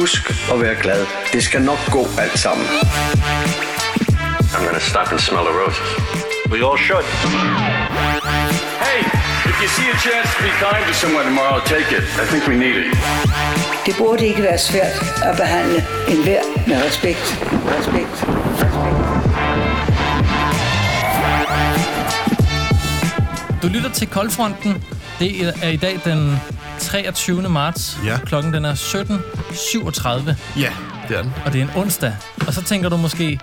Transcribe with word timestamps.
Husk 0.00 0.30
at 0.52 0.60
være 0.62 0.74
glad. 0.82 1.06
Det 1.32 1.42
skal 1.42 1.62
nok 1.62 1.78
gå 1.90 2.06
alt 2.18 2.38
sammen. 2.38 2.66
I'm 4.54 4.62
gonna 4.66 4.84
stop 4.92 5.08
and 5.12 5.20
smell 5.20 5.44
the 5.50 5.54
roses. 5.62 5.88
We 6.52 6.58
all 6.68 6.78
should. 6.86 7.06
Hey, 8.86 9.00
if 9.50 9.56
you 9.62 9.68
see 9.76 9.88
a 9.96 9.98
chance 10.06 10.28
to 10.34 10.40
be 10.46 10.52
kind 10.64 10.82
to 10.88 10.94
someone 11.02 11.24
tomorrow, 11.30 11.58
take 11.74 11.88
it. 11.98 12.04
I 12.22 12.24
think 12.30 12.42
we 12.50 12.56
need 12.64 12.76
it. 12.82 12.86
Det 13.86 13.94
burde 13.98 14.26
ikke 14.26 14.42
være 14.42 14.58
svært 14.58 14.96
at 15.28 15.36
behandle 15.36 15.84
enhver 16.08 16.42
med 16.66 16.76
respekt. 16.86 17.24
Respekt. 17.78 18.14
Respekt. 18.62 19.00
Du 23.62 23.68
lytter 23.68 23.90
til 23.90 24.06
Koldfronten. 24.08 24.84
Det 25.18 25.54
er 25.62 25.68
i 25.68 25.76
dag 25.76 26.00
den 26.04 26.40
23. 26.80 27.48
marts. 27.48 27.98
Ja. 28.04 28.18
Klokken 28.24 28.54
den 28.54 28.64
er 28.64 28.74
17.37, 28.74 30.60
Ja, 30.60 30.72
det 31.08 31.16
er 31.16 31.22
den. 31.22 31.32
og 31.44 31.52
det 31.52 31.60
er 31.60 31.64
en 31.64 31.70
onsdag. 31.76 32.16
Og 32.46 32.54
så 32.54 32.62
tænker 32.64 32.88
du 32.88 32.96
måske, 32.96 33.40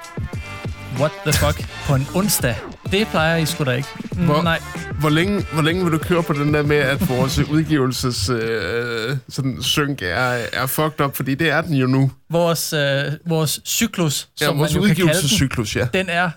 what 0.99 1.11
the 1.25 1.33
fuck, 1.33 1.67
på 1.85 1.95
en 1.95 2.07
onsdag? 2.15 2.55
Det 2.91 3.07
plejer 3.07 3.37
I 3.37 3.45
sgu 3.45 3.63
da 3.63 3.71
ikke. 3.71 3.87
Mm, 4.11 4.25
Hvor, 4.25 4.41
Nej, 4.41 4.59
hvor, 4.99 5.09
længe, 5.09 5.45
hvor 5.53 5.61
længe 5.61 5.83
vil 5.83 5.93
du 5.93 5.97
køre 5.97 6.23
på 6.23 6.33
den 6.33 6.53
der 6.53 6.63
med, 6.63 6.75
at 6.77 7.09
vores 7.09 7.39
udgivelses 7.55 8.29
øh, 8.29 9.17
sådan, 9.29 9.57
synk 9.63 10.01
er, 10.01 10.37
er 10.53 10.65
fucked 10.65 11.01
up? 11.05 11.15
Fordi 11.15 11.35
det 11.35 11.49
er 11.49 11.61
den 11.61 11.73
jo 11.75 11.87
nu. 11.87 12.11
vores, 12.29 12.73
øh, 12.73 13.03
vores 13.25 13.59
cyklus, 13.65 14.27
Ja, 14.41 14.45
som 14.45 14.59
vores 14.59 14.73
man 14.73 14.81
jo 14.81 14.87
kan 14.87 14.95
kalde 14.95 15.55
den, 15.55 15.65
ja. 15.75 15.87
den 15.93 16.09
er 16.09 16.29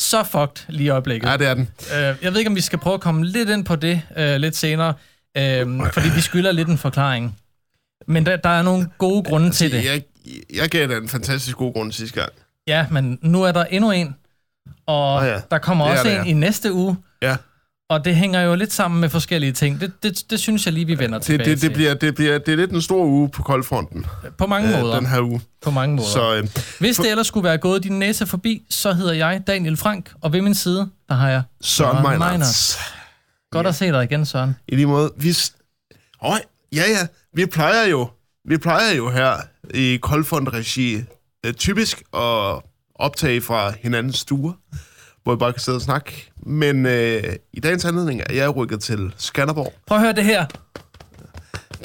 så 0.00 0.22
fucked 0.22 0.64
lige 0.68 0.86
i 0.86 0.88
øjeblikket. 0.88 1.28
Ja, 1.28 1.36
det 1.36 1.46
er 1.46 1.54
den. 1.54 1.68
Øh, 1.96 2.00
jeg 2.22 2.32
ved 2.32 2.38
ikke, 2.38 2.48
om 2.50 2.56
vi 2.56 2.60
skal 2.60 2.78
prøve 2.78 2.94
at 2.94 3.00
komme 3.00 3.26
lidt 3.26 3.48
ind 3.48 3.64
på 3.64 3.76
det 3.76 4.00
øh, 4.16 4.36
lidt 4.36 4.56
senere, 4.56 4.94
øh, 5.36 5.92
fordi 5.92 6.08
vi 6.14 6.20
skylder 6.20 6.52
lidt 6.52 6.68
en 6.68 6.78
forklaring. 6.78 7.36
Men 8.06 8.26
der, 8.26 8.36
der 8.36 8.48
er 8.48 8.62
nogle 8.62 8.88
gode 8.98 9.22
grunde 9.22 9.50
til 9.50 9.72
det. 9.72 9.84
Jeg, 9.84 10.02
jeg 10.54 10.68
gav 10.68 10.88
dig 10.88 10.96
en 10.96 11.08
fantastisk 11.08 11.56
god 11.56 11.72
grund 11.72 11.92
sidste 11.92 12.20
gang. 12.20 12.32
Ja, 12.66 12.86
men 12.90 13.18
nu 13.22 13.42
er 13.42 13.52
der 13.52 13.64
endnu 13.64 13.90
en, 13.90 14.14
og 14.86 15.16
Åh 15.16 15.26
ja, 15.26 15.40
der 15.50 15.58
kommer 15.58 15.84
det 15.84 15.94
er 15.94 15.98
også 15.98 16.10
der, 16.10 16.20
en 16.20 16.26
ja. 16.26 16.30
i 16.30 16.34
næste 16.34 16.72
uge, 16.72 16.96
Ja, 17.22 17.36
og 17.88 18.04
det 18.04 18.16
hænger 18.16 18.40
jo 18.40 18.54
lidt 18.54 18.72
sammen 18.72 19.00
med 19.00 19.08
forskellige 19.08 19.52
ting. 19.52 19.80
Det, 19.80 19.92
det, 20.02 20.22
det 20.30 20.40
synes 20.40 20.66
jeg 20.66 20.74
lige, 20.74 20.86
vi 20.86 20.98
vender 20.98 21.18
det, 21.18 21.26
tilbage 21.26 21.50
det, 21.50 21.62
det, 21.62 21.70
til. 21.70 21.70
bliver, 21.74 21.94
det, 21.94 22.14
bliver, 22.14 22.38
det 22.38 22.52
er 22.52 22.56
lidt 22.56 22.70
en 22.70 22.82
stor 22.82 23.04
uge 23.04 23.28
på 23.28 23.42
koldfronten 23.42 24.06
På 24.38 24.46
mange 24.46 24.76
øh, 24.76 24.82
måder. 24.82 24.96
den 24.96 25.06
her 25.06 25.20
uge. 25.20 25.40
På 25.62 25.70
mange 25.70 25.96
måder. 25.96 26.08
Så 26.08 26.34
øh, 26.34 26.48
Hvis 26.78 26.96
det 26.96 27.10
ellers 27.10 27.26
skulle 27.26 27.44
være 27.44 27.58
gået 27.58 27.82
din 27.82 27.98
næse 27.98 28.26
forbi, 28.26 28.62
så 28.70 28.92
hedder 28.92 29.12
jeg 29.12 29.42
Daniel 29.46 29.76
Frank, 29.76 30.12
og 30.20 30.32
ved 30.32 30.42
min 30.42 30.54
side, 30.54 30.88
der 31.08 31.14
har 31.14 31.30
jeg 31.30 31.42
Søren 31.62 32.18
Meinertz. 32.18 32.76
Godt 33.54 33.66
at 33.66 33.74
se 33.74 33.86
dig 33.92 34.04
igen, 34.04 34.26
Søren. 34.26 34.56
I 34.68 34.76
lige 34.76 34.86
måde, 34.86 35.12
vi... 35.16 35.34
Åh, 36.24 36.36
ja, 36.72 36.82
ja, 36.88 37.06
vi 37.34 37.46
plejer 37.46 37.86
jo, 37.86 38.08
vi 38.48 38.58
plejer 38.58 38.94
jo 38.94 39.10
her 39.10 39.36
i 39.74 39.98
Koldfond-regi 40.02 41.02
øh, 41.46 41.52
typisk 41.54 42.02
at 42.14 42.62
optage 42.94 43.40
fra 43.40 43.72
hinandens 43.82 44.16
stuer, 44.16 44.52
hvor 45.22 45.34
vi 45.34 45.38
bare 45.38 45.52
kan 45.52 45.60
sidde 45.60 45.76
og 45.76 45.82
snakke. 45.82 46.30
Men 46.46 46.86
øh, 46.86 47.22
i 47.52 47.60
dagens 47.60 47.84
anledning 47.84 48.22
er 48.26 48.34
jeg 48.34 48.56
rykket 48.56 48.80
til 48.80 49.14
Skanderborg. 49.16 49.72
Prøv 49.86 49.98
at 49.98 50.02
høre 50.04 50.12
det 50.12 50.24
her. 50.24 50.46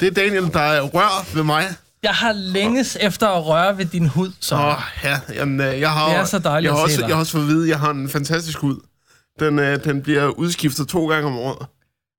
Det 0.00 0.08
er 0.08 0.10
Daniel, 0.10 0.52
der 0.52 0.60
er 0.60 0.80
rør 0.80 1.34
ved 1.34 1.42
mig. 1.42 1.64
Jeg 2.02 2.10
har 2.14 2.32
længes 2.32 2.98
efter 3.00 3.28
at 3.28 3.46
røre 3.46 3.78
ved 3.78 3.84
din 3.84 4.06
hud, 4.06 4.32
så. 4.40 4.54
Åh, 4.54 4.74
ja, 5.04 5.20
jamen, 5.34 5.60
jeg 5.80 5.90
har, 5.90 6.08
Det 6.08 6.16
er 6.16 6.24
så 6.24 6.38
dejligt 6.38 6.70
jeg 6.70 6.78
har 6.78 6.84
at 6.84 6.90
se 6.90 6.94
også, 6.94 7.00
dig. 7.00 7.08
Jeg 7.08 7.16
har 7.16 7.20
også 7.20 7.32
fået 7.32 7.42
at 7.42 7.48
vide, 7.48 7.62
at 7.62 7.68
jeg 7.68 7.78
har 7.80 7.90
en 7.90 8.08
fantastisk 8.08 8.58
hud. 8.58 8.80
Den, 9.40 9.58
øh, 9.58 9.84
den 9.84 10.02
bliver 10.02 10.26
udskiftet 10.28 10.88
to 10.88 11.08
gange 11.08 11.26
om 11.26 11.36
året. 11.38 11.66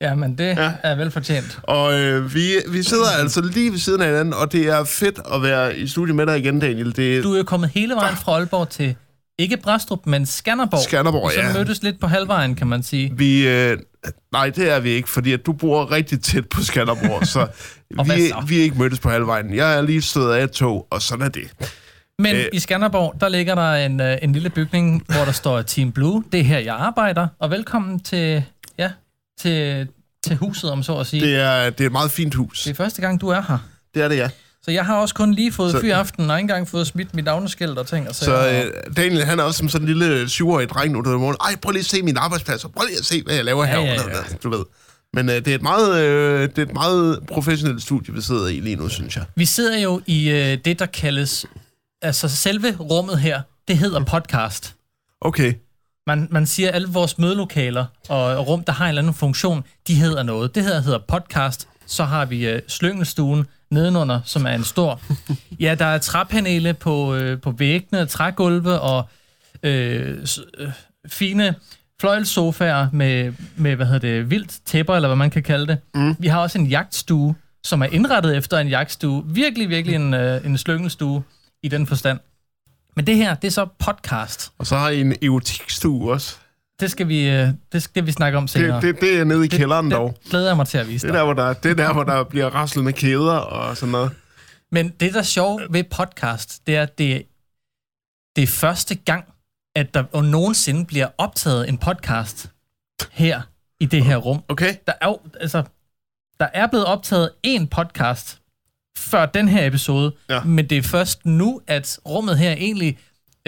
Jamen, 0.01 0.37
det 0.37 0.43
Ja. 0.43 0.63
ja. 0.63 0.71
er 0.83 0.95
velfortjent. 0.95 1.59
Og 1.63 1.99
øh, 1.99 2.33
vi, 2.33 2.53
vi 2.69 2.83
sidder 2.83 3.09
altså 3.19 3.41
lige 3.41 3.71
ved 3.71 3.79
siden 3.79 4.01
af 4.01 4.07
hinanden, 4.07 4.33
og 4.33 4.51
det 4.51 4.67
er 4.67 4.83
fedt 4.83 5.19
at 5.33 5.41
være 5.43 5.77
i 5.77 5.87
studiet 5.87 6.15
med 6.15 6.25
dig 6.25 6.37
igen, 6.39 6.59
Daniel. 6.59 6.95
Det, 6.95 7.23
Du 7.23 7.33
er 7.33 7.37
jo 7.37 7.43
kommet 7.43 7.69
hele 7.69 7.93
vejen 7.95 8.15
fra 8.15 8.31
Aalborg 8.31 8.69
til, 8.69 8.95
ikke 9.39 9.57
Brastrup, 9.57 10.05
men 10.05 10.25
Skanderborg. 10.25 10.79
Skanderborg, 10.83 11.23
Og 11.23 11.31
så 11.31 11.39
ja. 11.41 11.53
mødtes 11.53 11.83
lidt 11.83 11.99
på 11.99 12.07
halvvejen, 12.07 12.55
kan 12.55 12.67
man 12.67 12.83
sige. 12.83 13.11
Vi, 13.15 13.47
øh, 13.47 13.77
nej, 14.31 14.49
det 14.49 14.71
er 14.71 14.79
vi 14.79 14.89
ikke, 14.89 15.09
fordi 15.09 15.33
at 15.33 15.45
du 15.45 15.53
bor 15.53 15.91
rigtig 15.91 16.21
tæt 16.21 16.49
på 16.49 16.63
Skanderborg, 16.63 17.27
så, 17.27 17.47
vi, 18.15 18.27
så? 18.27 18.43
vi 18.47 18.59
er 18.59 18.63
ikke 18.63 18.77
mødtes 18.79 18.99
på 18.99 19.09
halvvejen. 19.09 19.55
Jeg 19.55 19.77
er 19.77 19.81
lige 19.81 20.01
stået 20.01 20.33
af 20.35 20.43
et 20.43 20.51
tog, 20.51 20.87
og 20.89 21.01
sådan 21.01 21.25
er 21.25 21.29
det. 21.29 21.51
Men 22.21 22.35
Øh. 22.35 22.45
i 22.53 22.59
Skanderborg, 22.59 23.15
der 23.21 23.29
ligger 23.29 23.55
der 23.55 23.73
en, 23.73 23.99
øh, 24.01 24.17
en 24.21 24.33
lille 24.33 24.49
bygning, 24.49 25.03
hvor 25.07 25.25
der 25.25 25.31
står 25.31 25.61
Team 25.61 25.91
Blue. 25.91 26.23
Det 26.31 26.39
er 26.39 26.43
her, 26.43 26.59
jeg 26.59 26.75
arbejder. 26.75 27.27
Og 27.39 27.49
velkommen 27.51 27.99
til, 27.99 28.43
ja, 28.77 28.91
til, 29.39 29.87
til 30.23 30.35
huset, 30.35 30.71
om 30.71 30.83
så 30.83 30.97
at 30.97 31.07
sige. 31.07 31.25
Det, 31.25 31.35
er, 31.35 31.69
det 31.69 31.81
er 31.81 31.85
et 31.85 31.91
meget 31.91 32.11
fint 32.11 32.33
hus. 32.35 32.63
det 32.63 32.69
er 32.71 32.75
første 32.75 33.01
gang, 33.01 33.21
du 33.21 33.27
er 33.27 33.41
her. 33.47 33.57
Det 33.95 34.03
er 34.03 34.07
det, 34.07 34.17
ja. 34.17 34.29
Så 34.63 34.71
jeg 34.71 34.85
har 34.85 34.95
også 34.95 35.15
kun 35.15 35.33
lige 35.33 35.51
fået 35.51 35.71
Så- 35.71 35.81
fyraften, 35.81 36.29
og 36.29 36.37
ikke 36.37 36.43
engang 36.43 36.67
fået 36.67 36.87
smidt 36.87 37.15
mit 37.15 37.25
navneskilt 37.25 37.77
og 37.77 37.87
ting. 37.87 38.09
Og 38.09 38.15
så, 38.15 38.25
Så 38.25 38.49
øh, 38.49 38.93
Daniel, 38.97 39.25
han 39.25 39.39
er 39.39 39.43
også 39.43 39.57
som 39.57 39.69
sådan 39.69 39.87
en 39.87 39.97
lille 39.97 40.29
syvårig 40.29 40.69
dreng 40.69 40.93
nu, 40.93 41.01
der 41.01 41.13
er 41.13 41.17
morgen. 41.17 41.35
Ej, 41.41 41.55
prøv 41.61 41.71
lige 41.71 41.79
at 41.79 41.85
se 41.85 42.01
min 42.03 42.17
arbejdsplads, 42.17 42.65
og 42.65 42.71
prøv 42.71 42.85
lige 42.87 42.97
at 42.99 43.05
se, 43.05 43.23
hvad 43.23 43.35
jeg 43.35 43.45
laver 43.45 43.65
Ja, 43.65 43.69
herovre. 43.71 43.91
ja, 43.91 44.17
ja. 44.29 44.35
Du 44.43 44.49
ved. 44.49 44.63
Men 45.13 45.29
øh, 45.29 45.35
det, 45.35 45.47
er 45.47 45.55
et 45.55 45.61
meget, 45.61 46.03
øh, 46.03 46.41
det 46.49 46.57
er 46.57 46.61
et 46.61 46.73
meget 46.73 47.19
professionelt 47.27 47.81
studie, 47.83 48.13
vi 48.13 48.21
sidder 48.21 48.47
i 48.47 48.59
lige 48.59 48.75
nu, 48.75 48.89
synes 48.89 49.15
jeg. 49.15 49.23
Vi 49.35 49.45
sidder 49.45 49.79
jo 49.79 50.01
i 50.05 50.29
øh, 50.29 50.57
det, 50.65 50.79
der 50.79 50.85
kaldes... 50.85 51.45
Altså 52.01 52.27
selve 52.29 52.75
rummet 52.79 53.19
her, 53.19 53.41
det 53.67 53.77
hedder 53.77 54.03
podcast. 54.03 54.75
Okay. 55.21 55.53
Man, 56.07 56.27
man 56.31 56.45
siger, 56.45 56.69
at 56.69 56.75
alle 56.75 56.87
vores 56.87 57.17
mødelokaler 57.17 57.85
og 58.09 58.47
rum, 58.47 58.63
der 58.63 58.73
har 58.73 58.85
en 58.85 58.89
eller 58.89 59.01
anden 59.01 59.13
funktion, 59.13 59.63
de 59.87 59.95
hedder 59.95 60.23
noget. 60.23 60.55
Det 60.55 60.63
her 60.63 60.79
hedder 60.81 60.99
podcast. 61.07 61.67
Så 61.85 62.03
har 62.03 62.25
vi 62.25 62.47
øh, 62.47 62.61
slyngelstuen 62.67 63.45
nedenunder, 63.71 64.19
som 64.25 64.45
er 64.45 64.51
en 64.51 64.63
stor... 64.63 65.01
Ja, 65.59 65.75
der 65.75 65.85
er 65.85 65.97
træpaneler 65.97 66.73
på, 66.73 67.15
øh, 67.15 67.41
på 67.41 67.51
væggene, 67.51 68.05
trægulve 68.05 68.79
og 68.79 69.09
øh, 69.63 70.25
s- 70.27 70.39
øh, 70.57 70.69
fine 71.07 71.55
fløjlsofaer 72.01 72.87
med, 72.93 73.33
med, 73.55 73.75
hvad 73.75 73.85
hedder 73.85 73.99
det, 73.99 74.29
vildt 74.29 74.59
tæpper, 74.65 74.95
eller 74.95 75.07
hvad 75.09 75.15
man 75.15 75.29
kan 75.29 75.43
kalde 75.43 75.67
det. 75.67 75.77
Mm. 75.95 76.15
Vi 76.19 76.27
har 76.27 76.39
også 76.39 76.57
en 76.59 76.65
jagtstue, 76.67 77.35
som 77.63 77.81
er 77.81 77.85
indrettet 77.85 78.37
efter 78.37 78.57
en 78.59 78.67
jagtstue. 78.67 79.23
Virkelig, 79.27 79.69
virkelig 79.69 79.95
en, 79.95 80.13
øh, 80.13 80.45
en 80.45 80.57
slyngelstue 80.57 81.23
i 81.63 81.67
den 81.67 81.87
forstand. 81.87 82.19
Men 82.95 83.07
det 83.07 83.15
her, 83.15 83.35
det 83.35 83.47
er 83.47 83.51
så 83.51 83.67
podcast. 83.79 84.51
Og 84.57 84.67
så 84.67 84.77
har 84.77 84.89
I 84.89 85.01
en 85.01 85.15
erotikstue 85.23 86.11
også. 86.11 86.37
Det 86.79 86.91
skal 86.91 87.07
vi, 87.07 87.29
øh, 87.29 87.47
det 87.71 87.83
skal 87.83 88.05
vi 88.05 88.11
snakke 88.11 88.37
om 88.37 88.47
senere. 88.47 88.75
Det, 88.81 88.95
det, 88.95 89.01
det 89.01 89.19
er 89.19 89.23
nede 89.23 89.45
i 89.45 89.47
kælderen 89.47 89.91
dog. 89.91 90.17
det 90.23 90.29
glæder 90.29 90.47
jeg 90.47 90.57
mig 90.57 90.67
til 90.67 90.77
at 90.77 90.87
vise 90.87 91.07
Det 91.07 91.13
dig. 91.13 91.19
der, 91.19 91.23
hvor 91.25 91.33
der, 91.33 91.53
det 91.53 91.71
er 91.71 91.75
der, 91.75 91.93
hvor 91.93 92.03
der 92.03 92.23
bliver 92.23 92.45
raslet 92.49 92.83
med 92.85 92.93
kæder 92.93 93.37
og 93.37 93.77
sådan 93.77 93.91
noget. 93.91 94.11
Men 94.71 94.89
det, 94.89 95.13
der 95.13 95.19
er 95.19 95.23
sjovt 95.23 95.63
ved 95.69 95.83
podcast, 95.83 96.67
det 96.67 96.75
er, 96.75 96.81
at 96.83 96.97
det, 96.97 97.23
det 98.35 98.41
er 98.43 98.47
første 98.47 98.95
gang, 98.95 99.25
at 99.75 99.93
der 99.93 100.21
nogensinde 100.21 100.85
bliver 100.85 101.07
optaget 101.17 101.69
en 101.69 101.77
podcast 101.77 102.51
her 103.11 103.41
i 103.79 103.85
det 103.85 104.03
her 104.05 104.17
rum. 104.17 104.43
Okay? 104.49 104.75
Der 104.87 104.93
er 105.01 105.07
jo, 105.07 105.19
altså, 105.39 105.63
der 106.39 106.47
er 106.53 106.67
blevet 106.67 106.85
optaget 106.85 107.31
en 107.43 107.67
podcast 107.67 108.40
før 109.01 109.25
den 109.25 109.47
her 109.47 109.65
episode, 109.67 110.11
Ja. 110.29 110.43
men 110.43 110.65
det 110.69 110.77
er 110.77 110.81
først 110.81 111.25
nu, 111.25 111.61
at 111.67 111.99
rummet 112.07 112.37
her 112.37 112.51
egentlig 112.51 112.97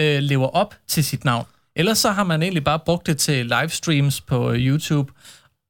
øh, 0.00 0.18
lever 0.18 0.46
op 0.48 0.74
til 0.88 1.04
sit 1.04 1.24
navn. 1.24 1.46
Ellers 1.76 1.98
så 1.98 2.10
har 2.10 2.24
man 2.24 2.42
egentlig 2.42 2.64
bare 2.64 2.78
brugt 2.78 3.06
det 3.06 3.18
til 3.18 3.46
livestreams 3.46 4.20
på 4.20 4.50
øh, 4.50 4.58
YouTube, 4.58 5.12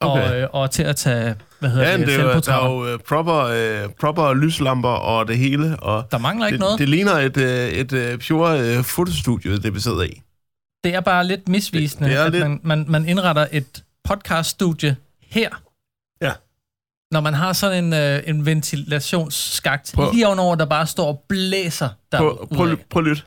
og, 0.01 0.13
Okay. 0.13 0.43
øh, 0.43 0.49
og 0.53 0.71
til 0.71 0.83
at 0.83 0.97
tage, 0.97 1.35
hvad 1.61 1.71
hedder 1.71 1.91
Ja, 1.91 1.99
det, 1.99 2.07
det 2.07 2.15
er 2.15 2.23
jo, 2.23 2.41
der 2.41 2.53
er 2.53 2.71
jo 2.71 2.87
øh, 2.87 2.99
proper, 2.99 3.35
øh, 3.85 3.89
proper 4.01 4.35
lyslamper 4.35 4.89
og 4.89 5.29
det 5.29 5.39
hele. 5.39 5.77
Og 5.81 6.09
Der 6.11 6.19
mangler 6.19 6.47
ikke 6.47 6.53
det, 6.55 6.61
noget. 6.61 6.79
det 6.79 6.89
ligner 6.89 7.13
et, 7.13 7.37
øh, 7.37 7.69
et 7.69 7.93
øh, 7.93 8.19
pure 8.29 8.61
øh, 8.61 8.85
fotostudio, 8.85 9.57
det 9.57 9.75
vi 9.75 9.81
sidder 9.81 10.03
i. 10.03 10.21
Det 10.85 10.95
er 10.95 11.01
bare 11.01 11.27
lidt 11.27 11.49
misvisende, 11.49 12.09
Det- 12.09 12.17
det 12.17 12.21
er 12.21 12.25
at 12.27 12.33
lidt- 12.33 12.43
Man, 12.43 12.61
man, 12.63 12.85
man 12.89 13.09
indretter 13.09 13.47
et 13.53 13.85
podcaststudie 14.05 14.97
her. 15.31 15.49
Når 17.15 17.21
man 17.21 17.35
har 17.35 17.53
sådan 17.53 17.85
en, 17.85 17.93
øh, 17.93 18.23
en 18.27 18.47
ventilationsskagt 18.47 19.93
Prøv- 19.95 20.13
lige 20.13 20.27
ovenover, 20.27 20.55
der 20.55 20.65
bare 20.67 20.87
står 20.87 21.07
og 21.07 21.25
blæser 21.29 21.89
Prøv, 22.17 22.49
prøv, 22.55 22.67
ly- 22.67 22.77
prøv 22.91 23.03
lyt. 23.03 23.27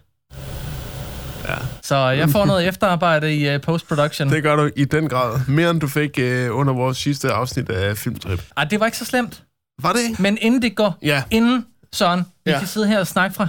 Så 1.84 1.96
jeg 1.96 2.30
får 2.30 2.46
noget 2.46 2.68
efterarbejde 2.68 3.36
i 3.36 3.56
uh, 3.56 3.62
post-production. 3.62 4.30
Det 4.30 4.44
gør 4.44 4.56
du 4.56 4.70
i 4.76 4.86
den 4.86 5.10
grad. 5.10 5.40
Mere 5.48 5.70
end 5.70 5.82
du 5.82 5.88
fik 5.88 6.20
øh, 6.20 6.56
under 6.58 6.74
vores 6.74 6.98
sidste 6.98 7.32
afsnit 7.32 7.70
af 7.70 7.98
Filmtrip. 7.98 8.44
Ej, 8.58 8.64
det 8.64 8.80
var 8.80 8.86
ikke 8.86 8.98
så 8.98 9.06
slemt. 9.06 9.44
Var 9.82 9.94
det 9.94 10.00
ikke? 10.10 10.22
Men 10.22 10.38
inden 10.42 10.62
det 10.62 10.76
går, 10.76 10.98
Ja. 11.02 11.24
inden, 11.32 11.66
Søren, 11.94 12.26
vi 12.46 12.52
Ja. 12.52 12.60
kan 12.60 12.68
sidde 12.68 12.88
her 12.88 13.00
og 13.00 13.08
snakke 13.08 13.36
fra 13.36 13.48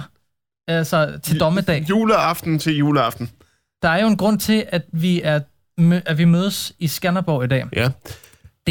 altså, 0.67 1.19
til 1.23 1.39
dommedag. 1.39 1.85
Juleaften 1.89 2.59
til 2.59 2.77
juleaften. 2.77 3.29
Der 3.81 3.89
er 3.89 4.01
jo 4.01 4.07
en 4.07 4.17
grund 4.17 4.39
til, 4.39 4.65
at 4.69 4.81
vi, 4.91 5.21
er, 5.23 5.39
mø- 5.81 6.01
at 6.05 6.17
vi 6.17 6.25
mødes 6.25 6.73
i 6.79 6.87
Skanderborg 6.87 7.43
i 7.43 7.47
dag. 7.47 7.65
Ja. 7.75 7.81
Det 7.83 7.91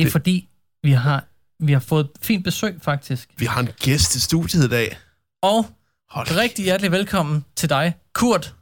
er 0.00 0.04
Det- 0.04 0.12
fordi, 0.12 0.48
vi 0.82 0.92
har, 0.92 1.24
vi 1.60 1.72
har 1.72 1.80
fået 1.80 2.08
fint 2.22 2.44
besøg, 2.44 2.74
faktisk. 2.82 3.28
Vi 3.36 3.46
har 3.46 3.60
en 3.60 3.68
gæst 3.80 4.14
i 4.16 4.20
studiet 4.20 4.64
i 4.64 4.68
dag. 4.68 4.98
Og 5.42 5.66
Hold 6.10 6.36
rigtig 6.36 6.64
hjertelig 6.64 6.92
velkommen 6.92 7.44
til 7.56 7.68
dig, 7.68 7.94
Kurt. 8.14 8.54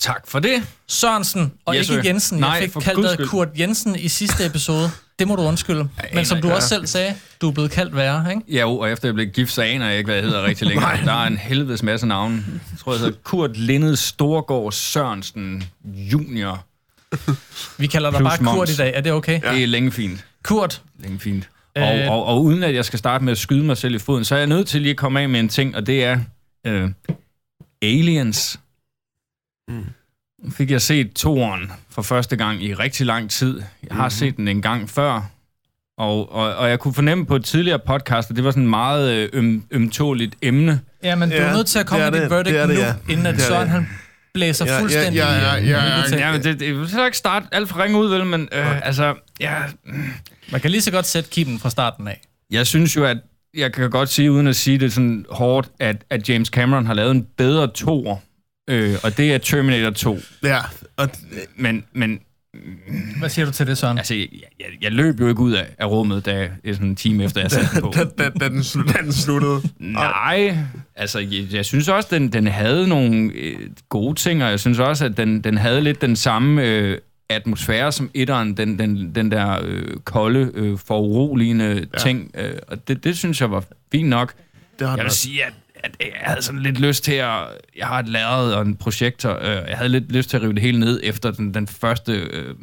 Tak 0.00 0.26
for 0.28 0.38
det. 0.38 0.62
Sørensen 0.88 1.52
og 1.64 1.74
Yes, 1.74 1.88
ikke. 1.90 2.08
Jensen. 2.08 2.38
Nej, 2.38 2.50
jeg 2.50 2.62
fik 2.62 2.72
for 2.72 2.80
kaldt 2.80 3.18
dig. 3.18 3.26
Kurt 3.28 3.48
Jensen 3.58 3.96
i 3.96 4.08
sidste 4.08 4.46
episode. 4.46 4.90
Det 5.18 5.28
må 5.28 5.36
du 5.36 5.42
undskylde. 5.42 5.88
Men 6.14 6.24
som 6.24 6.40
du 6.42 6.50
også 6.50 6.68
selv 6.68 6.86
sagde, 6.86 7.14
du 7.40 7.48
er 7.48 7.52
blevet 7.52 7.70
kaldt 7.70 7.96
værre, 7.96 8.30
ikke? 8.30 8.42
Ja, 8.48 8.60
jo, 8.60 8.78
og 8.78 8.90
efter 8.90 9.08
jeg 9.08 9.14
blev 9.14 9.26
gift, 9.26 9.52
så 9.52 9.62
aner 9.62 9.88
jeg 9.88 9.98
ikke, 9.98 10.08
hvad 10.08 10.14
jeg 10.14 10.24
hedder 10.24 10.42
rigtig 10.42 10.66
længere. 10.66 11.04
Der 11.04 11.12
er 11.12 11.26
en 11.26 11.36
helvedes 11.36 11.82
masse 11.82 12.06
navne. 12.06 12.44
Jeg 12.72 12.78
tror, 12.78 12.92
jeg 12.92 13.00
hedder 13.00 13.18
Kurt 13.22 13.56
Lindet 13.56 13.98
Storgård 13.98 14.72
Sørensen 14.72 15.64
Junior. 15.84 16.64
Vi 17.78 17.86
kalder 17.86 18.10
dig 18.10 18.18
Plus 18.18 18.30
bare 18.30 18.42
moms. 18.42 18.56
Kurt 18.56 18.70
i 18.70 18.76
dag. 18.76 18.92
Er 18.94 19.00
det 19.00 19.12
okay? 19.12 19.42
Ja. 19.42 19.54
Det 19.54 19.62
er 19.62 19.66
længe 19.66 19.92
fint. 19.92 20.24
Kurt, 20.42 20.82
Længe 20.98 21.20
fint. 21.20 21.48
Øh. 21.78 21.82
Og, 21.84 22.18
og, 22.18 22.24
og 22.26 22.42
uden 22.42 22.62
at 22.62 22.74
jeg 22.74 22.84
skal 22.84 22.98
starte 22.98 23.24
med 23.24 23.32
at 23.32 23.38
skyde 23.38 23.64
mig 23.64 23.76
selv 23.76 23.94
i 23.94 23.98
foden, 23.98 24.24
så 24.24 24.34
er 24.34 24.38
jeg 24.38 24.46
nødt 24.46 24.66
til 24.68 24.80
lige 24.80 24.90
at 24.90 24.96
komme 24.96 25.20
af 25.20 25.28
med 25.28 25.40
en 25.40 25.48
ting, 25.48 25.76
og 25.76 25.86
det 25.86 26.04
er 26.04 26.18
øh, 26.66 26.90
Aliens. 27.82 28.60
Mm. 29.68 29.84
Fik 30.52 30.70
jeg 30.70 30.82
set 30.82 31.12
toeren 31.12 31.72
for 31.90 32.02
første 32.02 32.36
gang 32.36 32.62
i 32.62 32.74
rigtig 32.74 33.06
lang 33.06 33.30
tid. 33.30 33.62
Jeg 33.88 33.96
har 33.96 34.08
set 34.08 34.36
den 34.36 34.48
en 34.48 34.62
gang 34.62 34.90
før, 34.90 35.30
og, 35.98 36.32
og, 36.32 36.54
og 36.54 36.68
jeg 36.70 36.78
kunne 36.78 36.94
fornemme 36.94 37.26
på 37.26 37.36
et 37.36 37.44
tidligere 37.44 37.78
podcast, 37.86 38.30
at 38.30 38.36
det 38.36 38.44
var 38.44 38.50
sådan 38.50 38.62
et 38.62 38.68
meget 38.70 39.12
øh, 39.12 39.28
øm, 39.32 39.64
ømtåligt 39.70 40.34
emne. 40.42 40.80
ja, 41.02 41.14
men 41.14 41.30
du 41.30 41.36
er 41.36 41.42
Ja, 41.46 41.52
nødt 41.52 41.66
til 41.66 41.78
at 41.78 41.86
komme 41.86 42.04
det 42.04 42.12
med 42.12 42.20
dit 42.20 42.30
det. 42.30 42.36
verdict 42.36 42.54
Det 42.58 42.68
det, 42.68 42.76
nu, 42.76 42.82
ja. 42.82 42.94
inden 43.12 43.26
at 43.26 43.34
Det 43.34 43.42
Søren 43.42 43.62
det. 43.62 43.70
han 43.70 43.88
blæser 44.34 44.64
Ja, 44.66 44.74
ja, 44.74 44.80
fuldstændig 44.80 45.14
ja, 45.18 45.32
ja, 45.32 45.60
øh, 45.60 45.68
ja, 45.68 45.96
ja. 45.96 46.02
til. 46.08 46.18
Ja, 46.18 46.32
men 46.32 46.42
det, 46.44 46.60
det 46.60 46.78
vil 46.78 46.88
så 46.88 47.04
ikke 47.04 47.18
starte 47.18 47.46
alt 47.52 47.68
for 47.68 47.82
ringe 47.82 47.98
ud, 47.98 48.08
vel? 48.08 48.26
Men 48.26 48.48
øh, 48.52 48.86
altså, 48.86 49.14
ja, 49.40 49.54
Man 50.52 50.60
kan 50.60 50.70
lige 50.70 50.80
så 50.82 50.90
godt 50.90 51.06
sætte 51.06 51.30
kimen 51.30 51.58
fra 51.58 51.70
starten 51.70 52.08
af. 52.08 52.20
Jeg 52.50 52.66
synes 52.66 52.96
jo, 52.96 53.04
at 53.04 53.18
jeg 53.56 53.72
kan 53.72 53.90
godt 53.90 54.08
sige, 54.08 54.32
uden 54.32 54.46
at 54.46 54.56
sige 54.56 54.78
det 54.78 54.92
sådan 54.92 55.26
hårdt, 55.30 55.70
at, 55.80 56.04
at 56.10 56.28
James 56.28 56.48
Cameron 56.48 56.86
har 56.86 56.94
lavet 56.94 57.10
en 57.10 57.26
bedre 57.36 57.68
toer, 57.68 58.16
øh, 58.70 58.94
og 59.02 59.16
det 59.16 59.34
er 59.34 59.38
Terminator 59.38 59.90
2. 59.90 60.18
Ja, 60.42 60.58
og 60.96 61.08
Men, 61.56 61.84
men 61.92 62.20
Hvad 63.18 63.28
siger 63.28 63.46
du 63.46 63.52
til 63.52 63.66
det, 63.66 63.78
Søren? 63.78 63.98
altså, 63.98 64.14
jeg, 64.14 64.28
jeg, 64.60 64.66
jeg 64.82 64.92
løb 64.92 65.20
jo 65.20 65.28
ikke 65.28 65.40
ud 65.40 65.52
af, 65.52 65.66
af 65.78 65.86
rummet, 65.86 66.26
da 66.26 66.48
sådan 66.66 66.86
en 66.86 66.96
time 66.96 67.24
efter, 67.24 67.40
jeg 67.40 67.50
satte 67.50 67.68
den 67.74 67.80
på. 67.82 67.92
da, 67.96 68.04
da, 68.04 68.30
da, 68.40 68.48
den, 68.48 68.60
slu- 68.60 68.92
da 68.92 69.02
den 69.02 69.12
sluttede. 69.12 69.62
Nej, 69.78 70.56
altså, 70.96 71.18
jeg, 71.18 71.44
jeg 71.52 71.64
synes 71.64 71.88
også, 71.88 72.08
den, 72.12 72.32
den 72.32 72.46
havde 72.46 72.88
nogle 72.88 73.32
øh, 73.34 73.56
gode 73.88 74.14
ting, 74.14 74.44
og 74.44 74.50
jeg 74.50 74.60
synes 74.60 74.78
også, 74.78 75.04
at 75.04 75.16
den, 75.16 75.40
den 75.40 75.56
havde 75.58 75.80
lidt 75.80 76.00
den 76.00 76.16
samme 76.16 76.62
øh, 76.66 76.98
atmosfære 77.34 77.92
som 77.92 78.10
etteren, 78.14 78.56
den, 78.56 78.78
den, 78.78 79.14
den 79.14 79.30
der 79.30 79.60
øh, 79.64 79.96
kolde, 80.04 80.50
øh, 80.54 80.78
foruroligende 80.78 81.86
ja. 81.94 81.98
ting, 81.98 82.30
øh, 82.34 82.54
og 82.68 82.88
det, 82.88 83.04
det 83.04 83.18
synes 83.18 83.40
jeg 83.40 83.50
var 83.50 83.64
fint 83.92 84.08
nok. 84.08 84.34
Det 84.78 84.88
har 84.88 84.96
Jeg 84.96 85.04
vil 85.04 85.12
sige, 85.12 85.44
at, 85.44 85.52
at 85.74 85.96
jeg 86.00 86.12
havde 86.20 86.42
sådan 86.42 86.60
lidt 86.60 86.80
lyst 86.80 87.04
til 87.04 87.12
at... 87.12 87.38
Jeg 87.76 87.86
har 87.86 87.98
et 87.98 88.08
lærred 88.08 88.52
og 88.52 88.62
en 88.62 88.76
projektor. 88.76 89.38
Øh, 89.40 89.68
jeg 89.68 89.76
havde 89.76 89.88
lidt 89.88 90.12
lyst 90.12 90.30
til 90.30 90.36
at 90.36 90.42
rive 90.42 90.52
det 90.52 90.62
hele 90.62 90.80
ned 90.80 91.00
efter 91.02 91.30
den, 91.30 91.54
den 91.54 91.66
første 91.66 92.12
øh, 92.12 92.54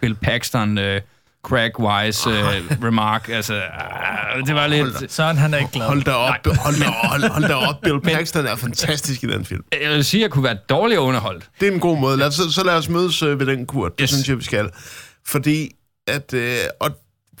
Bill 0.00 0.14
Paxton 0.14 0.78
øh, 0.78 1.00
crack-wise 1.48 2.30
øh, 2.30 2.84
remark. 2.84 3.28
Altså, 3.28 3.54
øh, 3.54 4.46
det 4.46 4.54
var 4.54 4.66
lidt... 4.66 5.12
Søren, 5.12 5.36
han 5.36 5.54
er 5.54 5.58
ikke 5.58 5.70
glad. 5.72 5.86
Hold 5.86 6.02
da 6.02 6.12
op, 6.12 6.34
hold 6.46 6.80
da, 6.80 6.84
hold, 7.08 7.30
hold 7.30 7.44
da 7.48 7.54
op. 7.54 7.80
Bill 7.82 8.00
Paxton 8.14 8.46
er 8.46 8.56
fantastisk 8.56 9.22
i 9.24 9.26
den 9.26 9.44
film. 9.44 9.62
Jeg 9.82 9.90
vil 9.90 10.04
sige, 10.04 10.20
at 10.20 10.22
jeg 10.22 10.30
kunne 10.30 10.44
være 10.44 10.58
dårligt 10.68 10.98
underholdt. 11.00 11.48
Det 11.60 11.68
er 11.68 11.72
en 11.72 11.80
god 11.80 11.98
måde. 11.98 12.16
Lad 12.16 12.26
os, 12.26 12.34
så, 12.34 12.52
så 12.52 12.64
lad 12.64 12.74
os 12.74 12.88
mødes 12.88 13.22
øh, 13.22 13.40
ved 13.40 13.46
den 13.46 13.66
kur. 13.66 13.88
Det 13.88 13.94
Yes. 14.00 14.10
synes 14.10 14.28
jeg, 14.28 14.38
vi 14.38 14.44
skal. 14.44 14.70
Fordi 15.26 15.70
at... 16.06 16.34
Øh, 16.34 16.56
og 16.80 16.90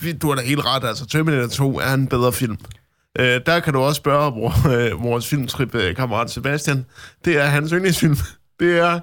vi- 0.00 0.12
du 0.12 0.28
har 0.28 0.34
da 0.34 0.42
helt 0.42 0.64
ret, 0.66 0.84
altså 0.88 1.06
Terminator 1.06 1.48
2 1.48 1.78
er 1.80 1.94
en 1.94 2.06
bedre 2.06 2.32
film. 2.32 2.56
Øh, 3.18 3.40
der 3.46 3.60
kan 3.60 3.72
du 3.72 3.80
også 3.80 3.96
spørge 3.98 4.30
hvor, 4.30 4.68
øh, 4.68 5.02
vores 5.02 5.26
filmtrip-kammerat 5.28 6.30
Sebastian. 6.30 6.84
Det 7.24 7.36
er 7.40 7.44
hans 7.46 7.70
yndlingsfilm. 7.70 8.16
Det 8.60 8.78
er 8.78 9.00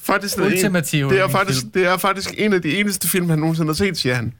faktisk 0.00 0.36
den 0.36 0.44
Ultimative 0.44 1.04
en, 1.04 1.10
det 1.10 1.20
er 1.20 1.28
faktisk 1.28 1.64
det 1.74 1.86
er 1.86 1.96
faktisk 1.96 2.34
en 2.38 2.52
af 2.52 2.62
de 2.62 2.78
eneste 2.78 3.08
film 3.08 3.30
han 3.30 3.38
nogensinde 3.38 3.68
har 3.68 3.74
set, 3.74 3.98
siger 3.98 4.14
han. 4.14 4.34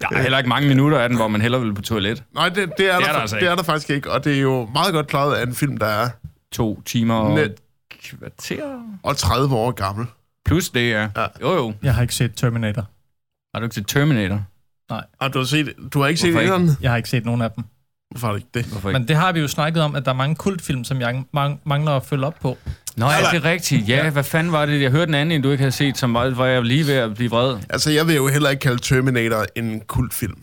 Der 0.00 0.06
er 0.12 0.22
heller 0.22 0.38
ikke 0.38 0.48
mange 0.48 0.68
minutter 0.68 0.98
af 0.98 1.08
den, 1.08 1.18
hvor 1.18 1.28
man 1.28 1.40
hellere 1.40 1.62
vil 1.62 1.74
på 1.74 1.82
toilet. 1.82 2.22
Nej, 2.34 2.48
det, 2.48 2.56
det, 2.56 2.64
er, 2.64 2.74
det, 2.76 2.86
er, 2.86 2.98
der, 2.98 3.06
der 3.06 3.12
der 3.12 3.18
altså 3.20 3.36
det 3.36 3.42
er 3.46 3.50
ikke. 3.50 3.56
der 3.56 3.62
faktisk 3.62 3.90
ikke, 3.90 4.10
og 4.10 4.24
det 4.24 4.36
er 4.36 4.40
jo 4.40 4.68
meget 4.72 4.92
godt 4.92 5.06
klaret 5.06 5.34
af 5.34 5.42
en 5.42 5.54
film, 5.54 5.76
der 5.76 5.86
er 5.86 6.08
To 6.52 6.82
timer 6.82 7.14
og 7.14 7.34
net 7.34 7.54
kvarter. 8.02 8.62
og 9.02 9.16
30 9.16 9.54
år 9.54 9.70
gammel. 9.70 10.06
Plus 10.44 10.70
det, 10.70 10.90
ja. 10.90 11.08
Ja. 11.16 11.26
Jo, 11.40 11.54
jo. 11.54 11.74
Jeg 11.82 11.94
har 11.94 12.02
ikke 12.02 12.14
set 12.14 12.34
Terminator. 12.36 12.88
Har 13.54 13.60
du 13.60 13.64
ikke 13.64 13.74
set 13.74 13.86
Terminator? 13.86 14.44
Og 15.20 15.34
du 15.34 15.38
har, 15.38 15.44
set, 15.44 15.74
du 15.92 16.00
har 16.00 16.08
ikke 16.08 16.20
set 16.20 16.30
Hvorfor 16.30 16.40
ikke? 16.40 16.54
etteren? 16.54 16.76
Jeg 16.80 16.90
har 16.90 16.96
ikke 16.96 17.08
set 17.08 17.24
nogen 17.24 17.42
af 17.42 17.50
dem. 17.50 17.64
Hvorfor 18.12 18.26
har 18.26 18.32
du 18.32 18.36
ikke 18.36 18.48
det? 18.54 18.64
Hvorfor 18.64 18.88
ikke? 18.88 18.98
Men 18.98 19.08
det 19.08 19.16
har 19.16 19.32
vi 19.32 19.40
jo 19.40 19.48
snakket 19.48 19.82
om, 19.82 19.94
at 19.94 20.04
der 20.04 20.10
er 20.10 20.16
mange 20.16 20.34
kultfilm, 20.36 20.84
som 20.84 21.00
jeg 21.00 21.24
mang- 21.36 21.60
mangler 21.64 21.92
at 21.92 22.06
følge 22.06 22.26
op 22.26 22.34
på. 22.40 22.58
Nå, 22.96 23.06
ja, 23.06 23.16
det 23.32 23.36
er 23.36 23.44
rigtigt. 23.44 23.88
Ja, 23.88 24.10
hvad 24.10 24.24
fanden 24.24 24.52
var 24.52 24.66
det? 24.66 24.82
Jeg 24.82 24.90
hørte 24.90 25.08
en 25.08 25.14
anden, 25.14 25.32
end 25.32 25.42
du 25.42 25.50
ikke 25.50 25.62
havde 25.62 25.72
set, 25.72 25.98
som 25.98 26.14
var, 26.14 26.30
hvor 26.30 26.44
jeg 26.44 26.56
var 26.58 26.64
lige 26.64 26.86
ved 26.86 26.94
at 26.94 27.14
blive 27.14 27.30
vred. 27.30 27.58
Altså, 27.70 27.90
jeg 27.90 28.06
vil 28.06 28.14
jo 28.16 28.28
heller 28.28 28.50
ikke 28.50 28.60
kalde 28.60 28.78
Terminator 28.82 29.44
en 29.56 29.80
kultfilm. 29.80 30.38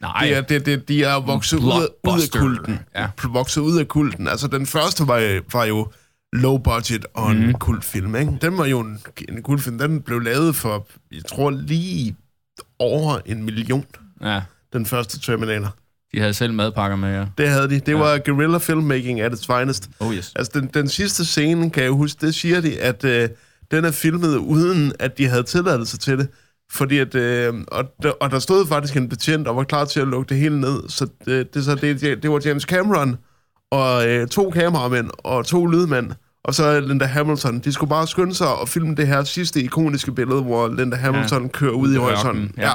Nej, 0.00 0.20
Det 0.26 0.36
er, 0.36 0.40
det, 0.40 0.66
det, 0.66 0.88
de 0.88 1.04
er 1.04 1.20
vokset 1.20 1.58
ud 1.58 1.70
af, 1.72 2.10
ud 2.10 2.20
af 2.22 2.40
kulten. 2.40 2.78
Ja. 2.96 3.06
Vokset 3.28 3.60
ud 3.60 3.78
af 3.78 3.88
kulten. 3.88 4.28
Altså, 4.28 4.46
den 4.46 4.66
første 4.66 5.06
var, 5.08 5.40
var 5.52 5.64
jo 5.64 5.88
low 6.32 6.58
budget 6.58 7.06
og 7.14 7.30
en 7.30 7.38
Mhm. 7.38 7.46
mm. 7.46 7.52
kultfilm, 7.54 8.16
ikke? 8.16 8.38
Den 8.42 8.58
var 8.58 8.66
jo 8.66 8.80
en, 8.80 8.98
en 9.28 9.42
kultfilm. 9.42 9.78
Den 9.78 10.02
blev 10.02 10.20
lavet 10.20 10.56
for, 10.56 10.86
jeg 11.12 11.22
tror, 11.28 11.50
lige 11.50 12.16
over 12.78 13.18
en 13.26 13.42
million, 13.44 13.84
ja. 14.22 14.40
den 14.72 14.86
første 14.86 15.20
Terminator. 15.20 15.74
De 16.14 16.20
havde 16.20 16.34
selv 16.34 16.52
madpakker 16.54 16.96
med, 16.96 17.14
ja. 17.18 17.24
Det 17.38 17.48
havde 17.48 17.68
de. 17.70 17.80
Det 17.80 17.88
Ja. 17.88 17.96
var 17.98 18.18
guerrilla 18.18 18.58
filmmaking 18.58 19.20
at 19.20 19.32
its 19.32 19.46
finest. 19.46 19.90
Oh 20.00 20.14
yes. 20.14 20.32
Altså, 20.36 20.60
den, 20.60 20.70
den 20.74 20.88
sidste 20.88 21.24
scene, 21.24 21.70
kan 21.70 21.82
jeg 21.82 21.90
huske, 21.92 22.26
det 22.26 22.34
siger 22.34 22.60
de, 22.60 22.80
at 22.80 23.04
øh, 23.04 23.28
den 23.70 23.84
er 23.84 23.90
filmet 23.90 24.36
uden, 24.36 24.92
at 24.98 25.18
de 25.18 25.28
havde 25.28 25.42
tilladelse 25.42 25.98
til 25.98 26.18
det. 26.18 26.28
Fordi 26.72 26.98
at, 26.98 27.14
øh, 27.14 27.54
og, 27.68 27.84
der, 28.02 28.10
og 28.10 28.30
der 28.30 28.38
stod 28.38 28.66
faktisk 28.66 28.96
en 28.96 29.08
betjent, 29.08 29.48
og 29.48 29.56
var 29.56 29.64
klar 29.64 29.84
til 29.84 30.00
at 30.00 30.08
lukke 30.08 30.28
det 30.28 30.36
hele 30.36 30.60
ned. 30.60 30.82
Så 30.88 31.06
det, 31.24 31.54
det, 31.54 31.64
så 31.64 31.74
det, 31.74 32.22
det 32.22 32.30
var 32.30 32.40
James 32.44 32.62
Cameron, 32.62 33.16
og 33.70 34.08
øh, 34.08 34.26
to 34.28 34.50
kameramænd, 34.50 35.10
og 35.18 35.46
to 35.46 35.66
lydmænd, 35.66 36.10
og 36.44 36.54
så 36.54 36.80
Linda 36.80 37.04
Hamilton. 37.04 37.58
De 37.58 37.72
skulle 37.72 37.90
bare 37.90 38.06
skynde 38.06 38.34
sig 38.34 38.48
og 38.48 38.68
filme 38.68 38.94
det 38.94 39.06
her 39.06 39.24
sidste 39.24 39.60
ikoniske 39.62 40.12
billede, 40.12 40.42
hvor 40.42 40.68
Linda 40.68 40.96
Hamilton 40.96 41.42
ja. 41.42 41.48
kører 41.48 41.72
ud 41.72 41.92
i 41.94 41.96
horisonten. 41.96 42.52
ja. 42.56 42.62
Ja. 42.62 42.72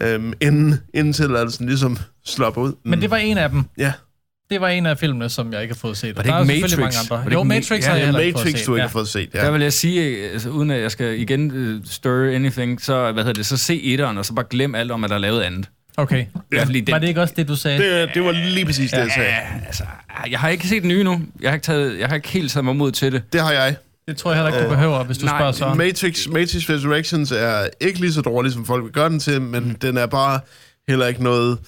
Øhm, 0.00 0.32
inden, 0.40 0.80
inden 0.94 1.12
tilladelsen 1.12 1.66
ligesom 1.66 1.98
slapper 2.26 2.62
ud. 2.62 2.72
Men 2.84 3.00
det 3.00 3.10
var 3.10 3.16
en 3.16 3.38
af 3.38 3.48
dem. 3.50 3.64
Ja. 3.78 3.92
Det 4.50 4.60
var 4.60 4.68
en 4.68 4.86
af 4.86 4.98
filmene, 4.98 5.28
som 5.28 5.52
jeg 5.52 5.62
ikke 5.62 5.74
har 5.74 5.78
fået 5.78 5.96
set. 5.96 6.16
Var 6.16 6.22
det 6.22 6.32
Der 6.32 6.40
ikke 6.40 6.52
er 6.64 6.68
selvfølgelig 6.68 6.84
Matrix? 6.84 7.10
mange 7.10 7.10
Var 7.10 7.16
andre. 7.16 7.30
det 7.30 7.34
Jo, 7.34 7.42
Matrix 7.42 7.84
Ja, 7.84 7.88
har 7.88 7.96
jeg 7.96 8.04
heller 8.04 8.20
er 8.20 8.24
ikke 8.24 8.38
fået 8.38 8.44
Matrix, 8.46 8.60
set. 8.60 8.66
du 8.66 8.74
ikke 8.74 8.80
ja. 8.82 8.86
har 8.86 8.92
fået 8.92 9.08
set. 9.08 9.28
Ja. 9.34 9.40
Der 9.44 9.50
vil 9.50 9.60
jeg 9.62 9.72
sige, 9.72 10.30
altså, 10.30 10.50
uden 10.50 10.70
at 10.70 10.80
jeg 10.80 10.90
skal 10.90 11.20
igen 11.20 11.74
uh, 11.76 11.80
stir 11.84 12.34
anything, 12.34 12.82
så, 12.82 13.12
hvad 13.12 13.22
hedder 13.24 13.32
det, 13.32 13.46
så 13.46 13.56
se 13.56 13.82
etteren, 13.84 14.18
og 14.18 14.24
så 14.24 14.34
bare 14.34 14.44
glem 14.50 14.74
alt 14.74 14.90
om, 14.90 15.04
at 15.04 15.10
der 15.10 15.16
er 15.16 15.20
lavet 15.20 15.40
andet. 15.42 15.68
Okay. 15.96 16.24
Ja, 16.52 16.64
fordi 16.64 16.80
den, 16.80 16.92
Var 16.92 16.98
det 16.98 17.08
ikke 17.08 17.20
også 17.20 17.34
det, 17.36 17.48
du 17.48 17.56
sagde? 17.56 18.00
Det, 18.02 18.10
det 18.14 18.24
var 18.24 18.32
lige 18.32 18.66
præcis 18.66 18.90
det, 18.90 18.98
jeg 18.98 19.10
sagde. 19.14 19.28
Ja, 19.28 19.40
altså, 19.66 19.84
jeg 20.30 20.40
har 20.40 20.48
ikke 20.48 20.68
set 20.68 20.82
den 20.82 20.88
nye 20.88 21.04
nu. 21.04 21.20
Jeg 21.40 21.50
har 21.50 21.54
ikke, 21.54 21.64
taget, 21.64 21.98
jeg 21.98 22.08
har 22.08 22.14
ikke 22.16 22.28
helt 22.28 22.52
taget 22.52 22.64
mig 22.64 22.76
mod 22.76 22.92
til 22.92 23.12
det. 23.12 23.22
Det 23.32 23.40
har 23.40 23.52
jeg. 23.52 23.76
Det 24.08 24.16
tror 24.16 24.30
jeg 24.32 24.42
heller 24.42 24.58
ikke, 24.58 24.64
du 24.70 24.74
behøver, 24.74 25.04
hvis 25.04 25.18
du 25.18 25.26
nej, 25.26 25.38
spørger 25.38 25.52
så. 25.52 25.74
Matrix, 25.74 26.26
Matrix 26.28 26.70
Resurrections 26.70 27.32
er 27.32 27.66
ikke 27.80 28.00
lige 28.00 28.12
så 28.12 28.20
dårlig, 28.20 28.52
som 28.52 28.66
folk 28.66 28.84
vil 28.84 28.92
gøre 28.92 29.08
den 29.08 29.20
til, 29.20 29.42
men 29.42 29.64
mm. 29.68 29.74
den 29.74 29.96
er 29.96 30.06
bare 30.06 30.40
heller 30.88 31.06
ikke 31.06 31.22
noget, 31.22 31.58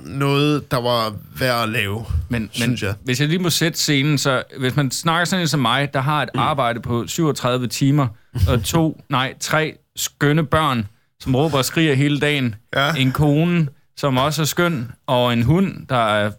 noget 0.00 0.70
der 0.70 0.80
var 0.80 1.14
værd 1.38 1.62
at 1.62 1.68
lave, 1.68 2.04
Men, 2.28 2.42
men 2.42 2.50
synes 2.52 2.82
jeg. 2.82 2.94
hvis 3.04 3.20
jeg 3.20 3.28
lige 3.28 3.38
må 3.38 3.50
sætte 3.50 3.78
scenen, 3.78 4.18
så 4.18 4.42
hvis 4.58 4.76
man 4.76 4.90
snakker 4.90 5.24
sådan 5.24 5.40
en 5.40 5.48
som 5.48 5.60
mig, 5.60 5.94
der 5.94 6.00
har 6.00 6.22
et 6.22 6.28
Mm. 6.34 6.40
arbejde 6.40 6.80
på 6.80 7.04
37 7.06 7.66
timer, 7.68 8.06
og 8.48 8.64
to, 8.74 9.00
nej, 9.08 9.34
tre 9.40 9.76
skønne 9.96 10.46
børn, 10.46 10.88
som 11.20 11.34
råber 11.36 11.58
og 11.58 11.64
skriger 11.64 11.94
hele 11.94 12.20
dagen, 12.20 12.54
Ja. 12.76 12.92
en 12.94 13.12
kone, 13.12 13.68
som 13.96 14.16
også 14.16 14.42
er 14.42 14.46
skøn, 14.46 14.90
og 15.06 15.32
en 15.32 15.42
hund, 15.42 15.86
der 15.88 15.96
er 16.14 16.30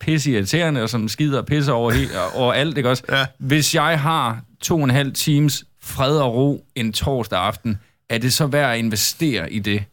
pisse 0.00 0.30
irriterende, 0.30 0.82
og 0.82 0.88
som 0.90 1.08
skider 1.08 1.38
og 1.38 1.46
pisser 1.46 1.72
over, 1.72 1.92
over 2.34 2.52
alt, 2.52 2.76
ikke 2.76 2.90
også? 2.90 3.02
Ja. 3.12 3.26
Hvis 3.38 3.74
jeg 3.74 4.00
har 4.00 4.40
to 4.62 4.76
og 4.76 4.84
en 4.84 4.90
halv 4.90 5.12
times 5.12 5.64
fred 5.82 6.18
og 6.18 6.34
ro 6.34 6.64
en 6.74 6.92
torsdag 6.92 7.38
aften, 7.38 7.78
er 8.10 8.18
det 8.18 8.32
så 8.32 8.46
værd 8.46 8.72
at 8.72 8.78
investere 8.78 9.52
i 9.52 9.58
det? 9.58 9.84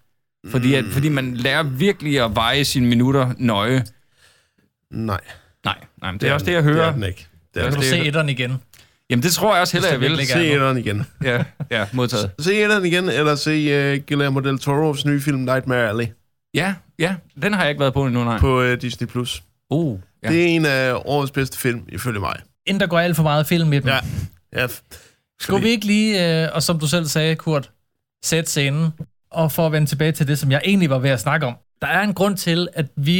Fordi, 0.51 0.73
at, 0.73 0.85
fordi 0.91 1.09
man 1.09 1.33
lærer 1.37 1.63
virkelig 1.63 2.21
at 2.25 2.35
veje 2.35 2.65
sine 2.65 2.87
minutter 2.87 3.33
nøje. 3.37 3.83
Nej. 4.91 5.19
Nej, 5.65 5.75
nej 6.01 6.11
men 6.11 6.19
det 6.21 6.29
er 6.29 6.33
også 6.33 6.45
det, 6.45 6.51
jeg 6.53 6.63
hører. 6.63 6.75
Det 6.75 6.85
er 6.87 6.91
den 6.91 7.03
ikke. 7.03 7.27
Det 7.53 7.59
er 7.59 7.63
Kan 7.63 7.71
den. 7.71 7.75
du 7.79 7.81
det- 7.81 7.89
se 7.89 8.05
etteren 8.05 8.29
igen? 8.29 8.57
Jamen, 9.09 9.23
det 9.23 9.33
tror 9.33 9.53
jeg 9.53 9.61
også 9.61 9.73
heller, 9.73 9.89
jeg 9.89 9.99
det 10.01 10.11
vil. 10.11 10.27
Se 10.27 10.45
etteren 10.51 10.77
igen. 10.77 11.05
Ja, 11.23 11.43
ja, 11.71 11.85
modtaget. 11.93 12.31
Se 12.39 12.53
etteren 12.63 12.85
igen, 12.85 13.09
eller 13.09 13.35
se 13.35 13.51
uh, 13.93 13.99
Guillermo 14.07 14.39
del 14.39 14.59
Toro's 14.67 15.09
nye 15.09 15.21
film 15.21 15.39
Nightmare 15.39 15.89
Alley 15.89 16.05
Ja, 16.53 16.73
ja, 16.99 17.15
den 17.41 17.53
har 17.53 17.61
jeg 17.61 17.69
ikke 17.69 17.79
været 17.79 17.93
på 17.93 18.05
endnu, 18.05 18.23
nej. 18.23 18.39
på 18.39 18.61
uh, 18.63 18.73
Disney+. 18.81 19.07
Plus. 19.07 19.43
Uh, 19.69 19.99
ja. 20.23 20.29
Det 20.29 20.41
er 20.41 20.47
en 20.47 20.65
af 20.65 20.93
årets 21.05 21.31
bedste 21.31 21.59
film, 21.59 21.83
ifølge 21.89 22.19
mig. 22.19 22.35
Inden 22.65 22.81
der 22.81 22.87
går 22.87 22.99
alt 22.99 23.15
for 23.15 23.23
meget 23.23 23.47
film 23.47 23.73
i 23.73 23.79
dem. 23.79 23.87
Ja. 23.87 23.99
Ja, 24.55 24.67
Skulle 25.39 25.63
vi 25.63 25.69
ikke 25.69 25.85
lige, 25.85 26.43
øh, 26.43 26.49
og 26.53 26.63
som 26.63 26.79
du 26.79 26.87
selv 26.87 27.05
sagde, 27.05 27.35
Kurt, 27.35 27.71
sætte 28.25 28.49
scenen, 28.51 28.93
og 29.31 29.51
for 29.51 29.65
at 29.65 29.71
vende 29.71 29.87
tilbage 29.87 30.11
til 30.11 30.27
det, 30.27 30.39
som 30.39 30.51
jeg 30.51 30.61
egentlig 30.65 30.89
var 30.89 30.99
ved 30.99 31.09
at 31.09 31.19
snakke 31.19 31.47
om. 31.47 31.55
Der 31.81 31.87
er 31.87 32.01
en 32.01 32.13
grund 32.13 32.37
til, 32.37 32.67
at 32.73 32.85
vi 32.95 33.19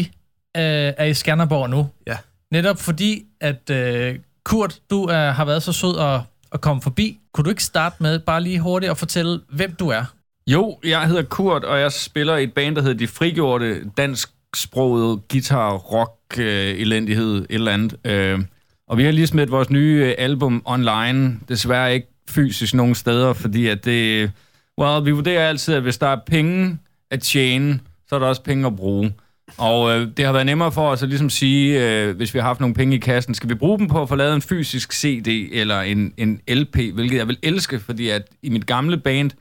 øh, 0.57 0.93
er 0.97 1.03
i 1.05 1.13
Skanderborg 1.13 1.69
nu. 1.69 1.89
Ja. 2.07 2.17
Netop 2.51 2.79
fordi, 2.79 3.25
at 3.41 3.69
øh, 3.69 4.19
Kurt, 4.43 4.79
du 4.89 5.03
er, 5.03 5.31
har 5.31 5.45
været 5.45 5.63
så 5.63 5.73
sød 5.73 6.00
at, 6.00 6.19
at 6.51 6.62
komme 6.62 6.81
forbi. 6.81 7.19
Kunne 7.33 7.45
du 7.45 7.50
ikke 7.50 7.63
starte 7.63 7.95
med 8.00 8.19
bare 8.19 8.41
lige 8.41 8.59
hurtigt 8.59 8.91
at 8.91 8.97
fortælle, 8.97 9.41
hvem 9.50 9.75
du 9.75 9.89
er? 9.89 10.03
Jo, 10.47 10.79
jeg 10.83 11.07
hedder 11.07 11.23
Kurt, 11.23 11.63
og 11.63 11.79
jeg 11.79 11.91
spiller 11.91 12.35
i 12.35 12.43
et 12.43 12.53
band, 12.53 12.75
der 12.75 12.81
hedder 12.81 12.97
De 12.97 13.07
Frigjorte, 13.07 13.89
dansksproget 13.97 15.27
guitar, 15.27 15.73
rock, 15.73 16.12
øh, 16.39 16.79
elendighed, 16.79 17.37
et 17.37 17.45
eller 17.49 17.71
andet. 17.71 17.95
Øh, 18.05 18.39
og 18.87 18.97
vi 18.97 19.03
har 19.03 19.11
lige 19.11 19.27
smidt 19.27 19.51
vores 19.51 19.69
nye 19.69 20.03
øh, 20.05 20.15
album 20.17 20.61
online, 20.65 21.39
desværre 21.49 21.93
ikke 21.93 22.07
fysisk 22.29 22.73
nogen 22.73 22.95
steder, 22.95 23.33
fordi 23.33 23.67
at 23.67 23.85
det... 23.85 24.31
Well, 24.79 25.05
vi 25.05 25.11
vurderer 25.11 25.49
altid, 25.49 25.73
at 25.73 25.81
hvis 25.81 25.97
der 25.97 26.07
er 26.07 26.19
penge 26.27 26.77
at 27.11 27.21
tjene, 27.21 27.79
så 28.07 28.15
er 28.15 28.19
der 28.19 28.27
også 28.27 28.43
penge 28.43 28.67
at 28.67 28.75
bruge. 28.75 29.13
Og 29.57 29.91
øh, 29.91 30.07
det 30.17 30.25
har 30.25 30.31
været 30.31 30.45
nemmere 30.45 30.71
for 30.71 30.89
os 30.89 31.03
at 31.03 31.09
ligesom 31.09 31.29
sige, 31.29 31.87
øh, 31.87 32.15
hvis 32.15 32.33
vi 32.33 32.39
har 32.39 32.47
haft 32.47 32.59
nogle 32.59 32.75
penge 32.75 32.95
i 32.95 32.99
kassen, 32.99 33.33
skal 33.33 33.49
vi 33.49 33.55
bruge 33.55 33.79
dem 33.79 33.87
på 33.87 34.01
at 34.01 34.09
få 34.09 34.15
lavet 34.15 34.35
en 34.35 34.41
fysisk 34.41 34.93
CD 34.93 35.49
eller 35.51 35.81
en, 35.81 36.13
en 36.17 36.39
LP, 36.47 36.75
hvilket 36.75 37.17
jeg 37.17 37.27
vil 37.27 37.37
elske, 37.43 37.79
fordi 37.79 38.09
at 38.09 38.27
i 38.41 38.49
mit 38.49 38.65
gamle 38.65 38.97
band, 38.97 39.31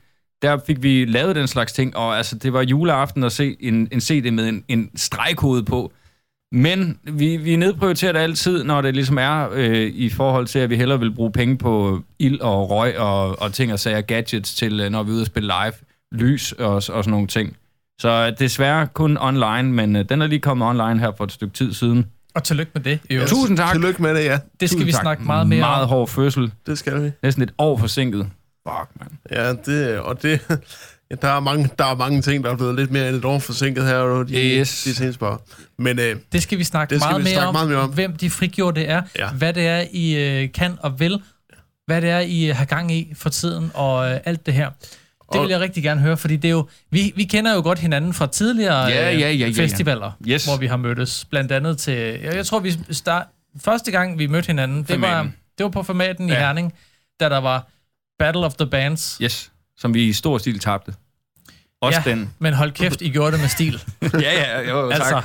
der 0.41 0.59
fik 0.67 0.83
vi 0.83 1.05
lavet 1.05 1.35
den 1.35 1.47
slags 1.47 1.73
ting, 1.73 1.97
og 1.97 2.17
altså, 2.17 2.37
det 2.37 2.53
var 2.53 2.61
juleaften 2.61 3.23
at 3.23 3.31
se 3.31 3.55
en, 3.59 3.87
en 3.91 4.01
CD 4.01 4.31
med 4.31 4.49
en, 4.49 4.63
en 4.67 4.89
stregkode 4.95 5.63
på. 5.63 5.91
Men 6.55 6.99
vi, 7.03 7.37
vi 7.37 7.55
nedprioriterer 7.55 8.11
det 8.11 8.19
altid, 8.19 8.63
når 8.63 8.81
det 8.81 8.93
ligesom 8.93 9.17
er 9.17 9.49
øh, 9.51 9.91
i 9.93 10.09
forhold 10.09 10.47
til, 10.47 10.59
at 10.59 10.69
vi 10.69 10.75
hellere 10.75 10.99
vil 10.99 11.11
bruge 11.11 11.31
penge 11.31 11.57
på 11.57 12.03
ild 12.19 12.39
og 12.39 12.69
røg 12.69 12.99
og, 12.99 13.41
og 13.41 13.53
ting 13.53 13.73
og 13.73 13.79
sager, 13.79 14.01
gadgets 14.01 14.55
til, 14.55 14.79
øh, 14.79 14.89
når 14.89 15.03
vi 15.03 15.09
er 15.11 15.13
ude 15.13 15.21
og 15.21 15.27
spille 15.27 15.47
live, 15.47 15.73
lys 16.11 16.51
og, 16.51 16.75
og 16.75 16.83
sådan 16.83 17.11
nogle 17.11 17.27
ting. 17.27 17.57
Så 18.01 18.35
desværre 18.39 18.87
kun 18.87 19.17
online, 19.17 19.63
men 19.63 19.95
øh, 19.95 20.09
den 20.09 20.21
er 20.21 20.27
lige 20.27 20.39
kommet 20.39 20.67
online 20.67 20.99
her 20.99 21.11
for 21.17 21.23
et 21.23 21.31
stykke 21.31 21.53
tid 21.53 21.73
siden. 21.73 22.05
Og 22.35 22.43
tillykke 22.43 22.71
med 22.75 22.81
det. 22.83 22.99
Jo. 23.09 23.25
Tusind 23.27 23.57
tak. 23.57 23.71
Tillykke 23.71 24.01
med 24.01 24.15
det, 24.15 24.25
ja. 24.25 24.39
Det 24.59 24.69
skal 24.69 24.79
Tusind 24.79 24.85
vi 24.85 24.91
tak. 24.91 25.01
snakke 25.01 25.23
meget 25.23 25.47
mere 25.47 25.59
Meget 25.59 25.87
hård 25.87 26.07
fødsel. 26.07 26.51
Det 26.65 26.77
skal 26.77 27.03
vi. 27.03 27.11
Næsten 27.23 27.43
et 27.43 27.53
år 27.57 27.77
forsinket. 27.77 28.29
Fuck, 28.67 28.89
man. 28.99 29.09
Ja, 29.31 29.53
det, 29.53 29.99
og 29.99 30.23
det, 30.23 30.41
ja, 31.11 31.15
der, 31.21 31.27
er 31.27 31.39
mange, 31.39 31.69
der 31.79 31.85
er 31.85 31.95
mange 31.95 32.21
ting, 32.21 32.43
der 32.43 32.51
er 32.51 32.55
blevet 32.55 32.75
lidt 32.75 32.91
mere 32.91 33.07
end 33.09 33.15
et 33.17 33.25
år 33.25 33.39
forsinket 33.39 33.85
her, 33.85 33.95
og 33.95 34.27
de, 34.27 34.33
Yes. 34.33 34.83
de 34.83 34.95
seneste 34.95 35.19
par. 35.19 35.41
Men 35.77 35.99
øh, 35.99 36.15
Det 36.31 36.43
skal 36.43 36.57
vi 36.57 36.63
snakke, 36.63 36.93
Det 36.93 37.01
skal 37.01 37.11
meget, 37.11 37.19
vi 37.19 37.23
mere 37.23 37.33
snakke 37.33 37.47
om, 37.47 37.53
meget 37.53 37.69
mere 37.69 37.79
om. 37.79 37.89
hvem 37.93 38.15
de 38.15 38.29
frigjorte 38.29 38.83
er, 38.85 39.01
Ja. 39.19 39.29
hvad 39.31 39.53
det 39.53 39.67
er, 39.67 39.83
I 39.91 40.15
øh, 40.43 40.51
kan 40.51 40.77
og 40.79 40.99
vil, 40.99 41.21
hvad 41.85 42.01
det 42.01 42.09
er, 42.09 42.19
I 42.19 42.49
øh, 42.49 42.55
har 42.55 42.65
gang 42.65 42.91
i 42.91 43.13
for 43.15 43.29
tiden, 43.29 43.71
og 43.73 44.11
øh, 44.11 44.19
alt 44.25 44.45
det 44.45 44.53
her. 44.53 44.69
Det 45.33 45.41
vil 45.41 45.49
jeg 45.49 45.59
rigtig 45.59 45.83
gerne 45.83 46.01
høre, 46.01 46.17
fordi 46.17 46.35
det 46.35 46.47
er 46.47 46.51
jo, 46.51 46.67
vi, 46.91 47.13
vi 47.15 47.23
kender 47.23 47.53
jo 47.53 47.61
godt 47.61 47.79
hinanden 47.79 48.13
fra 48.13 48.27
tidligere 48.27 48.85
Ja, 48.85 49.13
øh, 49.13 49.19
ja, 49.21 49.29
ja, 49.29 49.31
ja, 49.31 49.47
ja. 49.47 49.63
festivaler, 49.63 50.11
Yes. 50.27 50.45
hvor 50.45 50.57
vi 50.57 50.67
har 50.67 50.77
mødtes. 50.77 51.25
Blandt 51.29 51.51
andet 51.51 51.77
til, 51.77 51.93
jeg, 51.93 52.35
jeg 52.35 52.45
tror, 52.45 52.59
vi 52.59 52.73
start, 52.91 53.25
første 53.61 53.91
gang, 53.91 54.19
vi 54.19 54.27
mødte 54.27 54.47
hinanden, 54.47 54.83
det 54.83 55.01
var, 55.01 55.21
det 55.57 55.63
var 55.63 55.69
på 55.69 55.83
formaten 55.83 56.29
i 56.29 56.31
Ja. 56.31 56.39
Herning, 56.39 56.73
da 57.19 57.29
der 57.29 57.37
var 57.37 57.67
Battle 58.19 58.45
of 58.45 58.53
the 58.53 58.67
Bands. 58.67 59.17
Yes. 59.21 59.51
Som 59.77 59.93
vi 59.93 60.03
i 60.03 60.13
stor 60.13 60.37
stil 60.37 60.59
tabte. 60.59 60.93
Også 61.81 62.01
ja, 62.05 62.11
den. 62.11 62.29
men 62.39 62.53
hold 62.53 62.71
kæft, 62.71 63.01
I 63.01 63.09
gjorde 63.09 63.31
det 63.31 63.39
med 63.39 63.49
stil. 63.49 63.83
ja, 64.13 64.19
ja, 64.19 64.69
jo, 64.69 64.89
tak. 64.91 64.99
Altså. 64.99 65.15
Altså. 65.15 65.21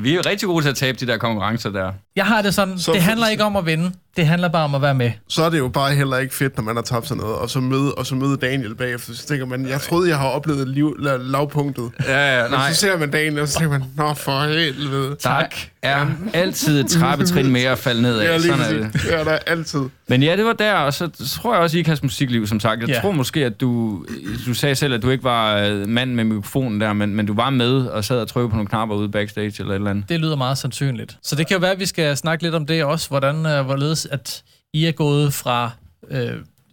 Vi 0.00 0.10
er 0.10 0.14
jo 0.14 0.22
rigtig 0.26 0.46
gode 0.46 0.64
til 0.64 0.68
at 0.70 0.76
tabe 0.76 0.98
de 1.00 1.06
der 1.06 1.16
konkurrencer 1.16 1.70
der. 1.70 1.92
Jeg 2.16 2.26
har 2.26 2.42
det 2.42 2.54
sådan, 2.54 2.78
Så- 2.78 2.92
det 2.92 3.02
handler 3.02 3.28
ikke 3.28 3.44
om 3.44 3.56
at 3.56 3.66
vinde, 3.66 3.92
det 4.16 4.26
handler 4.26 4.48
bare 4.48 4.64
om 4.64 4.74
at 4.74 4.82
være 4.82 4.94
med. 4.94 5.12
så 5.28 5.42
er 5.42 5.50
det 5.50 5.58
jo 5.58 5.68
bare 5.68 5.94
heller 5.94 6.16
ikke 6.18 6.34
fedt, 6.34 6.56
når 6.56 6.62
man 6.64 6.76
har 6.76 6.82
tabt 6.82 7.08
sig 7.08 7.16
noget, 7.16 7.36
og 7.36 7.50
så 7.50 7.60
møde, 7.60 7.94
og 7.94 8.06
så 8.06 8.14
møde 8.14 8.36
Daniel 8.36 8.74
bagefter. 8.74 9.14
Så 9.14 9.26
tænker 9.26 9.46
man, 9.46 9.68
jeg 9.68 9.80
troede, 9.80 10.08
jeg 10.08 10.18
har 10.18 10.28
oplevet 10.28 10.68
liv, 10.68 10.96
la, 10.98 11.16
lavpunktet. 11.16 11.90
Ja, 12.06 12.36
ja, 12.38 12.44
Og 12.44 12.50
nej. 12.50 12.72
så 12.72 12.80
ser 12.80 12.98
man 12.98 13.10
Daniel, 13.10 13.40
og 13.40 13.48
så 13.48 13.58
tænker 13.58 13.78
man, 13.78 13.88
nå 13.96 14.14
for 14.14 14.40
helvede. 14.44 15.16
Tak. 15.20 15.54
Er 15.82 16.06
altid 16.34 16.80
et 16.80 16.86
trappetrin 16.90 17.50
mere 17.52 17.70
at 17.70 17.78
falde 17.78 18.02
ned 18.02 18.18
af. 18.18 18.24
Ja, 18.24 18.38
Sådan 18.38 18.60
er 18.60 18.68
det. 18.82 18.92
præcis. 18.92 19.10
Det 19.10 19.20
er 19.20 19.24
der 19.24 19.38
altid. 19.46 19.80
Men 20.08 20.22
ja, 20.22 20.36
det 20.36 20.44
var 20.44 20.52
der, 20.52 20.74
og 20.74 20.94
så 20.94 21.08
tror 21.40 21.54
jeg 21.54 21.62
også, 21.62 21.76
I 21.76 21.80
Ikas 21.80 22.02
musikliv, 22.02 22.46
som 22.46 22.60
sagt. 22.60 22.80
Jeg 22.80 22.88
Ja. 22.88 23.00
tror 23.00 23.12
måske, 23.12 23.44
at 23.44 23.60
du... 23.60 24.04
Du 24.46 24.54
sagde 24.54 24.74
selv, 24.74 24.94
at 24.94 25.02
du 25.02 25.10
ikke 25.10 25.24
var 25.24 25.56
øh, 25.56 25.88
mand 25.88 26.14
med 26.14 26.24
mikrofonen 26.24 26.80
der, 26.80 26.92
men, 26.92 27.14
men 27.14 27.26
du 27.26 27.34
var 27.34 27.50
med 27.50 27.86
og 27.86 28.04
sad 28.04 28.20
og 28.20 28.28
trykkede 28.28 28.50
på 28.50 28.56
nogle 28.56 28.68
knapper 28.68 28.96
ude 28.96 29.08
backstage 29.08 29.54
eller 29.58 29.70
et 29.70 29.74
eller 29.74 29.90
andet. 29.90 30.08
Det 30.08 30.20
lyder 30.20 30.36
meget 30.36 30.58
sandsynligt. 30.58 31.18
Så 31.22 31.36
det 31.36 31.46
kan 31.46 31.54
jo 31.54 31.60
være, 31.60 31.72
at 31.72 31.78
vi 31.80 31.86
skal 31.86 32.16
snakke 32.16 32.42
lidt 32.44 32.54
om 32.54 32.66
det 32.66 32.84
også, 32.84 33.08
hvordan, 33.08 33.46
øh, 33.46 33.64
hvorledes 33.64 34.06
at 34.10 34.42
I 34.72 34.84
er 34.86 34.92
gået 34.92 35.34
fra, 35.34 35.70
øh, 36.10 36.30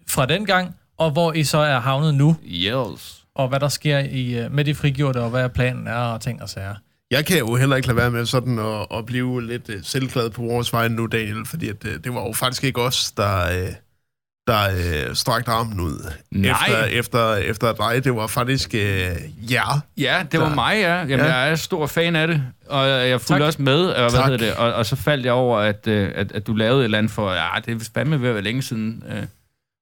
fra 0.09 0.25
den 0.25 0.45
gang, 0.45 0.75
og 0.97 1.11
hvor 1.11 1.33
I 1.33 1.43
så 1.43 1.57
er 1.57 1.79
havnet 1.79 2.13
nu, 2.15 2.35
Yes. 2.51 3.15
og 3.35 3.47
hvad 3.47 3.59
der 3.59 3.67
sker 3.69 3.99
i, 3.99 4.39
øh, 4.39 4.51
med 4.53 4.65
de 4.65 4.75
frigjorte, 4.75 5.17
og 5.17 5.29
hvad 5.29 5.49
planen 5.49 5.87
er, 5.87 5.93
og 5.95 6.21
ting 6.21 6.41
og 6.41 6.49
sager. 6.49 6.75
Jeg 7.11 7.25
kan 7.25 7.37
jo 7.39 7.55
heller 7.55 7.75
ikke 7.75 7.87
lade 7.87 7.97
være 7.97 8.11
med 8.11 8.25
sådan 8.25 8.59
at, 8.59 8.87
at 8.97 9.05
blive 9.05 9.47
lidt 9.47 9.69
uh, 9.69 9.75
selvglad 9.83 10.29
på 10.29 10.41
vores 10.41 10.73
vej 10.73 10.87
nu, 10.87 11.05
Daniel, 11.05 11.45
fordi 11.45 11.69
at, 11.69 11.83
uh, 11.85 11.91
det 12.03 12.13
var 12.13 12.21
jo 12.27 12.33
faktisk 12.33 12.63
ikke 12.63 12.81
os, 12.81 13.11
der, 13.11 13.61
uh, 13.61 13.67
der 14.47 15.07
uh, 15.09 15.15
strakte 15.15 15.51
armen 15.51 15.79
ud 15.79 16.11
Nej. 16.31 16.51
efter, 16.67 16.83
efter, 16.83 17.35
efter 17.35 17.73
dig. 17.73 18.03
Det 18.03 18.15
var 18.15 18.27
faktisk 18.27 18.69
uh, 18.73 18.79
jer. 19.51 19.79
Ja, 19.97 20.25
det 20.31 20.39
var 20.39 20.47
Der. 20.47 20.55
mig, 20.55 20.75
ja. 20.81 20.95
Jamen, 20.97 21.09
Ja. 21.19 21.35
jeg 21.35 21.51
er 21.51 21.55
stor 21.55 21.87
fan 21.87 22.15
af 22.15 22.27
det, 22.27 22.43
og 22.67 22.87
jeg 22.87 23.21
fulgte 23.21 23.33
Tak. 23.33 23.41
også 23.47 23.61
med, 23.61 23.85
og, 23.85 24.01
hvad 24.01 24.09
Tak. 24.09 24.25
hedder 24.29 24.37
det, 24.45 24.53
og, 24.55 24.73
og 24.73 24.85
så 24.85 24.95
faldt 24.95 25.25
jeg 25.25 25.33
over, 25.33 25.59
at, 25.59 25.87
øh, 25.87 26.11
at, 26.15 26.31
at 26.31 26.47
du 26.47 26.53
lavede 26.53 26.79
et 26.79 26.83
eller 26.83 26.97
andet 26.97 27.11
for, 27.11 27.31
ja, 27.31 27.47
det 27.65 27.81
er 27.81 27.89
fandme 27.93 28.21
ved 28.21 28.29
at 28.29 28.35
være 28.35 28.43
længe 28.43 28.61
siden. 28.61 29.03
øh. 29.11 29.23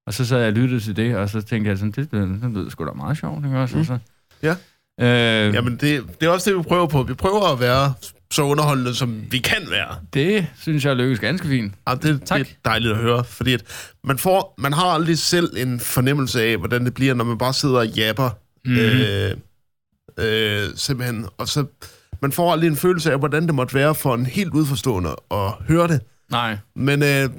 Og 0.07 0.13
så 0.13 0.25
sad 0.25 0.37
jeg 0.39 0.47
og 0.47 0.53
lyttede 0.53 0.79
til 0.79 0.95
det, 0.95 1.15
og 1.15 1.29
så 1.29 1.41
tænkte 1.41 1.69
jeg 1.69 1.77
sådan, 1.77 1.91
det, 1.91 2.11
det, 2.11 2.41
det 2.41 2.51
lyder 2.53 2.69
sgu 2.69 2.85
da 2.85 2.91
meget 2.91 3.17
sjovt, 3.17 3.45
ikke 3.45 3.57
også? 3.57 3.77
Og 3.77 3.85
så, 3.85 3.93
Mm. 3.93 3.99
Ja. 4.43 4.55
Øh, 5.01 5.53
Jamen, 5.53 5.77
det, 5.77 6.03
det 6.21 6.27
er 6.27 6.29
også 6.29 6.49
det, 6.49 6.57
vi 6.57 6.63
prøver 6.63 6.87
på. 6.87 7.03
Vi 7.03 7.13
prøver 7.13 7.53
at 7.53 7.59
være 7.59 7.93
så 8.31 8.41
underholdende, 8.41 8.95
som 8.95 9.23
vi 9.31 9.37
kan 9.37 9.67
være. 9.69 9.95
det 10.13 10.47
synes 10.61 10.85
jeg 10.85 10.95
lykkes 10.95 11.19
ganske 11.19 11.47
fint. 11.47 11.73
Ja, 11.89 11.95
det, 11.95 12.21
Tak. 12.25 12.39
det 12.39 12.47
er 12.47 12.69
dejligt 12.69 12.91
at 12.91 12.97
høre, 12.97 13.23
fordi 13.23 13.53
at 13.53 13.63
man, 14.03 14.17
får, 14.17 14.53
man 14.57 14.73
har 14.73 14.85
aldrig 14.85 15.17
selv 15.19 15.53
en 15.57 15.79
fornemmelse 15.79 16.41
af, 16.43 16.57
hvordan 16.57 16.85
det 16.85 16.93
bliver, 16.93 17.13
når 17.13 17.23
man 17.23 17.37
bare 17.37 17.53
sidder 17.53 17.77
og 17.77 17.87
japper. 17.87 18.29
Mhm. 18.65 18.73
Mm. 18.75 18.79
Øh, 18.79 19.31
øh, 20.17 20.69
simpelthen. 20.75 21.25
Og 21.37 21.47
så, 21.47 21.65
man 22.21 22.31
får 22.31 22.51
aldrig 22.51 22.67
en 22.67 22.75
følelse 22.75 23.11
af, 23.11 23.19
hvordan 23.19 23.45
det 23.47 23.55
måtte 23.55 23.73
være 23.75 23.95
for 23.95 24.13
en 24.15 24.25
helt 24.25 24.53
udforstående 24.53 25.09
at 25.31 25.51
høre 25.67 25.87
det. 25.87 26.01
Nej. 26.31 26.57
Men 26.75 27.03
øh, 27.03 27.07
det 27.07 27.29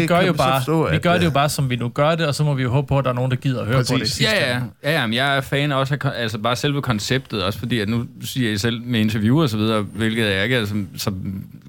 vi 0.00 0.06
gør, 0.06 0.20
jo 0.20 0.32
bare, 0.32 0.60
forstå, 0.60 0.88
vi 0.90 0.96
at, 0.96 1.02
gør 1.02 1.12
det 1.12 1.22
jo 1.22 1.26
øh, 1.26 1.32
bare, 1.34 1.48
som 1.48 1.70
vi 1.70 1.76
nu 1.76 1.88
gør 1.88 2.14
det, 2.14 2.26
og 2.26 2.34
så 2.34 2.44
må 2.44 2.54
vi 2.54 2.62
jo 2.62 2.70
håbe 2.70 2.86
på, 2.86 2.98
at 2.98 3.04
der 3.04 3.10
er 3.10 3.14
nogen, 3.14 3.30
der 3.30 3.36
gider 3.36 3.60
at 3.60 3.66
høre 3.66 3.76
på 3.76 3.82
det. 3.82 3.90
i 3.90 3.98
Præcis. 3.98 4.14
sidste 4.14 4.34
Ja, 4.34 4.50
ja. 4.50 4.60
ja, 4.84 4.92
ja 5.00 5.06
men 5.06 5.14
jeg 5.14 5.36
er 5.36 5.40
fan 5.40 5.72
også 5.72 5.96
af 6.04 6.10
altså 6.22 6.38
bare 6.38 6.56
selve 6.56 6.82
konceptet, 6.82 7.44
også 7.44 7.58
fordi 7.58 7.78
at 7.80 7.88
nu 7.88 8.06
siger 8.24 8.50
jeg 8.50 8.60
selv 8.60 8.82
med 8.82 9.00
interviewer 9.00 9.42
og 9.42 9.48
så 9.50 9.56
videre, 9.56 9.82
hvilket 9.82 10.26
jeg 10.26 10.44
ikke 10.44 10.56
er 10.56 10.66
så, 10.66 10.84
så 10.96 11.12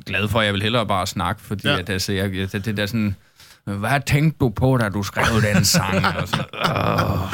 glad 0.06 0.28
for. 0.28 0.42
Jeg 0.42 0.54
vil 0.54 0.62
hellere 0.62 0.86
bare 0.88 1.08
snakke, 1.08 1.42
fordi 1.42 1.68
Ja. 1.68 1.74
ja. 1.74 1.80
at, 1.80 1.90
altså, 1.90 2.14
jeg, 2.14 2.32
det, 2.32 2.66
det 2.66 2.78
der 2.78 2.86
sådan, 2.86 3.16
hvad 3.66 4.00
tænkte 4.06 4.38
du 4.40 4.50
på, 4.50 4.78
da 4.78 4.90
du 4.90 5.04
skrev 5.04 5.42
den 5.54 5.66
sang? 5.66 6.06
Og 6.22 6.28
så, 6.28 6.44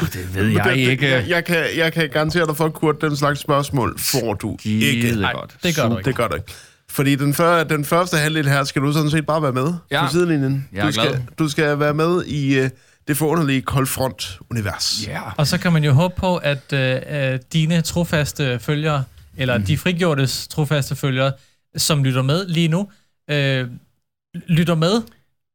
det 0.12 0.34
ved 0.34 0.46
jeg 0.48 0.64
det, 0.64 0.72
det, 0.74 0.78
ikke. 0.90 1.08
jeg, 1.10 1.24
jeg, 1.28 1.44
kan, 1.44 1.64
jeg 1.76 1.92
kan 1.92 2.08
garantere 2.08 2.46
dig 2.46 2.56
for, 2.56 2.68
Kurt, 2.68 3.00
den 3.00 3.16
slags 3.16 3.40
spørgsmål 3.40 3.98
får 3.98 4.34
du 4.34 4.52
ikke. 4.64 5.00
Skide 5.02 5.20
Nej, 5.20 5.32
godt. 5.32 5.56
det 5.62 5.76
gør 5.76 5.88
du 5.88 5.96
ikke. 5.98 6.08
Det 6.08 6.16
gør 6.16 6.28
du 6.28 6.34
ikke. 6.34 6.52
Fordi 6.96 7.14
den, 7.14 7.34
før, 7.34 7.64
den 7.64 7.84
første 7.84 8.16
halvdel 8.16 8.48
her 8.48 8.64
skal 8.64 8.82
du 8.82 8.92
sådan 8.92 9.10
set 9.10 9.26
bare 9.26 9.42
være 9.42 9.52
med 9.52 9.72
Ja. 9.90 10.06
på 10.06 10.12
sidelinjen. 10.12 10.68
Jeg 10.72 10.80
er 10.80 10.86
du, 10.86 10.92
skal, 10.92 11.08
glad. 11.08 11.20
du 11.38 11.48
skal 11.48 11.78
være 11.78 11.94
med 11.94 12.24
i 12.24 12.60
uh, 12.60 12.68
det 13.08 13.16
forunderlige 13.16 13.62
Koldfront-univers. 13.62 15.06
Ja. 15.06 15.20
Og 15.36 15.46
så 15.46 15.58
kan 15.58 15.72
man 15.72 15.84
jo 15.84 15.92
håbe 15.92 16.14
på, 16.16 16.36
at 16.36 16.72
øh, 16.72 16.96
øh, 17.10 17.38
dine 17.52 17.80
trofaste 17.82 18.58
følgere, 18.58 19.04
eller 19.36 19.58
mm. 19.58 19.64
de 19.64 19.78
frigjortes 19.78 20.48
trofaste 20.48 20.96
følgere, 20.96 21.32
som 21.76 22.04
lytter 22.04 22.22
med 22.22 22.46
lige 22.48 22.68
nu, 22.68 22.88
øh, 23.30 23.66
lytter 24.48 24.74
med 24.74 25.02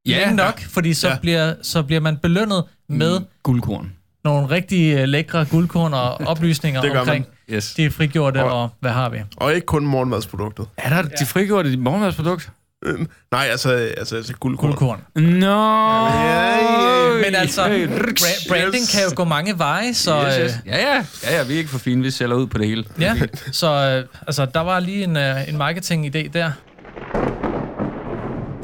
Ja. 0.07 0.19
længe 0.19 0.35
nok, 0.35 0.61
fordi 0.61 0.93
så, 0.93 1.07
Ja. 1.07 1.13
ja. 1.13 1.19
bliver, 1.19 1.53
så 1.61 1.83
bliver 1.83 2.01
man 2.01 2.17
belønnet 2.17 2.63
med 2.89 3.19
Mm, 3.19 3.25
Guldkorn. 3.43 3.91
nogle 4.23 4.49
rigtig 4.49 4.93
øh, 4.93 5.03
lækre 5.07 5.45
guldkorn 5.45 5.93
og 5.93 6.13
oplysninger 6.31 6.81
Det 6.81 6.91
gør 6.91 6.99
omkring 6.99 7.25
Yes. 7.53 7.73
de 7.73 7.91
frigjorte, 7.91 8.43
Og- 8.43 8.61
og 8.63 8.69
hvad 8.79 8.91
har 8.91 9.09
vi? 9.09 9.17
Og 9.37 9.53
ikke 9.55 9.65
kun 9.65 9.85
morgenmadsproduktet. 9.85 10.65
Er 10.77 10.89
der 10.89 11.09
de 11.19 11.25
frigjorte 11.25 11.77
morgenmadsprodukt? 11.77 12.49
Øh, 12.85 12.99
Nej, 13.31 13.47
altså, 13.51 13.69
altså, 13.97 14.15
altså 14.15 14.33
guldkorn. 14.33 14.69
Guldkorn. 14.69 15.01
Nå! 15.15 15.47
Ja, 15.47 17.07
ja, 17.07 17.15
Men 17.25 17.35
altså, 17.35 17.61
bra- 17.61 18.49
branding 18.49 18.83
kan 18.93 19.01
jo 19.09 19.11
gå 19.15 19.23
mange 19.23 19.57
veje, 19.59 19.93
så... 19.93 20.23
Yes, 20.27 20.37
øh, 20.37 20.43
yes. 20.45 20.53
Ja, 20.65 20.77
ja. 20.77 21.05
Ja, 21.23 21.37
ja, 21.37 21.43
vi 21.43 21.53
er 21.53 21.57
ikke 21.57 21.69
for 21.69 21.79
fine. 21.79 22.03
Vi 22.03 22.11
sælger 22.11 22.35
ud 22.35 22.47
på 22.47 22.57
det 22.57 22.67
hele. 22.67 22.85
Ja, 22.99 23.15
så 23.51 23.67
øh, 23.67 24.05
altså, 24.27 24.45
der 24.53 24.59
var 24.59 24.79
lige 24.79 25.03
en, 25.03 25.17
øh, 25.17 25.49
en 25.49 25.57
marketing-idé 25.61 26.29
der. 26.33 26.51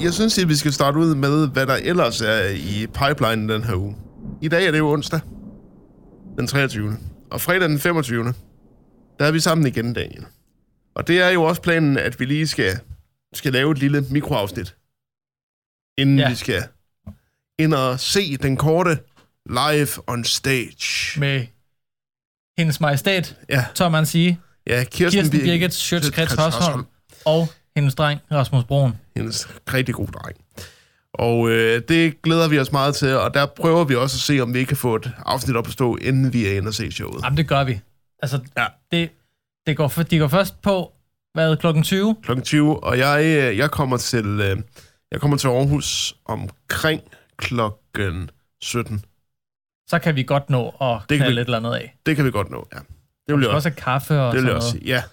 Jeg 0.02 0.14
synes, 0.14 0.38
at 0.38 0.50
vi 0.50 0.56
skal 0.56 0.74
starte 0.74 0.98
ud 0.98 1.16
med, 1.16 1.48
hvad 1.48 1.66
der 1.66 1.76
ellers 1.84 2.22
er 2.22 2.50
i 2.56 2.88
pipeline 2.94 3.54
den 3.54 3.64
her 3.64 3.76
uge. 3.76 3.96
I 4.42 4.48
dag 4.48 4.68
er 4.68 4.72
det 4.72 4.78
jo 4.80 4.90
onsdag, 4.92 5.20
den 6.38 6.48
23. 6.48 6.98
Og 7.32 7.42
fredag 7.42 7.70
den 7.70 7.80
25. 7.80 8.34
Der 9.20 9.26
er 9.26 9.32
vi 9.32 9.40
sammen 9.40 9.68
igen, 9.68 9.94
Daniel. 9.94 10.26
Og 10.96 11.08
det 11.08 11.22
er 11.22 11.30
jo 11.30 11.44
også 11.44 11.62
planen, 11.62 11.98
at 11.98 12.20
vi 12.20 12.26
lige 12.26 12.48
skal, 12.48 12.80
skal 13.34 13.54
lave 13.54 13.72
et 13.72 13.78
lille 13.78 14.02
mikroafsnit. 14.02 14.76
Inden 15.98 16.20
ja. 16.20 16.30
Vi 16.30 16.36
skal 16.36 16.64
ind 17.60 17.74
og 17.74 18.00
se 18.00 18.38
den 18.38 18.58
korte 18.58 19.00
live 19.50 19.88
on 20.08 20.24
stage. 20.24 21.20
Med 21.20 21.46
hendes 22.58 22.80
majestæt, 22.80 23.38
Ja, 23.50 23.66
tør 23.76 23.90
man 23.90 24.06
sige, 24.06 24.40
ja 24.68 24.84
Kirsten, 24.84 25.22
Kirsten 25.22 25.40
Birgit 25.40 25.72
Schøtz-Krets 25.74 26.42
Hørsholm 26.42 26.86
og 27.26 27.48
hendes 27.76 27.96
dreng 27.96 28.20
Rasmus 28.32 28.64
Broen. 28.64 28.94
hendes 29.16 29.48
rigtig 29.74 29.96
gode 29.96 30.12
dreng. 30.12 30.38
Og 31.14 31.50
øh, 31.50 31.82
det 31.88 32.22
glæder 32.22 32.48
vi 32.48 32.60
os 32.60 32.72
meget 32.72 32.96
til, 32.96 33.16
og 33.18 33.34
der 33.34 33.46
prøver 33.46 33.84
vi 33.84 33.96
også 33.96 34.16
at 34.16 34.22
se, 34.22 34.40
om 34.40 34.54
vi 34.54 34.64
kan 34.64 34.78
få 34.78 34.96
et 34.96 35.12
afsnit 35.26 35.56
op 35.56 35.68
at 35.68 35.74
stå, 35.74 35.96
inden 35.96 36.34
vi 36.34 36.46
er 36.48 36.58
inde 36.58 36.68
og 36.68 36.74
se 36.74 36.92
showet. 36.92 37.24
Jamen, 37.24 37.38
det 37.38 37.48
gør 37.48 37.64
vi. 37.64 37.80
Altså, 38.22 38.40
Ja. 38.58 38.66
det, 38.92 39.10
det 39.68 39.78
går, 39.78 39.88
de 40.12 40.20
går 40.20 40.28
først 40.28 40.62
på, 40.62 40.94
hvad, 41.34 41.58
klokken 41.58 41.84
20? 41.84 42.16
Klokken 42.24 42.44
20, 42.46 42.84
og 42.84 42.98
jeg, 42.98 43.24
øh, 43.26 43.58
jeg, 43.58 43.72
kommer 43.72 43.98
til, 43.98 44.26
øh, 44.26 44.58
jeg 45.12 45.22
kommer 45.22 45.38
til 45.38 45.48
Aarhus 45.48 46.16
omkring 46.26 47.02
klokken 47.38 48.30
17. 48.62 49.06
Så 49.90 50.00
kan 50.00 50.16
vi 50.16 50.24
godt 50.24 50.50
nå 50.50 50.68
at 50.82 51.08
kan 51.08 51.18
knalde 51.18 51.36
vi- 51.36 51.42
et 51.42 51.46
eller 51.46 51.58
andet 51.58 51.74
af. 51.74 51.98
Det 52.06 52.16
kan 52.16 52.26
vi 52.26 52.32
godt 52.32 52.50
nå, 52.50 52.68
ja. 52.74 52.80
Det 53.30 53.40
skal 53.44 53.48
også, 53.50 53.70
kaffe 53.72 54.20
og 54.22 54.34
det 54.34 54.42
sådan 54.42 54.56
også 54.56 54.74
noget. 54.76 54.88
Ja, 54.88 55.04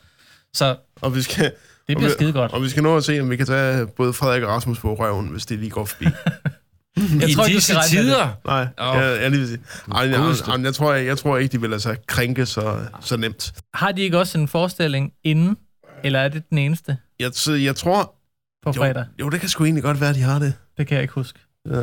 Så 0.54 0.76
og 1.02 1.14
vi 1.14 1.22
skal, 1.22 1.52
det 1.88 1.96
bliver 1.96 2.10
skide 2.12 2.32
godt. 2.32 2.52
Og 2.52 2.62
vi 2.62 2.68
skal 2.68 2.82
nå 2.82 2.96
at 2.96 3.04
se, 3.04 3.20
om 3.20 3.30
vi 3.30 3.36
kan 3.36 3.46
tage 3.46 3.86
både 3.86 4.12
Frederik 4.12 4.42
og 4.42 4.48
Rasmus 4.48 4.78
på 4.80 4.94
røven, 4.94 5.28
hvis 5.28 5.46
det 5.46 5.58
lige 5.58 5.70
går 5.70 5.84
forbi. 5.84 6.04
Jeg 6.96 7.28
I 7.30 7.34
tror 7.34 7.44
ikke, 7.44 7.56
du 7.56 7.60
skal 7.60 7.74
med 7.74 7.82
det. 7.82 7.90
tider. 7.90 8.28
Nej, 8.44 8.62
Åh. 8.80 8.96
jeg, 8.96 9.22
jeg 9.22 9.30
lige. 9.30 9.58
Ej, 9.94 10.00
jeg, 10.00 10.10
jeg, 10.10 10.64
jeg, 10.64 10.74
tror, 10.74 10.92
jeg, 10.92 11.06
jeg 11.06 11.18
tror 11.18 11.38
ikke, 11.38 11.52
de 11.52 11.60
vil 11.60 11.70
lade 11.70 11.80
sig 11.80 11.96
krænke 12.06 12.46
så, 12.46 12.78
så 13.00 13.16
nemt. 13.16 13.52
Har 13.74 13.92
de 13.92 14.02
ikke 14.02 14.18
også 14.18 14.38
en 14.38 14.48
forestilling 14.48 15.12
inden? 15.24 15.56
Eller 16.04 16.18
er 16.20 16.28
det 16.28 16.50
den 16.50 16.58
eneste 16.58 16.96
Jeg, 17.20 17.32
jeg 17.48 17.76
tror... 17.76 18.14
på 18.62 18.72
Jo, 18.76 18.80
fredag? 18.80 19.04
jo, 19.20 19.28
det 19.28 19.40
kan 19.40 19.48
sgu 19.48 19.64
egentlig 19.64 19.82
godt 19.82 20.00
være, 20.00 20.14
de 20.14 20.20
har 20.20 20.38
det. 20.38 20.54
Det 20.78 20.86
kan 20.86 20.94
jeg 20.94 21.02
ikke 21.02 21.14
huske. 21.14 21.38
Ja. 21.70 21.80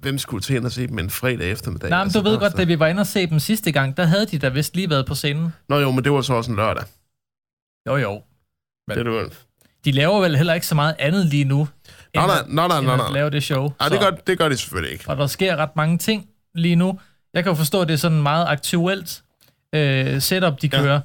Hvem 0.00 0.18
skulle 0.18 0.40
til 0.42 0.56
ind 0.56 0.64
og 0.64 0.72
se 0.72 0.86
dem 0.86 0.98
en 0.98 1.10
fredag 1.10 1.50
eftermiddag? 1.50 1.90
Nej, 1.90 1.98
men 1.98 2.02
Altså, 2.02 2.20
du 2.20 2.28
ved 2.28 2.38
godt, 2.38 2.56
da 2.56 2.64
vi 2.64 2.78
var 2.78 2.86
inde 2.86 3.00
og 3.00 3.06
se 3.06 3.26
dem 3.26 3.38
sidste 3.38 3.72
gang, 3.72 3.96
der 3.96 4.04
havde 4.04 4.26
de 4.26 4.38
da 4.38 4.48
vist 4.48 4.76
lige 4.76 4.90
været 4.90 5.06
på 5.06 5.14
scenen. 5.14 5.52
Nå 5.68 5.78
jo, 5.78 5.90
men 5.90 6.04
det 6.04 6.12
var 6.12 6.20
så 6.20 6.34
også 6.34 6.50
en 6.50 6.56
lørdag. 6.56 6.84
Jo, 7.88 7.96
jo. 7.96 8.22
Det 8.90 8.98
er 8.98 9.02
det 9.02 9.12
vel. 9.12 9.30
De 9.84 9.92
laver 9.92 10.20
vel 10.20 10.36
heller 10.36 10.54
ikke 10.54 10.66
så 10.66 10.74
meget 10.74 10.94
andet 10.98 11.26
lige 11.26 11.44
nu, 11.44 11.68
Nej, 12.16 12.38
at- 12.40 12.48
nå, 12.48 12.66
nej, 12.68 12.80
nå, 12.80 12.92
at 12.92 12.98
nej. 12.98 13.10
lave 13.10 13.30
det 13.30 13.42
show. 13.42 13.72
Ej, 13.80 13.88
det 13.88 14.00
gør, 14.00 14.10
det 14.10 14.38
gør 14.38 14.48
de 14.48 14.56
selvfølgelig 14.56 14.92
ikke. 14.92 15.04
Og 15.08 15.16
der 15.16 15.26
sker 15.26 15.56
ret 15.56 15.76
mange 15.76 15.98
ting 15.98 16.26
lige 16.54 16.76
nu. 16.76 16.98
Jeg 17.34 17.42
kan 17.44 17.50
jo 17.50 17.56
forstå, 17.56 17.80
at 17.80 17.88
det 17.88 17.94
er 17.94 17.98
sådan 17.98 18.22
meget 18.22 18.46
aktuelt 18.48 19.22
øh, 19.72 20.20
setup, 20.22 20.62
de 20.62 20.70
Ja. 20.72 20.80
kører, 20.82 21.00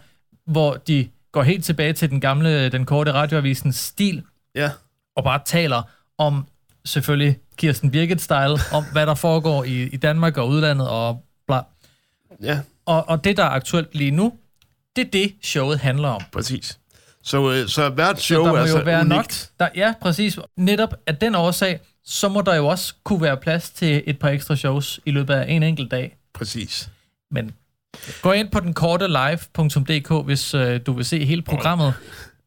hvor 0.45 0.73
de 0.73 1.09
går 1.31 1.43
helt 1.43 1.65
tilbage 1.65 1.93
til 1.93 2.09
den 2.09 2.21
gamle, 2.21 2.69
den 2.69 2.85
korte 2.85 3.13
radioavisens 3.13 3.75
stil, 3.75 4.23
Ja, 4.55 4.69
og 5.15 5.23
bare 5.23 5.39
taler 5.45 5.81
om 6.17 6.47
selvfølgelig 6.85 7.37
Kirsten 7.57 7.91
Birgit-style, 7.91 8.75
om 8.75 8.83
hvad 8.91 9.05
der 9.05 9.15
foregår 9.15 9.63
i, 9.63 9.83
i 9.83 9.97
Danmark 9.97 10.37
og 10.37 10.47
udlandet 10.47 10.89
og 10.89 11.23
bla. 11.47 11.59
ja, 12.43 12.59
Og, 12.85 13.09
og 13.09 13.23
det, 13.23 13.37
der 13.37 13.43
er 13.43 13.49
aktuelt 13.49 13.95
lige 13.95 14.11
nu, 14.11 14.33
det 14.95 15.05
er 15.07 15.09
det, 15.11 15.33
showet 15.41 15.79
handler 15.79 16.07
om. 16.09 16.21
præcis. 16.33 16.79
Så, 17.23 17.51
øh, 17.51 17.67
så 17.67 17.89
hvert 17.89 18.17
Så 18.19 18.23
show 18.23 18.43
der 18.45 18.49
må 18.51 18.55
er 18.57 18.61
jo 18.61 18.67
så 18.67 18.83
være 18.83 18.99
unikt. 19.01 19.09
nok. 19.09 19.25
Der, 19.59 19.69
ja, 19.75 19.93
præcis. 20.01 20.39
Netop 20.57 20.93
af 21.07 21.15
den 21.17 21.35
årsag, 21.35 21.79
så 22.05 22.29
må 22.29 22.41
der 22.41 22.55
jo 22.55 22.67
også 22.67 22.93
kunne 23.03 23.21
være 23.21 23.37
plads 23.37 23.69
til 23.69 24.03
et 24.07 24.19
par 24.19 24.29
ekstra 24.29 24.55
shows 24.55 24.99
i 25.05 25.11
løbet 25.11 25.33
af 25.33 25.51
en 25.51 25.63
enkelt 25.63 25.91
dag. 25.91 26.17
Præcis. 26.33 26.89
Men 27.31 27.51
gå 28.21 28.31
ind 28.31 28.49
på 28.51 28.59
den 28.59 28.73
korte 28.73 29.07
live.dk, 29.07 30.25
hvis 30.25 30.53
øh, 30.53 30.79
du 30.85 30.93
vil 30.93 31.05
se 31.05 31.25
hele 31.25 31.41
programmet. 31.41 31.93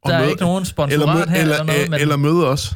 Og 0.02 0.10
Der 0.10 0.16
er 0.16 0.20
mød- 0.20 0.28
ikke 0.28 0.40
nogen 0.42 0.56
Eller, 0.56 0.64
sponsorat 0.70 1.16
mød, 1.18 1.26
her 1.26 1.40
eller, 1.42 1.54
eller, 1.54 1.64
noget, 1.64 1.82
øh, 1.84 1.90
men 1.90 2.00
eller 2.00 2.16
møde 2.16 2.48
os. 2.48 2.74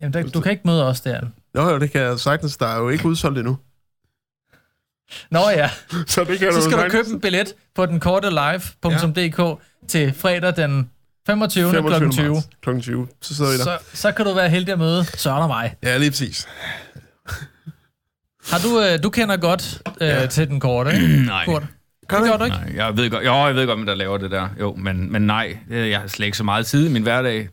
jamen, 0.00 0.12
der, 0.12 0.22
du 0.30 0.40
kan 0.40 0.52
ikke 0.52 0.62
møde 0.64 0.86
os 0.86 1.00
der. 1.00 1.20
Jo, 1.56 1.62
jo, 1.68 1.78
det 1.78 1.90
kan 1.90 2.00
jeg 2.00 2.20
sagtens. 2.20 2.56
Der 2.56 2.66
er 2.66 2.78
jo 2.78 2.88
ikke 2.88 3.06
udsolgt 3.06 3.38
endnu. 3.38 3.58
Nå 5.30 5.40
ja, 5.50 5.70
Så 6.06 6.24
det 6.24 6.38
kan 6.38 6.52
så 6.52 6.60
skal 6.62 6.72
du 6.72 6.80
sagtens. 6.82 6.92
købe 6.92 7.08
en 7.14 7.20
billet 7.20 7.54
på 7.74 7.86
den 7.86 8.00
korte 8.00 8.30
live.dk 8.30 9.60
til 9.88 10.14
fredag 10.14 10.56
den 10.56 10.90
25. 11.26 11.70
25 11.70 12.00
kl. 12.00 12.10
20. 12.10 12.28
marts 12.34 12.48
Klokken 12.62 12.82
20. 12.82 13.08
Så 13.22 13.34
sidder 13.34 13.50
vi 13.50 13.56
der. 13.58 13.64
Så, 13.64 13.78
så 13.92 14.12
kan 14.12 14.24
du 14.26 14.34
være 14.34 14.48
heldig 14.48 14.72
at 14.72 14.78
møde 14.78 15.04
Søren 15.04 15.42
og 15.42 15.48
mig. 15.48 15.74
Ja, 15.82 15.96
lige 15.96 16.10
præcis. 16.10 16.48
Har 18.50 18.58
du, 18.58 18.80
øh, 18.80 19.02
du 19.02 19.10
kender 19.10 19.36
godt 19.36 19.82
øh, 20.00 20.08
Ja. 20.08 20.26
til 20.26 20.48
den 20.48 20.60
korte, 20.60 20.90
ikke? 21.02 21.22
Nej. 21.26 21.44
Kurt? 21.44 21.62
Gør 22.08 22.16
Det 22.18 22.26
du 22.26 22.30
gør 22.30 22.38
du 22.38 22.44
ikke? 22.44 22.56
Nej, 22.56 22.72
jeg 22.76 22.96
ved 22.96 23.10
godt, 23.10 23.24
jo, 23.24 23.46
jeg 23.46 23.54
ved 23.54 23.66
godt, 23.66 23.78
hvem 23.78 23.86
der 23.86 23.94
laver 23.94 24.18
det 24.18 24.30
der. 24.30 24.48
Jo, 24.60 24.74
men, 24.74 25.12
men 25.12 25.22
nej, 25.22 25.58
øh, 25.70 25.90
jeg 25.90 26.00
har 26.00 26.06
slet 26.08 26.26
ikke 26.26 26.38
så 26.38 26.44
meget 26.44 26.66
tid 26.66 26.88
i 26.88 26.92
min 26.92 27.02
hverdag 27.02 27.48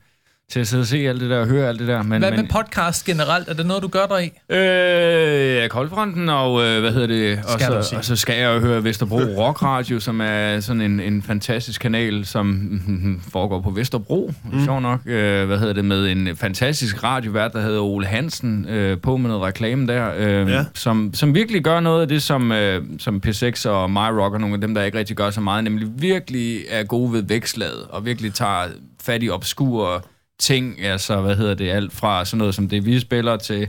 til 0.52 0.60
at 0.60 0.68
sidde 0.68 0.82
og 0.82 0.88
se 0.88 0.98
alt 0.98 1.22
det 1.22 1.30
der 1.30 1.40
og 1.40 1.48
høre 1.48 1.68
alt 1.70 1.80
det 1.80 1.88
der. 1.88 2.04
Men, 2.04 2.22
Hvad 2.22 2.32
men, 2.32 2.40
med 2.40 2.50
podcast 2.50 3.06
generelt? 3.06 3.50
Er 3.50 3.54
det 3.54 3.66
noget, 3.66 3.84
du 3.84 3.88
gør 3.88 4.06
dig 4.06 4.26
i? 4.26 4.54
Øh, 4.54 5.56
ja, 5.56 5.68
Koldfronten, 5.68 6.30
og 6.30 6.64
øh, 6.66 6.80
hvad 6.80 6.92
hedder 6.92 7.08
det? 7.08 7.40
Og 7.44 7.60
Skal 7.60 7.84
så, 7.84 7.96
og 7.96 8.06
så 8.06 8.16
skal 8.16 8.40
jeg 8.40 8.56
jo 8.56 8.60
høre 8.60 8.84
Vesterbro 8.84 9.18
Rock 9.18 9.64
Radio, 9.64 10.00
som 10.00 10.22
er 10.22 10.60
sådan 10.60 10.82
en, 10.82 11.00
en 11.00 11.22
fantastisk 11.24 11.82
kanal, 11.82 12.26
som 12.26 12.46
mm, 12.46 13.22
foregår 13.32 13.62
på 13.62 13.70
Vesterbro, 13.70 14.34
mm. 14.52 14.64
sjov 14.64 14.82
nok. 14.82 15.00
Øh, 15.06 15.46
hvad 15.48 15.58
hedder 15.58 15.74
det? 15.74 15.86
Med 15.86 16.08
en 16.12 16.36
fantastisk 16.36 17.04
radiovært, 17.04 17.54
der 17.54 17.62
hedder 17.62 17.82
Ole 17.82 18.06
Hansen, 18.06 18.66
øh, 18.70 18.98
på 19.00 19.18
med 19.18 19.30
noget 19.30 19.44
reklame 19.44 19.88
der, 19.88 20.10
øh, 20.18 20.50
Ja. 20.50 20.66
som, 20.74 21.12
som 21.14 21.36
virkelig 21.36 21.64
gør 21.64 21.80
noget 21.80 22.02
af 22.02 22.08
det, 22.08 22.22
som, 22.24 22.52
øh, 22.52 22.84
som 23.00 23.22
P6 23.28 23.70
og 23.70 23.92
My 23.92 23.98
Rock 23.98 24.34
og 24.34 24.40
nogle 24.40 24.56
af 24.56 24.62
dem, 24.62 24.74
der 24.76 24.84
ikke 24.84 24.98
rigtig 24.98 25.16
gør 25.16 25.30
så 25.30 25.42
meget, 25.42 25.64
nemlig 25.64 25.88
virkelig 25.98 26.60
er 26.70 26.84
gode 26.84 27.14
ved 27.14 27.22
vækslaget, 27.24 27.84
og 27.90 28.06
virkelig 28.06 28.34
tager 28.34 28.64
fat 29.04 29.24
i 29.24 29.30
obskure 29.30 30.02
ting, 30.42 30.82
altså 30.82 31.22
hvad 31.22 31.36
hedder 31.36 31.54
det, 31.54 31.70
alt 31.70 31.94
fra 31.94 32.26
sådan 32.26 32.38
noget 32.38 32.56
som 32.56 32.70
det, 32.70 32.86
vi 32.86 33.00
spiller 33.00 33.38
til 33.38 33.68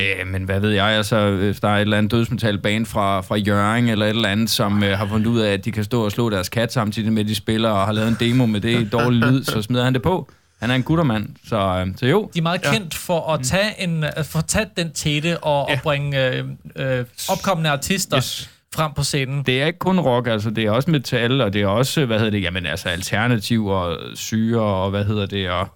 Øh, 0.00 0.26
men 0.26 0.44
hvad 0.44 0.60
ved 0.60 0.70
jeg, 0.70 0.86
altså, 0.86 1.30
hvis 1.30 1.60
der 1.60 1.68
er 1.68 1.76
et 1.76 1.80
eller 1.80 1.98
andet 1.98 2.12
dødsmetal 2.12 2.58
band 2.58 2.86
fra, 2.86 3.20
fra 3.20 3.36
Jørgen 3.36 3.88
eller 3.88 4.06
et 4.06 4.10
eller 4.10 4.28
andet, 4.28 4.50
som 4.50 4.82
øh, 4.82 4.98
har 4.98 5.06
fundet 5.06 5.26
ud 5.26 5.40
af, 5.40 5.52
at 5.52 5.64
de 5.64 5.72
kan 5.72 5.84
stå 5.84 6.04
og 6.04 6.12
slå 6.12 6.30
deres 6.30 6.48
kat 6.48 6.72
samtidig 6.72 7.12
med, 7.12 7.22
at 7.22 7.28
de 7.28 7.34
spiller, 7.34 7.70
og 7.70 7.86
har 7.86 7.92
lavet 7.92 8.08
en 8.08 8.16
demo 8.20 8.46
med 8.46 8.60
det 8.60 8.80
i 8.80 8.88
dårlig 8.88 9.20
lyd, 9.20 9.44
så 9.44 9.62
smider 9.62 9.84
han 9.84 9.94
det 9.94 10.02
på. 10.02 10.28
Han 10.60 10.70
er 10.70 10.74
en 10.74 10.82
guttermand, 10.82 11.28
så, 11.48 11.56
øh, 11.56 11.86
så 11.96 12.06
jo. 12.06 12.30
De 12.34 12.38
er 12.38 12.42
meget 12.42 12.62
kendt 12.62 12.94
for 12.94 13.32
at 13.32 13.40
tage, 13.44 13.82
en, 13.82 14.04
at 14.04 14.26
få 14.26 14.40
taget 14.40 14.68
den 14.76 14.92
tete 14.92 15.38
og, 15.38 15.66
ja. 15.68 15.72
Ja. 15.72 15.78
og 15.78 15.82
bringe 15.82 16.28
øh, 16.28 16.44
øh, 16.76 17.04
opkommende 17.28 17.70
artister. 17.70 18.16
Yes. 18.16 18.50
frem 18.74 18.92
på 18.92 19.02
scenen. 19.02 19.42
Det 19.42 19.62
er 19.62 19.66
ikke 19.66 19.78
kun 19.78 20.00
rock, 20.00 20.26
altså 20.28 20.50
det 20.50 20.64
er 20.64 20.70
også 20.70 20.90
metal, 20.90 21.40
og 21.40 21.52
det 21.52 21.62
er 21.62 21.66
også, 21.66 22.04
hvad 22.06 22.18
hedder 22.18 22.30
det, 22.30 22.42
jamen 22.42 22.66
altså 22.66 22.88
alternativ 22.88 23.66
og 23.66 23.98
syre, 24.14 24.62
og 24.62 24.90
hvad 24.90 25.04
hedder 25.04 25.26
det, 25.26 25.50
og 25.50 25.68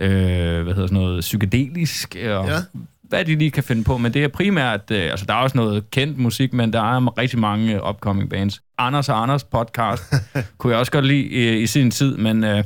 øh, 0.00 0.62
hvad 0.62 0.74
hedder 0.74 0.86
sådan 0.86 1.02
noget, 1.02 1.20
psykedelisk, 1.20 2.14
og 2.14 2.46
Ja. 2.48 2.58
hvad 3.02 3.24
de 3.24 3.36
lige 3.36 3.50
kan 3.50 3.64
finde 3.64 3.84
på, 3.84 3.96
men 3.98 4.14
det 4.14 4.24
er 4.24 4.28
primært, 4.28 4.80
øh, 4.90 5.10
altså 5.10 5.26
der 5.26 5.34
er 5.34 5.38
også 5.38 5.56
noget 5.56 5.90
kendt 5.90 6.18
musik, 6.18 6.52
men 6.52 6.72
der 6.72 6.80
er 6.96 7.18
rigtig 7.18 7.38
mange 7.38 7.80
upcoming 7.88 8.30
bands. 8.30 8.62
Anders 8.78 9.08
og 9.08 9.22
Anders 9.22 9.44
podcast 9.44 10.02
kunne 10.58 10.70
jeg 10.70 10.78
også 10.80 10.92
godt 10.92 11.06
lide 11.06 11.24
i, 11.24 11.58
i 11.62 11.66
sin 11.66 11.90
tid, 11.90 12.16
men 12.16 12.44
øh, 12.44 12.64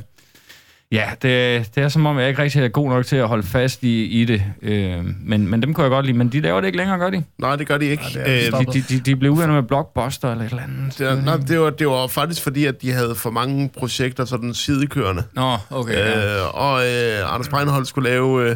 ja, 0.91 1.05
det, 1.21 1.75
det 1.75 1.83
er 1.83 1.87
som 1.89 2.05
om, 2.05 2.19
jeg 2.19 2.29
ikke 2.29 2.41
rigtig 2.41 2.63
er 2.63 2.67
god 2.67 2.89
nok 2.89 3.05
til 3.05 3.15
at 3.15 3.27
holde 3.27 3.43
fast 3.47 3.83
i, 3.83 4.03
i 4.21 4.25
det, 4.25 4.43
øh, 4.61 5.05
men, 5.23 5.47
men 5.47 5.61
dem 5.61 5.73
kunne 5.73 5.83
jeg 5.83 5.91
godt 5.91 6.05
lide, 6.05 6.17
men 6.17 6.29
de 6.29 6.41
laver 6.41 6.61
det 6.61 6.67
ikke 6.67 6.77
længere, 6.77 6.97
gør 6.99 7.09
de? 7.09 7.23
Nej, 7.37 7.55
det 7.55 7.67
gør 7.67 7.77
de 7.77 7.85
ikke. 7.85 8.03
Ja, 8.15 8.23
det 8.23 8.47
er 8.47 8.55
Øh. 8.59 8.65
De, 8.65 8.73
de, 8.73 8.81
de, 8.89 8.99
de 8.99 9.15
blev 9.15 9.31
uvenner 9.31 9.53
med 9.53 9.63
Blockbuster 9.63 10.31
eller 10.31 10.43
et 10.45 10.49
eller 10.49 10.63
andet. 10.63 10.97
det, 10.99 11.25
nej, 11.25 11.37
det, 11.37 11.59
var, 11.59 11.69
det 11.69 11.87
var 11.87 12.07
faktisk 12.07 12.41
fordi, 12.43 12.65
at 12.65 12.81
de 12.81 12.91
havde 12.91 13.15
for 13.15 13.29
mange 13.29 13.69
projekter 13.77 14.25
sådan 14.25 14.53
sidekørende. 14.53 15.23
Nå, 15.33 15.57
okay. 15.69 15.93
Ja. 15.93 16.37
Øh, 16.39 16.55
og 16.55 16.79
øh, 16.87 17.33
Anders 17.33 17.49
Breinholt 17.49 17.87
skulle 17.87 18.09
lave 18.09 18.49
øh, 18.49 18.55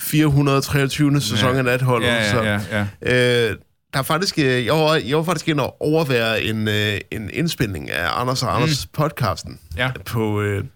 423. 0.00 1.20
sæson 1.20 1.52
Ja. 1.52 1.58
af 1.58 1.64
natholdet. 1.64 2.06
Ja, 2.08 2.30
så, 2.30 2.42
ja, 2.42 2.60
ja, 2.72 2.86
ja. 3.02 3.48
Øh, 3.50 3.56
der 3.92 3.98
er 3.98 4.02
faktisk, 4.04 4.38
øh, 4.38 4.66
jeg, 4.66 4.74
var, 4.74 5.00
jeg 5.06 5.16
var 5.16 5.22
faktisk 5.22 5.48
inde 5.48 5.62
og 5.62 5.76
overvære 5.82 6.42
en, 6.42 6.68
øh, 6.68 6.98
en 7.10 7.30
indspilning 7.32 7.90
af 7.90 8.20
Anders 8.20 8.42
og 8.42 8.56
Anders 8.56 8.86
mm. 8.86 8.90
podcasten 9.02 9.58
Ja. 9.76 9.90
på, 10.06 10.40
øh, 10.40 10.62
på, 10.62 10.66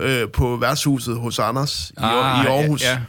øh, 0.00 0.28
på 0.32 0.56
værtshuset 0.56 1.16
hos 1.16 1.38
Anders 1.38 1.90
i, 1.90 1.94
Ah, 1.96 2.44
i 2.44 2.48
Aarhus, 2.48 2.82
ja, 2.82 2.90
ja. 2.90 3.00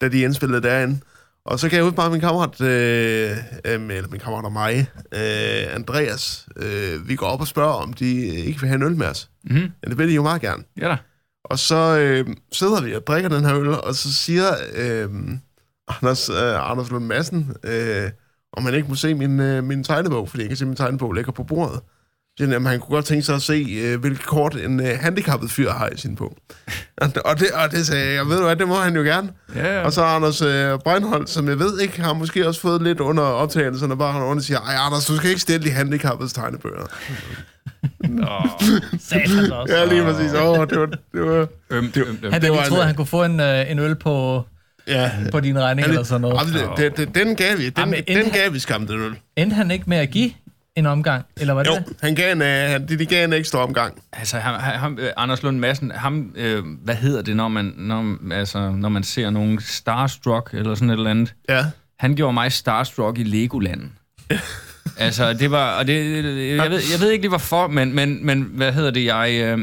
da 0.00 0.08
de 0.08 0.20
indspillede 0.20 0.62
derinde. 0.62 1.00
Og 1.44 1.60
så 1.60 1.68
kan 1.68 1.76
jeg 1.76 1.84
ud 1.84 1.92
bare 1.92 2.10
min 2.10 2.20
kammerat, 2.20 2.60
øh, 2.60 3.30
øh, 3.64 3.72
eller 3.96 4.08
min 4.08 4.20
kammerat 4.20 4.44
og 4.44 4.52
mig, 4.52 4.86
øh, 5.14 5.74
Andreas, 5.74 6.46
øh, 6.56 7.08
vi 7.08 7.16
går 7.16 7.26
op 7.26 7.40
og 7.40 7.46
spørger, 7.46 7.72
om 7.72 7.92
de 7.92 8.14
ikke 8.26 8.60
vil 8.60 8.68
have 8.68 8.76
en 8.76 8.82
øl 8.82 8.96
med 8.96 9.06
os. 9.06 9.30
Mhm. 9.44 9.56
Ja, 9.56 9.88
det 9.90 9.98
vil 9.98 10.08
de 10.08 10.14
jo 10.14 10.22
meget 10.22 10.40
gerne. 10.40 10.62
Ja 10.80 10.88
da. 10.88 10.96
Og 11.44 11.58
så 11.58 11.98
øh, 11.98 12.26
sidder 12.52 12.82
vi 12.82 12.94
og 12.94 13.06
drikker 13.06 13.28
den 13.28 13.44
her 13.44 13.58
øl, 13.60 13.68
og 13.68 13.94
så 13.94 14.14
siger 14.14 14.46
øh, 14.74 15.08
Anders, 15.88 16.28
øh, 16.28 16.70
Anders 16.70 16.90
Lund 16.90 17.04
Madsen, 17.04 17.54
øh, 17.64 18.10
om 18.52 18.64
han 18.64 18.74
ikke 18.74 18.88
må 18.88 18.94
se 18.94 19.14
min, 19.14 19.40
øh, 19.40 19.64
min 19.64 19.84
tegnebog, 19.84 20.28
fordi 20.28 20.42
jeg 20.42 20.48
kan 20.50 20.56
se, 20.56 20.66
min 20.66 20.76
tegnebog 20.76 21.12
ligger 21.12 21.32
på 21.32 21.42
bordet. 21.42 21.80
Så 22.30 22.34
siger 22.44 22.46
han, 22.48 22.52
jamen, 22.52 22.66
han 22.70 22.80
kunne 22.80 22.94
godt 22.94 23.04
tænke 23.04 23.22
sig 23.22 23.34
at 23.34 23.42
se, 23.42 23.66
øh, 23.82 24.00
hvilket 24.00 24.22
kort 24.26 24.56
en 24.56 24.80
øh, 24.80 24.98
handicappet 25.00 25.50
fyr 25.50 25.70
har 25.70 25.88
i 25.88 25.96
sin 25.96 26.16
bog. 26.16 26.36
og, 27.24 27.40
det, 27.40 27.50
og 27.50 27.70
det 27.70 27.86
sagde 27.86 28.14
jeg, 28.14 28.26
ved 28.26 28.36
du 28.36 28.44
hvad, 28.44 28.56
det 28.56 28.68
må 28.68 28.74
han 28.74 28.96
jo 28.96 29.02
gerne. 29.02 29.28
Ja, 29.54 29.74
ja. 29.78 29.84
Og 29.84 29.92
så 29.92 30.02
Anders 30.02 30.42
øh, 30.42 30.78
Breinholt, 30.78 31.30
som 31.30 31.48
jeg 31.48 31.58
ved 31.58 31.80
ikke, 31.80 32.02
har 32.02 32.12
måske 32.12 32.48
også 32.48 32.60
fået 32.60 32.82
lidt 32.82 33.00
under 33.00 33.22
optagelserne, 33.22 33.96
bare 33.98 34.12
han 34.12 34.22
under 34.22 34.42
siger, 34.42 34.60
ej 34.60 34.74
Anders, 34.86 35.06
du 35.06 35.16
skal 35.16 35.28
ikke 35.28 35.40
stille 35.40 35.66
de 35.66 35.70
handicappede 35.70 36.28
tegnebøger. 36.28 36.86
Satans 39.00 39.50
også. 39.50 39.76
Ja, 39.76 39.84
lige 39.84 40.02
præcis. 40.02 40.32
Åh, 40.32 40.48
oh, 40.48 40.66
det 40.68 40.80
var... 40.80 40.86
Det 40.86 40.98
var 41.14 41.46
Ømt, 41.70 41.96
ømt, 41.96 42.06
ømt. 42.08 42.20
Han, 42.22 42.32
det 42.32 42.42
det 42.42 42.50
var 42.50 42.62
vi 42.62 42.68
troede, 42.68 42.82
en- 42.82 42.86
han 42.86 42.94
kunne 42.96 43.06
få 43.06 43.24
en, 43.24 43.40
øh, 43.40 43.70
en 43.70 43.78
øl 43.78 43.94
på, 43.94 44.42
ja. 44.88 45.10
på 45.32 45.40
din 45.40 45.58
regning 45.58 45.88
eller 45.88 46.02
sådan 46.02 46.20
noget. 46.20 46.54
Jamen, 46.54 46.76
det, 46.76 46.96
det, 46.98 47.14
det, 47.14 47.26
den 47.26 47.36
gav 47.36 47.58
vi. 47.58 47.64
Den, 47.64 47.72
Jamen, 47.78 48.02
den 48.08 48.30
gav 48.30 48.52
vi 48.52 48.58
skam, 48.58 48.86
den 48.86 49.00
øl. 49.00 49.12
Endte 49.36 49.54
han 49.56 49.70
ikke 49.70 49.84
med 49.90 49.96
at 49.96 50.10
give 50.10 50.30
en 50.80 50.86
omgang, 50.86 51.24
eller 51.36 51.54
var 51.54 51.62
det 51.62 51.70
Jo, 51.70 51.74
det? 51.74 51.96
han 52.02 52.14
gav 52.14 52.32
en, 52.32 52.42
øh, 52.42 52.48
han, 52.48 52.88
de, 52.88 52.98
de 52.98 53.06
gav 53.06 53.24
en 53.24 53.32
ekstra 53.32 53.58
omgang. 53.58 54.02
Altså, 54.12 54.38
ham, 54.38 54.60
ham, 54.60 54.98
øh, 55.00 55.10
Anders 55.16 55.42
Lund 55.42 55.58
Madsen, 55.58 55.90
ham, 55.90 56.32
øh, 56.36 56.64
hvad 56.84 56.94
hedder 56.94 57.22
det, 57.22 57.36
når 57.36 57.48
man, 57.48 57.72
når, 57.76 58.16
altså, 58.32 58.70
når 58.70 58.88
man 58.88 59.02
ser 59.02 59.30
nogen 59.30 59.60
Starstruck 59.60 60.50
eller 60.52 60.74
sådan 60.74 60.90
et 60.90 60.94
eller 60.96 61.10
andet? 61.10 61.34
Ja. 61.48 61.64
Han 61.98 62.14
gjorde 62.16 62.32
mig 62.32 62.52
Starstruck 62.52 63.18
i 63.18 63.22
Legoland. 63.22 63.82
altså, 64.98 65.32
det 65.32 65.50
var, 65.50 65.78
og 65.78 65.86
det, 65.86 65.94
jeg, 66.56 66.70
ved, 66.70 66.80
jeg 66.92 67.00
ved 67.00 67.10
ikke 67.10 67.22
lige 67.22 67.28
hvorfor, 67.28 67.66
men, 67.66 67.94
men, 67.94 68.26
men 68.26 68.42
hvad 68.42 68.72
hedder 68.72 68.90
det, 68.90 69.04
jeg, 69.04 69.30
øh, 69.42 69.58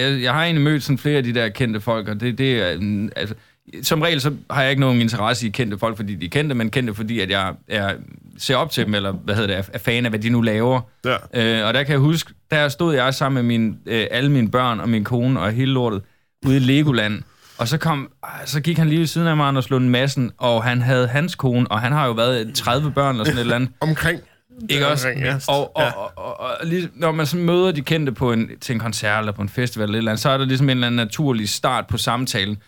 jeg, 0.00 0.22
jeg 0.22 0.32
har 0.32 0.42
egentlig 0.42 0.64
mødt 0.64 0.82
sådan 0.82 0.98
flere 0.98 1.16
af 1.16 1.24
de 1.24 1.34
der 1.34 1.48
kendte 1.48 1.80
folk, 1.80 2.08
og 2.08 2.20
det, 2.20 2.38
det 2.38 2.62
er, 2.62 2.78
altså, 3.16 3.34
som 3.82 4.02
regel 4.02 4.20
så 4.20 4.32
har 4.50 4.62
jeg 4.62 4.70
ikke 4.70 4.80
nogen 4.80 5.00
interesse 5.00 5.46
i 5.46 5.50
kendte 5.50 5.78
folk, 5.78 5.96
fordi 5.96 6.14
de 6.14 6.26
er 6.26 6.30
kendte, 6.30 6.54
men 6.54 6.70
kendte, 6.70 6.94
fordi 6.94 7.20
at 7.20 7.30
jeg, 7.30 7.54
jeg 7.68 7.96
ser 8.38 8.56
op 8.56 8.70
til 8.70 8.86
dem, 8.86 8.94
eller 8.94 9.12
hvad 9.12 9.34
hedder 9.34 9.46
det, 9.46 9.56
er, 9.56 9.62
er 9.72 9.78
fan 9.78 10.04
af, 10.04 10.10
hvad 10.10 10.20
de 10.20 10.30
nu 10.30 10.40
laver. 10.40 10.80
Ja. 11.04 11.16
Øh, 11.60 11.66
og 11.66 11.74
der 11.74 11.82
kan 11.82 11.92
jeg 11.92 12.00
huske, 12.00 12.32
der 12.50 12.68
stod 12.68 12.94
jeg 12.94 13.14
sammen 13.14 13.46
med 13.46 13.58
min, 13.58 13.78
øh, 13.86 14.06
alle 14.10 14.30
mine 14.30 14.50
børn 14.50 14.80
og 14.80 14.88
min 14.88 15.04
kone 15.04 15.40
og 15.40 15.52
hele 15.52 15.72
lortet 15.72 16.02
ude 16.46 16.56
i 16.56 16.60
Legoland. 16.60 17.22
Og 17.58 17.68
så, 17.68 17.78
kom, 17.78 18.10
så 18.44 18.60
gik 18.60 18.78
han 18.78 18.88
lige 18.88 18.98
ved 18.98 19.06
siden 19.06 19.26
af 19.26 19.36
mig, 19.36 19.48
Anders 19.48 19.70
Lund 19.70 19.88
Madsen, 19.88 20.32
og 20.38 20.64
han 20.64 20.82
havde 20.82 21.08
hans 21.08 21.34
kone, 21.34 21.70
og 21.70 21.80
han 21.80 21.92
har 21.92 22.06
jo 22.06 22.12
været 22.12 22.54
30 22.54 22.90
børn 22.90 23.14
eller 23.14 23.24
sådan 23.24 23.38
et 23.38 23.40
eller 23.40 23.54
andet. 23.54 23.70
Omkring. 23.80 24.20
Ikke 24.68 24.86
også? 24.86 25.08
Omkring, 25.08 25.26
ja. 25.26 25.36
Og, 25.48 25.76
og, 25.76 25.84
og, 25.96 26.12
og, 26.16 26.40
og 26.40 26.66
lige, 26.66 26.88
når 26.94 27.12
man 27.12 27.26
så 27.26 27.36
møder 27.36 27.72
de 27.72 27.80
kendte 27.82 28.12
på 28.12 28.32
en, 28.32 28.50
til 28.60 28.72
en 28.72 28.78
koncert 28.78 29.18
eller 29.18 29.32
på 29.32 29.42
en 29.42 29.48
festival 29.48 29.84
eller, 29.84 29.94
et 29.94 29.98
eller 29.98 30.10
andet, 30.10 30.22
så 30.22 30.30
er 30.30 30.38
der 30.38 30.44
ligesom 30.44 30.66
en 30.66 30.70
eller 30.70 30.86
anden 30.86 30.96
naturlig 30.96 31.48
start 31.48 31.86
på 31.86 31.98
samtalen. 31.98 32.58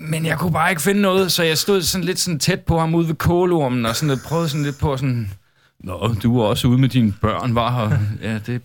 Men 0.00 0.26
jeg 0.26 0.38
kunne 0.38 0.52
bare 0.52 0.70
ikke 0.70 0.82
finde 0.82 1.00
noget, 1.00 1.32
så 1.32 1.42
jeg 1.42 1.58
stod 1.58 1.82
sådan 1.82 2.04
lidt 2.04 2.18
sådan 2.18 2.38
tæt 2.38 2.60
på 2.60 2.78
ham 2.78 2.94
ude 2.94 3.08
ved 3.08 3.14
kålormen, 3.14 3.86
og 3.86 3.96
sådan 3.96 4.08
lidt, 4.14 4.24
prøvede 4.24 4.48
sådan 4.48 4.64
lidt 4.64 4.78
på 4.80 4.96
sådan... 4.96 5.30
Nå, 5.84 6.14
du 6.22 6.40
er 6.40 6.44
også 6.44 6.68
ude 6.68 6.78
med 6.78 6.88
dine 6.88 7.14
børn, 7.20 7.54
var 7.54 7.70
her. 7.88 7.98
Ja, 8.22 8.38
det, 8.46 8.60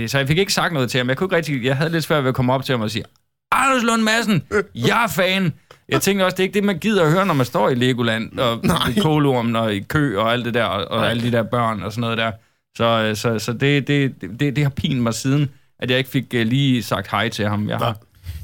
jeg- 0.00 0.10
så 0.10 0.18
jeg 0.18 0.28
fik 0.28 0.38
ikke 0.38 0.52
sagt 0.52 0.72
noget 0.72 0.90
til 0.90 0.98
ham. 0.98 1.08
Jeg, 1.08 1.16
kunne 1.16 1.26
ikke 1.26 1.36
rigtig, 1.36 1.64
jeg 1.64 1.76
havde 1.76 1.90
lidt 1.90 2.04
svært 2.04 2.22
ved 2.24 2.28
at 2.28 2.34
komme 2.34 2.52
op 2.52 2.64
til 2.64 2.72
ham 2.72 2.80
og 2.80 2.90
sige, 2.90 3.04
Anders 3.52 3.82
Lund 3.82 4.02
Madsen, 4.02 4.42
jeg 4.74 5.04
er 5.04 5.08
fan. 5.08 5.52
Jeg 5.88 6.00
tænkte 6.00 6.24
også, 6.24 6.34
det 6.34 6.40
er 6.40 6.44
ikke 6.44 6.54
det, 6.54 6.64
man 6.64 6.78
gider 6.78 7.04
at 7.04 7.10
høre, 7.12 7.26
når 7.26 7.34
man 7.34 7.46
står 7.46 7.68
i 7.68 7.74
Legoland, 7.74 8.38
og 8.38 8.60
i 8.96 9.00
kålormen, 9.00 9.56
og 9.56 9.74
i 9.74 9.80
kø, 9.80 10.18
og 10.18 10.32
alt 10.32 10.44
det 10.44 10.54
der, 10.54 10.64
og, 10.64 10.98
og 10.98 11.10
alle 11.10 11.22
de 11.22 11.32
der 11.32 11.42
børn, 11.42 11.82
og 11.82 11.92
sådan 11.92 12.00
noget 12.00 12.18
der. 12.18 12.32
Så, 12.76 12.84
øh, 12.84 13.16
så, 13.16 13.38
så 13.38 13.52
det, 13.52 13.88
det, 13.88 14.14
det, 14.40 14.56
det 14.56 14.64
har 14.64 14.70
pint 14.70 15.02
mig 15.02 15.14
siden, 15.14 15.50
at 15.78 15.90
jeg 15.90 15.98
ikke 15.98 16.10
fik 16.10 16.24
uh, 16.34 16.40
lige 16.40 16.82
sagt 16.82 17.10
hej 17.10 17.28
til 17.28 17.48
ham. 17.48 17.68
Jeg 17.68 17.78
har, 17.78 17.96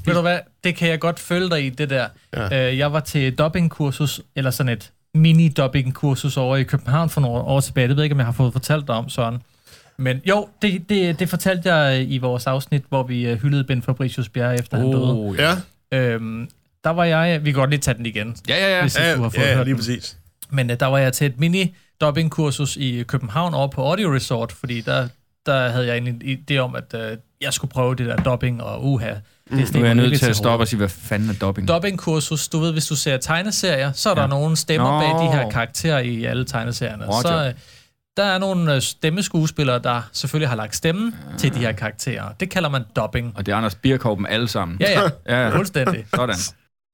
Ved 0.05 0.13
du 0.15 0.21
hvad, 0.21 0.39
det 0.63 0.75
kan 0.75 0.89
jeg 0.89 0.99
godt 0.99 1.19
følge 1.19 1.49
dig 1.49 1.65
i, 1.65 1.69
det 1.69 1.89
der. 1.89 2.07
Ja. 2.33 2.69
Øh, 2.71 2.77
jeg 2.77 2.93
var 2.93 2.99
til 2.99 3.35
dubbingkursus, 3.37 4.21
eller 4.35 4.51
sådan 4.51 4.69
et 4.73 4.91
mini-dubbing-kursus 5.17 6.37
over 6.37 6.57
i 6.57 6.63
København 6.63 7.09
for 7.09 7.21
nogle 7.21 7.37
år 7.41 7.59
tilbage. 7.59 7.87
Det 7.87 7.95
ved 7.95 8.03
jeg 8.03 8.05
ikke, 8.05 8.13
om 8.13 8.19
jeg 8.19 8.25
har 8.25 8.33
fået 8.33 8.53
fortalt 8.53 8.87
dig 8.87 8.95
om, 8.95 9.09
Søren. 9.09 9.41
Men 9.97 10.21
jo, 10.25 10.47
det, 10.61 10.89
det, 10.89 11.19
det 11.19 11.29
fortalte 11.29 11.73
jeg 11.73 12.05
i 12.11 12.17
vores 12.17 12.47
afsnit, 12.47 12.83
hvor 12.89 13.03
vi 13.03 13.27
øh, 13.27 13.41
hyldede 13.41 13.63
Ben 13.63 13.81
Fabricius 13.81 14.29
Bjerre, 14.29 14.53
efter 14.59 14.77
han 14.77 14.91
døde. 14.91 15.11
oh, 15.13 15.35
ja. 15.37 15.49
Ja, 15.91 15.97
Øhm, 15.97 16.49
der 16.83 16.89
var 16.89 17.03
jeg... 17.03 17.45
Vi 17.45 17.51
kan 17.51 17.59
godt 17.59 17.69
lige 17.69 17.79
tage 17.79 17.97
den 17.97 18.05
igen, 18.05 18.35
ja, 18.49 18.55
ja, 18.55 18.75
ja. 18.75 18.81
hvis 18.81 18.99
ja, 18.99 19.15
du 19.15 19.21
har 19.21 19.29
fået 19.29 19.43
ja, 19.43 19.55
hørt 19.55 19.65
lige 19.65 19.73
den. 19.73 19.79
præcis. 19.79 20.17
Men 20.49 20.69
øh, 20.69 20.79
der 20.79 20.85
var 20.85 20.97
jeg 20.97 21.13
til 21.13 21.27
et 21.27 21.39
mini-dubbing-kursus 21.39 22.77
i 22.77 23.03
København 23.03 23.53
over 23.53 23.67
på 23.67 23.81
Audio 23.83 24.13
Resort, 24.15 24.51
fordi 24.51 24.81
der, 24.81 25.07
der 25.45 25.69
havde 25.69 25.87
jeg 25.87 25.97
en 25.97 26.21
idé 26.51 26.57
om, 26.57 26.75
at 26.75 26.93
øh, 26.95 27.17
jeg 27.41 27.53
skulle 27.53 27.71
prøve 27.71 27.95
det 27.95 28.05
der 28.05 28.15
dubbing, 28.15 28.63
og 28.63 28.85
uha, 28.85 29.13
det 29.51 29.73
Nu 29.73 29.81
er 29.81 29.85
jeg 29.85 29.95
nødt 29.95 30.19
til 30.19 30.25
at 30.29 30.35
stoppe 30.35 30.63
og 30.63 30.67
sige, 30.67 30.77
hvad 30.77 30.89
fanden 30.89 31.29
er 31.29 31.33
dobbing? 31.33 31.67
Dubbing-kursus, 31.67 32.47
du 32.47 32.59
ved, 32.59 32.71
hvis 32.71 32.87
du 32.87 32.95
ser 32.95 33.17
tegneserier, 33.17 33.91
så 33.91 34.09
er 34.09 34.13
der 34.15 34.21
Ja. 34.21 34.27
nogle 34.27 34.55
stemmer 34.57 34.91
Nå. 34.91 34.99
bag 34.99 35.27
de 35.27 35.31
her 35.37 35.49
karakterer 35.49 35.99
i 35.99 36.23
alle 36.25 36.45
tegneserierne. 36.45 37.05
Roger. 37.05 37.21
Så 37.21 37.45
øh, 37.47 37.53
der 38.17 38.23
er 38.23 38.37
nogle 38.37 38.75
øh, 38.75 38.81
stemmeskuespillere, 38.81 39.79
der 39.79 40.01
selvfølgelig 40.13 40.49
har 40.49 40.55
lagt 40.55 40.75
stemmen 40.75 41.15
til 41.37 41.53
de 41.53 41.59
her 41.59 41.71
karakterer. 41.71 42.23
Det 42.39 42.49
kalder 42.49 42.69
man 42.69 42.83
dubbing. 42.95 43.33
Og 43.35 43.45
det 43.45 43.51
er 43.51 43.55
Anders 43.55 43.75
Birkov 43.75 44.17
dem 44.17 44.25
alle 44.29 44.47
sammen. 44.47 44.77
Ja, 44.79 45.01
ja, 45.01 45.09
Ja, 45.35 45.43
ja. 45.47 45.55
fuldstændig. 45.57 46.05
Sådan. 46.15 46.35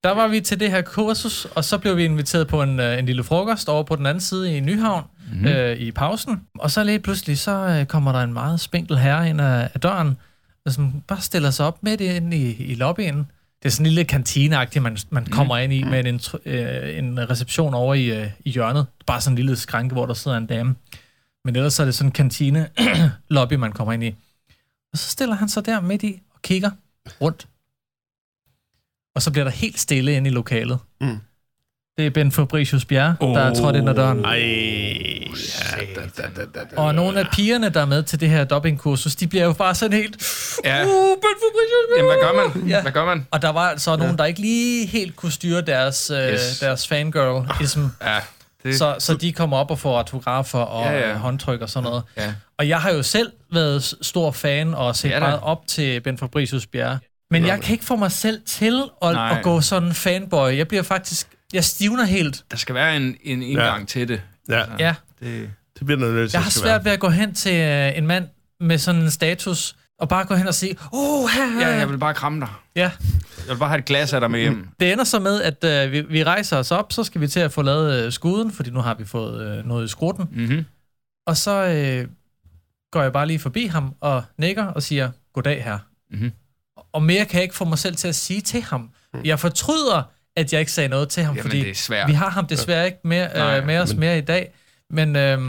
Der 0.03 0.11
var 0.13 0.27
vi 0.27 0.39
til 0.41 0.59
det 0.59 0.71
her 0.71 0.81
kursus, 0.81 1.45
og 1.55 1.63
så 1.63 1.77
blev 1.77 1.97
vi 1.97 2.05
inviteret 2.05 2.47
på 2.47 2.61
en, 2.61 2.79
øh, 2.79 2.99
en 2.99 3.05
lille 3.05 3.23
frokost 3.23 3.69
over 3.69 3.83
på 3.83 3.95
den 3.95 4.05
anden 4.05 4.21
side 4.21 4.57
i 4.57 4.59
Nyhavn 4.59 5.03
Mhm. 5.27 5.35
mm-hmm. 5.37 5.47
øh, 5.47 5.77
i 5.77 5.91
pausen. 5.91 6.41
Og 6.59 6.71
så 6.71 6.83
lige 6.83 6.99
pludselig, 6.99 7.39
så 7.39 7.85
kommer 7.89 8.11
der 8.11 8.19
en 8.19 8.33
meget 8.33 8.59
spinkel 8.59 8.97
herre 8.97 9.29
ind 9.29 9.41
af, 9.41 9.69
af 9.73 9.79
døren, 9.81 10.17
som 10.73 11.01
bare 11.07 11.21
stiller 11.21 11.51
sig 11.51 11.65
op 11.65 11.83
midt 11.83 12.01
ind 12.01 12.33
i, 12.33 12.51
i 12.55 12.75
lobbyen. 12.75 13.17
Det 13.63 13.65
er 13.65 13.69
sådan 13.69 13.85
en 13.85 13.89
lille 13.91 14.05
kantineagtigt, 14.05 14.83
man, 14.83 14.97
man 15.09 15.23
Mhm. 15.23 15.31
kommer 15.31 15.57
ind 15.57 15.73
i 15.73 15.83
med 15.83 16.05
en, 16.05 16.19
øh, 16.45 16.97
en 16.97 17.29
reception 17.29 17.73
over 17.73 17.93
i, 17.93 18.21
øh, 18.21 18.31
i 18.45 18.49
hjørnet. 18.51 18.85
Bare 19.05 19.21
sådan 19.21 19.33
en 19.33 19.35
lille 19.35 19.55
skranke, 19.55 19.93
hvor 19.93 20.05
der 20.05 20.13
sidder 20.13 20.37
en 20.37 20.45
dame. 20.45 20.75
Men 21.45 21.55
ellers 21.55 21.73
så 21.73 21.83
er 21.83 21.85
det 21.85 21.95
sådan 21.95 22.07
en 22.07 22.11
kantine-lobby, 22.11 23.53
man 23.65 23.71
kommer 23.71 23.93
ind 23.93 24.03
i. 24.03 24.15
Og 24.93 24.97
så 24.97 25.09
stiller 25.09 25.35
han 25.35 25.49
sig 25.49 25.65
der 25.65 25.81
midt 25.81 26.03
i 26.03 26.21
og 26.33 26.41
kigger 26.41 26.71
rundt. 27.21 27.47
Og 29.15 29.21
så 29.21 29.31
bliver 29.31 29.43
der 29.43 29.51
helt 29.51 29.79
stille 29.79 30.13
inde 30.15 30.29
i 30.29 30.33
lokalet. 30.33 30.79
Mm. 31.01 31.17
Det 31.97 32.05
er 32.05 32.09
Ben 32.09 32.31
Fabricius 32.31 32.85
Bjerre, 32.85 33.15
oh. 33.19 33.35
der 33.35 33.41
er 33.41 33.53
trådt 33.53 33.75
ind 33.75 33.89
ad 33.89 33.95
døren. 33.95 34.25
Ej, 34.25 34.37
ja, 34.37 35.85
da, 35.95 36.01
da, 36.17 36.27
da, 36.35 36.41
da, 36.55 36.59
da. 36.71 36.75
Og 36.81 36.95
nogle 36.95 37.19
af 37.19 37.25
pigerne, 37.33 37.69
der 37.69 37.81
er 37.81 37.85
med 37.85 38.03
til 38.03 38.19
det 38.19 38.29
her 38.29 38.43
dubbingkursus, 38.43 39.15
de 39.15 39.27
bliver 39.27 39.45
jo 39.45 39.53
bare 39.53 39.75
sådan 39.75 39.97
helt... 39.97 40.17
Ja. 40.65 40.83
Uh, 40.83 40.89
Ben 40.91 41.35
Fabricius 41.41 41.85
Bjerre! 41.89 41.97
Jamen, 41.97 42.11
hvad 42.11 42.43
gør 42.51 42.59
man? 42.61 42.69
Ja. 42.69 42.81
Hvad 42.81 42.91
gør 42.91 43.05
man? 43.05 43.27
Og 43.31 43.41
der 43.41 43.49
var 43.49 43.73
så 43.77 43.95
nogen, 43.95 44.17
der 44.17 44.25
ikke 44.25 44.39
lige 44.41 44.87
helt 44.87 45.15
kunne 45.15 45.31
styre 45.31 45.61
deres, 45.61 46.09
øh, 46.09 46.33
Yes. 46.33 46.59
deres 46.59 46.87
fangirl-ism. 46.87 47.81
Ja, 48.01 48.17
det, 48.63 48.77
Så, 48.77 48.95
så 48.99 49.13
de 49.13 49.33
kommer 49.33 49.57
op 49.57 49.71
og 49.71 49.79
får 49.79 49.97
autografer 49.97 50.59
og 50.59 50.85
Ja, 50.85 50.91
ja, 50.91 50.99
ja. 50.99 51.09
ja. 51.09 51.15
håndtryk 51.17 51.61
og 51.61 51.69
sådan 51.69 51.89
noget. 51.89 52.03
Ja. 52.17 52.33
Og 52.59 52.67
jeg 52.69 52.79
har 52.81 52.91
jo 52.91 53.03
selv 53.03 53.31
været 53.53 53.93
stor 54.01 54.31
fan 54.31 54.73
og 54.73 54.95
set 54.95 55.09
Ja 55.09 55.13
ja, 55.13 55.19
da. 55.19 55.25
meget 55.25 55.39
op 55.43 55.67
til 55.67 56.01
Ben 56.01 56.17
Fabricius 56.17 56.65
Bjerre. 56.67 56.99
Men 57.31 57.45
jeg 57.45 57.61
kan 57.61 57.71
ikke 57.73 57.85
få 57.85 57.95
mig 57.95 58.11
selv 58.11 58.41
til 58.45 58.83
at, 59.01 59.13
Nej. 59.13 59.37
at 59.37 59.43
gå 59.43 59.61
sådan 59.61 59.93
fanboy. 59.93 60.57
Jeg 60.57 60.67
bliver 60.67 60.83
faktisk... 60.83 61.27
Jeg 61.53 61.63
stivner 61.63 62.03
helt. 62.05 62.43
der 62.51 62.57
skal 62.57 62.75
være 62.75 62.95
en, 62.97 63.15
en 63.23 63.41
indgang 63.43 63.79
ja. 63.79 63.85
til 63.85 64.07
det. 64.07 64.21
Ja, 64.49 64.63
Ja. 64.79 64.95
det 65.19 65.51
det 65.79 65.85
bliver 65.85 65.99
noget 65.99 66.15
nødt 66.15 66.29
til 66.31 66.37
Jeg 66.37 66.43
har 66.43 66.51
svært 66.51 66.85
ved 66.85 66.91
at 66.91 66.99
gå 66.99 67.09
hen 67.09 67.33
til 67.33 67.55
øh, 67.55 67.97
en 67.97 68.07
mand 68.07 68.27
med 68.59 68.77
sådan 68.77 69.01
en 69.01 69.11
status, 69.11 69.75
og 69.99 70.09
bare 70.09 70.25
gå 70.25 70.35
hen 70.35 70.47
og 70.47 70.53
sige, 70.55 70.75
oh, 70.93 71.29
her, 71.29 71.59
ja, 71.61 71.75
jeg 71.75 71.89
vil 71.89 71.97
bare 71.97 72.13
kramme 72.13 72.39
dig. 72.39 72.49
ja. 72.75 72.91
Jeg 73.47 73.53
vil 73.55 73.59
bare 73.59 73.69
have 73.69 73.79
et 73.79 73.85
glas 73.85 74.13
af 74.13 74.19
dig 74.21 74.31
med 74.31 74.39
hjem. 74.39 74.67
Det 74.79 74.91
ender 74.91 75.03
så 75.03 75.19
med, 75.19 75.41
at 75.41 75.63
øh, 75.63 75.91
vi, 75.91 76.01
vi 76.01 76.23
rejser 76.23 76.57
os 76.57 76.71
op, 76.71 76.91
så 76.93 77.03
skal 77.03 77.21
vi 77.21 77.27
til 77.27 77.39
at 77.39 77.51
få 77.51 77.61
lavet 77.61 78.05
øh, 78.05 78.11
skuden, 78.11 78.51
fordi 78.51 78.69
nu 78.69 78.79
har 78.79 78.93
vi 78.93 79.05
fået 79.05 79.41
øh, 79.59 79.65
noget 79.65 79.85
i 79.85 79.87
skrutten. 79.87 80.25
Mm-hmm. 80.31 80.65
Og 81.27 81.37
så 81.37 81.51
øh, 81.65 82.07
går 82.91 83.01
jeg 83.01 83.13
bare 83.13 83.27
lige 83.27 83.39
forbi 83.39 83.65
ham 83.65 83.93
og 84.01 84.23
nikker 84.37 84.65
og 84.65 84.83
siger, 84.83 85.11
goddag 85.33 85.63
her. 85.63 85.79
Mhm. 86.11 86.31
Og 86.93 87.03
mere 87.03 87.25
kan 87.25 87.35
jeg 87.35 87.43
ikke 87.43 87.55
få 87.55 87.65
mig 87.65 87.77
selv 87.79 87.95
til 87.95 88.07
at 88.07 88.15
sige 88.15 88.41
til 88.41 88.61
ham. 88.61 88.89
Jeg 89.23 89.39
fortryder, 89.39 90.03
at 90.37 90.53
jeg 90.53 90.59
ikke 90.59 90.71
sagde 90.71 90.89
noget 90.89 91.09
til 91.09 91.23
ham, 91.23 91.35
Jamen, 91.35 91.43
fordi 91.51 91.59
det 91.61 91.69
er 91.69 91.75
svært. 91.75 92.07
vi 92.07 92.13
har 92.13 92.29
ham 92.29 92.45
desværre 92.47 92.85
ikke 92.85 92.97
mere, 93.03 93.29
Nej, 93.37 93.57
øh, 93.59 93.65
med 93.65 93.77
os 93.79 93.89
men- 93.93 93.99
mere 93.99 94.17
i 94.17 94.21
dag. 94.21 94.51
Men 94.89 95.15
øh, 95.15 95.41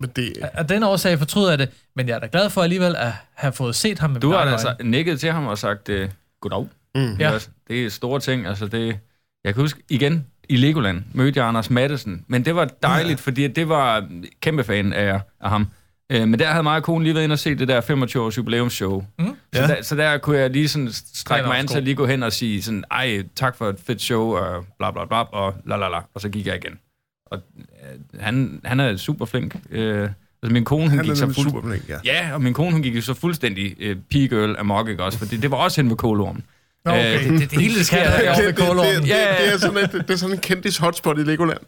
Men 0.00 0.10
det, 0.16 0.32
af 0.42 0.66
den 0.66 0.82
årsag 0.82 1.18
fortryder 1.18 1.48
jeg 1.50 1.58
det. 1.58 1.68
Men 1.96 2.08
jeg 2.08 2.14
er 2.14 2.18
da 2.18 2.28
glad 2.32 2.50
for 2.50 2.62
alligevel 2.62 2.96
at 2.96 3.12
have 3.34 3.52
fået 3.52 3.74
set 3.74 3.98
ham 3.98 4.10
med 4.10 4.20
Du 4.20 4.30
har 4.32 4.38
altså 4.38 4.74
nikket 4.84 5.20
til 5.20 5.32
ham 5.32 5.46
og 5.46 5.58
sagt, 5.58 5.88
uh, 5.88 6.08
goddag. 6.40 6.66
Mm. 6.94 7.16
Ja. 7.20 7.32
Ja. 7.32 7.38
Det 7.68 7.84
er 7.86 7.90
store 7.90 8.20
ting. 8.20 8.46
Altså, 8.46 8.66
det, 8.66 8.98
jeg 9.44 9.54
kan 9.54 9.60
huske, 9.62 9.80
igen, 9.88 10.26
i 10.48 10.56
Legoland 10.56 11.02
mødte 11.12 11.40
jeg 11.40 11.48
Anders 11.48 11.70
Mattesen. 11.70 12.24
Men 12.26 12.44
det 12.44 12.54
var 12.54 12.64
dejligt, 12.82 13.20
fordi 13.20 13.46
det 13.48 13.68
var 13.68 14.08
kæmpe 14.40 14.64
fan 14.64 14.92
af, 14.92 15.20
af 15.40 15.50
ham. 15.50 15.66
Øh, 16.12 16.28
men 16.28 16.38
der 16.38 16.46
havde 16.46 16.62
mig 16.62 16.76
og 16.76 16.82
konen 16.82 17.02
lige 17.04 17.14
været 17.14 17.24
inde 17.24 17.32
og 17.32 17.38
se 17.38 17.54
det 17.54 17.68
der 17.68 17.80
25-års 17.80 18.38
jubilæumsshow. 18.38 19.04
Mm. 19.18 19.26
Så, 19.26 19.60
Ja. 19.60 19.66
der, 19.66 19.82
så 19.82 19.96
der 19.96 20.18
kunne 20.18 20.38
jeg 20.38 20.50
lige 20.50 20.68
sådan 20.68 20.88
strække 21.14 21.48
mig 21.48 21.58
an 21.58 21.66
til 21.66 21.76
at 21.76 21.84
lige 21.84 21.94
gå 21.94 22.06
hen 22.06 22.22
og 22.22 22.32
sige 22.32 22.62
sådan, 22.62 22.84
ej, 22.90 23.22
tak 23.36 23.56
for 23.56 23.68
et 23.68 23.76
fedt 23.86 24.02
show, 24.02 24.36
og 24.36 24.64
bla 24.78 24.90
bla 24.90 25.04
bla, 25.04 25.16
og 25.22 25.54
la 25.66 25.76
la 25.76 25.88
la, 25.88 25.98
og 26.14 26.20
så 26.20 26.28
gik 26.28 26.46
jeg 26.46 26.56
igen. 26.64 26.78
Og 27.26 27.38
øh, 27.58 28.20
han, 28.20 28.60
han 28.64 28.80
er 28.80 28.96
super 28.96 29.24
flink. 29.24 29.56
Øh, 29.70 30.02
altså 30.42 30.52
min 30.52 30.64
kone, 30.64 30.82
hun 30.88 30.98
han 30.98 31.06
gik 31.06 31.16
så 31.16 31.24
nemlig 31.24 31.34
fuld, 31.36 31.46
super 31.50 31.68
flink, 31.68 31.88
ja. 31.88 31.96
Ja, 32.04 32.34
og 32.34 32.42
min 32.42 32.54
kone, 32.54 32.72
hun 32.72 32.82
gik 32.82 32.96
jo 32.96 33.00
så 33.02 33.14
fuldstændig 33.14 33.74
øh, 33.80 33.96
pigirl 34.10 34.56
amok, 34.58 34.88
ikke 34.88 35.04
også? 35.04 35.18
For 35.18 35.26
det, 35.26 35.42
det 35.42 35.50
var 35.50 35.56
også 35.56 35.80
hende 35.80 35.88
med 35.88 35.96
kolormen. 35.96 36.44
Nå, 36.84 36.90
okay. 36.92 37.18
Øh, 37.18 37.24
det, 37.32 37.40
det, 37.40 37.50
det 37.50 37.60
hele 37.60 37.74
Det 37.78 37.86
sker 37.86 37.96
skal 37.96 38.12
jeg 38.24 38.24
der. 38.24 38.34
Det, 38.34 38.56
det, 38.56 38.66
Kålormen. 38.66 38.94
det, 38.94 39.02
det, 39.02 39.08
Ja, 39.08 39.16
ja. 39.16 39.44
det, 39.44 39.54
er 39.54 39.58
sådan 39.58 39.76
et, 39.84 39.92
det 39.92 40.10
er 40.10 40.16
sådan 40.16 40.34
en 40.34 40.40
kendtis 40.40 40.76
hotspot 40.76 41.18
i 41.18 41.22
Legoland. 41.22 41.58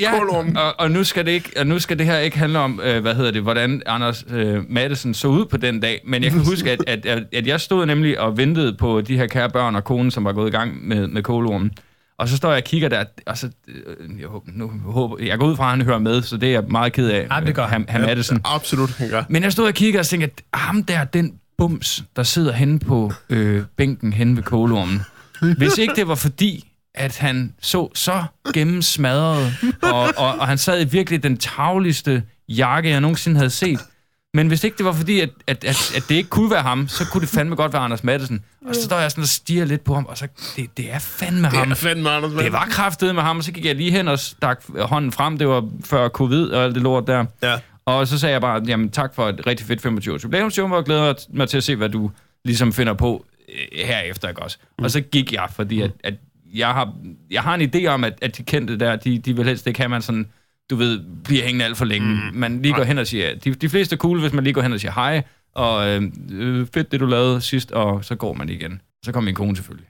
Ja, 0.00 0.18
Kålormen. 0.18 0.56
og, 0.56 0.80
og, 0.80 0.90
nu 0.90 1.04
skal 1.04 1.26
det 1.26 1.32
ikke, 1.32 1.50
og 1.56 1.66
nu 1.66 1.78
skal 1.78 1.98
det 1.98 2.06
her 2.06 2.18
ikke 2.18 2.38
handle 2.38 2.58
om, 2.58 2.80
øh, 2.84 3.02
hvad 3.02 3.14
hedder 3.14 3.30
det, 3.30 3.42
hvordan 3.42 3.82
Anders 3.86 4.24
øh, 4.30 4.62
Madsen 4.70 5.14
så 5.14 5.28
ud 5.28 5.46
på 5.46 5.56
den 5.56 5.80
dag, 5.80 6.00
men 6.06 6.22
jeg 6.22 6.30
kan 6.32 6.44
huske, 6.44 6.70
at, 6.70 6.84
at, 6.86 7.06
at, 7.06 7.22
at 7.32 7.46
jeg 7.46 7.60
stod 7.60 7.86
nemlig 7.86 8.20
og 8.20 8.36
ventede 8.36 8.76
på 8.76 9.00
de 9.00 9.16
her 9.16 9.26
kære 9.26 9.50
børn 9.50 9.76
og 9.76 9.84
konen, 9.84 10.10
som 10.10 10.24
var 10.24 10.32
gået 10.32 10.48
i 10.48 10.52
gang 10.52 10.88
med, 10.88 11.06
med 11.08 11.22
kolormen. 11.22 11.70
Og 12.18 12.28
så 12.28 12.36
står 12.36 12.48
jeg 12.48 12.56
og 12.56 12.64
kigger 12.64 12.88
der, 12.88 13.04
og 13.26 13.38
så, 13.38 13.48
øh, 13.68 14.20
jeg, 14.20 14.28
håber- 14.28 14.50
nu 14.54 14.70
håber, 14.84 15.16
jeg 15.24 15.38
går 15.38 15.46
ud 15.46 15.56
fra, 15.56 15.64
at 15.64 15.70
han 15.70 15.82
hører 15.82 15.98
med, 15.98 16.22
så 16.22 16.36
det 16.36 16.46
er 16.48 16.52
jeg 16.52 16.62
meget 16.68 16.92
ked 16.92 17.08
af, 17.08 17.26
Ja, 17.30 17.40
det 17.46 17.54
gør 17.54 17.62
han. 17.66 17.86
ham, 17.88 18.00
ham 18.02 18.16
Madsen. 18.16 18.40
Absolut, 18.44 18.90
han 18.90 19.08
gør. 19.10 19.22
Men 19.28 19.42
jeg 19.42 19.52
stod 19.52 19.66
og 19.66 19.74
kiggede 19.74 20.00
og 20.00 20.06
tænkte, 20.06 20.26
at 20.26 20.60
ham 20.60 20.82
der, 20.82 21.04
den 21.04 21.32
bums, 21.60 22.04
der 22.16 22.22
sidder 22.22 22.52
henne 22.52 22.78
på 22.78 23.12
øh, 23.30 23.62
bænken 23.76 24.12
henne 24.12 24.36
ved 24.36 24.42
kolormen. 24.42 25.02
Hvis 25.56 25.78
ikke 25.78 25.94
det 25.96 26.08
var 26.08 26.14
fordi, 26.14 26.68
at 26.94 27.18
han 27.18 27.54
så 27.60 27.90
så 27.94 28.24
gennemsmadret, 28.54 29.54
og, 29.82 30.00
og, 30.16 30.34
og 30.38 30.46
han 30.48 30.58
sad 30.58 30.80
i 30.80 30.84
virkelig 30.84 31.22
den 31.22 31.36
tavligste 31.36 32.22
jakke, 32.48 32.88
jeg 32.90 33.00
nogensinde 33.00 33.36
havde 33.36 33.50
set, 33.50 33.80
Men 34.34 34.48
hvis 34.48 34.64
ikke 34.64 34.76
det 34.78 34.84
var 34.86 34.92
fordi, 34.92 35.20
at, 35.20 35.30
at, 35.46 35.64
at, 35.64 35.92
at 35.96 36.04
det 36.08 36.14
ikke 36.14 36.28
kunne 36.28 36.50
være 36.50 36.62
ham, 36.62 36.88
så 36.88 37.04
kunne 37.06 37.20
det 37.20 37.28
fandme 37.28 37.56
godt 37.56 37.72
være 37.72 37.82
Anders 37.82 38.04
Madsen. 38.04 38.40
Og 38.68 38.74
så 38.74 38.82
står 38.82 38.98
jeg 38.98 39.10
sådan 39.10 39.22
og 39.22 39.28
stiger 39.28 39.64
lidt 39.64 39.84
på 39.84 39.94
ham, 39.94 40.06
og 40.06 40.18
så, 40.18 40.26
det, 40.56 40.76
det 40.76 40.92
er 40.92 40.98
fandme 40.98 41.48
ham. 41.48 41.66
Det 41.68 41.70
er 41.70 41.74
fandme 41.76 42.10
Anders 42.10 42.30
Det 42.30 42.36
Madsen. 42.36 42.52
var 42.52 42.66
kraftet 42.70 43.14
med 43.14 43.22
ham, 43.22 43.36
og 43.38 43.44
så 43.44 43.52
gik 43.52 43.64
jeg 43.64 43.74
lige 43.74 43.90
hen 43.90 44.08
og 44.08 44.18
stak 44.18 44.62
hånden 44.80 45.12
frem. 45.12 45.38
Det 45.38 45.48
var 45.48 45.68
før 45.84 46.08
covid 46.08 46.46
og 46.46 46.64
alt 46.64 46.74
det 46.74 46.82
lort 46.82 47.06
der. 47.06 47.24
Ja. 47.42 47.58
Og 47.98 48.08
så 48.08 48.18
sagde 48.18 48.32
jeg 48.32 48.40
bare, 48.40 48.62
jamen 48.66 48.90
tak 48.90 49.14
for 49.14 49.28
et 49.28 49.46
rigtig 49.46 49.66
fedt 49.66 49.80
25 49.80 50.14
års 50.14 50.24
jubilæumsshow, 50.24 50.68
og 50.72 50.84
glæder 50.84 51.14
mig 51.30 51.48
til 51.48 51.56
at 51.56 51.62
se, 51.62 51.76
hvad 51.76 51.88
du 51.88 52.10
ligesom 52.44 52.72
finder 52.72 52.94
på 52.94 53.26
øh, 53.48 53.86
herefter, 53.86 54.28
ikke 54.28 54.42
også? 54.42 54.58
Mm. 54.78 54.84
Og 54.84 54.90
så 54.90 55.00
gik 55.00 55.32
jeg, 55.32 55.48
fordi 55.52 55.80
at, 55.80 55.90
at 56.04 56.14
jeg, 56.54 56.68
har, 56.68 56.94
jeg 57.30 57.42
har 57.42 57.54
en 57.54 57.70
idé 57.74 57.86
om, 57.86 58.04
at, 58.04 58.18
at 58.22 58.36
de 58.36 58.42
kendte 58.42 58.78
der, 58.78 58.96
de, 58.96 59.18
de 59.18 59.36
vil 59.36 59.44
helst 59.44 59.66
ikke 59.66 59.80
have, 59.80 59.88
man 59.88 60.02
sådan, 60.02 60.26
du 60.70 60.76
ved, 60.76 61.00
bliver 61.24 61.42
hængende 61.42 61.64
alt 61.64 61.76
for 61.76 61.84
længe. 61.84 62.08
Mm. 62.08 62.38
Man 62.38 62.62
lige 62.62 62.74
går 62.74 62.82
hen 62.82 62.98
og 62.98 63.06
siger, 63.06 63.34
de, 63.34 63.54
de 63.54 63.68
fleste 63.68 63.94
er 63.94 63.98
cool, 63.98 64.20
hvis 64.20 64.32
man 64.32 64.44
lige 64.44 64.54
går 64.54 64.62
hen 64.62 64.72
og 64.72 64.80
siger 64.80 64.92
hej, 64.92 65.22
og 65.54 65.88
øh, 65.88 66.02
fedt 66.74 66.92
det, 66.92 67.00
du 67.00 67.06
lavede 67.06 67.40
sidst, 67.40 67.72
og 67.72 68.04
så 68.04 68.14
går 68.14 68.32
man 68.32 68.48
igen. 68.48 68.80
Så 69.04 69.12
kommer 69.12 69.24
min 69.24 69.34
kone 69.34 69.56
selvfølgelig. 69.56 69.89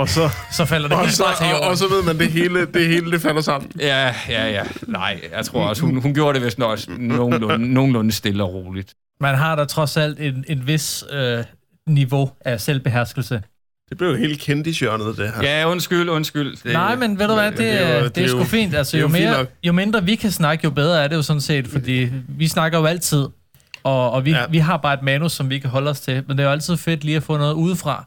Og 0.00 0.08
så, 0.08 0.30
Så 0.52 0.64
falder 0.64 0.88
det 0.88 0.96
og, 0.96 1.02
helt 1.04 1.16
så, 1.16 1.24
til 1.38 1.46
og, 1.46 1.52
jorden. 1.52 1.68
og 1.68 1.76
så 1.76 1.88
ved 1.88 2.02
man, 2.02 2.18
det 2.18 2.32
hele, 2.32 2.66
det 2.66 2.86
hele 2.88 3.10
det 3.12 3.20
falder 3.20 3.40
sammen. 3.40 3.70
Ja, 3.80 4.14
ja, 4.28 4.50
ja. 4.50 4.62
Nej, 4.86 5.20
jeg 5.36 5.44
tror 5.44 5.68
også, 5.68 5.82
hun, 5.82 6.02
hun 6.02 6.14
gjorde 6.14 6.38
det 6.38 6.46
vist 6.46 6.60
også 6.60 6.86
nogenlunde, 6.98 7.72
nogenlunde 7.74 8.12
stille 8.12 8.42
og 8.44 8.54
roligt. 8.54 8.94
Man 9.20 9.34
har 9.34 9.56
da 9.56 9.64
trods 9.64 9.96
alt 9.96 10.20
en, 10.20 10.44
en 10.48 10.66
vis 10.66 11.04
øh, 11.12 11.44
niveau 11.86 12.30
af 12.44 12.60
selvbeherskelse. 12.60 13.42
Det 13.88 13.98
blev 13.98 14.08
jo 14.10 14.16
helt 14.16 14.40
kendt 14.40 14.66
i 14.66 14.70
hjørnet, 14.70 15.16
det 15.16 15.32
her. 15.36 15.42
Ja, 15.58 15.68
undskyld, 15.70 16.08
undskyld. 16.08 16.56
Det, 16.64 16.72
Nej, 16.72 16.96
men 16.96 17.18
ved 17.18 17.28
du 17.28 17.34
hvad, 17.34 17.50
det, 17.50 17.58
det 17.58 17.82
er 17.90 17.98
jo- 17.98 18.04
det, 18.04 18.14
det 18.14 18.24
er 18.24 18.28
sgu 18.28 18.38
jo- 18.38 18.44
fint. 18.44 18.74
Altså, 18.74 18.96
jo, 18.96 19.00
jo 19.02 19.08
mere, 19.08 19.46
jo 19.64 19.72
mindre 19.72 20.04
vi 20.04 20.14
kan 20.14 20.30
snakke, 20.30 20.64
jo 20.64 20.70
bedre 20.70 21.04
er 21.04 21.08
det 21.08 21.16
jo 21.16 21.22
sådan 21.22 21.40
set, 21.40 21.68
fordi 21.68 22.08
vi 22.28 22.48
snakker 22.48 22.78
jo 22.78 22.84
altid, 22.84 23.26
og, 23.82 24.10
og 24.10 24.24
vi, 24.24 24.30
ja. 24.30 24.44
vi 24.50 24.58
har 24.58 24.76
bare 24.76 24.94
et 24.94 25.02
manus, 25.02 25.32
som 25.32 25.50
vi 25.50 25.58
kan 25.58 25.70
holde 25.70 25.90
os 25.90 26.00
til, 26.00 26.22
men 26.28 26.36
det 26.38 26.42
er 26.42 26.46
jo 26.46 26.52
altid 26.52 26.76
fedt 26.76 27.04
lige 27.04 27.16
at 27.16 27.22
få 27.22 27.36
noget 27.36 27.52
udefra, 27.54 28.04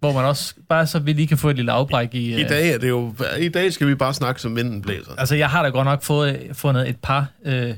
hvor 0.00 0.12
man 0.12 0.24
også, 0.24 0.54
bare 0.68 0.86
så 0.86 0.98
vi 0.98 1.12
lige 1.12 1.26
kan 1.28 1.38
få 1.38 1.50
et 1.50 1.56
lille 1.56 1.72
afbræk 1.72 2.14
i... 2.14 2.18
I 2.36 2.42
øh, 2.42 2.48
dag 2.48 2.70
er 2.70 2.78
det 2.78 2.88
jo... 2.88 3.14
I 3.38 3.48
dag 3.48 3.72
skal 3.72 3.86
vi 3.86 3.94
bare 3.94 4.14
snakke 4.14 4.40
som 4.40 4.56
vinden 4.56 4.82
blæser. 4.82 5.10
Altså, 5.18 5.34
jeg 5.34 5.48
har 5.50 5.62
da 5.62 5.68
godt 5.68 5.84
nok 5.84 6.02
fået, 6.02 6.40
fundet 6.52 6.88
et 6.88 6.96
par, 7.02 7.26
øh, 7.44 7.74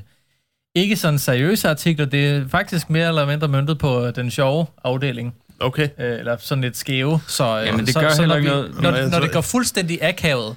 ikke 0.75 0.95
sådan 0.95 1.19
seriøse 1.19 1.69
artikler, 1.69 2.05
det 2.05 2.27
er 2.27 2.47
faktisk 2.51 2.89
mere 2.89 3.07
eller 3.07 3.25
mindre 3.25 3.47
møntet 3.47 3.77
på 3.77 4.05
øh, 4.05 4.15
den 4.15 4.31
sjove 4.31 4.65
afdeling, 4.83 5.33
Okay. 5.59 5.83
øh, 5.99 6.19
eller 6.19 6.37
sådan 6.39 6.61
lidt 6.61 6.77
skæve. 6.77 7.19
Så, 7.27 7.59
øh, 7.59 7.65
Jamen, 7.67 7.85
det 7.85 7.93
så, 7.93 7.99
gør 7.99 8.09
så 8.09 8.21
heller 8.21 8.35
når, 8.35 8.39
ikke 8.39 8.49
noget. 8.49 8.81
Når, 8.81 8.91
når 8.91 9.09
tror- 9.09 9.19
det 9.19 9.31
går 9.31 9.41
fuldstændig 9.41 9.99
akavet, 10.03 10.55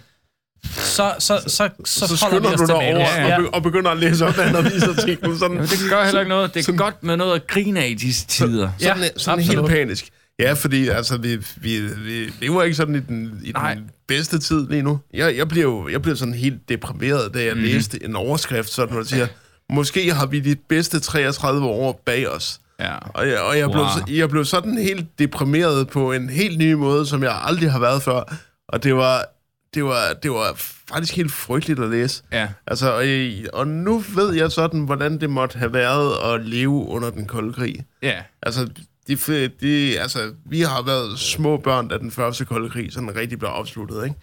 så, 0.64 1.12
så, 1.18 1.38
så, 1.46 1.68
så, 1.84 2.16
Så, 2.16 2.26
holder 2.30 2.40
vi 2.48 2.54
os 2.54 2.60
du 2.60 2.66
dig 2.66 2.74
over 2.74 2.94
og, 2.94 3.28
Ja. 3.28 3.38
be- 3.40 3.54
og 3.54 3.62
begynder 3.62 3.90
at 3.90 3.96
læse 3.98 4.26
op 4.26 4.38
af 4.38 4.48
en 4.50 4.56
avisartikel. 4.56 5.38
Sådan, 5.38 5.56
Jamen, 5.56 5.68
det 5.68 5.78
gør 5.90 6.04
heller 6.04 6.20
ikke 6.20 6.28
noget. 6.28 6.54
Det 6.54 6.68
er 6.68 6.72
godt 6.72 7.02
med 7.02 7.16
noget 7.16 7.34
at 7.34 7.46
grine 7.46 7.80
af 7.80 7.88
i 7.88 7.94
disse 7.94 8.26
tider. 8.26 8.70
sådan, 8.78 9.02
Ja, 9.02 9.08
sådan 9.16 9.38
helt 9.38 9.50
absolut. 9.50 9.70
panisk. 9.70 10.08
Ja, 10.42 10.52
fordi 10.52 10.88
altså, 10.88 11.16
vi, 11.16 11.36
vi, 11.56 11.80
vi 11.80 12.32
lever 12.40 12.62
ikke 12.62 12.76
sådan 12.76 12.94
i 12.94 13.00
den, 13.00 13.40
i 13.44 13.52
Nej. 13.52 13.74
den 13.74 13.90
bedste 14.08 14.38
tid 14.38 14.68
lige 14.68 14.82
nu. 14.82 15.00
Jeg, 15.14 15.36
jeg, 15.36 15.48
bliver 15.48 15.62
jo 15.64 15.88
jeg 15.88 16.02
bliver 16.02 16.14
sådan 16.14 16.34
helt 16.34 16.68
deprimeret, 16.68 17.34
da 17.34 17.42
jeg 17.44 17.52
mm-hmm. 17.54 17.64
læste 17.68 18.04
en 18.04 18.16
overskrift, 18.16 18.70
sådan 18.70 18.96
der 18.96 19.04
siger, 19.04 19.26
måske 19.72 20.12
har 20.12 20.26
vi 20.26 20.40
de 20.40 20.56
bedste 20.68 21.00
33 21.00 21.66
år 21.66 22.02
bag 22.06 22.28
os. 22.28 22.60
Ja. 22.80 22.94
Og 22.96 23.28
jeg, 23.28 23.40
og 23.40 23.58
jeg, 23.58 23.66
Wow. 23.68 23.72
blev, 24.06 24.16
jeg 24.16 24.28
blev 24.30 24.44
sådan 24.44 24.78
helt 24.78 25.18
deprimeret 25.18 25.88
på 25.88 26.12
en 26.12 26.30
helt 26.30 26.58
ny 26.58 26.72
måde, 26.72 27.06
som 27.06 27.22
jeg 27.22 27.40
aldrig 27.44 27.72
har 27.72 27.78
været 27.80 28.02
før. 28.02 28.36
Og 28.68 28.82
det 28.82 28.94
var, 28.96 29.24
det 29.74 29.84
var, 29.84 30.00
det 30.22 30.30
var 30.30 30.52
faktisk 30.88 31.16
helt 31.16 31.32
frygteligt 31.32 31.80
at 31.80 31.90
læse. 31.90 32.22
Ja. 32.32 32.48
Altså, 32.66 32.90
og, 32.92 33.08
jeg- 33.08 33.44
og 33.52 33.68
nu 33.68 33.98
ved 34.14 34.34
jeg 34.34 34.50
sådan, 34.52 34.80
hvordan 34.80 35.20
det 35.20 35.30
måtte 35.30 35.58
have 35.58 35.72
været 35.72 36.34
at 36.34 36.46
leve 36.46 36.86
under 36.88 37.10
den 37.10 37.26
kolde 37.26 37.52
krig. 37.52 37.84
Ja. 38.02 38.14
Altså, 38.42 38.68
de, 39.08 39.48
de, 39.60 40.00
altså, 40.00 40.32
vi 40.46 40.60
har 40.60 40.82
været 40.82 41.18
små 41.18 41.56
børn, 41.56 41.88
da 41.88 41.98
den 41.98 42.10
første 42.10 42.44
kolde 42.44 42.70
krig 42.70 42.92
sådan 42.92 43.16
rigtig 43.16 43.38
blev 43.38 43.48
afsluttet, 43.50 44.04
ikke? 44.04 44.16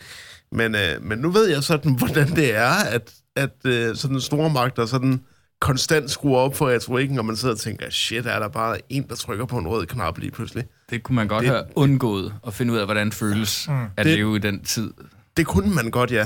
Men, 0.52 0.76
øh, 0.76 1.02
men 1.04 1.20
nu 1.20 1.30
ved 1.30 1.48
jeg 1.50 1.64
sådan, 1.64 1.94
hvordan 2.00 2.36
det 2.36 2.56
er, 2.56 2.70
at, 2.92 3.14
at 3.36 3.56
øh, 3.66 3.96
sådan 3.96 4.22
store 4.22 4.50
magter 4.50 4.86
sådan 4.86 5.22
konstant 5.62 6.12
skruer 6.12 6.40
op 6.40 6.56
for 6.56 6.70
retorikken, 6.70 7.20
og 7.20 7.26
man 7.26 7.36
sidder 7.36 7.54
og 7.54 7.60
tænker, 7.60 7.90
shit, 7.90 8.26
er 8.26 8.40
der 8.40 8.48
bare 8.48 8.78
en, 8.90 9.06
der 9.10 9.16
trykker 9.16 9.46
på 9.46 9.58
en 9.58 9.68
rød 9.68 9.86
knap 9.86 10.18
lige 10.18 10.32
pludselig? 10.32 10.64
Det 10.90 11.04
kunne 11.04 11.16
man 11.16 11.28
godt 11.28 11.42
Det- 11.44 11.50
have 11.52 11.64
undgået 11.76 12.34
at 12.48 12.54
finde 12.54 12.74
ud 12.74 12.78
af, 12.78 12.86
hvordan 12.86 13.08
det 13.08 13.14
føles 13.16 13.66
mm. 13.70 13.74
at 13.98 14.06
Det- 14.06 14.16
leve 14.18 14.36
i 14.36 14.40
den 14.40 14.64
tid. 14.64 14.92
Det 15.38 15.46
kunne 15.48 15.76
man 15.76 15.92
godt, 15.92 16.12
ja. 16.12 16.26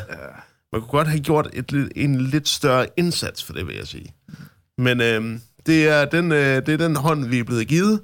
Man 0.74 0.82
kunne 0.82 0.90
godt 0.92 1.08
have 1.08 1.20
gjort 1.20 1.50
et, 1.54 1.72
lidt- 1.72 1.92
en 1.96 2.22
lidt 2.22 2.50
større 2.50 2.88
indsats 2.98 3.44
for 3.44 3.54
det, 3.54 3.68
vil 3.68 3.76
jeg 3.76 3.88
sige. 3.88 4.14
Men 4.78 5.02
øh, 5.02 5.40
det, 5.66 5.88
er 5.88 6.06
den, 6.06 6.32
øh, 6.32 6.66
det 6.66 6.70
er 6.70 6.78
den 6.78 6.96
hånd, 6.96 7.26
vi 7.26 7.40
er 7.40 7.44
blevet 7.44 7.68
givet, 7.68 8.00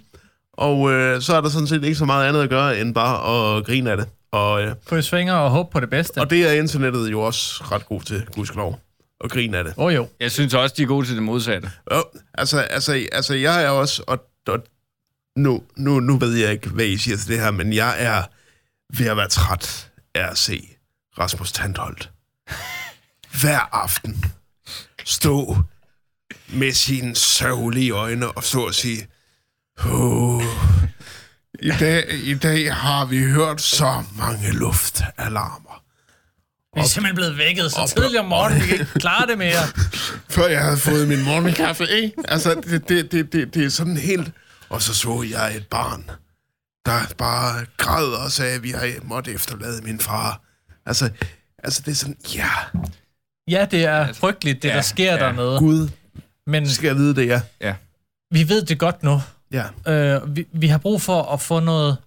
og 0.59 0.91
øh, 0.91 1.21
så 1.21 1.35
er 1.35 1.41
der 1.41 1.49
sådan 1.49 1.67
set 1.67 1.83
ikke 1.83 1.95
så 1.95 2.05
meget 2.05 2.27
andet 2.27 2.43
at 2.43 2.49
gøre, 2.49 2.79
end 2.79 2.93
bare 2.93 3.57
at 3.57 3.65
grine 3.65 3.91
af 3.91 3.97
det. 3.97 4.07
Og, 4.31 4.63
øh, 4.63 4.75
Kryds 4.85 5.09
fingre 5.09 5.35
og 5.35 5.49
håb 5.49 5.71
på 5.71 5.79
det 5.79 5.89
bedste. 5.89 6.17
og 6.17 6.29
det 6.29 6.49
er 6.49 6.51
internettet 6.51 7.11
jo 7.11 7.21
også 7.21 7.63
ret 7.63 7.85
god 7.85 8.01
til, 8.01 8.25
gudskelov, 8.31 8.79
at 9.23 9.31
grine 9.31 9.57
af 9.57 9.63
det. 9.63 9.73
Åh 9.77 9.85
oh, 9.85 9.95
jo. 9.95 10.07
Jeg 10.19 10.31
synes 10.31 10.53
også, 10.53 10.75
de 10.77 10.83
er 10.83 10.87
gode 10.87 11.07
til 11.07 11.15
det 11.15 11.23
modsatte. 11.23 11.71
Jo, 11.93 12.03
altså, 12.33 12.59
altså, 12.59 13.07
altså, 13.11 13.33
jeg 13.33 13.63
er 13.63 13.69
også, 13.69 14.03
og, 14.07 14.25
og 14.47 14.63
nu, 15.35 15.63
nu, 15.77 15.99
nu 15.99 16.17
ved 16.17 16.33
jeg 16.33 16.51
ikke, 16.51 16.69
hvad 16.69 16.85
I 16.85 16.97
siger 16.97 17.17
til 17.17 17.27
det 17.27 17.39
her, 17.39 17.51
men 17.51 17.73
jeg 17.73 17.95
er 17.97 18.23
ved 18.97 19.07
at 19.07 19.17
være 19.17 19.29
træt 19.29 19.91
af 20.15 20.31
at 20.31 20.37
se 20.37 20.67
Rasmus 21.19 21.51
Tandholt 21.51 22.11
hver 23.41 23.75
aften 23.75 24.23
stå 25.05 25.57
med 26.53 26.71
sine 26.71 27.15
sørgelige 27.15 27.91
øjne 27.91 28.31
og 28.31 28.43
stå 28.43 28.67
og 28.67 28.73
sige, 28.73 29.07
oh, 29.85 30.43
i, 31.59 31.69
dag, 31.79 32.03
i 32.23 32.33
dag 32.33 32.73
har 32.73 33.05
vi 33.05 33.23
hørt 33.23 33.61
så 33.61 34.03
mange 34.17 34.51
luftalarmer. 34.53 35.83
Vi 36.75 36.81
er 36.81 36.85
simpelthen 36.85 37.15
blevet 37.15 37.37
vækket 37.37 37.71
så 37.71 37.79
op- 37.81 37.87
tidligt 37.89 38.19
om 38.19 38.25
morgenen, 38.25 38.61
vi 38.61 38.67
kan 38.67 38.79
ikke 38.79 38.93
klare 38.99 39.27
det 39.27 39.37
mere. 39.37 39.61
før 40.35 40.47
jeg 40.47 40.63
havde 40.63 40.77
fået 40.77 41.07
min 41.07 41.23
morgenkaffe, 41.23 41.87
ikke? 41.89 42.13
Altså, 42.27 42.53
det, 42.69 42.89
det, 42.89 43.11
det, 43.11 43.33
det, 43.33 43.53
det 43.53 43.65
er 43.65 43.69
sådan 43.69 43.97
helt... 43.97 44.31
Og 44.69 44.81
så 44.81 44.93
så 44.93 45.25
jeg 45.31 45.55
et 45.55 45.67
barn, 45.67 46.09
der 46.85 46.99
bare 47.17 47.65
græd 47.77 48.05
og 48.25 48.31
sagde, 48.31 48.55
at 48.55 48.63
vi 48.63 48.71
har 48.71 48.93
måtte 49.03 49.31
efterlade 49.33 49.81
min 49.81 49.99
far. 49.99 50.41
Altså, 50.85 51.09
altså 51.63 51.81
det 51.85 51.91
er 51.91 51.95
sådan, 51.95 52.17
ja, 52.35 52.49
Ja, 53.47 53.65
det 53.71 53.83
er 53.85 54.13
frygteligt, 54.13 54.63
det 54.63 54.69
Ja, 54.69 54.75
der 54.75 54.81
sker 54.81 55.13
ja. 55.13 55.19
dernede. 55.19 55.59
Gud, 55.59 55.89
Men 56.47 56.69
skal 56.69 56.87
jeg 56.87 56.95
vide 56.95 57.15
det, 57.15 57.27
ja. 57.27 57.41
Ja. 57.61 57.75
vi 58.31 58.49
ved 58.49 58.65
det 58.65 58.79
godt 58.79 59.03
nu. 59.03 59.21
Ja, 59.51 59.63
Øh, 59.87 60.35
vi, 60.35 60.45
vi 60.51 60.67
har 60.67 60.77
brug 60.77 61.01
for 61.01 61.21
at 61.23 61.41
få 61.41 61.59
noget, 61.59 61.97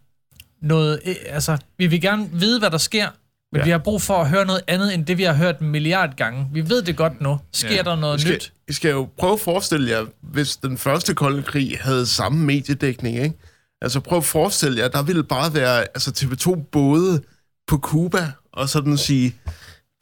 noget... 0.63 1.01
øh, 1.07 1.15
Altså, 1.27 1.57
vi 1.79 1.87
vil 1.87 2.01
gerne 2.01 2.31
vide, 2.33 2.59
hvad 2.59 2.71
der 2.71 2.79
sker, 2.79 3.09
men 3.53 3.59
Ja. 3.61 3.65
vi 3.65 3.71
har 3.71 3.79
brug 3.79 4.03
for 4.03 4.15
at 4.15 4.29
høre 4.29 4.45
noget 4.47 4.63
andet, 4.67 4.95
end 4.95 5.07
det, 5.07 5.19
vi 5.19 5.23
har 5.23 5.33
hørt 5.35 5.59
en 5.59 5.69
milliard 5.71 6.17
gange. 6.17 6.49
Vi 6.53 6.69
ved 6.69 6.83
det 6.83 6.97
godt 6.97 7.21
nu. 7.21 7.39
Sker 7.53 7.69
Ja. 7.69 7.75
ja. 7.77 7.83
der 7.83 7.97
noget 7.97 8.19
I 8.19 8.21
skal, 8.21 8.33
nyt? 8.35 8.53
I 8.69 8.73
skal 8.73 8.91
jo 8.91 9.09
prøve 9.19 9.33
at 9.33 9.41
forestille 9.41 9.91
jer, 9.91 10.05
hvis 10.21 10.57
den 10.57 10.79
første 10.79 11.15
kolde 11.15 11.43
krig 11.43 11.79
havde 11.81 12.07
samme 12.07 12.45
mediedækning, 12.45 13.17
ikke? 13.19 13.35
Altså 13.83 14.01
prøv 14.01 14.19
at 14.19 14.25
forestille 14.25 14.79
jer, 14.79 14.89
der 14.89 15.03
ville 15.03 15.25
bare 15.25 15.55
være 15.55 15.81
altså 15.83 16.11
TV2 16.11 16.63
både 16.73 17.23
på 17.67 17.79
Cuba, 17.79 18.33
og 18.53 18.69
sådan 18.69 18.99
sige, 18.99 19.35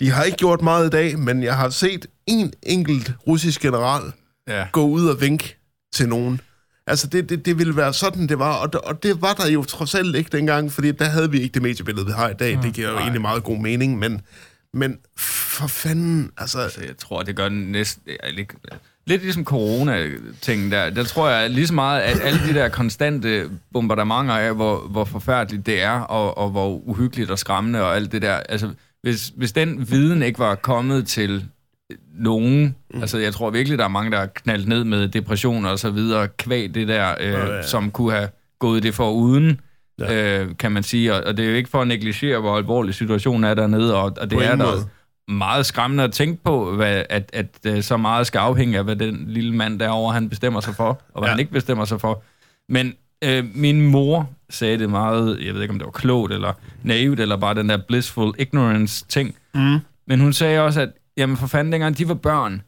de 0.00 0.10
har 0.10 0.22
ikke 0.24 0.36
gjort 0.38 0.62
meget 0.62 0.86
i 0.86 0.90
dag, 0.90 1.18
men 1.18 1.42
jeg 1.42 1.56
har 1.56 1.70
set 1.70 2.06
en 2.26 2.52
enkelt 2.62 3.12
russisk 3.26 3.60
general 3.60 4.02
Ja. 4.48 4.66
gå 4.72 4.82
ud 4.86 5.06
og 5.08 5.20
vinke 5.20 5.56
til 5.94 6.08
nogen. 6.08 6.40
Altså, 6.90 7.06
det, 7.06 7.28
det, 7.28 7.46
det 7.46 7.58
ville 7.58 7.76
være 7.76 7.92
sådan, 7.94 8.26
det 8.28 8.38
var. 8.38 8.52
Og, 8.54 8.72
det- 8.72 8.80
og 8.80 9.02
det 9.02 9.22
var 9.22 9.32
der 9.32 9.48
jo 9.50 9.64
trods 9.64 9.94
alt 9.94 10.16
ikke 10.16 10.36
dengang, 10.36 10.72
fordi 10.72 10.92
der 10.92 11.04
havde 11.04 11.30
vi 11.30 11.40
ikke 11.40 11.54
det 11.54 11.62
mediebillede, 11.62 12.06
vi 12.06 12.12
har 12.12 12.28
i 12.28 12.34
dag. 12.34 12.56
Mm, 12.56 12.62
det 12.62 12.74
giver 12.74 12.88
jo 12.88 12.94
nej. 12.94 13.02
egentlig 13.02 13.20
meget 13.20 13.44
god 13.44 13.58
mening, 13.58 13.98
men, 13.98 14.20
men 14.74 14.98
for 15.18 15.66
fanden, 15.66 16.30
altså... 16.38 16.68
Så 16.74 16.80
jeg 16.80 16.96
tror, 16.98 17.22
det 17.22 17.36
gør 17.36 17.48
næsten... 17.48 18.02
lidt 19.06 19.22
ligesom 19.22 19.44
corona-tingen 19.44 20.72
der. 20.72 20.90
Der 20.90 21.04
tror 21.04 21.28
jeg 21.28 21.50
lige 21.50 21.66
så 21.66 21.74
meget, 21.74 22.00
at 22.00 22.20
alle 22.22 22.40
de 22.48 22.54
der 22.54 22.68
konstante 22.68 23.50
bombardementer 23.72 24.34
af, 24.34 24.54
hvor, 24.54 24.86
hvor 24.90 25.04
forfærdeligt 25.04 25.66
det 25.66 25.82
er, 25.82 26.00
og, 26.00 26.38
og 26.38 26.50
hvor 26.50 26.88
uhyggeligt 26.88 27.30
og 27.30 27.38
skræmmende 27.38 27.82
og 27.82 27.96
alt 27.96 28.12
det 28.12 28.22
der. 28.22 28.34
Altså, 28.34 28.70
hvis, 29.02 29.32
hvis 29.36 29.52
den 29.52 29.90
viden 29.90 30.22
ikke 30.22 30.38
var 30.38 30.54
kommet 30.54 31.06
til 31.06 31.44
nogen, 32.14 32.76
mm. 32.94 33.00
altså 33.00 33.18
jeg 33.18 33.32
tror 33.32 33.50
virkelig, 33.50 33.78
der 33.78 33.84
er 33.84 33.88
mange, 33.88 34.10
der 34.10 34.18
er 34.18 34.26
knaldt 34.26 34.68
ned 34.68 34.84
med 34.84 35.08
depressioner 35.08 35.70
og 35.70 35.78
så 35.78 35.90
videre, 35.90 36.28
kvæg 36.28 36.74
det 36.74 36.88
der, 36.88 37.14
øh, 37.20 37.32
ja, 37.32 37.54
ja. 37.56 37.62
som 37.62 37.90
kunne 37.90 38.12
have 38.12 38.28
gået 38.58 38.82
det 38.82 38.94
for 38.94 39.10
uden, 39.10 39.60
ja. 39.98 40.40
øh, 40.40 40.48
kan 40.58 40.72
man 40.72 40.82
sige. 40.82 41.14
Og, 41.14 41.22
og 41.26 41.36
det 41.36 41.44
er 41.44 41.50
jo 41.50 41.54
ikke 41.54 41.70
for 41.70 41.80
at 41.80 41.88
negligere, 41.88 42.40
hvor 42.40 42.56
alvorlig 42.56 42.94
situationen 42.94 43.44
er 43.44 43.54
dernede, 43.54 43.96
og, 43.96 44.02
og 44.20 44.30
det 44.30 44.38
På 44.38 44.44
er 44.44 44.56
der 44.56 44.66
måde. 44.66 44.88
meget 45.28 45.66
skræmmende 45.66 46.04
at 46.04 46.12
tænke 46.12 46.44
på, 46.44 46.76
hvad, 46.76 47.04
at, 47.10 47.30
at, 47.32 47.66
at 47.66 47.84
så 47.84 47.96
meget 47.96 48.26
skal 48.26 48.38
afhænge 48.38 48.78
af, 48.78 48.84
hvad 48.84 48.96
den 48.96 49.24
lille 49.28 49.54
mand 49.54 49.80
derovre, 49.80 50.14
han 50.14 50.28
bestemmer 50.28 50.60
sig 50.60 50.74
for, 50.74 50.88
og 50.88 51.20
hvad 51.20 51.28
ja. 51.28 51.30
han 51.30 51.40
ikke 51.40 51.52
bestemmer 51.52 51.84
sig 51.84 52.00
for. 52.00 52.22
Men 52.68 52.94
øh, 53.24 53.44
min 53.54 53.80
mor 53.80 54.30
sagde 54.50 54.78
det 54.78 54.90
meget, 54.90 55.38
jeg 55.44 55.54
ved 55.54 55.62
ikke, 55.62 55.72
om 55.72 55.78
det 55.78 55.86
var 55.86 55.92
klogt, 55.92 56.32
eller 56.32 56.52
naivt, 56.82 57.20
eller 57.20 57.36
bare 57.36 57.54
den 57.54 57.68
der 57.68 57.78
blissful 57.88 58.34
ignorance-ting. 58.38 59.34
Mm. 59.54 59.78
Men 60.06 60.20
hun 60.20 60.32
sagde 60.32 60.60
også, 60.60 60.80
at 60.80 60.90
jamen 61.16 61.36
for 61.36 61.46
fanden, 61.46 61.72
dengang 61.72 61.98
de 61.98 62.08
var 62.08 62.14
børn, 62.14 62.62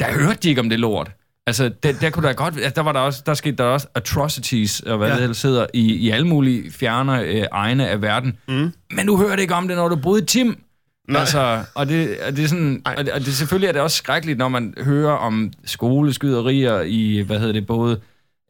der 0.00 0.12
hørte 0.12 0.38
de 0.42 0.48
ikke 0.48 0.60
om 0.60 0.68
det 0.68 0.80
lort. 0.80 1.10
Altså, 1.46 1.70
der, 1.82 1.92
der 2.00 2.10
kunne 2.10 2.28
der 2.28 2.34
godt... 2.34 2.54
Altså, 2.54 2.72
der 2.76 2.82
var 2.82 2.92
der 2.92 3.00
også... 3.00 3.22
Der 3.26 3.34
skete 3.34 3.56
der 3.56 3.64
også 3.64 3.86
atrocities, 3.94 4.80
og 4.80 4.98
hvad 4.98 5.08
Ja. 5.08 5.14
det 5.14 5.22
ellers 5.22 5.42
hedder, 5.42 5.66
i, 5.74 5.94
i 5.94 6.10
alle 6.10 6.26
mulige 6.26 6.72
fjerne 6.72 7.20
øh, 7.22 7.44
egne 7.52 7.88
af 7.88 8.02
verden. 8.02 8.38
Mm. 8.48 8.72
Men 8.90 9.06
du 9.06 9.16
hørte 9.16 9.42
ikke 9.42 9.54
om 9.54 9.68
det, 9.68 9.76
når 9.76 9.88
du 9.88 9.96
boede 9.96 10.22
i 10.22 10.26
Tim. 10.26 10.58
Nej. 11.08 11.20
Altså, 11.20 11.64
og 11.74 11.88
det, 11.88 12.16
og 12.26 12.36
det 12.36 12.44
er 12.44 12.48
sådan... 12.48 12.82
Og 12.84 12.96
det, 13.04 13.12
og 13.12 13.20
det, 13.20 13.34
selvfølgelig 13.34 13.68
er 13.68 13.72
det 13.72 13.80
også 13.80 13.96
skrækkeligt, 13.96 14.38
når 14.38 14.48
man 14.48 14.74
hører 14.84 15.12
om 15.12 15.52
skoleskyderier 15.64 16.80
i, 16.80 17.20
hvad 17.20 17.38
hedder 17.38 17.52
det, 17.52 17.66
både 17.66 18.00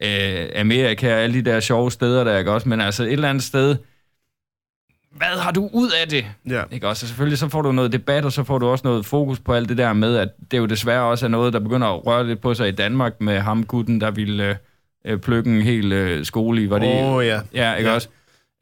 øh, 0.05 0.47
Amerika 0.57 1.15
og 1.15 1.21
alle 1.21 1.35
de 1.45 1.51
der 1.51 1.61
sjove 1.61 1.91
steder, 1.91 2.25
der 2.25 2.39
ikke 2.39 2.53
også? 2.53 2.69
Men 2.69 2.81
altså, 2.81 3.03
et 3.05 3.13
eller 3.13 3.29
andet 3.31 3.45
sted... 3.45 3.77
Hvad 5.17 5.41
har 5.41 5.51
du 5.51 5.71
ud 5.73 5.91
af 6.03 6.09
det? 6.09 6.25
Ja. 6.49 6.63
Ikke 6.71 6.89
også? 6.89 7.05
Og 7.05 7.09
selvfølgelig 7.09 7.39
så 7.39 7.49
får 7.49 7.63
du 7.63 7.73
noget 7.73 7.93
debat, 7.93 8.25
og 8.25 8.33
så 8.33 8.45
får 8.45 8.59
du 8.59 8.67
også 8.67 8.83
noget 8.87 9.07
fokus 9.07 9.41
på 9.41 9.53
alt 9.55 9.69
det 9.69 9.79
der 9.79 9.93
med, 9.93 10.17
at 10.17 10.29
det 10.51 10.59
jo 10.59 10.67
desværre 10.67 11.03
også 11.03 11.27
er 11.27 11.31
noget, 11.31 11.53
der 11.53 11.61
begynder 11.61 11.87
at 11.89 12.07
røre 12.07 12.27
lidt 12.27 12.41
på 12.41 12.55
sig 12.55 12.69
i 12.69 12.73
Danmark 12.73 13.21
med 13.21 13.41
ham 13.41 13.65
gutten, 13.65 14.01
der 14.01 14.11
ville 14.11 14.49
øh, 14.49 14.55
øh, 15.07 15.19
plukke 15.19 15.51
en 15.51 15.63
hel 15.63 15.93
øh, 15.93 16.25
skole 16.25 16.63
i. 16.63 16.71
Var 16.71 16.79
det, 16.79 17.03
Åh, 17.05 17.27
ja. 17.27 17.41
Ja, 17.55 17.75
ikke 17.75 17.91
ja. 17.91 17.95
også? 17.95 18.09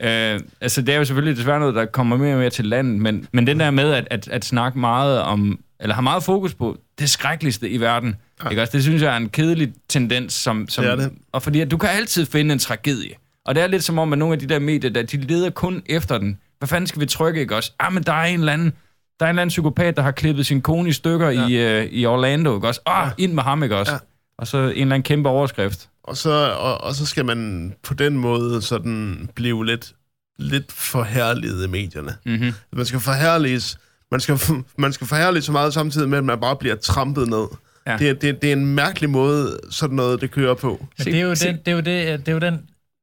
Øh, 0.02 0.40
altså, 0.60 0.82
det 0.82 0.94
er 0.94 0.98
jo 0.98 1.04
selvfølgelig 1.04 1.36
desværre 1.36 1.60
noget, 1.60 1.74
der 1.74 1.84
kommer 1.84 2.16
mere 2.16 2.34
og 2.34 2.38
mere 2.38 2.50
til 2.50 2.64
landet, 2.64 3.00
men, 3.00 3.28
men 3.32 3.46
den 3.46 3.60
der 3.60 3.70
med 3.70 3.92
at, 3.92 4.08
at, 4.10 4.28
at 4.28 4.44
snakke 4.44 4.78
meget 4.78 5.20
om, 5.20 5.60
eller 5.80 5.94
har 5.94 6.02
meget 6.02 6.22
fokus 6.22 6.54
på 6.54 6.78
det 6.98 7.10
skrækkeligste 7.10 7.70
i 7.70 7.80
verden, 7.80 8.16
ja. 8.44 8.48
ikke 8.48 8.62
også? 8.62 8.72
Det 8.72 8.82
synes 8.82 9.02
jeg 9.02 9.12
er 9.12 9.16
en 9.16 9.28
kedelig 9.28 9.72
tendens, 9.88 10.32
som, 10.34 10.68
som 10.68 10.84
Det 10.84 10.92
er 10.92 10.96
det. 10.96 11.12
og 11.32 11.42
fordi 11.42 11.60
at 11.60 11.70
du 11.70 11.76
kan 11.76 11.88
altid 11.90 12.26
finde 12.26 12.52
en 12.52 12.58
tragedie. 12.58 13.14
Og 13.46 13.55
det 13.55 13.62
er 13.62 13.66
lidt 13.66 13.85
som 13.85 13.98
om, 13.98 14.12
at 14.12 14.18
nogle 14.18 14.33
af 14.33 14.38
de 14.38 14.46
der 14.46 14.59
medier, 14.59 14.90
der, 14.90 15.02
de 15.02 15.16
leder 15.16 15.50
kun 15.50 15.83
efter 15.87 16.18
den. 16.18 16.38
Hvad 16.59 16.68
fanden 16.68 16.87
skal 16.87 17.00
vi 17.00 17.07
trykke, 17.07 17.40
ikke 17.40 17.57
også? 17.57 17.72
Ah, 17.78 17.92
men 17.92 18.02
der 18.02 18.12
er 18.12 18.24
en 18.24 18.38
eller 18.38 18.52
anden, 18.52 18.72
der 19.20 19.26
er 19.26 19.31
en 19.31 19.35
eller 19.35 19.42
anden 19.42 19.48
psykopat, 19.48 19.96
der 19.96 20.02
har 20.02 20.11
klippet 20.11 20.46
sin 20.46 20.61
kone 20.61 20.88
i 20.88 20.92
stykker 20.92 21.31
ja. 21.31 21.46
i, 21.46 21.83
øh, 21.83 21.85
i 21.85 22.07
Orlando, 22.07 22.55
ikke 22.55 22.68
også? 22.68 22.81
Ah, 22.87 23.07
ja. 23.18 23.24
ind 23.24 23.33
med 23.33 23.42
ham, 23.42 23.62
ikke 23.62 23.76
også? 23.76 23.92
Ja. 23.92 23.98
Og 24.38 24.46
så 24.46 24.59
en 24.59 24.68
eller 24.68 24.83
anden 24.83 25.02
kæmpe 25.02 25.28
overskrift. 25.28 25.88
Og 26.05 26.16
så, 26.16 26.31
og, 26.59 26.81
og 26.81 26.94
så 26.94 27.07
skal 27.07 27.24
man 27.24 27.72
på 27.83 27.94
den 27.94 28.16
måde 28.16 28.62
sådan 28.62 29.28
blive 29.35 29.66
lidt, 29.66 29.92
lidt 30.38 30.72
forherliget 30.72 31.66
i 31.66 31.68
medierne. 31.68 32.14
Mm-hmm. 32.26 32.52
Man 32.72 32.87
skal 32.87 33.00
forherliges, 33.00 33.78
man 34.11 34.20
skal, 34.20 34.38
man 34.78 34.92
skal 34.92 35.07
forherlige 35.07 35.42
så 35.42 35.52
meget 35.52 35.74
samtidig 35.74 36.09
med, 36.09 36.18
at 36.18 36.24
man 36.24 36.40
bare 36.40 36.57
bliver 36.57 36.76
trampet 36.76 37.28
ned. 37.28 37.46
Ja. 37.87 37.96
Det, 37.96 38.22
det, 38.22 38.42
det 38.42 38.48
er 38.48 38.52
en 38.52 38.74
mærkelig 38.74 39.11
måde, 39.11 39.61
sådan 39.70 39.96
noget, 39.96 40.20
det 40.20 40.31
kører 40.31 40.55
på. 40.55 40.87
Men 40.98 41.07
det 41.07 41.16
er, 41.16 41.20
jo 41.20 41.35
den, 41.35 41.57
det, 41.57 41.68
er 41.68 41.72
jo 41.72 41.78
det, 41.78 42.26
det 42.26 42.28
er 42.28 42.33
jo 42.33 42.38
den 42.38 42.61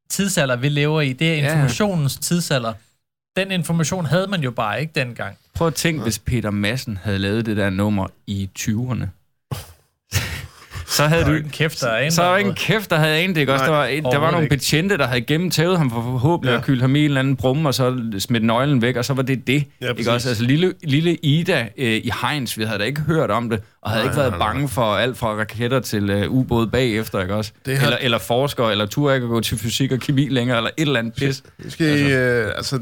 tidsalder, 0.09 0.55
vi 0.55 0.69
lever 0.69 1.01
i. 1.01 1.13
Det 1.13 1.29
er 1.31 1.35
Ja. 1.35 1.51
informationens 1.51 2.17
tidsalder. 2.17 2.73
Den 3.37 3.51
information 3.51 4.05
havde 4.05 4.27
man 4.27 4.41
jo 4.41 4.51
bare 4.51 4.81
ikke 4.81 4.93
dengang. 4.95 5.37
Prøv 5.55 5.67
at 5.67 5.75
tænke, 5.75 6.01
hvis 6.03 6.19
Peter 6.19 6.51
Madsen 6.51 6.97
havde 7.03 7.19
lavet 7.19 7.45
det 7.45 7.57
der 7.57 7.69
nummer 7.69 8.07
i 8.27 8.49
20'erne. 8.59 9.05
Så 10.89 11.03
havde 11.07 11.25
du... 11.25 11.31
En 11.31 11.49
kæft, 11.49 11.81
der 11.81 11.87
er 11.87 12.05
en 12.05 12.11
Så 12.11 12.21
var 12.23 12.37
ikke 12.37 12.49
en 12.49 12.55
kæft, 12.55 12.89
der 12.89 12.95
havde 12.95 13.15
anet 13.17 13.35
det, 13.35 13.41
ikke 13.41 13.53
også? 13.53 13.65
Der 13.65 13.71
var, 13.71 13.85
en, 13.85 14.03
der 14.03 14.17
var 14.17 14.31
nogle 14.31 14.49
betjente, 14.49 14.97
der 14.97 15.07
havde 15.07 15.21
gennemtævet 15.21 15.77
ham 15.77 15.89
for 15.91 16.01
forhåbentlig 16.01 16.51
Ja. 16.51 16.57
at 16.57 16.63
kylde 16.63 16.81
ham 16.81 16.95
i 16.95 16.99
en 16.99 17.05
eller 17.05 17.19
anden 17.19 17.35
brumme, 17.35 17.69
og 17.69 17.73
så 17.73 18.01
smidt 18.19 18.43
nøglen 18.43 18.81
væk, 18.81 18.95
og 18.95 19.05
så 19.05 19.13
var 19.13 19.21
det 19.23 19.47
det. 19.47 19.63
Ja, 19.81 19.91
ikke 19.97 20.11
også? 20.11 20.29
Altså 20.29 20.43
lille, 20.43 20.73
lille 20.83 21.15
Ida 21.15 21.67
øh, 21.77 21.87
i 21.93 22.11
Heinz, 22.21 22.57
vi 22.57 22.63
havde 22.63 22.79
da 22.79 22.83
ikke 22.83 23.01
hørt 23.01 23.31
om 23.31 23.49
det, 23.49 23.59
og 23.81 23.89
havde 23.91 24.03
Nej, 24.03 24.11
ikke 24.11 24.17
været 24.17 24.31
nej, 24.31 24.39
bange 24.39 24.69
for 24.69 24.81
alt 24.95 25.17
fra 25.17 25.27
raketter 25.35 25.79
til 25.79 26.09
øh, 26.09 26.29
ubåde 26.31 26.67
bagefter, 26.67 27.21
ikke 27.21 27.35
også? 27.35 27.51
Det 27.65 27.77
har- 27.77 27.85
Eller, 27.85 27.97
eller 28.01 28.17
forskere, 28.17 28.71
eller 28.71 28.85
turde 28.85 29.15
ikke 29.15 29.25
at 29.25 29.29
gå 29.29 29.41
til 29.41 29.57
fysik 29.57 29.91
og 29.91 29.99
kemi 29.99 30.27
længere, 30.29 30.57
eller 30.57 30.69
et 30.77 30.81
eller 30.87 30.99
andet 30.99 31.13
pis. 31.13 31.43
Skal 31.69 31.85
altså. 31.87 32.17
Øh, 32.17 32.51
altså 32.57 32.79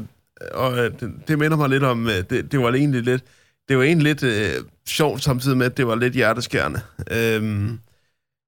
og 0.54 0.78
øh, 0.78 0.90
det, 1.00 1.10
det 1.28 1.38
minder 1.38 1.56
mig 1.56 1.68
lidt 1.68 1.82
om, 1.84 2.06
øh, 2.06 2.12
det, 2.30 2.52
det 2.52 2.60
var 2.60 2.72
egentlig 2.72 3.02
lidt, 3.02 3.22
det 3.68 3.78
var 3.78 3.82
egentlig 3.84 4.04
lidt 4.04 4.22
øh, 4.22 4.50
sjovt 4.88 5.24
samtidig 5.24 5.56
med, 5.56 5.66
at 5.66 5.76
det 5.76 5.86
var 5.86 5.96
lidt 5.96 6.14
hjerteskærende. 6.14 6.80
Øhm, 7.10 7.78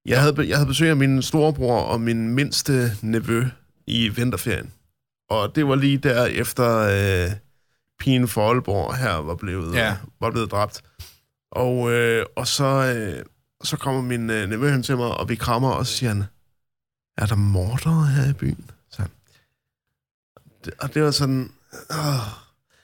jeg, 0.06 0.20
havde, 0.22 0.48
jeg 0.48 0.56
havde 0.56 0.66
besøg 0.68 0.90
af 0.90 0.96
min 0.96 1.22
storebror 1.22 1.80
og 1.80 2.00
min 2.00 2.28
mindste 2.34 2.92
nevø 3.02 3.44
i 3.86 4.08
vinterferien. 4.08 4.72
Og 5.30 5.54
det 5.56 5.66
var 5.68 5.74
lige 5.74 5.98
der 5.98 6.24
efter 6.26 6.78
øh, 6.78 7.30
pigen 7.98 8.28
for 8.28 8.48
Aalborg 8.48 8.96
her 8.96 9.14
var 9.14 9.34
blevet, 9.34 9.74
Ja. 9.74 9.96
var 10.20 10.30
blevet 10.30 10.50
dræbt. 10.50 10.82
Og, 11.52 11.92
øh, 11.92 12.26
og 12.36 12.46
så, 12.46 12.64
øh, 12.96 13.24
så 13.64 13.76
kommer 13.76 14.02
min 14.02 14.30
øh, 14.30 14.48
nevø 14.48 14.70
hen 14.70 14.82
til 14.82 14.96
mig, 14.96 15.06
og 15.16 15.28
vi 15.28 15.34
krammer, 15.34 15.70
og 15.70 15.86
så 15.86 15.92
siger 15.92 16.10
han, 16.10 16.24
er 17.18 17.26
der 17.26 17.34
mordere 17.36 18.06
her 18.06 18.30
i 18.30 18.32
byen? 18.32 18.70
Så 18.90 19.02
det, 20.64 20.74
og 20.80 20.94
det 20.94 21.02
var 21.02 21.10
sådan, 21.10 21.50
åh, 21.90 21.96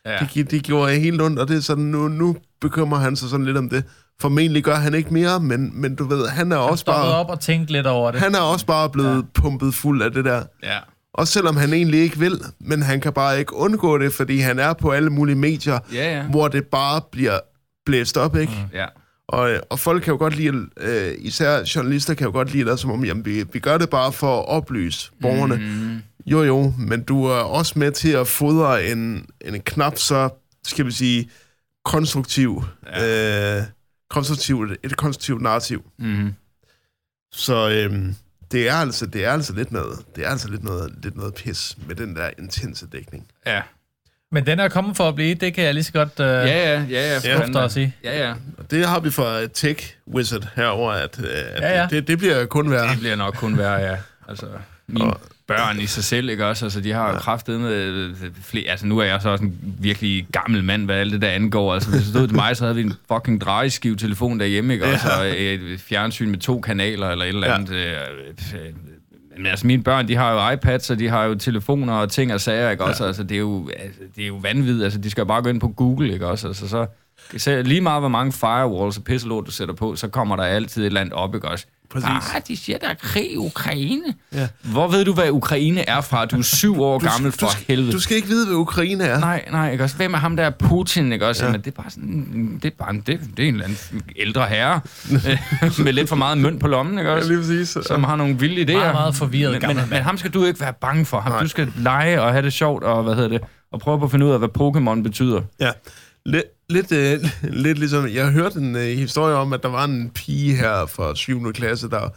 Ja. 0.05 0.29
det, 0.35 0.51
det 0.51 0.63
gjorde 0.63 0.93
jeg 0.93 1.01
helt 1.03 1.23
ondt, 1.23 1.39
og 1.39 1.49
det 1.49 1.57
er 1.57 1.61
sådan, 1.61 1.85
nu, 1.85 2.09
nu 2.09 2.37
bekymrer 2.61 2.99
han 2.99 3.17
sig 3.17 3.29
sådan 3.29 3.47
lidt 3.47 3.57
om 3.57 3.69
det. 3.69 3.85
Formentlig 4.21 4.65
gør 4.65 4.75
han 4.75 4.95
ikke 4.95 5.13
mere, 5.15 5.41
men, 5.41 5.81
men 5.81 5.95
du 5.95 6.05
ved, 6.05 6.29
han 6.29 6.53
er 6.53 6.57
også 6.57 6.83
Stoppet 6.83 7.03
bare, 7.11 7.17
op 7.17 7.31
og 7.31 7.41
tænkt 7.41 7.71
lidt 7.71 7.87
over 7.87 8.11
det. 8.11 8.21
han 8.21 8.35
er 8.35 8.41
også 8.41 8.67
bare 8.67 8.91
blevet 8.91 9.17
ja. 9.17 9.41
pumpet 9.41 9.75
fuld 9.75 10.03
af 10.03 10.11
det 10.11 10.25
der. 10.25 10.43
ja. 10.63 10.79
Også 11.15 11.33
selvom 11.33 11.57
han 11.57 11.73
egentlig 11.73 12.01
ikke 12.01 12.19
vil, 12.19 12.41
men 12.61 12.83
han 12.83 13.01
kan 13.01 13.13
bare 13.13 13.39
ikke 13.39 13.55
undgå 13.55 13.99
det, 13.99 14.13
fordi 14.13 14.39
han 14.39 14.59
er 14.59 14.73
på 14.73 14.91
alle 14.91 15.11
mulige 15.11 15.37
medier, 15.37 15.79
Ja, 15.93 16.17
ja. 16.17 16.23
hvor 16.23 16.49
det 16.49 16.65
bare 16.67 17.01
bliver 17.13 17.39
blæst 17.87 18.17
op, 18.17 18.37
ikke? 18.37 18.53
Mm. 18.53 18.77
Ja. 18.79 18.87
Og, 19.29 19.51
og 19.71 19.79
folk 19.79 20.03
kan 20.03 20.13
jo 20.13 20.19
godt 20.19 20.37
lide, 20.37 20.67
øh, 20.81 21.13
især 21.19 21.63
journalister 21.75 22.15
kan 22.15 22.27
jo 22.27 22.33
godt 22.33 22.53
lide 22.53 22.71
det, 22.71 22.81
som 22.81 22.91
om, 22.91 23.05
jamen, 23.05 23.25
vi, 23.25 23.45
vi 23.53 23.59
gør 23.59 23.79
det 23.79 23.91
bare 23.91 24.13
for 24.13 24.39
at 24.41 24.49
oplyse 24.49 25.11
borgerne. 25.23 25.57
Mm. 25.57 26.03
Jo, 26.27 26.43
jo, 26.43 26.73
men 26.79 27.03
du 27.03 27.25
er 27.25 27.35
også 27.39 27.73
med 27.79 27.93
til 27.93 28.11
at 28.11 28.27
fodre 28.29 28.87
en, 28.87 29.27
en 29.41 29.61
knap 29.61 29.99
så, 29.99 30.29
skal 30.67 30.87
vi 30.87 30.91
sige, 30.93 31.31
konstruktiv, 31.85 32.65
ja. 32.97 33.57
øh, 33.59 33.63
konstruktiv 34.11 34.63
et 34.83 34.97
konstruktivt 34.97 35.43
narrativ. 35.43 35.85
Mm-hmm. 35.99 36.35
Så 37.33 37.71
øhm, 37.71 38.15
det 38.53 38.69
er 38.69 38.75
altså 38.75 39.07
det 39.07 39.25
er 39.25 39.31
altså 39.33 39.53
lidt 39.55 39.73
noget 39.73 39.99
det 40.17 40.27
er 40.27 40.31
altså 40.31 40.49
lidt 40.49 40.65
noget 40.65 40.95
lidt 41.03 41.17
noget 41.17 41.35
pis 41.35 41.77
med 41.87 41.95
den 41.97 42.17
der 42.17 42.31
intense 42.39 42.87
dækning. 42.93 43.27
Ja. 43.47 43.63
Men 44.33 44.47
den 44.47 44.61
er 44.61 44.69
kommet 44.69 44.97
for 44.97 45.09
at 45.09 45.15
blive, 45.15 45.35
det 45.35 45.55
kan 45.55 45.65
jeg 45.65 45.75
lige 45.75 45.85
så 45.85 45.93
godt 45.93 46.21
øh, 46.21 46.27
Ja, 46.27 46.45
ja, 46.45 46.83
ja, 46.83 47.13
ja. 47.25 47.39
for 47.39 47.59
Ja. 47.59 47.65
at 47.65 47.73
sige. 47.73 47.97
Ja, 48.05 48.27
ja. 48.29 48.35
Og 48.59 48.71
det 48.71 48.87
har 48.89 49.01
vi 49.01 49.11
fra 49.11 49.47
Tech 49.47 49.95
Wizard 50.15 50.49
herover 50.57 50.93
at, 50.93 51.19
øh, 51.19 51.27
at 51.31 51.63
Ja, 51.63 51.81
ja. 51.81 51.87
Det, 51.91 52.09
det 52.09 52.19
bliver 52.19 52.47
kun 52.47 52.71
værre. 52.71 52.91
Det 52.91 52.99
bliver 52.99 53.17
nok 53.17 53.35
kun 53.35 53.59
værre, 53.59 53.75
ja. 53.81 53.97
Altså, 54.29 54.47
mine 54.89 55.13
børn 55.47 55.81
i 55.81 55.87
sig 55.87 56.05
selv, 56.05 56.29
ikke 56.29 56.47
også? 56.47 56.65
Altså, 56.65 56.81
de 56.81 56.93
har 56.93 57.13
jo 57.13 57.19
kraftet 57.19 57.61
med 57.61 58.15
flere... 58.43 58.69
Altså, 58.71 58.87
nu 58.87 58.99
er 58.99 59.05
jeg 59.05 59.23
så 59.23 59.29
også 59.29 59.45
en 59.45 59.59
virkelig 59.81 60.27
gammel 60.33 60.65
mand, 60.65 60.85
hvad 60.85 60.97
alt 60.97 61.13
det 61.13 61.23
der 61.23 61.29
angår. 61.29 61.75
Altså, 61.75 61.91
hvis 61.91 62.01
det 62.03 62.09
stod 62.11 62.27
til 62.29 62.37
mig, 62.37 62.57
så 62.57 62.65
havde 62.65 62.75
vi 62.77 62.83
en 62.83 62.93
fucking 63.13 63.41
drejeskive-telefon 63.41 64.41
derhjemme, 64.41 64.73
ikke 64.73 64.87
også? 64.87 65.07
Og 65.21 65.27
et 65.43 65.81
fjernsyn 65.81 66.31
med 66.31 66.39
to 66.39 66.61
kanaler 66.61 67.09
eller 67.11 67.25
et 67.25 67.29
eller 67.29 67.47
Ja. 67.49 67.55
andet. 67.55 67.71
Øh, 67.75 67.93
øh, 68.55 68.61
men 69.37 69.47
altså, 69.47 69.67
mine 69.67 69.83
børn, 69.83 70.09
de 70.09 70.17
har 70.17 70.33
jo 70.33 70.51
iPads, 70.57 70.91
og 70.91 70.99
de 70.99 71.09
har 71.09 71.25
jo 71.25 71.35
telefoner 71.35 71.93
og 71.93 72.11
ting 72.11 72.33
og 72.35 72.41
sager, 72.41 72.71
ikke 72.71 72.85
også? 72.85 73.05
Altså, 73.05 73.23
det 73.23 73.35
er 73.35 73.39
jo, 73.39 73.71
altså, 73.79 74.01
det 74.17 74.23
er 74.25 74.29
jo 74.29 74.37
vanvittigt. 74.37 74.85
Altså, 74.85 74.99
de 74.99 75.11
skal 75.11 75.21
jo 75.21 75.27
bare 75.27 75.43
gå 75.43 75.49
ind 75.49 75.61
på 75.61 75.69
Google, 75.69 76.13
ikke 76.13 76.27
også? 76.27 76.47
Altså, 76.49 76.69
så... 76.69 76.87
Så 77.39 77.63
lige 77.63 77.81
meget, 77.81 78.03
hvor 78.03 78.09
mange 78.09 78.33
firewalls 78.33 78.97
og 78.97 79.05
pisselort, 79.05 79.47
du 79.47 79.51
sætter 79.51 79.75
på, 79.75 79.97
så 79.97 80.09
kommer 80.09 80.37
der 80.37 80.43
altid 80.45 80.83
et 80.83 80.87
eller 80.87 81.01
andet 81.01 81.15
op, 81.15 81.35
ikke 81.35 81.49
også? 81.49 81.67
Præcis. 81.91 82.09
Ah, 82.35 82.43
de 82.49 82.57
siger, 82.57 82.79
der 82.79 82.89
er 82.89 82.95
krig 82.95 83.33
i 83.33 83.37
Ukraine. 83.37 84.03
Ja. 84.35 84.49
Hvor 84.63 84.89
ved 84.89 85.05
du, 85.05 85.13
hvad 85.13 85.31
Ukraine 85.31 85.89
er 85.89 86.01
fra? 86.01 86.25
Du 86.27 86.39
er 86.39 86.43
syv 86.43 86.83
år 86.83 86.99
gammel, 86.99 87.33
for 87.33 87.39
du, 87.39 87.53
skal- 87.53 87.65
helvede. 87.69 87.93
Du 87.93 88.01
skal 88.01 88.17
ikke 88.17 88.29
vide, 88.29 88.47
hvad 88.47 88.57
Ukraine 88.57 89.05
er. 89.05 89.19
Nej, 89.21 89.45
nej, 89.51 89.73
ikke 89.73 89.85
også? 89.85 89.97
Hvem 89.97 90.15
er 90.15 90.19
ham 90.19 90.37
der 90.37 90.51
Putin, 90.51 91.13
ikke 91.13 91.27
også? 91.27 91.45
Ja. 91.47 91.53
Men 91.53 91.61
det 91.61 91.67
er 91.67 91.83
bare 91.83 91.91
sådan, 91.91 92.59
det 92.63 92.73
er 92.73 92.77
bare 92.79 92.91
en, 92.91 92.97
det, 93.01 93.21
det 93.37 93.45
er 93.45 93.49
en 93.49 93.55
eller 93.55 93.65
anden 93.65 94.03
ældre 94.17 94.47
herre, 94.47 94.81
med 95.85 95.93
lidt 95.93 96.09
for 96.09 96.17
meget 96.17 96.39
mønt 96.39 96.61
på 96.61 96.69
lommen, 96.69 96.99
ikke 96.99 97.11
Ja, 97.11 97.17
også? 97.17 97.29
lige 97.29 97.41
præcis. 97.41 97.77
Som 97.87 98.05
har 98.05 98.17
nogle 98.17 98.39
vilde 98.39 98.63
idéer. 98.63 98.79
Meget, 98.79 98.95
meget 98.95 99.15
forvirret 99.15 99.53
men, 99.53 99.61
gammel 99.61 99.77
men, 99.81 99.91
men 99.91 100.03
ham 100.03 100.19
skal 100.19 100.31
du 100.31 100.45
ikke 100.45 100.61
være 100.61 100.73
bange 100.81 101.05
for. 101.05 101.21
Ham, 101.21 101.33
du 101.43 101.49
skal 101.49 101.73
lege 101.77 102.23
og 102.23 102.33
have 102.33 102.43
det 102.43 102.53
sjovt, 102.53 102.85
og 102.85 103.03
hvad 103.03 103.15
hedder 103.15 103.29
det? 103.29 103.41
Og 103.73 103.81
prøve 103.81 103.99
på 103.99 104.05
at 104.05 104.11
finde 104.11 104.27
ud 104.27 104.31
af, 104.31 104.39
hvad 104.39 104.49
Pokémon 104.59 105.03
betyder. 105.03 105.41
Ja. 105.61 105.71
Lidt, 106.27 106.45
lidt, 106.69 106.93
øh, 106.93 107.19
lidt 107.65 107.79
ligesom, 107.79 108.09
jeg 108.09 108.31
hørte 108.31 108.59
en 108.59 108.77
øh, 108.77 108.83
historie 108.83 109.35
om, 109.35 109.53
at 109.53 109.63
der 109.63 109.69
var 109.69 109.85
en 109.85 110.11
pige 110.11 110.55
her 110.57 110.87
fra 110.87 111.15
7. 111.15 111.53
klasse, 111.53 111.91
der, 111.91 112.09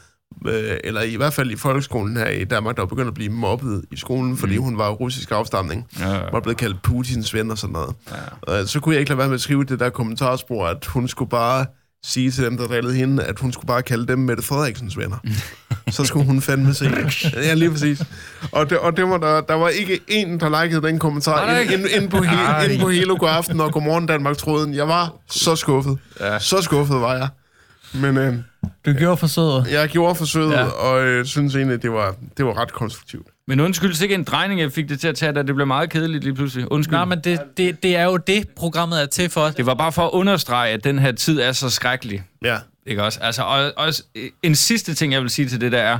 øh, 0.47 0.77
eller 0.83 1.01
i 1.01 1.15
hvert 1.15 1.33
fald 1.33 1.51
i 1.51 1.55
folkeskolen 1.55 2.17
her 2.17 2.27
i 2.27 2.43
Danmark, 2.43 2.75
der 2.75 2.81
var 2.81 2.87
begyndt 2.87 3.07
at 3.07 3.13
blive 3.13 3.31
mobbet 3.31 3.85
i 3.91 3.97
skolen, 3.97 4.37
fordi 4.37 4.57
hun 4.57 4.77
var 4.77 4.89
russisk 4.89 5.31
afstamning. 5.31 5.87
Ja. 5.99 6.19
Var 6.31 6.39
blevet 6.39 6.57
kaldt 6.57 6.81
Putins 6.81 7.33
ven 7.33 7.51
og 7.51 7.57
sådan 7.57 7.73
noget. 7.73 7.95
Ja. 8.11 8.15
Og 8.41 8.67
så 8.67 8.79
kunne 8.79 8.95
jeg 8.95 8.99
ikke 8.99 9.09
lade 9.09 9.17
være 9.17 9.27
med 9.27 9.35
at 9.35 9.41
skrive 9.41 9.63
det 9.63 9.79
der 9.79 9.89
kommentarspor, 9.89 10.67
at 10.67 10.85
hun 10.85 11.07
skulle 11.07 11.29
bare 11.29 11.65
sige 12.03 12.31
til 12.31 12.43
dem, 12.45 12.57
der 12.57 12.67
drillede 12.67 12.95
hende, 12.95 13.23
at 13.23 13.39
hun 13.39 13.53
skulle 13.53 13.67
bare 13.67 13.81
kalde 13.83 14.07
dem 14.07 14.19
Mette 14.19 14.43
Frederiksens 14.43 14.97
venner. 14.97 15.17
så 15.89 16.05
skulle 16.05 16.25
hun 16.25 16.41
fandme 16.41 16.73
se. 16.73 16.91
Ja, 17.33 17.53
lige 17.53 17.71
præcis. 17.71 18.01
Og, 18.51 18.69
det, 18.69 18.77
og 18.77 18.97
det 18.97 19.09
var 19.09 19.17
der, 19.17 19.41
der 19.41 19.53
var 19.53 19.69
ikke 19.69 19.99
en, 20.07 20.39
der 20.39 20.63
likede 20.63 20.81
den 20.81 20.99
kommentar 20.99 21.51
ind, 21.51 21.59
ikke? 21.59 21.73
ind, 21.73 22.01
ind, 22.03 22.09
på, 22.11 22.17
he, 22.21 22.71
ind 22.73 22.81
på 22.81 22.89
hele 22.89 23.17
god 23.17 23.29
aften 23.29 23.61
og 23.61 23.73
Godmorgen 23.73 24.05
Danmark 24.05 24.37
tråden. 24.37 24.73
Jeg 24.73 24.87
var 24.87 25.13
så 25.29 25.55
skuffet. 25.55 25.97
Ja. 26.19 26.39
Så 26.39 26.61
skuffet 26.61 27.01
var 27.01 27.15
jeg. 27.15 27.27
Men 27.93 28.17
øh, 28.17 28.35
Du 28.85 28.93
gjorde 28.93 29.17
forsøget. 29.17 29.67
jeg 29.71 29.89
gjorde 29.89 30.15
forsøget, 30.15 30.51
ja. 30.51 30.63
og 30.65 31.03
øh, 31.03 31.25
synes 31.25 31.55
egentlig, 31.55 31.81
det 31.81 31.91
var, 31.91 32.15
det 32.37 32.45
var 32.45 32.57
ret 32.61 32.73
konstruktivt. 32.73 33.27
Men 33.49 33.59
undskyld, 33.59 33.93
sikke 33.93 34.15
en 34.15 34.23
drejning, 34.23 34.59
jeg 34.59 34.71
fik 34.71 34.89
det 34.89 34.99
til 34.99 35.07
at 35.07 35.15
tage, 35.15 35.31
da 35.31 35.41
det 35.43 35.55
blev 35.55 35.67
meget 35.67 35.89
kedeligt 35.89 36.23
lige 36.23 36.33
pludselig. 36.35 36.71
Undskyld. 36.71 36.95
Nej, 36.95 37.05
men 37.05 37.19
det, 37.23 37.39
det, 37.57 37.83
det 37.83 37.95
er 37.95 38.03
jo 38.03 38.17
det, 38.17 38.49
programmet 38.55 39.01
er 39.01 39.05
til 39.05 39.29
for. 39.29 39.47
Det 39.47 39.65
var 39.65 39.73
bare 39.73 39.91
for 39.91 40.05
at 40.05 40.09
understrege, 40.11 40.73
at 40.73 40.83
den 40.83 40.99
her 40.99 41.11
tid 41.11 41.39
er 41.39 41.51
så 41.51 41.69
skrækkelig. 41.69 42.23
Ja. 42.43 42.57
ikke 42.85 43.03
også? 43.03 43.19
Altså, 43.21 43.41
og, 43.43 43.71
og 43.77 43.93
en 44.43 44.55
sidste 44.55 44.93
ting, 44.93 45.13
jeg 45.13 45.21
vil 45.21 45.29
sige 45.29 45.47
til 45.49 45.61
det 45.61 45.71
der 45.71 45.77
er, 45.81 45.99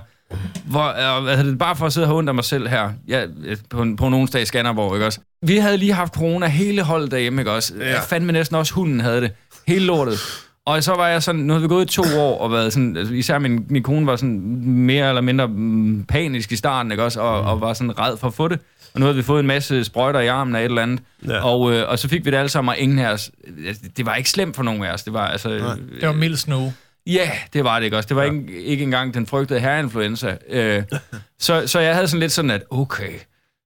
hvor, 0.65 1.19
hvad 1.21 1.37
hedder 1.37 1.49
det, 1.51 1.59
bare 1.59 1.75
for 1.75 1.85
at 1.85 1.93
sidde 1.93 2.07
og 2.07 2.27
af 2.27 2.35
mig 2.35 2.43
selv 2.43 2.67
her, 2.67 2.91
ja, 3.07 3.25
på, 3.69 3.81
en- 3.81 3.95
på 3.95 4.07
en 4.07 4.13
onsdag 4.13 4.41
i 4.41 4.45
Skanderborg, 4.45 4.95
ikke 4.95 5.05
også? 5.05 5.19
Vi 5.41 5.57
havde 5.57 5.77
lige 5.77 5.93
haft 5.93 6.13
corona 6.13 6.47
hele 6.47 6.83
holdet 6.83 7.11
derhjemme, 7.11 7.41
ikke 7.41 7.51
også? 7.51 7.73
Ja. 7.79 7.89
Jeg 7.89 8.01
fandme 8.09 8.31
næsten 8.31 8.55
også 8.55 8.73
hunden 8.73 8.99
havde 8.99 9.21
det. 9.21 9.31
Hele 9.67 9.85
lortet. 9.85 10.19
Og 10.69 10.83
så 10.83 10.93
var 10.95 11.07
jeg 11.07 11.23
sådan, 11.23 11.41
nu 11.41 11.53
havde 11.53 11.61
vi 11.61 11.67
gået 11.67 11.91
i 11.91 11.93
to 11.93 12.03
år, 12.17 12.39
og 12.39 12.51
været 12.51 12.73
sådan, 12.73 12.97
altså, 12.97 13.13
især 13.13 13.39
min, 13.39 13.65
min 13.69 13.83
kone 13.83 14.05
var 14.05 14.15
sådan 14.15 14.39
mere 14.65 15.09
eller 15.09 15.21
mindre 15.21 15.47
mm, 15.47 16.03
panisk 16.03 16.51
i 16.51 16.55
starten, 16.55 16.91
ikke 16.91 17.03
også? 17.03 17.21
Og, 17.21 17.41
og 17.41 17.61
var 17.61 17.73
sådan 17.73 17.99
red 17.99 18.17
for 18.17 18.27
at 18.27 18.33
få 18.33 18.47
det. 18.47 18.59
Og 18.93 18.99
nu 18.99 19.05
havde 19.05 19.15
vi 19.15 19.23
fået 19.23 19.39
en 19.39 19.47
masse 19.47 19.83
sprøjter 19.83 20.19
i 20.19 20.27
armen 20.27 20.55
af 20.55 20.59
et 20.59 20.65
eller 20.65 20.81
andet. 20.81 20.99
Ja. 21.27 21.45
Og, 21.45 21.73
øh, 21.73 21.89
og 21.89 21.99
så 21.99 22.07
fik 22.07 22.25
vi 22.25 22.31
det 22.31 22.37
alle 22.37 22.49
sammen, 22.49 22.69
og 22.69 22.77
ingen 22.77 22.99
af 22.99 23.11
os... 23.11 23.31
altså, 23.67 23.83
Det 23.97 24.05
var 24.05 24.15
ikke 24.15 24.29
slemt 24.29 24.55
for 24.55 24.63
nogen 24.63 24.83
af 24.83 24.93
os. 24.93 25.03
Det 25.03 25.13
var 25.13 25.27
altså... 25.27 25.49
Det 25.49 26.07
var 26.07 26.13
mild 26.13 26.35
snow. 26.35 26.71
Ja, 27.07 27.31
det 27.53 27.63
var 27.63 27.79
det 27.79 27.85
ikke 27.85 27.97
også. 27.97 28.07
Det 28.07 28.15
var 28.15 28.23
ja. 28.23 28.31
ikke, 28.31 28.63
ikke 28.63 28.83
engang 28.83 29.13
den 29.13 29.27
frygtede 29.27 29.59
herreinfluenza. 29.59 30.37
Øh, 30.49 30.83
så, 31.39 31.67
så 31.67 31.79
jeg 31.79 31.95
havde 31.95 32.07
sådan 32.07 32.19
lidt 32.19 32.31
sådan, 32.31 32.51
at 32.51 32.63
okay, 32.69 33.11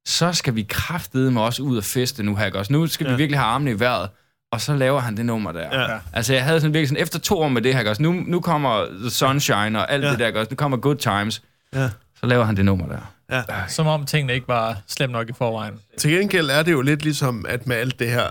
så 0.06 0.34
skal 0.34 0.56
vi 0.56 0.66
kraftede 0.70 1.32
med 1.32 1.41
også 1.41 1.64
ud 1.64 1.78
og 1.78 1.84
feste 1.84 2.24
nu 2.24 2.36
her, 2.36 2.45
ikke 2.45 2.60
også? 2.60 2.74
Nu 2.74 2.88
skal 2.88 3.06
ja. 3.06 3.12
vi 3.12 3.18
virkelig 3.18 3.39
have 3.39 3.47
armene 3.47 3.72
i 3.72 3.80
vejret. 3.80 4.10
Og 4.54 4.62
så 4.62 4.76
laver 4.76 4.99
han 4.99 5.18
det 5.18 5.26
nummer 5.26 5.51
der. 5.51 5.82
Ja. 5.91 5.97
Altså, 6.14 6.34
jeg 6.34 6.43
havde 6.43 6.60
sådan 6.62 6.74
virkelig 6.74 6.89
sådan, 6.89 7.04
efter 7.04 7.20
to 7.20 7.39
år 7.39 7.47
med 7.47 7.62
det 7.62 7.74
her, 7.74 7.80
ikke 7.80 7.91
også? 7.91 8.01
Nu, 8.01 8.12
nu 8.28 8.39
kommer 8.39 8.86
The 8.86 9.10
Sunshine 9.10 9.80
og 9.80 9.91
alt 9.91 10.04
ja. 10.04 10.12
det 10.12 10.20
der, 10.20 10.28
ikke 10.28 10.39
også? 10.39 10.49
Nu 10.51 10.56
kommer 10.56 10.78
Good 10.78 10.95
Times. 10.95 11.41
Ja. 11.76 11.89
Så 12.20 12.26
laver 12.26 12.43
han 12.43 12.58
det 12.58 12.66
nummer 12.66 12.86
der. 12.88 13.66
Som 13.68 13.88
om 13.88 14.06
tingene 14.06 14.34
ikke 14.34 14.47
var 14.47 14.78
slemt 14.88 15.12
nok 15.12 15.30
i 15.30 15.34
forvejen. 15.34 15.74
Til 15.97 16.12
gengæld 16.12 16.49
er 16.49 16.64
det 16.64 16.72
jo 16.72 16.82
lidt 16.82 17.04
ligesom, 17.04 17.45
at 17.49 17.68
med 17.68 17.76
alt 17.76 17.99
det 17.99 18.10
her, 18.10 18.28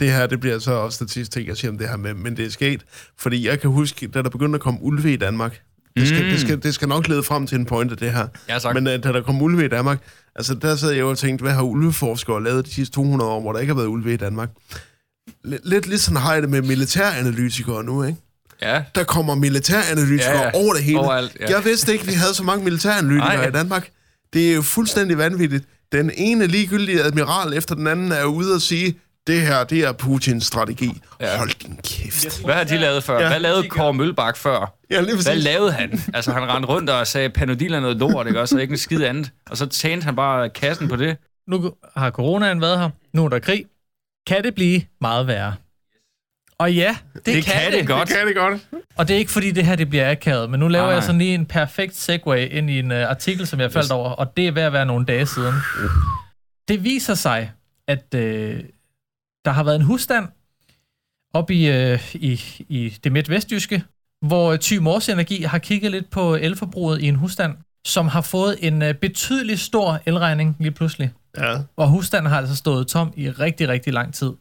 det 0.00 0.12
her, 0.12 0.26
det 0.26 0.40
bliver 0.40 0.58
så 0.58 0.72
også 0.72 0.96
statistik, 0.96 1.48
jeg 1.48 1.56
siger 1.56 1.70
om 1.70 1.78
det 1.78 1.88
her 1.88 1.96
med, 1.96 2.14
men 2.14 2.36
det 2.36 2.46
er 2.46 2.50
sket, 2.50 2.82
fordi 3.18 3.48
jeg 3.48 3.60
kan 3.60 3.70
huske, 3.70 4.06
da 4.06 4.22
der 4.22 4.30
begyndte 4.30 4.56
at 4.56 4.60
komme 4.60 4.82
ulve 4.82 5.12
i 5.12 5.16
Danmark, 5.16 5.60
det 5.96 6.08
skal, 6.08 6.22
mm. 6.22 6.30
det, 6.30 6.40
skal, 6.40 6.62
det 6.62 6.74
skal 6.74 6.88
nok 6.88 7.08
lede 7.08 7.22
frem 7.22 7.46
til 7.46 7.58
en 7.58 7.66
point 7.66 7.92
af 7.92 7.96
det 7.98 8.12
her. 8.12 8.26
Ja, 8.48 8.58
tak. 8.58 8.74
Men 8.74 8.86
uh, 8.86 8.92
da 8.92 9.12
der 9.12 9.22
kom 9.22 9.42
ulve 9.42 9.64
i 9.64 9.68
Danmark, 9.68 9.98
altså 10.34 10.54
der 10.54 10.76
sad 10.76 10.90
jeg 10.90 11.00
jo 11.00 11.10
og 11.10 11.18
tænkte, 11.18 11.42
hvad 11.42 11.52
har 11.52 11.62
ulveforskere 11.62 12.44
lavet 12.44 12.66
de 12.66 12.70
sidste 12.70 12.94
200 12.94 13.30
år, 13.30 13.40
hvor 13.40 13.52
der 13.52 13.60
ikke 13.60 13.72
har 13.72 13.76
været 13.76 13.88
ulve 13.88 14.12
i 14.12 14.16
Danmark? 14.16 14.50
Lidt 15.44 15.86
ligesom 15.86 16.16
har 16.16 16.32
jeg 16.32 16.42
det 16.42 16.50
med 16.50 16.62
militæranalytikere 16.62 17.84
nu, 17.84 18.02
ikke? 18.02 18.18
Ja. 18.62 18.82
Der 18.94 19.04
kommer 19.04 19.34
militæranalytikere 19.34 20.36
Ja, 20.38 20.42
ja, 20.44 20.50
over 20.54 20.74
det 20.74 20.82
hele. 20.82 20.98
Overalt, 20.98 21.36
ja. 21.40 21.50
Jeg 21.50 21.64
vidste 21.64 21.92
ikke, 21.92 22.06
vi 22.06 22.12
havde 22.12 22.34
så 22.34 22.42
mange 22.42 22.64
militæranalytikere 22.64 23.36
Nej. 23.36 23.48
i 23.48 23.50
Danmark. 23.50 23.88
Det 24.32 24.50
er 24.50 24.54
jo 24.54 24.62
fuldstændig 24.62 25.18
vanvittigt. 25.18 25.64
Den 25.92 26.10
ene 26.14 26.46
ligegyldige 26.46 27.02
admiral 27.02 27.52
efter 27.54 27.74
den 27.74 27.86
anden 27.86 28.12
er 28.12 28.24
ude 28.24 28.54
og 28.54 28.62
sige, 28.62 28.98
det 29.26 29.40
her, 29.40 29.64
det 29.64 29.78
er 29.84 29.92
Putins 29.92 30.46
strategi. 30.46 31.00
Ja. 31.20 31.38
Hold 31.38 31.50
din 31.62 31.78
kæft. 31.84 32.44
Hvad 32.44 32.54
har 32.54 32.64
de 32.64 32.78
lavet 32.78 33.04
før? 33.04 33.20
Ja. 33.20 33.28
Hvad 33.28 33.40
lavede 33.40 33.68
Kåre 33.68 33.94
Mølbak 33.94 34.36
før? 34.36 34.74
Ja, 34.90 35.00
lige 35.00 35.16
Hvad 35.22 35.36
lavede 35.36 35.72
han? 35.72 36.02
Altså, 36.14 36.32
han 36.32 36.42
rendte 36.48 36.68
rundt 36.68 36.90
og 36.90 37.06
sagde, 37.06 37.30
Panodil 37.30 37.74
er 37.74 37.80
noget 37.80 37.96
lort, 37.96 38.26
ikke 38.26 38.40
også? 38.40 38.54
Og 38.56 38.62
ikke 38.62 38.72
en 38.72 38.78
skid 38.78 39.02
andet. 39.04 39.30
Og 39.50 39.56
så 39.56 39.66
tjente 39.66 40.04
han 40.04 40.16
bare 40.16 40.50
kassen 40.50 40.88
på 40.88 40.96
det. 40.96 41.16
Nu 41.48 41.72
har 41.96 42.10
coronaen 42.10 42.60
været 42.60 42.78
her. 42.78 42.90
Nu 43.12 43.24
er 43.24 43.28
der 43.28 43.38
krig. 43.38 43.64
Kan 44.26 44.44
det 44.44 44.54
blive 44.54 44.82
meget 45.00 45.26
værre? 45.26 45.54
Og 46.58 46.74
ja, 46.74 46.96
det, 47.14 47.26
Det 47.26 47.44
kan 47.44 47.72
det 47.72 47.86
godt. 47.86 48.08
Kan 48.08 48.26
det 48.26 48.36
godt? 48.36 48.68
Og 48.96 49.08
det 49.08 49.14
er 49.14 49.18
ikke 49.18 49.30
fordi, 49.30 49.50
det 49.50 49.66
her 49.66 49.76
det 49.76 49.90
bliver 49.90 50.10
akavet, 50.10 50.50
men 50.50 50.60
nu 50.60 50.68
laver 50.68 50.86
Nej, 50.86 50.94
jeg 50.94 51.02
sådan 51.02 51.18
lige 51.18 51.34
en 51.34 51.46
perfekt 51.46 51.96
segue 51.96 52.48
ind 52.48 52.70
i 52.70 52.78
en 52.78 52.90
uh, 52.90 52.96
artikel, 52.96 53.46
som 53.46 53.60
jeg 53.60 53.72
faldt 53.72 53.92
over, 53.92 54.10
og 54.10 54.36
det 54.36 54.46
er 54.46 54.52
ved 54.52 54.62
at 54.62 54.72
være 54.72 54.86
nogle 54.86 55.06
dage 55.06 55.26
siden. 55.26 55.54
Det 56.68 56.84
viser 56.84 57.14
sig, 57.14 57.52
at 57.88 58.04
uh, 58.14 58.20
der 59.44 59.50
har 59.50 59.62
været 59.64 59.76
en 59.76 59.82
husstand 59.82 60.28
op 61.34 61.50
i, 61.50 61.92
uh, 61.92 62.14
i, 62.14 62.40
i 62.68 62.98
det 63.04 63.12
midtvestjyske, 63.12 63.82
hvor 64.26 64.56
Thy 64.56 64.76
Mors 64.76 65.08
Energi 65.08 65.42
har 65.42 65.58
kigget 65.58 65.90
lidt 65.90 66.10
på 66.10 66.34
elforbruget 66.34 67.02
i 67.02 67.06
en 67.06 67.14
husstand, 67.14 67.56
som 67.86 68.08
har 68.08 68.20
fået 68.20 68.56
en 68.60 68.82
uh, 68.82 68.92
betydelig 68.92 69.58
stor 69.58 70.00
elregning 70.06 70.56
lige 70.60 70.72
pludselig. 70.72 71.12
Ja. 71.38 71.58
Og 71.76 71.88
husstanden 71.88 72.30
har 72.30 72.38
altså 72.38 72.56
stået 72.56 72.86
tom 72.86 73.12
i 73.16 73.30
rigtig, 73.30 73.68
rigtig 73.68 73.92
lang 73.92 74.14
tid. 74.14 74.32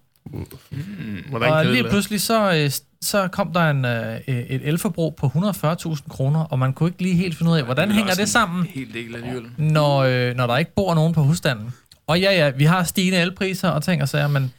Hvordan 1.30 1.52
Og 1.54 1.64
kan 1.64 1.72
lige 1.72 1.84
det 1.84 1.92
pludselig 1.92 2.22
så, 2.22 2.54
øh, 2.56 2.72
så 3.02 3.28
kom 3.28 3.54
der 3.54 3.70
en, 3.70 3.86
øh, 3.86 4.20
et 4.28 4.68
elforbrug 4.68 5.16
på 5.16 5.28
140.000 5.28 6.10
kroner, 6.10 6.40
og 6.44 6.60
man 6.60 6.74
kunne 6.74 6.90
ikke 6.90 7.02
lige 7.02 7.16
helt 7.16 7.38
finde 7.38 7.52
ud 7.52 7.58
af, 7.58 7.64
hvordan 7.64 7.92
hænger 7.92 8.14
det 8.14 8.30
sammen, 8.30 8.66
Helt 8.66 8.94
del 8.94 9.16
alligevel. 9.16 9.46
når, 9.58 9.98
øh, 9.98 10.36
når 10.36 10.48
der 10.48 10.58
ikke 10.58 10.76
bor 10.76 10.96
nogen 10.96 11.14
på 11.14 11.24
husstanden. 11.24 11.74
Og 12.08 12.20
ja, 12.20 12.32
ja, 12.34 12.50
vi 12.50 12.64
har 12.64 12.84
stigende 12.84 13.18
elpriser 13.20 13.70
og 13.70 13.84
ting 13.84 14.02
og 14.02 14.10
sager, 14.10 14.28
men 14.28 14.54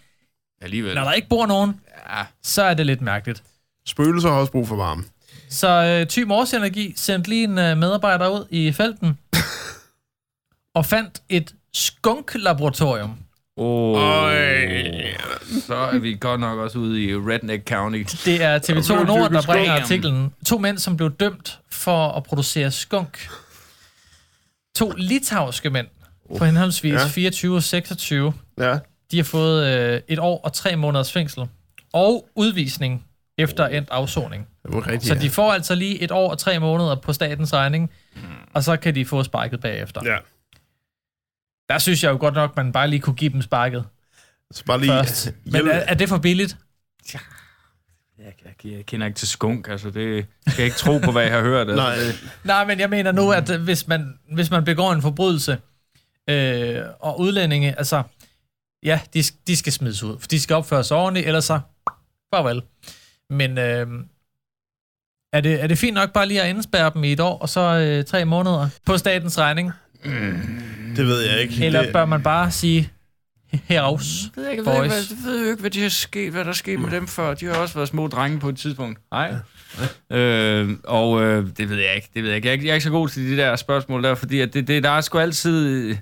Alligevel. 0.62 0.94
når 0.94 1.04
der 1.04 1.12
ikke 1.12 1.28
bor 1.28 1.46
nogen, 1.46 1.80
Ja. 2.16 2.22
så 2.42 2.62
er 2.62 2.74
det 2.74 2.86
lidt 2.86 3.00
mærkeligt. 3.00 3.42
Spøgelser 3.86 4.28
har 4.28 4.36
også 4.36 4.52
brug 4.52 4.68
for 4.68 4.76
varme. 4.76 5.04
Så 5.50 5.68
øh, 5.68 6.06
Thy 6.06 6.22
Mors 6.22 6.54
Energi 6.54 6.92
sendte 6.96 7.30
lige 7.30 7.44
en 7.44 7.58
øh, 7.58 7.76
medarbejder 7.78 8.28
ud 8.28 8.44
i 8.50 8.72
felten 8.72 9.18
og 10.74 10.86
fandt 10.86 11.22
et 11.28 11.54
skunklaboratorium. 11.76 13.18
Oh, 13.58 13.96
så 15.66 15.74
er 15.74 15.98
vi 15.98 16.16
godt 16.20 16.40
nok 16.40 16.58
også 16.58 16.78
ude 16.78 17.02
i 17.04 17.14
Redneck 17.14 17.68
County. 17.68 18.02
Det 18.24 18.42
er 18.42 18.58
TV2 18.58 18.94
blev 19.04 19.06
Nord, 19.06 19.30
der 19.30 19.42
bringer 19.46 19.72
artiklen. 19.72 20.32
To 20.46 20.58
mænd, 20.58 20.78
som 20.78 20.96
blev 20.96 21.10
dømt 21.10 21.58
for 21.70 22.08
at 22.08 22.22
producere 22.22 22.70
skunk. 22.70 23.28
To 24.76 24.92
litauiske 24.96 25.70
mænd 25.70 25.86
på 26.38 26.44
henholdsvis 26.44 26.92
Ja. 26.92 27.08
24 27.08 27.56
og 27.56 27.62
26. 27.62 28.32
Ja. 28.58 28.78
De 29.10 29.16
har 29.16 29.24
fået 29.24 29.66
øh, 29.78 30.00
et 30.08 30.18
år 30.18 30.40
og 30.44 30.52
tre 30.52 30.76
måneders 30.76 31.12
fængsel. 31.12 31.48
Og 31.92 32.28
udvisning 32.34 33.04
efter 33.38 33.66
endt 33.66 33.88
afsoning. 33.90 34.46
Rigtigt, 34.64 35.06
Så 35.06 35.14
de 35.14 35.30
får 35.30 35.52
altså 35.52 35.74
lige 35.74 36.02
et 36.02 36.10
år 36.10 36.30
og 36.30 36.38
tre 36.38 36.58
måneder 36.58 36.94
på 36.94 37.12
statens 37.12 37.52
regning, 37.54 37.90
og 38.54 38.64
så 38.64 38.76
kan 38.76 38.94
de 38.94 39.04
få 39.04 39.22
sparket 39.22 39.60
bagefter. 39.60 40.00
ja. 40.04 40.16
Der 41.68 41.78
synes 41.78 42.04
jeg 42.04 42.10
jo 42.12 42.16
godt 42.20 42.34
nok, 42.34 42.56
man 42.56 42.72
bare 42.72 42.88
lige 42.88 43.00
kunne 43.00 43.16
give 43.16 43.32
dem 43.32 43.42
sparket 43.42 43.84
Så 44.50 44.64
bare 44.64 44.80
lige... 44.80 44.92
først. 44.92 45.32
Men 45.52 45.68
er, 45.68 45.72
er 45.72 45.94
det 45.94 46.08
for 46.08 46.18
billigt? 46.18 46.56
Jeg, 47.12 47.20
jeg, 48.18 48.72
jeg 48.72 48.86
kender 48.86 49.06
ikke 49.06 49.16
til 49.16 49.28
skunk, 49.28 49.68
altså 49.68 49.90
det 49.90 50.26
skal 50.46 50.62
jeg 50.62 50.64
ikke 50.64 50.76
tro 50.76 50.98
på, 50.98 51.12
hvad 51.12 51.22
jeg 51.22 51.32
har 51.32 51.42
hørt. 51.42 51.68
Altså. 51.68 51.84
Nej, 51.84 51.96
Nej, 52.44 52.64
men 52.64 52.80
jeg 52.80 52.90
mener 52.90 53.12
nu, 53.12 53.32
at 53.32 53.50
øh, 53.50 53.62
hvis 53.62 53.88
man, 53.88 54.18
hvis 54.32 54.50
man 54.50 54.64
begår 54.64 54.92
en 54.92 55.02
forbrydelse, 55.02 55.58
øh, 56.30 56.82
og 57.00 57.20
udlændinge, 57.20 57.78
altså, 57.78 58.02
ja, 58.82 59.00
de, 59.14 59.22
de 59.46 59.56
skal 59.56 59.72
smides 59.72 60.02
ud, 60.02 60.18
for 60.20 60.28
de 60.28 60.40
skal 60.40 60.56
opføre 60.56 60.84
sig 60.84 60.96
ordentligt, 60.96 61.26
ellers 61.26 61.44
så, 61.44 61.60
farvel. 62.34 62.62
Men 63.30 63.58
øh, 63.58 63.86
er, 65.32 65.40
det, 65.40 65.62
er 65.62 65.66
det 65.66 65.78
fint 65.78 65.94
nok 65.94 66.12
bare 66.12 66.26
lige 66.26 66.42
at 66.42 66.48
indspærre 66.48 66.90
dem 66.94 67.04
i 67.04 67.12
et 67.12 67.20
år, 67.20 67.38
og 67.38 67.48
så 67.48 67.60
øh, 67.60 68.04
tre 68.04 68.24
måneder 68.24 68.68
på 68.86 68.98
statens 68.98 69.38
regning? 69.38 69.72
Det 70.96 71.06
ved 71.06 71.20
jeg 71.20 71.40
ikke. 71.40 71.64
Eller 71.66 71.82
det, 71.82 71.92
bør 71.92 72.04
man 72.04 72.22
bare 72.22 72.50
sige, 72.50 72.90
heraus, 73.64 74.04
Jeg 74.36 74.42
ved, 74.42 74.50
ikke, 74.50 74.66
ved 74.66 74.76
boys? 74.76 74.88
hvad, 74.88 74.96
jeg 75.10 75.18
ved 75.24 75.44
jo 75.44 75.50
ikke, 75.50 75.60
hvad, 75.60 75.70
de 75.70 75.82
har 75.82 75.88
sket, 75.88 76.32
hvad 76.32 76.44
der 76.44 76.50
er 76.50 76.54
sket 76.54 76.80
med 76.80 76.90
dem 76.90 77.06
før. 77.06 77.34
De 77.34 77.46
har 77.46 77.54
også 77.54 77.74
været 77.74 77.88
små 77.88 78.06
drenge 78.06 78.38
på 78.40 78.48
et 78.48 78.56
tidspunkt. 78.56 78.98
Nej. 79.10 79.34
Øh, 80.12 80.70
og 80.84 81.22
øh, 81.22 81.46
det 81.56 81.70
ved 81.70 81.76
jeg 81.76 81.94
ikke. 81.96 82.08
Det 82.14 82.22
ved 82.22 82.30
jeg 82.30 82.36
ikke. 82.36 82.46
Jeg 82.46 82.50
er 82.50 82.52
ikke, 82.52 82.64
jeg 82.66 82.70
er 82.70 82.74
ikke 82.74 82.84
så 82.84 82.90
god 82.90 83.08
til 83.08 83.30
de 83.30 83.36
der 83.36 83.56
spørgsmål 83.56 84.02
der, 84.02 84.14
fordi 84.14 84.40
at 84.40 84.54
det, 84.54 84.68
det, 84.68 84.82
der 84.82 84.90
er 84.90 85.00
sgu 85.00 85.18
altid... 85.18 85.96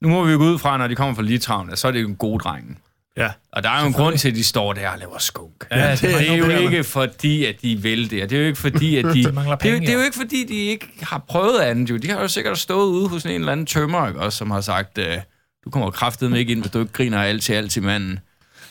Nu 0.00 0.08
må 0.08 0.24
vi 0.24 0.32
jo 0.32 0.38
gå 0.38 0.44
ud 0.44 0.58
fra, 0.58 0.78
når 0.78 0.88
de 0.88 0.94
kommer 0.94 1.14
fra 1.14 1.22
Litauen, 1.22 1.70
at 1.70 1.78
så 1.78 1.88
er 1.88 1.92
det 1.92 2.02
jo 2.02 2.08
en 2.08 2.16
god 2.16 2.38
dreng. 2.40 2.78
Ja. 3.18 3.28
Og 3.52 3.62
der 3.62 3.70
er 3.70 3.80
jo 3.80 3.86
en 3.86 3.92
grund 3.92 4.18
til, 4.18 4.28
at 4.28 4.34
de 4.34 4.44
står 4.44 4.72
der 4.72 4.88
og 4.88 4.98
laver 4.98 5.18
skunk. 5.18 5.66
Ja, 5.70 5.90
det 5.90 6.00
det, 6.02 6.14
er 6.14 6.18
det 6.18 6.30
er 6.30 6.36
jo 6.36 6.68
ikke 6.68 6.84
fordi, 6.84 7.44
at 7.44 7.54
de 7.62 7.76
vil 7.76 8.10
det. 8.10 8.22
og 8.22 8.30
Det 8.30 8.36
er 8.36 8.40
jo 8.40 8.46
ikke 8.46 8.58
fordi, 8.58 8.96
at 8.96 9.04
de... 9.14 9.24
De 9.24 9.32
mangler 9.32 9.56
det, 9.56 9.66
er 9.68 9.70
jo, 9.70 9.76
penge, 9.76 9.86
det 9.86 9.94
er 9.94 9.98
jo 9.98 10.04
ikke 10.04 10.16
fordi, 10.16 10.44
de 10.44 10.54
ikke 10.54 10.88
har 11.02 11.24
prøvet 11.28 11.60
andet. 11.60 11.90
Jo. 11.90 11.96
De 11.96 12.10
har 12.10 12.20
jo 12.20 12.28
sikkert 12.28 12.58
stået 12.58 12.86
ude 12.86 13.08
hos 13.08 13.24
en 13.24 13.30
eller 13.30 13.52
anden 13.52 13.66
tømmer, 13.66 14.08
ikke, 14.08 14.20
også, 14.20 14.38
som 14.38 14.50
har 14.50 14.60
sagt, 14.60 14.98
øh, 14.98 15.16
du 15.64 15.70
kommer 15.70 15.90
kraftedeme 15.90 16.38
ikke 16.38 16.52
ind, 16.52 16.60
hvis 16.60 16.70
du 16.72 16.80
ikke 16.80 16.92
griner 16.92 17.22
alt 17.22 17.42
til 17.42 17.52
alt 17.52 17.72
til 17.72 17.82
manden. 17.82 18.18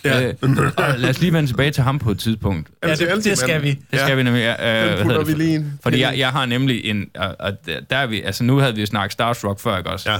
Ja. 0.05 0.21
Øh, 0.27 0.33
og 0.77 0.93
lad 0.97 1.09
os 1.09 1.19
lige 1.21 1.33
vende 1.33 1.49
tilbage 1.49 1.71
til 1.71 1.83
ham 1.83 1.99
på 1.99 2.11
et 2.11 2.19
tidspunkt. 2.19 2.69
Ja, 2.83 2.95
det, 2.95 3.07
altid, 3.09 3.29
det 3.31 3.37
skal 3.37 3.63
vi. 3.63 3.69
Det 3.69 3.99
skal 3.99 4.09
Ja. 4.09 4.15
vi 4.15 4.23
nemlig. 4.23 4.41
Øh, 4.43 4.55
hvad 4.55 4.97
Den 4.97 5.03
putter 5.03 5.17
det 5.17 5.27
vi 5.27 5.33
lige 5.43 5.55
ind. 5.55 5.65
Fordi 5.83 5.99
jeg, 6.01 6.17
jeg 6.17 6.29
har 6.29 6.45
nemlig 6.45 6.85
en... 6.85 7.05
Og, 7.15 7.35
og 7.39 7.51
der 7.65 7.79
der 7.89 7.97
er 7.97 8.07
vi, 8.07 8.21
altså 8.21 8.43
nu 8.43 8.57
havde 8.57 8.75
vi 8.75 8.79
jo 8.81 8.85
snakket 8.87 9.11
Starstruck 9.13 9.59
før, 9.59 9.77
ikke 9.77 9.89
også? 9.89 10.11
Ja. 10.11 10.19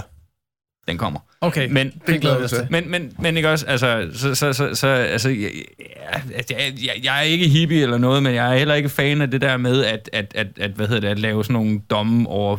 Den 0.88 0.98
kommer. 0.98 1.20
Okay, 1.40 1.68
Men, 1.70 1.92
det 2.06 2.20
glæder 2.20 2.38
vi 2.38 2.44
os 2.44 2.50
til. 2.50 2.66
men, 2.70 2.90
men, 2.90 3.12
men 3.18 3.36
ikke 3.36 3.50
også, 3.50 3.66
altså, 3.66 4.08
så, 4.14 4.34
så, 4.34 4.52
så, 4.52 4.74
så 4.74 4.86
altså, 4.86 5.28
jeg, 5.28 5.50
jeg, 6.30 6.44
jeg, 6.50 6.72
jeg, 6.84 7.04
jeg 7.04 7.18
er 7.18 7.22
ikke 7.22 7.48
hippie 7.48 7.82
eller 7.82 7.98
noget, 7.98 8.22
men 8.22 8.34
jeg 8.34 8.52
er 8.52 8.58
heller 8.58 8.74
ikke 8.74 8.88
fan 8.88 9.22
af 9.22 9.30
det 9.30 9.40
der 9.40 9.56
med, 9.56 9.84
at, 9.84 10.10
at, 10.12 10.32
at, 10.34 10.46
at 10.60 10.70
hvad 10.70 10.86
hedder 10.86 11.00
det, 11.00 11.08
at 11.08 11.18
lave 11.18 11.44
sådan 11.44 11.54
nogle 11.54 11.80
domme 11.90 12.28
over 12.28 12.58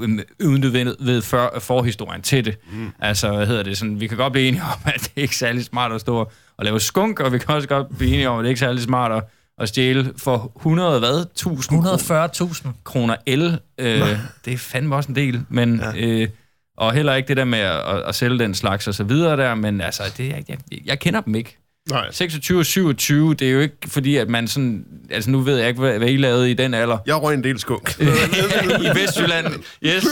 øh, 0.00 0.18
uden 0.44 0.62
du 0.62 0.68
ved, 0.68 0.96
ved 1.00 1.22
for, 1.22 1.54
forhistorien 1.58 2.22
til 2.22 2.44
det. 2.44 2.58
Mm. 2.72 2.92
Altså, 3.00 3.32
hvad 3.36 3.46
hedder 3.46 3.62
det, 3.62 3.78
sådan, 3.78 4.00
vi 4.00 4.06
kan 4.06 4.16
godt 4.16 4.32
blive 4.32 4.48
enige 4.48 4.62
om, 4.62 4.80
at 4.94 5.00
det 5.00 5.22
ikke 5.22 5.32
er 5.32 5.36
særlig 5.36 5.64
smart 5.64 5.92
at 5.92 6.00
stå 6.00 6.30
og 6.56 6.64
lave 6.64 6.80
skunk, 6.80 7.20
og 7.20 7.32
vi 7.32 7.38
kan 7.38 7.54
også 7.54 7.68
godt 7.68 7.98
blive 7.98 8.12
enige 8.12 8.28
om, 8.28 8.38
at 8.38 8.42
det 8.42 8.48
ikke 8.48 8.58
er 8.58 8.66
særlig 8.66 8.82
smart 8.82 9.12
at, 9.12 9.24
at 9.58 9.68
stjæle 9.68 10.12
for 10.16 10.52
100, 10.56 10.98
hvad? 10.98 11.20
1000 11.20 11.82
kroner 11.82 12.28
140.000. 12.28 12.68
kroner 12.84 13.16
el. 13.26 13.58
Øh, 13.78 14.18
det 14.44 14.52
er 14.52 14.58
fandme 14.58 14.96
også 14.96 15.08
en 15.08 15.16
del, 15.16 15.40
men... 15.48 15.80
Ja. 15.94 16.06
Øh, 16.06 16.28
og 16.76 16.92
heller 16.92 17.14
ikke 17.14 17.28
det 17.28 17.36
der 17.36 17.44
med 17.44 17.58
at, 17.58 18.02
at, 18.08 18.14
sælge 18.14 18.38
den 18.38 18.54
slags 18.54 18.88
og 18.88 18.94
så 18.94 19.04
videre 19.04 19.36
der, 19.36 19.54
men 19.54 19.80
altså, 19.80 20.02
det, 20.16 20.28
jeg, 20.28 20.44
jeg, 20.48 20.58
jeg 20.84 20.98
kender 20.98 21.20
dem 21.20 21.34
ikke. 21.34 21.58
Nej. 21.90 22.12
26 22.12 22.58
og 22.58 22.66
27, 22.66 23.34
det 23.34 23.48
er 23.48 23.52
jo 23.52 23.60
ikke 23.60 23.76
fordi, 23.86 24.16
at 24.16 24.28
man 24.28 24.48
sådan... 24.48 24.84
Altså, 25.10 25.30
nu 25.30 25.40
ved 25.40 25.58
jeg 25.58 25.68
ikke, 25.68 25.80
hvad, 25.80 25.98
hvad 25.98 26.08
I 26.08 26.16
lavede 26.16 26.50
i 26.50 26.54
den 26.54 26.74
alder. 26.74 26.98
Jeg 27.06 27.22
røg 27.22 27.34
en 27.34 27.44
del 27.44 27.58
skunk. 27.58 28.00
I 28.84 28.88
Vestjylland. 28.94 29.46
Yes. 29.82 30.04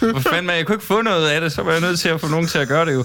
Hvor 0.00 0.18
fanden, 0.20 0.46
man, 0.46 0.56
jeg 0.56 0.66
kunne 0.66 0.74
ikke 0.74 0.84
få 0.84 1.02
noget 1.02 1.28
af 1.28 1.40
det, 1.40 1.52
så 1.52 1.62
var 1.62 1.72
jeg 1.72 1.80
nødt 1.80 1.98
til 2.00 2.08
at 2.08 2.20
få 2.20 2.28
nogen 2.28 2.46
til 2.46 2.58
at 2.58 2.68
gøre 2.68 2.86
det 2.86 2.94
jo. 2.94 3.04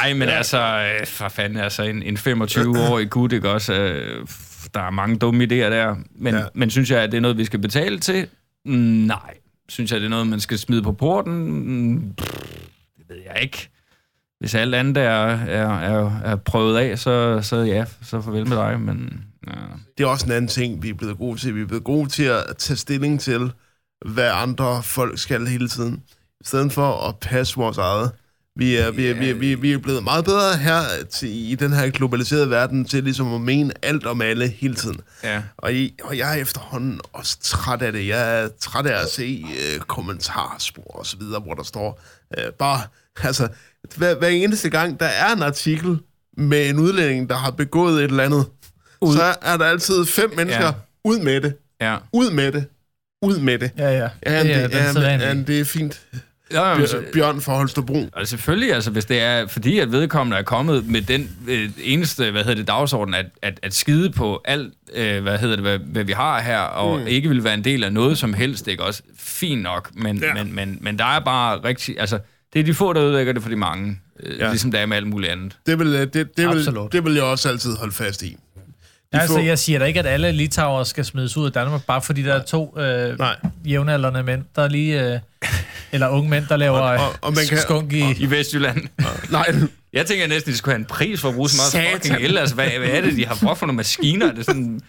Nej, 0.00 0.14
men 0.14 0.28
ja. 0.28 0.34
altså, 0.34 0.58
øh, 0.58 1.06
for 1.06 1.28
fanden, 1.28 1.58
altså 1.58 1.82
en, 1.82 2.02
en 2.02 2.16
25-årig 2.16 3.10
gut, 3.10 3.32
ikke 3.32 3.50
også? 3.50 3.74
Øh, 3.74 4.26
der 4.74 4.80
er 4.80 4.90
mange 4.90 5.16
dumme 5.16 5.44
idéer 5.44 5.48
der. 5.70 5.94
Men, 6.18 6.34
Ja. 6.34 6.40
ja. 6.40 6.46
men 6.54 6.70
synes 6.70 6.90
jeg, 6.90 7.00
at 7.00 7.10
det 7.12 7.16
er 7.16 7.22
noget, 7.22 7.38
vi 7.38 7.44
skal 7.44 7.58
betale 7.58 7.98
til? 7.98 8.26
Mm, 8.64 8.72
nej. 8.74 9.34
Synes 9.68 9.92
jeg, 9.92 10.00
det 10.00 10.06
er 10.06 10.10
noget, 10.10 10.26
man 10.26 10.40
skal 10.40 10.58
smide 10.58 10.82
på 10.82 10.92
porten? 10.92 12.14
Pff, 12.18 12.42
det 12.98 13.04
ved 13.08 13.16
jeg 13.16 13.42
ikke. 13.42 13.68
Hvis 14.38 14.54
alt 14.54 14.74
andet 14.74 14.96
er, 14.96 15.26
er, 15.30 15.78
er, 15.78 16.20
er 16.24 16.36
prøvet 16.36 16.78
af, 16.78 16.98
så, 16.98 17.40
så 17.42 17.56
ja, 17.56 17.84
så 18.02 18.20
farvel 18.20 18.48
med 18.48 18.56
dig, 18.56 18.80
men... 18.80 19.24
Ja. 19.46 19.52
Det 19.98 20.04
er 20.04 20.08
også 20.08 20.26
en 20.26 20.32
anden 20.32 20.48
ting, 20.48 20.82
vi 20.82 20.88
er 20.88 20.94
blevet 20.94 21.18
gode 21.18 21.38
til. 21.38 21.54
Vi 21.54 21.60
er 21.62 21.66
blevet 21.66 21.84
gode 21.84 22.08
til 22.08 22.22
at 22.22 22.56
tage 22.58 22.76
stilling 22.76 23.20
til, 23.20 23.52
hvad 24.06 24.30
andre 24.34 24.82
folk 24.82 25.18
skal 25.18 25.46
hele 25.46 25.68
tiden. 25.68 26.02
I 26.40 26.44
stedet 26.44 26.72
for 26.72 27.08
at 27.08 27.18
passe 27.18 27.56
vores 27.56 27.78
eget. 27.78 28.10
Vi 28.58 28.76
er, 28.76 28.90
vi, 28.90 29.06
er, 29.06 29.14
vi, 29.14 29.30
er, 29.30 29.34
vi, 29.34 29.52
er, 29.52 29.56
vi 29.56 29.72
er 29.72 29.78
blevet 29.78 30.04
meget 30.04 30.24
bedre 30.24 30.56
her 30.56 30.82
til, 31.10 31.28
i 31.50 31.54
den 31.54 31.72
her 31.72 31.90
globaliserede 31.90 32.50
verden 32.50 32.84
til 32.84 33.04
ligesom 33.04 33.34
at 33.34 33.40
mene 33.40 33.72
alt 33.82 34.06
om 34.06 34.22
alle 34.22 34.48
hele 34.48 34.74
tiden. 34.74 35.00
ja. 35.24 35.42
Og, 35.56 35.74
I, 35.74 35.94
og 36.02 36.18
jeg 36.18 36.38
er 36.38 36.42
efterhånden 36.42 37.00
også 37.12 37.36
træt 37.42 37.82
af 37.82 37.92
det. 37.92 38.06
Jeg 38.08 38.42
er 38.42 38.48
træt 38.60 38.86
af 38.86 39.02
at 39.02 39.08
se 39.10 39.44
øh, 39.74 39.80
kommentarspor 39.80 40.82
og 40.98 41.06
så 41.06 41.16
videre, 41.16 41.40
hvor 41.40 41.54
der 41.54 41.62
står 41.62 42.00
øh, 42.38 42.52
bare, 42.52 42.80
altså, 43.22 43.48
hver, 43.96 44.14
hver 44.14 44.28
eneste 44.28 44.70
gang, 44.70 45.00
der 45.00 45.06
er 45.06 45.32
en 45.32 45.42
artikel 45.42 45.98
med 46.36 46.68
en 46.68 46.78
udlænding, 46.78 47.28
der 47.30 47.36
har 47.36 47.50
begået 47.50 48.04
et 48.04 48.10
eller 48.10 48.24
andet, 48.24 48.46
ud. 49.00 49.14
så 49.16 49.34
er 49.42 49.56
der 49.56 49.64
altid 49.64 50.06
fem 50.06 50.32
mennesker, 50.36 50.64
Ja. 50.66 50.72
ud 51.04 51.18
med 51.18 51.40
det, 51.40 51.54
ja. 51.80 51.96
ud 52.12 52.30
med 52.30 52.52
det, 52.52 52.64
ud 53.22 53.38
med 53.38 53.58
det. 53.58 53.70
Ja, 53.78 53.90
ja. 53.90 54.08
Ja, 54.26 54.42
det 54.42 54.54
er 54.54 54.68
det, 54.68 54.74
ja, 54.74 54.92
sædvanlige. 54.92 55.28
ja, 55.28 55.34
det 55.34 55.60
er 55.60 55.64
fint. 55.64 56.00
Ja, 56.52 56.68
jamen, 56.70 56.86
så- 56.86 56.96
Bjør- 56.96 57.12
Bjørn 57.12 57.40
fra 57.40 57.56
Holstebro. 57.56 58.08
Og 58.12 58.26
selvfølgelig, 58.28 58.72
altså, 58.74 58.90
hvis 58.90 59.04
det 59.04 59.20
er 59.20 59.46
fordi, 59.46 59.78
at 59.78 59.92
vedkommende 59.92 60.36
er 60.36 60.42
kommet 60.42 60.86
med 60.86 61.02
den 61.02 61.30
øh, 61.48 61.70
eneste, 61.82 62.30
hvad 62.30 62.42
hedder 62.42 62.54
det, 62.56 62.66
dagsorden, 62.68 63.14
at, 63.14 63.26
at, 63.42 63.60
at 63.62 63.74
skide 63.74 64.10
på 64.10 64.40
alt, 64.44 64.72
øh, 64.94 65.22
hvad 65.22 65.38
hedder 65.38 65.56
det, 65.56 65.64
hvad, 65.64 65.78
hvad 65.78 66.04
vi 66.04 66.12
har 66.12 66.40
her, 66.40 66.58
og 66.58 66.98
mm. 67.00 67.06
ikke 67.06 67.28
vil 67.28 67.44
være 67.44 67.54
en 67.54 67.64
del 67.64 67.84
af 67.84 67.92
noget 67.92 68.18
som 68.18 68.34
helst, 68.34 68.68
ikke 68.68 68.82
også? 68.84 69.02
Fint 69.18 69.62
nok, 69.62 69.90
men, 69.94 70.18
Ja. 70.18 70.34
men, 70.44 70.54
men, 70.54 70.78
men 70.80 70.98
der 70.98 71.04
er 71.04 71.20
bare 71.20 71.64
rigtig, 71.64 72.00
altså, 72.00 72.18
det 72.52 72.60
er 72.60 72.64
de 72.64 72.74
få, 72.74 72.92
der 72.92 73.02
ødelægger 73.02 73.32
det 73.32 73.42
for 73.42 73.50
de 73.50 73.56
mange, 73.56 73.98
øh, 74.22 74.38
Ja. 74.38 74.48
ligesom 74.48 74.70
det 74.70 74.80
er 74.80 74.86
med 74.86 74.96
alt 74.96 75.06
muligt 75.06 75.32
andet. 75.32 75.56
Det 75.66 75.78
vil, 75.78 75.86
øh, 75.86 76.00
det, 76.00 76.14
det, 76.14 76.28
vil, 76.36 76.44
Absolut. 76.58 76.92
det 76.92 77.04
vil 77.04 77.14
jeg 77.14 77.22
også 77.22 77.48
altid 77.48 77.76
holde 77.76 77.92
fast 77.92 78.22
i. 78.22 78.36
Ja, 79.14 79.18
altså, 79.18 79.36
få- 79.36 79.42
jeg 79.42 79.58
siger 79.58 79.78
da 79.78 79.84
ikke, 79.84 80.00
at 80.00 80.06
alle 80.06 80.32
litauere 80.32 80.86
skal 80.86 81.04
smides 81.04 81.36
ud 81.36 81.46
af 81.46 81.52
Danmark, 81.52 81.82
bare 81.86 82.02
fordi 82.02 82.22
der 82.22 82.34
er 82.34 82.42
to 82.42 82.74
øh, 82.78 83.18
Nej. 83.18 83.36
jævnaldrende 83.64 84.22
mænd, 84.22 84.42
der 84.56 84.68
lige... 84.68 85.12
Øh, 85.12 85.18
eller 85.92 86.08
unge 86.08 86.30
mænd, 86.30 86.44
der 86.48 86.56
laver 86.56 86.78
Og- 86.78 87.06
og- 87.06 87.14
og 87.20 87.32
man 87.34 87.46
kan- 87.48 87.58
skunk 87.58 87.92
i... 87.92 88.14
I 88.18 88.30
Vestjylland. 88.30 88.88
Nej, 89.30 89.52
Jeg 89.92 90.06
tænker 90.06 90.26
næsten, 90.26 90.50
at 90.50 90.52
de 90.52 90.58
skulle 90.58 90.72
have 90.72 90.78
en 90.78 90.84
pris 90.84 91.20
for 91.20 91.28
at 91.28 91.34
bruge 91.34 91.48
så 91.50 91.56
meget 91.56 91.72
Satan. 91.72 92.00
fucking 92.00 92.24
el. 92.30 92.38
Altså, 92.38 92.54
hvad, 92.54 92.66
hvad 92.78 92.88
er 92.88 93.00
det, 93.00 93.16
de 93.16 93.26
har 93.26 93.38
brugt 93.42 93.58
for 93.58 93.66
nogle 93.66 93.76
maskiner? 93.76 94.28
Er 94.28 94.32
det 94.34 94.44
sådan, 94.46 94.80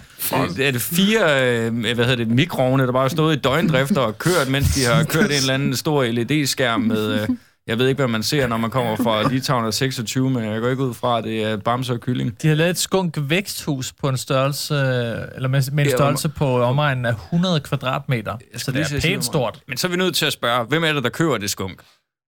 er 0.62 0.72
det 0.72 0.82
fire 0.82 1.44
øh, 1.44 1.80
hvad 1.80 1.96
hedder 1.96 2.16
det, 2.16 2.28
mikroovne, 2.28 2.86
der 2.86 2.92
bare 2.92 3.02
har 3.02 3.10
stået 3.10 3.36
i 3.36 3.40
døgndrift 3.40 3.98
og 3.98 4.18
kørt, 4.18 4.48
mens 4.50 4.68
de 4.76 4.86
har 4.86 5.04
kørt 5.04 5.26
en 5.26 5.32
eller 5.32 5.54
anden 5.54 5.76
stor 5.76 6.04
LED-skærm 6.04 6.82
med... 6.82 7.22
Øh, 7.22 7.28
jeg 7.68 7.78
ved 7.80 7.88
ikke, 7.88 7.98
hvad 8.00 8.08
man 8.08 8.24
ser, 8.24 8.48
når 8.48 8.58
man 8.58 8.70
kommer 8.72 8.96
fra 8.96 9.28
Litauen 9.32 9.66
og 9.66 9.74
26, 9.74 10.30
men 10.30 10.44
jeg 10.44 10.62
går 10.62 10.70
ikke 10.70 10.84
ud 10.84 10.94
fra, 10.94 11.18
at 11.18 11.24
det 11.24 11.44
er 11.44 11.58
bamse 11.58 11.94
og 11.94 12.00
kylling. 12.00 12.42
De 12.42 12.48
har 12.48 12.56
lavet 12.56 12.70
et 12.70 12.78
skunk 12.78 13.18
væksthus 13.22 13.92
på 14.02 14.10
en 14.10 14.18
størrelse, 14.18 14.76
eller 15.36 15.48
med, 15.50 15.72
med 15.72 15.84
en 15.84 15.90
Ja, 15.90 15.96
størrelse 15.96 16.30
på 16.30 16.62
omegnen 16.64 17.06
af 17.06 17.12
100 17.12 17.60
kvadratmeter. 17.60 18.38
Jeg 18.54 18.62
Så 18.62 18.72
det 18.72 18.82
er 18.82 18.90
pænt 18.90 19.04
noget. 19.06 19.24
stort. 19.26 19.60
Men 19.68 19.78
så 19.78 19.88
er 19.88 19.92
vi 19.92 19.98
nødt 19.98 20.16
til 20.16 20.26
at 20.26 20.34
spørge, 20.34 20.66
hvem 20.66 20.84
er 20.84 20.94
det, 20.94 21.04
der 21.04 21.10
køber 21.10 21.38
det 21.38 21.50
skunk? 21.50 21.82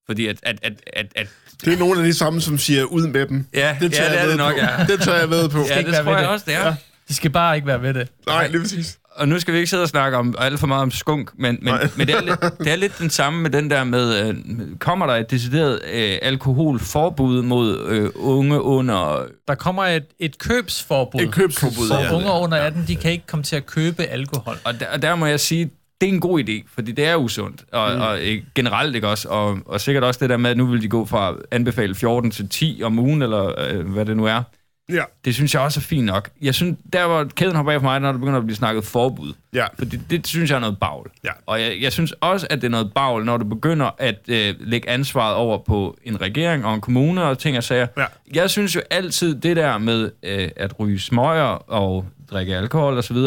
Fordi 0.06 0.28
at, 0.28 0.38
at, 0.44 0.60
at, 0.64 0.74
at, 0.94 1.06
at 1.16 1.28
det 1.66 1.74
er 1.74 1.78
nogle 1.78 2.00
af 2.00 2.06
de 2.06 2.14
samme, 2.14 2.42
som 2.42 2.58
siger, 2.58 2.84
ud 2.84 3.08
med 3.08 3.26
dem. 3.28 3.46
Ja, 3.54 3.78
det 3.82 3.94
tør 3.94 4.04
ja, 4.04 4.10
det 4.10 4.16
jeg 4.16 4.22
er 4.22 4.24
ved 4.26 4.32
det 4.32 4.38
nok, 4.38 4.54
på. 4.54 4.60
ja. 4.60 4.86
Det 4.94 5.02
tør 5.02 5.16
jeg 5.16 5.30
ved 5.30 5.50
på. 5.50 5.58
ja, 5.70 5.78
det 5.82 5.92
være 5.92 6.04
tror 6.04 6.12
jeg 6.12 6.22
det. 6.22 6.30
også, 6.30 6.46
det 6.48 6.56
er. 6.56 6.76
De 7.10 7.14
skal 7.14 7.30
bare 7.32 7.56
ikke 7.56 7.68
være 7.68 7.82
ved 7.82 7.94
det. 7.94 8.08
Nej, 8.28 8.48
lige 8.48 8.62
præcis. 8.62 8.98
Og 9.16 9.28
nu 9.28 9.40
skal 9.40 9.54
vi 9.54 9.58
ikke 9.58 9.70
sidde 9.70 9.84
og 9.84 9.90
snakke 9.90 10.18
om 10.18 10.36
alt 10.38 10.60
for 10.60 10.68
meget 10.68 10.82
om 10.82 10.92
skunk, 10.92 11.32
men, 11.38 11.58
men, 11.62 11.74
men 11.98 12.08
det, 12.08 12.16
er 12.16 12.22
lidt, 12.22 12.40
det 12.60 12.72
er 12.72 12.76
lidt 12.76 13.00
den 13.00 13.10
samme 13.10 13.42
med 13.42 13.50
den 13.50 13.70
der 13.70 13.84
med, 13.84 14.28
øh, 14.28 14.36
kommer 14.80 15.06
der 15.06 15.14
et 15.14 15.32
decideret 15.32 15.82
øh, 15.94 16.18
alkoholforbud 16.22 17.42
mod 17.42 17.86
øh, 17.88 18.10
unge 18.16 18.62
under... 18.62 19.26
Der 19.48 19.56
kommer 19.56 19.84
et, 19.84 20.06
et 20.20 20.38
købsforbud. 20.38 21.22
Et 21.22 21.32
købsforbud, 21.32 21.88
For 21.88 21.96
ja. 21.96 22.16
unge 22.16 22.32
under 22.32 22.58
18, 22.58 22.84
de 22.88 22.96
kan 22.96 23.12
ikke 23.12 23.28
komme 23.28 23.44
til 23.44 23.56
at 23.56 23.66
købe 23.66 24.04
alkohol. 24.04 24.58
Og 24.64 24.80
der, 24.80 24.86
og 24.94 25.02
der 25.02 25.16
må 25.16 25.26
jeg 25.26 25.40
sige, 25.40 25.70
det 26.02 26.10
er 26.10 26.14
en 26.14 26.20
god 26.20 26.40
idé, 26.40 26.68
fordi 26.74 26.92
det 26.92 27.06
er 27.06 27.16
usundt. 27.16 27.64
Og, 27.72 27.96
mm. 27.96 28.02
og 28.02 28.20
øh, 28.22 28.42
generelt 28.56 28.96
ikke 28.96 29.08
også. 29.08 29.30
Og, 29.30 29.60
og 29.66 29.82
sikkert 29.82 30.04
også 30.04 30.20
det 30.20 30.30
der 30.30 30.38
med, 30.38 30.50
at 30.50 30.58
nu 30.58 30.66
vil 30.66 30.82
de 30.82 30.88
gå 30.88 31.06
fra 31.06 31.36
anbefale 31.52 31.96
14 31.96 32.32
til 32.32 32.50
10 32.50 32.82
om 32.84 33.00
ugen, 33.00 33.22
eller 33.22 33.54
øh, 33.70 33.88
hvad 33.88 34.06
det 34.06 34.18
nu 34.18 34.26
er. 34.26 34.44
Ja. 34.90 35.04
Det 35.26 35.34
synes 35.36 35.54
jeg 35.54 35.62
også 35.62 35.80
er 35.80 35.82
fint 35.82 36.06
nok. 36.06 36.30
Jeg 36.42 36.56
synes, 36.56 36.78
der 36.94 37.08
hvor 37.08 37.24
kæden 37.24 37.56
hopper 37.56 37.72
af 37.72 37.80
for 37.80 37.84
mig, 37.84 38.00
når 38.00 38.12
der 38.12 38.20
begynder 38.20 38.38
at 38.38 38.46
blive 38.46 38.56
snakket 38.56 38.86
forbud. 38.86 39.34
Ja. 39.54 39.66
For 39.78 39.86
det, 39.86 40.02
det 40.10 40.28
synes 40.28 40.50
jeg 40.50 40.56
er 40.56 40.60
noget 40.60 40.80
bagl. 40.80 41.10
Ja. 41.24 41.30
Og 41.46 41.62
jeg, 41.62 41.78
jeg 41.82 41.92
synes 41.94 42.12
også, 42.12 42.48
at 42.50 42.62
det 42.62 42.68
er 42.68 42.72
noget 42.72 42.94
bagl, 42.94 43.26
når 43.26 43.38
du 43.38 43.46
begynder 43.46 43.92
at 43.98 44.20
øh, 44.28 44.56
lægge 44.60 44.90
ansvaret 44.90 45.36
over 45.36 45.58
på 45.58 45.98
en 46.04 46.22
regering 46.22 46.66
og 46.66 46.74
en 46.76 46.82
kommune 46.82 47.24
og 47.24 47.38
ting 47.40 47.58
og 47.58 47.64
sager. 47.64 47.88
Ja. 47.98 48.06
Jeg 48.34 48.50
synes 48.50 48.76
jo 48.76 48.82
altid, 48.90 49.36
det 49.36 49.56
der 49.56 49.78
med 49.78 50.12
øh, 50.24 50.50
at 50.56 50.80
ryge 50.80 51.00
smøger 51.00 51.72
og 51.72 52.06
drikke 52.32 52.56
alkohol 52.56 52.98
osv., 52.98 53.18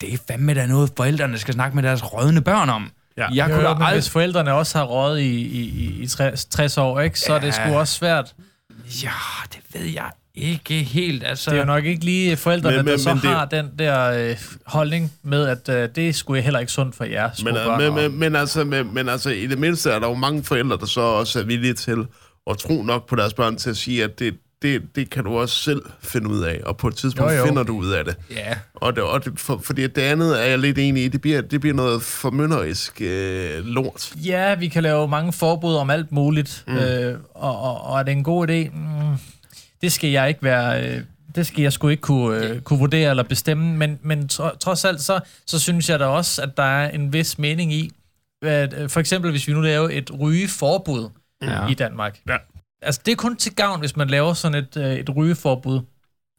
det 0.00 0.12
er 0.14 0.18
fandme 0.28 0.54
da 0.54 0.66
noget, 0.66 0.92
forældrene 0.96 1.38
skal 1.38 1.54
snakke 1.54 1.74
med 1.76 1.82
deres 1.82 2.12
rådne 2.12 2.40
børn 2.42 2.68
om. 2.70 2.90
Ja. 3.16 3.26
Jeg 3.34 3.46
kunne 3.46 3.56
jo, 3.56 3.62
da 3.62 3.74
men 3.74 3.82
aldrig... 3.82 3.92
hvis 3.94 4.10
forældrene 4.10 4.52
også 4.52 4.78
har 4.78 4.84
råd 4.84 5.18
i, 5.18 5.22
i, 5.40 5.60
i, 5.60 6.02
i 6.02 6.06
60, 6.06 6.44
60 6.44 6.78
år, 6.78 7.00
ikke, 7.00 7.20
så 7.20 7.32
er 7.34 7.38
det 7.38 7.54
sgu 7.54 7.62
Ja. 7.68 7.78
også 7.78 7.94
svært. 7.94 8.34
Ja, 9.02 9.10
det 9.52 9.60
ved 9.74 9.86
jeg 9.86 10.10
ikke 10.36 10.74
helt. 10.74 11.24
Altså, 11.26 11.50
Det 11.50 11.56
er 11.56 11.60
jo 11.60 11.66
nok 11.66 11.84
ikke 11.84 12.04
lige 12.04 12.36
forældrene, 12.36 12.76
Men- 12.76 12.84
men, 12.84 12.92
der 12.92 12.98
så 12.98 13.14
men 13.14 13.22
det- 13.22 13.30
har 13.30 13.44
den 13.44 13.66
der 13.78 14.28
øh, 14.30 14.36
holdning 14.66 15.12
med, 15.22 15.46
at 15.46 15.68
øh, 15.68 15.88
det 15.94 16.14
skulle 16.14 16.42
heller 16.42 16.60
ikke 16.60 16.72
sundt 16.72 16.94
for 16.96 17.04
jer 17.04 17.30
Men, 17.44 17.54
børn. 17.54 17.80
øh, 17.80 17.86
og- 17.88 17.94
men, 17.94 18.10
men, 18.10 18.18
men, 18.20 18.36
altså, 18.36 18.64
men, 18.64 18.94
men 18.94 19.08
altså, 19.08 19.30
i 19.30 19.46
det 19.46 19.58
mindste 19.58 19.90
er 19.90 19.98
der 19.98 20.08
jo 20.08 20.14
mange 20.14 20.44
forældre, 20.44 20.76
der 20.76 20.86
så 20.86 21.00
også 21.00 21.40
er 21.40 21.44
villige 21.44 21.74
til 21.74 22.06
at 22.50 22.58
tro 22.58 22.82
nok 22.82 23.08
på 23.08 23.16
deres 23.16 23.34
børn 23.34 23.56
til 23.56 23.70
at 23.70 23.76
sige, 23.76 24.04
at 24.04 24.18
det, 24.18 24.34
det, 24.62 24.82
det 24.94 25.10
kan 25.10 25.24
du 25.24 25.38
også 25.38 25.54
selv 25.62 25.82
finde 26.02 26.28
ud 26.30 26.42
af, 26.42 26.60
og 26.66 26.76
på 26.76 26.88
et 26.88 26.94
tidspunkt 26.94 27.32
Jo, 27.32 27.38
jo. 27.38 27.46
finder 27.46 27.62
du 27.62 27.76
ud 27.78 27.90
af 27.90 28.04
det. 28.04 28.16
Ja, 28.30 28.54
Og 28.74 28.96
det, 28.96 29.02
og 29.02 29.24
det 29.24 29.32
for, 29.40 29.60
fordi 29.64 29.82
det 29.86 29.98
andet 29.98 30.40
er 30.42 30.44
jeg 30.46 30.58
lidt 30.58 30.78
enig 30.78 31.04
i, 31.04 31.08
det 31.08 31.20
bliver, 31.20 31.40
det 31.40 31.60
bliver 31.60 31.74
noget 31.74 32.02
formynderisk 32.02 33.00
øh, 33.00 33.64
lort. 33.64 34.12
Ja, 34.24 34.54
vi 34.54 34.68
kan 34.68 34.82
lave 34.82 35.08
mange 35.08 35.32
forbud 35.32 35.74
om 35.74 35.90
alt 35.90 36.12
muligt, 36.12 36.64
mm. 36.68 36.76
øh, 36.76 37.18
og, 37.34 37.60
og, 37.62 37.80
og 37.84 37.98
er 37.98 38.02
det 38.02 38.12
en 38.12 38.24
god 38.24 38.48
idé? 38.48 38.70
Mm, 38.76 39.16
det 39.82 39.92
skal 39.92 40.10
jeg 40.10 40.28
ikke 40.28 40.42
være... 40.42 40.84
Øh, 40.88 41.00
det 41.34 41.46
skal 41.46 41.62
jeg 41.62 41.72
sgu 41.72 41.88
ikke 41.88 42.00
kunne, 42.00 42.44
øh, 42.46 42.60
kunne 42.60 42.78
vurdere 42.78 43.10
eller 43.10 43.22
bestemme, 43.22 43.76
men, 43.76 43.98
men 44.02 44.28
tro, 44.28 44.48
trods 44.60 44.84
alt, 44.84 45.00
så, 45.00 45.20
så 45.46 45.58
synes 45.60 45.88
jeg 45.90 46.00
da 46.00 46.04
også, 46.04 46.42
at 46.42 46.56
der 46.56 46.62
er 46.62 46.90
en 46.90 47.12
vis 47.12 47.38
mening 47.38 47.72
i, 47.72 47.90
at 48.42 48.74
øh, 48.78 48.88
for 48.88 49.00
eksempel 49.00 49.30
hvis 49.30 49.48
vi 49.48 49.52
nu 49.52 49.60
laver 49.60 49.88
et 49.92 50.10
rygeforbud 50.20 51.08
Ja. 51.42 51.66
i 51.68 51.74
Danmark. 51.74 52.18
Ja. 52.28 52.36
Altså, 52.82 53.00
det 53.06 53.12
er 53.12 53.16
kun 53.16 53.36
til 53.36 53.54
gavn, 53.54 53.80
hvis 53.80 53.96
man 53.96 54.08
laver 54.08 54.32
sådan 54.32 54.58
et, 54.58 54.76
øh, 54.76 54.92
et 54.94 55.16
rygeforbud. 55.16 55.80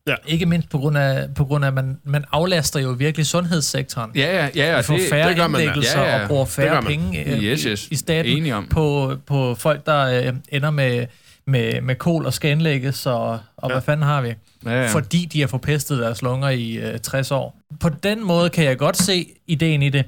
Ja. 0.08 0.16
Ikke 0.28 0.46
mindst 0.46 0.70
på 0.70 0.78
grund 0.78 0.98
af, 0.98 1.34
på 1.36 1.46
grund 1.46 1.64
af 1.64 1.68
at 1.68 1.74
man, 1.74 1.98
man 2.04 2.26
aflaster 2.32 2.80
jo 2.80 2.90
virkelig 2.90 3.26
sundhedssektoren. 3.26 4.12
ja, 4.16 4.22
ja. 4.36 4.50
ja, 4.56 4.76
ja 4.76 4.80
får 4.82 4.98
det, 4.98 5.10
færre 5.10 5.30
det 5.30 5.38
gør 5.38 5.48
man 5.48 5.62
Ja, 5.62 6.02
ja. 6.04 6.22
og 6.22 6.28
bruger 6.28 6.46
færre 6.46 6.84
penge 6.84 7.26
øh, 7.26 7.44
Yes, 7.44 7.66
i, 7.66 7.70
yes. 7.70 7.88
i 7.92 7.96
staten 7.96 8.38
Enige 8.38 8.56
om. 8.56 8.68
på, 8.68 9.16
på 9.26 9.56
folk, 9.56 9.86
der 9.86 10.28
øh, 10.28 10.34
ender 10.50 10.70
med, 10.72 11.06
med, 11.48 11.82
med 11.82 11.95
kol 11.95 12.26
og 12.26 12.34
skal 12.34 12.52
indlægges, 12.52 13.06
og, 13.06 13.39
og 13.58 13.70
ja. 13.70 13.74
hvad 13.74 13.82
fanden 13.82 14.06
har 14.06 14.22
vi? 14.22 14.34
ja, 14.66 14.82
ja. 14.82 14.88
Fordi 14.93 15.26
de 15.26 15.39
har 15.39 15.48
forpestet 15.48 16.00
deres 16.00 16.22
lunger 16.22 16.50
i 16.50 16.74
øh, 16.74 17.00
60 17.00 17.32
år. 17.32 17.60
På 17.80 17.89
den 17.89 18.26
måde 18.26 18.50
kan 18.50 18.66
jeg 18.66 18.78
godt 18.78 18.98
se 18.98 19.34
ideen 19.48 19.84
i 19.84 19.89
det. 19.89 20.06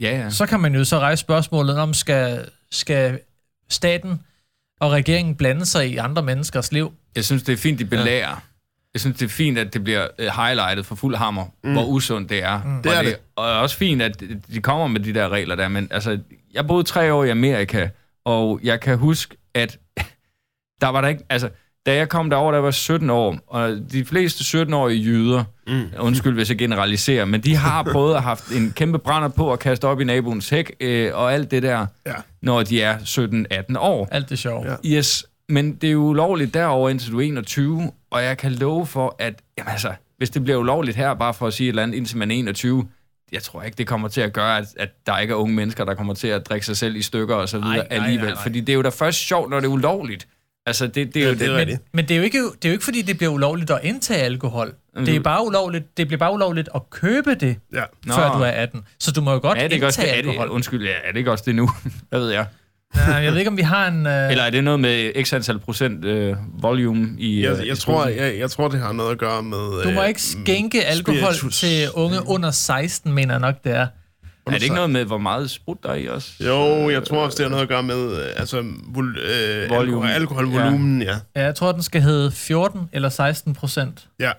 ja, 0.00 0.18
ja. 0.18 0.30
Så 0.30 0.46
kan 0.46 0.60
man 0.60 0.74
jo 0.74 0.84
så 0.84 0.98
rejse 0.98 1.20
spørgsmålet 1.20 1.78
om, 1.78 1.94
skal, 1.94 2.48
skal 2.70 3.18
staten 3.70 4.20
og 4.80 4.92
regeringen 4.92 5.34
blande 5.34 5.66
sig 5.66 5.90
i 5.90 5.96
andre 5.96 6.22
menneskers 6.22 6.72
liv? 6.72 6.92
Jeg 7.16 7.24
synes, 7.24 7.42
det 7.42 7.52
er 7.52 7.56
fint, 7.56 7.78
de 7.78 7.84
belærer. 7.84 8.42
Jeg 8.94 9.00
synes, 9.00 9.16
det 9.16 9.24
er 9.24 9.30
fint, 9.30 9.58
at 9.58 9.74
det 9.74 9.84
bliver 9.84 10.06
øh, 10.18 10.26
highlightet 10.26 10.86
for 10.86 10.94
fuld 10.94 11.16
hammer, 11.16 11.44
mm. 11.64 11.72
hvor 11.72 11.84
usundt 11.84 12.30
det 12.30 12.42
er. 12.42 12.62
Mm. 12.62 12.82
Det 12.82 12.92
er 12.92 12.98
og 12.98 13.04
det. 13.04 13.16
Og 13.36 13.60
også 13.60 13.76
fint, 13.76 14.02
at 14.02 14.22
de 14.54 14.60
kommer 14.60 14.86
med 14.86 15.00
de 15.00 15.14
der 15.14 15.28
regler 15.28 15.54
der, 15.54 15.68
men 15.68 15.88
altså, 15.90 16.18
jeg 16.54 16.66
boede 16.66 16.84
tre 16.84 17.12
år 17.12 17.24
i 17.24 17.30
Amerika, 17.30 17.88
og 18.24 18.60
jeg 18.62 18.80
kan 18.80 18.98
huske, 18.98 19.36
at 19.54 19.78
der 20.82 20.88
var 20.88 21.00
der 21.00 21.08
ikke, 21.08 21.24
altså, 21.30 21.48
da 21.86 21.94
jeg 21.94 22.08
kom 22.08 22.30
derover, 22.30 22.52
der 22.52 22.58
var 22.58 22.66
jeg 22.68 22.74
17 22.74 23.10
år, 23.10 23.38
og 23.46 23.76
de 23.92 24.04
fleste 24.04 24.62
17-årige 24.62 25.02
jyder, 25.04 25.44
mm. 25.66 25.82
undskyld 25.98 26.34
hvis 26.34 26.48
jeg 26.50 26.58
generaliserer, 26.58 27.24
men 27.24 27.40
de 27.40 27.56
har 27.56 27.82
prøvet 27.92 28.14
at 28.14 28.20
have 28.22 28.28
haft 28.28 28.50
en 28.52 28.72
kæmpe 28.76 28.98
brænder 28.98 29.28
på 29.28 29.52
at 29.52 29.58
kaste 29.58 29.84
op 29.84 30.00
i 30.00 30.04
naboens 30.04 30.48
hæk, 30.48 30.72
øh, 30.80 31.10
og 31.14 31.32
alt 31.34 31.50
det 31.50 31.62
der, 31.62 31.86
Ja. 32.06 32.12
når 32.42 32.62
de 32.62 32.82
er 32.82 32.98
17-18 32.98 33.78
år. 33.78 34.08
Alt 34.10 34.28
det 34.30 34.38
sjove. 34.38 34.70
Ja. 34.70 34.96
Yes, 34.98 35.26
men 35.48 35.74
det 35.74 35.88
er 35.88 35.92
jo 35.92 36.00
ulovligt 36.00 36.54
derover 36.54 36.88
indtil 36.90 37.12
du 37.12 37.18
er 37.20 37.22
21, 37.22 37.90
og 38.10 38.24
jeg 38.24 38.38
kan 38.38 38.52
love 38.52 38.86
for, 38.86 39.16
at 39.18 39.34
jamen 39.58 39.70
altså, 39.70 39.92
hvis 40.18 40.30
det 40.30 40.44
bliver 40.44 40.58
ulovligt 40.58 40.96
her, 40.96 41.14
bare 41.14 41.34
for 41.34 41.46
at 41.46 41.52
sige 41.52 41.66
et 41.66 41.68
eller 41.68 41.82
andet, 41.82 41.96
indtil 41.96 42.16
man 42.18 42.30
er 42.30 42.34
21, 42.34 42.88
jeg 43.32 43.42
tror 43.42 43.62
ikke, 43.62 43.76
det 43.78 43.86
kommer 43.86 44.08
til 44.08 44.20
at 44.20 44.32
gøre, 44.32 44.58
at, 44.58 44.64
at 44.76 44.88
der 45.06 45.18
ikke 45.18 45.32
er 45.32 45.36
unge 45.36 45.54
mennesker, 45.54 45.84
der 45.84 45.94
kommer 45.94 46.14
til 46.14 46.28
at 46.28 46.48
drikke 46.48 46.66
sig 46.66 46.76
selv 46.76 46.96
i 46.96 47.02
stykker 47.02 47.34
og 47.34 47.48
så 47.48 47.58
videre 47.58 47.76
Nej, 47.76 47.86
nej, 47.90 47.98
alligevel. 47.98 48.24
nej, 48.26 48.34
nej. 48.34 48.42
Fordi 48.42 48.60
det 48.60 48.68
er 48.68 48.74
jo 48.74 48.82
da 48.82 48.88
først 48.88 49.18
sjovt, 49.18 49.50
når 49.50 49.60
det 49.60 49.66
er 49.66 49.70
ulovligt. 49.70 50.26
Altså, 50.66 50.86
det, 50.86 51.14
det 51.14 51.22
er 51.22 51.26
jo 51.28 51.34
det 51.34 51.42
er 51.42 51.46
det, 51.46 51.56
rigtigt. 51.56 51.80
Men 51.94 52.04
det 52.08 52.14
er, 52.14 52.18
jo 52.18 52.22
ikke, 52.24 52.38
det 52.38 52.64
er 52.64 52.68
jo 52.68 52.72
ikke, 52.72 52.84
fordi 52.84 53.02
det 53.02 53.16
bliver 53.16 53.32
ulovligt 53.32 53.70
at 53.70 53.80
indtage 53.82 54.20
alkohol. 54.22 54.74
Mm. 54.96 55.04
Det 55.04 55.16
er 55.16 55.20
bare 55.20 55.46
ulovligt, 55.46 55.96
det 55.96 56.06
bliver 56.06 56.18
bare 56.18 56.32
ulovligt 56.32 56.68
at 56.74 56.90
købe 56.90 57.34
det, 57.34 57.56
Ja. 57.74 57.82
Nå. 58.06 58.14
før 58.14 58.36
du 58.36 58.42
er 58.42 58.46
18. 58.48 58.82
Så 59.00 59.12
du 59.12 59.20
må 59.20 59.32
jo 59.32 59.38
godt 59.42 59.58
er 59.58 59.62
det 59.62 59.72
ikke 59.72 59.86
også 59.86 60.00
indtage 60.00 60.16
det, 60.22 60.26
er 60.26 60.30
alkohol. 60.30 60.48
det, 60.48 60.52
undskyld, 60.54 60.84
ja, 60.86 60.92
er 61.04 61.12
det 61.12 61.18
ikke 61.18 61.30
også 61.30 61.44
det 61.46 61.54
nu? 61.54 61.70
Hvad 62.10 62.20
ved 62.20 62.30
jeg? 62.30 62.46
Nej, 62.96 63.14
jeg 63.14 63.32
ved 63.32 63.38
ikke, 63.38 63.50
om 63.50 63.56
vi 63.56 63.62
har 63.62 63.88
en... 63.88 64.06
Øh, 64.06 64.30
Eller 64.30 64.44
er 64.44 64.50
det 64.50 64.64
noget 64.64 64.80
med 64.80 65.24
x 65.24 65.32
antal 65.32 65.58
procent 65.58 66.04
øh, 66.04 66.36
volume 66.62 67.08
i... 67.18 67.42
Jeg, 67.44 67.52
øh, 67.60 67.66
jeg, 67.66 67.76
i 67.76 67.80
tror, 67.80 68.06
jeg, 68.06 68.38
jeg 68.38 68.50
tror, 68.50 68.68
det 68.68 68.80
har 68.80 68.92
noget 68.92 69.10
at 69.12 69.18
gøre 69.18 69.42
med... 69.42 69.82
du 69.82 69.90
må 69.90 70.02
øh, 70.02 70.08
ikke 70.08 70.22
skænke 70.22 70.84
alkohol 70.84 71.34
spiritus. 71.34 71.58
til 71.58 71.88
unge 71.94 72.18
under 72.26 72.50
16, 72.50 73.12
mener 73.12 73.34
jeg 73.34 73.40
nok, 73.40 73.54
det 73.64 73.72
er. 73.76 73.86
Er 74.46 74.50
det 74.50 74.62
ikke 74.62 74.74
noget 74.74 74.90
med, 74.90 75.04
hvor 75.04 75.18
meget 75.18 75.50
sprut 75.50 75.82
der 75.82 75.88
er 75.88 75.94
i 75.94 76.08
os? 76.08 76.36
Jo, 76.40 76.90
jeg 76.90 77.04
tror 77.04 77.24
også, 77.24 77.36
det 77.36 77.44
har 77.44 77.50
noget 77.50 77.62
at 77.62 77.68
gøre 77.68 77.82
med 77.82 78.16
øh, 78.20 78.26
altså, 78.36 78.64
vol, 78.86 79.18
øh, 79.18 79.70
Volumen. 79.70 80.08
alkohol, 80.10 80.44
alkoholvolumen, 80.44 81.02
ja. 81.02 81.16
Ja, 81.36 81.42
jeg 81.44 81.54
tror, 81.54 81.72
den 81.72 81.82
skal 81.82 82.02
hedde 82.02 82.30
14 82.32 82.80
eller 82.92 83.08
16 83.08 83.54
procent. 83.54 84.08
ja. 84.20 84.32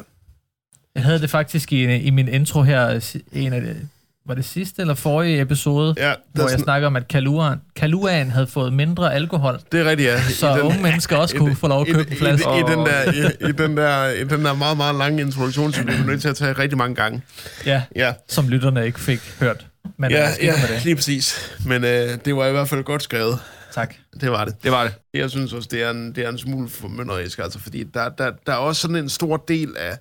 Jeg 0.95 1.03
havde 1.03 1.21
det 1.21 1.29
faktisk 1.29 1.73
i, 1.73 1.95
i 1.95 2.09
min 2.09 2.27
intro 2.27 2.61
her, 2.61 2.99
si- 2.99 3.23
en 3.33 3.53
af 3.53 3.61
det, 3.61 3.89
var 4.27 4.33
det 4.35 4.45
sidste 4.45 4.81
eller 4.81 4.93
forrige 4.93 5.41
episode, 5.41 5.93
Ja, 5.97 6.13
hvor 6.33 6.43
jeg 6.43 6.49
sådan, 6.49 6.63
snakker 6.63 6.87
om, 6.87 6.95
at 6.95 7.07
Kaluan, 7.07 7.61
Kaluan 7.75 8.31
havde 8.31 8.47
fået 8.47 8.73
mindre 8.73 9.13
alkohol, 9.13 9.59
det 9.71 9.79
er 9.79 9.85
rigtigt, 9.89 10.09
ja. 10.09 10.21
så 10.29 10.55
I 10.55 10.59
unge 10.59 10.81
mennesker 10.81 11.17
også 11.17 11.35
i 11.35 11.37
kunne 11.39 11.49
den- 11.49 11.57
få 11.57 11.67
lov 11.67 11.81
at 11.81 11.87
i- 11.87 11.91
købe 11.91 12.07
en 12.07 12.13
i- 12.13 12.15
flaske. 12.15 12.49
I, 12.55 12.59
i, 12.59 12.63
den 12.63 12.79
der, 12.79 13.11
i, 13.11 13.49
i, 13.49 13.51
den 13.51 13.77
der, 13.77 14.07
I 14.09 14.23
den 14.23 14.45
der 14.45 14.53
meget, 14.53 14.77
meget 14.77 14.95
lange 14.95 15.21
introduktion, 15.21 15.73
som 15.73 15.87
vi 15.87 15.93
er 15.93 16.03
nødt 16.05 16.21
til 16.21 16.29
at 16.29 16.35
tage 16.35 16.53
rigtig 16.53 16.77
mange 16.77 16.95
gange. 16.95 17.21
Ja, 17.65 17.83
Ja, 17.95 18.13
som 18.29 18.47
lytterne 18.49 18.85
ikke 18.85 18.99
fik 18.99 19.19
hørt. 19.39 19.65
Men 19.97 20.11
ja, 20.11 20.19
ja, 20.19 20.29
ja 20.41 20.51
med 20.61 20.75
det. 20.75 20.85
lige 20.85 20.95
præcis. 20.95 21.51
Men 21.65 21.83
øh, 21.83 22.17
det 22.25 22.35
var 22.35 22.47
i 22.47 22.51
hvert 22.51 22.69
fald 22.69 22.83
godt 22.83 23.03
skrevet. 23.03 23.39
Tak. 23.73 23.93
Det 24.21 24.31
var 24.31 24.45
det. 24.45 24.55
Det 24.63 24.71
var 24.71 24.83
det. 24.83 24.93
Jeg 25.13 25.29
synes 25.29 25.53
også, 25.53 25.69
det 25.71 25.83
er 25.83 25.89
en, 25.91 26.15
det 26.15 26.25
er 26.25 26.29
en 26.29 26.37
smule 26.37 26.69
formynderisk, 26.69 27.39
altså, 27.39 27.59
fordi 27.59 27.83
der, 27.83 28.09
der, 28.09 28.31
der 28.47 28.53
er 28.53 28.57
også 28.57 28.81
sådan 28.81 28.95
en 28.95 29.09
stor 29.09 29.37
del 29.37 29.69
af... 29.77 29.97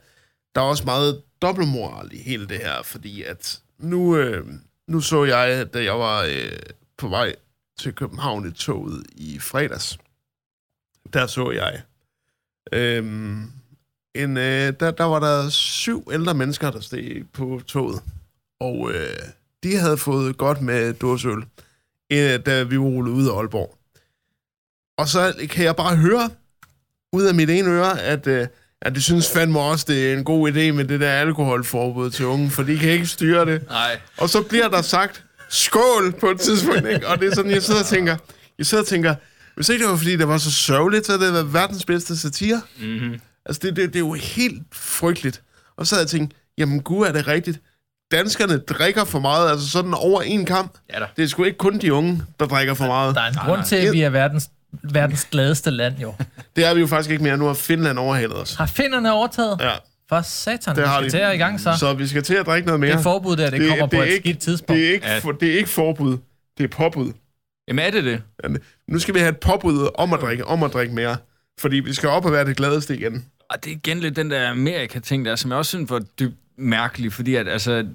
Der 0.54 0.60
er 0.60 0.64
også 0.64 0.84
meget 0.84 1.20
dobbeltmoral 1.42 2.08
i 2.12 2.22
hele 2.22 2.46
det 2.48 2.56
her, 2.58 2.82
fordi 2.84 3.22
at 3.22 3.58
nu, 3.82 4.16
øh, 4.16 4.46
nu 4.86 5.00
så 5.00 5.24
jeg, 5.24 5.74
da 5.74 5.84
jeg 5.84 5.98
var 5.98 6.22
øh, 6.22 6.58
på 6.96 7.08
vej 7.08 7.34
til 7.78 7.94
København 7.94 8.48
i 8.48 8.52
toget 8.52 9.06
i 9.12 9.38
fredags, 9.38 9.98
der 11.12 11.26
så 11.26 11.50
jeg, 11.50 11.82
øh, 12.72 13.04
en, 14.14 14.36
øh, 14.36 14.72
der, 14.80 14.90
der 14.90 15.04
var 15.04 15.20
der 15.20 15.48
syv 15.48 16.08
ældre 16.12 16.34
mennesker, 16.34 16.70
der 16.70 16.80
steg 16.80 17.26
på 17.32 17.60
toget, 17.66 18.02
og 18.60 18.92
øh, 18.94 19.18
de 19.62 19.76
havde 19.76 19.96
fået 19.96 20.38
godt 20.38 20.60
med 20.60 20.94
dåsøl, 20.94 21.44
øh, 22.12 22.46
da 22.46 22.62
vi 22.62 22.78
var 22.78 22.84
ud 22.84 23.28
af 23.28 23.36
Aalborg. 23.36 23.78
Og 24.98 25.08
så 25.08 25.46
kan 25.50 25.64
jeg 25.64 25.76
bare 25.76 25.96
høre 25.96 26.30
ud 27.12 27.22
af 27.22 27.34
mit 27.34 27.50
ene 27.50 27.70
øre, 27.70 28.00
at, 28.00 28.26
øh, 28.26 28.46
at 28.82 28.94
de 28.94 29.02
synes 29.02 29.30
fandme 29.30 29.60
også, 29.60 29.84
det 29.88 30.10
er 30.12 30.16
en 30.16 30.24
god 30.24 30.50
idé 30.52 30.72
med 30.72 30.84
det 30.84 31.00
der 31.00 31.10
alkoholforbud 31.10 32.10
til 32.10 32.26
unge, 32.26 32.50
for 32.50 32.62
de 32.62 32.78
kan 32.78 32.90
ikke 32.90 33.06
styre 33.06 33.46
det. 33.46 33.68
Nej. 33.68 34.00
Og 34.18 34.28
så 34.28 34.42
bliver 34.42 34.68
der 34.68 34.82
sagt, 34.82 35.24
skål 35.48 36.14
på 36.20 36.30
et 36.30 36.40
tidspunkt, 36.40 36.86
ikke? 36.88 37.08
Og 37.08 37.20
det 37.20 37.30
er 37.30 37.34
sådan, 37.34 37.50
jeg 37.50 37.62
sidder 37.62 37.80
og 37.80 37.86
tænker, 37.86 38.16
jeg 38.58 38.66
sidder 38.66 38.82
og 38.82 38.88
tænker, 38.88 39.14
hvis 39.54 39.68
ikke 39.68 39.82
det 39.82 39.90
var, 39.90 39.96
fordi 39.96 40.16
det 40.16 40.28
var 40.28 40.38
så 40.38 40.50
sørgeligt, 40.50 41.06
så 41.06 41.12
havde 41.12 41.24
det 41.24 41.32
været 41.32 41.54
verdens 41.54 41.84
bedste 41.84 42.16
satire. 42.16 42.60
Mm-hmm. 42.80 43.20
Altså, 43.46 43.60
det, 43.62 43.76
det, 43.76 43.88
det 43.88 43.96
er 43.96 44.00
jo 44.00 44.12
helt 44.12 44.62
frygteligt. 44.72 45.42
Og 45.76 45.86
så 45.86 45.94
havde 45.94 46.02
jeg 46.02 46.10
tænkt, 46.10 46.34
jamen 46.58 46.82
gud, 46.82 47.06
er 47.06 47.12
det 47.12 47.28
rigtigt? 47.28 47.60
Danskerne 48.12 48.58
drikker 48.58 49.04
for 49.04 49.20
meget, 49.20 49.50
altså 49.50 49.68
sådan 49.68 49.94
over 49.94 50.22
en 50.22 50.44
kamp. 50.44 50.72
Ja 50.94 50.98
da. 51.00 51.06
Det 51.16 51.24
er 51.24 51.28
sgu 51.28 51.44
ikke 51.44 51.58
kun 51.58 51.78
de 51.78 51.92
unge, 51.92 52.22
der 52.40 52.46
drikker 52.46 52.74
for 52.74 52.86
meget. 52.86 53.14
Der 53.14 53.20
er 53.20 53.28
en 53.28 53.34
grund 53.34 53.64
til, 53.64 53.76
at 53.76 53.92
vi 53.92 54.02
er 54.02 54.10
verdens, 54.10 54.50
verdens 54.82 55.24
gladeste 55.30 55.70
land, 55.70 55.98
jo. 55.98 56.14
Det 56.56 56.64
er 56.64 56.74
vi 56.74 56.80
jo 56.80 56.86
faktisk 56.86 57.10
ikke 57.10 57.22
mere. 57.22 57.36
Nu 57.36 57.46
har 57.46 57.54
Finland 57.54 57.98
overhalet 57.98 58.36
os. 58.36 58.54
Har 58.54 58.66
finderne 58.66 59.12
overtaget? 59.12 59.56
Ja, 59.60 59.72
For 60.08 60.20
satan, 60.22 60.76
det 60.76 60.82
vi 60.82 60.86
har 60.88 60.96
skal 61.00 61.04
de. 61.04 61.10
til 61.10 61.18
at 61.18 61.34
i 61.34 61.38
gang 61.38 61.60
så. 61.60 61.74
Så 61.78 61.94
vi 61.94 62.06
skal 62.06 62.22
til 62.22 62.34
at 62.34 62.46
drikke 62.46 62.66
noget 62.66 62.80
mere. 62.80 62.90
Det 62.92 62.98
er 62.98 63.02
forbud 63.02 63.36
der, 63.36 63.50
det, 63.50 63.60
det 63.60 63.68
kommer 63.68 63.86
på 63.86 63.96
er 63.96 64.02
et 64.02 64.06
ikke- 64.06 64.18
skidt 64.22 64.38
tidspunkt. 64.38 64.78
Det 64.80 64.88
er, 64.88 64.92
ikke, 64.92 65.06
Ja. 65.06 65.18
for, 65.18 65.32
det 65.32 65.48
er 65.52 65.56
ikke 65.56 65.68
forbud. 65.70 66.18
Det 66.58 66.64
er 66.64 66.68
påbud. 66.68 67.12
Jamen 67.68 67.84
er 67.86 67.90
det 67.90 68.04
det? 68.04 68.22
Nu 68.88 68.98
skal 68.98 69.14
vi 69.14 69.18
have 69.18 69.30
et 69.30 69.38
påbud 69.40 69.88
om 69.94 70.12
at 70.12 70.20
drikke, 70.20 70.44
om 70.46 70.62
at 70.62 70.72
drikke 70.72 70.94
mere. 70.94 71.16
Fordi 71.60 71.76
vi 71.76 71.94
skal 71.94 72.08
op 72.08 72.24
og 72.24 72.32
være 72.32 72.44
det 72.44 72.56
gladeste 72.56 72.96
igen. 72.96 73.24
Og 73.50 73.64
det 73.64 73.72
er 73.72 73.76
igen 73.76 74.00
lidt 74.00 74.16
den 74.16 74.30
der 74.30 74.50
Amerika-ting 74.50 75.24
der, 75.24 75.36
som 75.36 75.50
jeg 75.50 75.58
også 75.58 75.68
synes 75.68 75.90
var 75.90 76.02
dybt 76.20 76.34
mærkelig, 76.58 77.12
fordi 77.12 77.34
at 77.34 77.48
altså, 77.48 77.86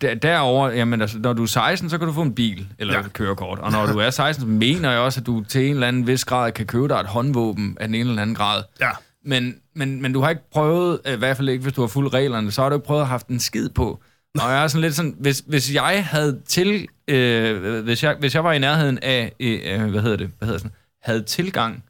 der, 0.00 0.14
derover, 0.14 0.70
jamen 0.70 1.00
altså, 1.00 1.18
når 1.18 1.32
du 1.32 1.42
er 1.42 1.46
16, 1.46 1.90
så 1.90 1.98
kan 1.98 2.06
du 2.06 2.12
få 2.12 2.22
en 2.22 2.34
bil, 2.34 2.66
eller 2.78 2.94
Ja. 2.94 3.00
ja. 3.00 3.06
et 3.06 3.12
kørekort. 3.12 3.58
Og 3.58 3.72
når 3.72 3.86
du 3.86 3.98
er 3.98 4.10
16, 4.10 4.40
så 4.42 4.46
mener 4.48 4.90
jeg 4.90 5.00
også, 5.00 5.20
at 5.20 5.26
du 5.26 5.44
til 5.48 5.64
en 5.66 5.74
eller 5.74 5.88
anden 5.88 6.06
vis 6.06 6.24
grad 6.24 6.52
kan 6.52 6.66
købe 6.66 6.88
dig 6.88 6.94
et 6.94 7.06
håndvåben 7.06 7.76
af 7.80 7.88
den 7.88 7.94
ene 7.94 8.08
eller 8.08 8.22
anden 8.22 8.36
grad. 8.36 8.62
Ja. 8.80 8.90
Men, 9.24 9.54
men, 9.74 10.02
men 10.02 10.12
du 10.12 10.20
har 10.20 10.30
ikke 10.30 10.50
prøvet, 10.52 11.00
øh, 11.06 11.12
i 11.14 11.16
hvert 11.16 11.36
fald 11.36 11.48
ikke 11.48 11.62
hvis 11.62 11.72
du 11.72 11.80
har 11.80 11.88
fuldt 11.88 12.14
reglerne, 12.14 12.50
så 12.52 12.62
har 12.62 12.68
du 12.68 12.74
ikke 12.74 12.86
prøvet 12.86 13.00
at 13.02 13.08
have 13.08 13.20
en 13.30 13.40
skid 13.40 13.68
på. 13.68 14.00
Og 14.40 14.50
jeg 14.50 14.62
er 14.62 14.68
sådan 14.68 14.80
lidt 14.82 14.94
sådan, 14.94 15.14
hvis, 15.18 15.42
hvis 15.46 15.74
jeg 15.74 16.06
havde 16.10 16.40
til, 16.46 16.86
øh, 17.08 17.82
hvis, 17.84 18.02
jeg, 18.04 18.16
hvis 18.20 18.34
jeg 18.34 18.44
var 18.44 18.52
i 18.52 18.58
nærheden 18.58 18.98
af, 19.02 19.32
øh, 19.40 19.84
hvad 19.90 20.02
hedder 20.02 20.16
det, 20.16 20.30
hvad 20.38 20.46
hedder 20.46 20.58
sådan, 20.58 20.72
havde 21.02 21.22
tilgang, 21.22 21.84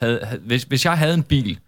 havde, 0.00 0.20
havde, 0.22 0.40
hvis, 0.40 0.62
hvis 0.62 0.84
jeg 0.84 0.98
havde 0.98 1.14
en 1.14 1.22
bil, 1.22 1.58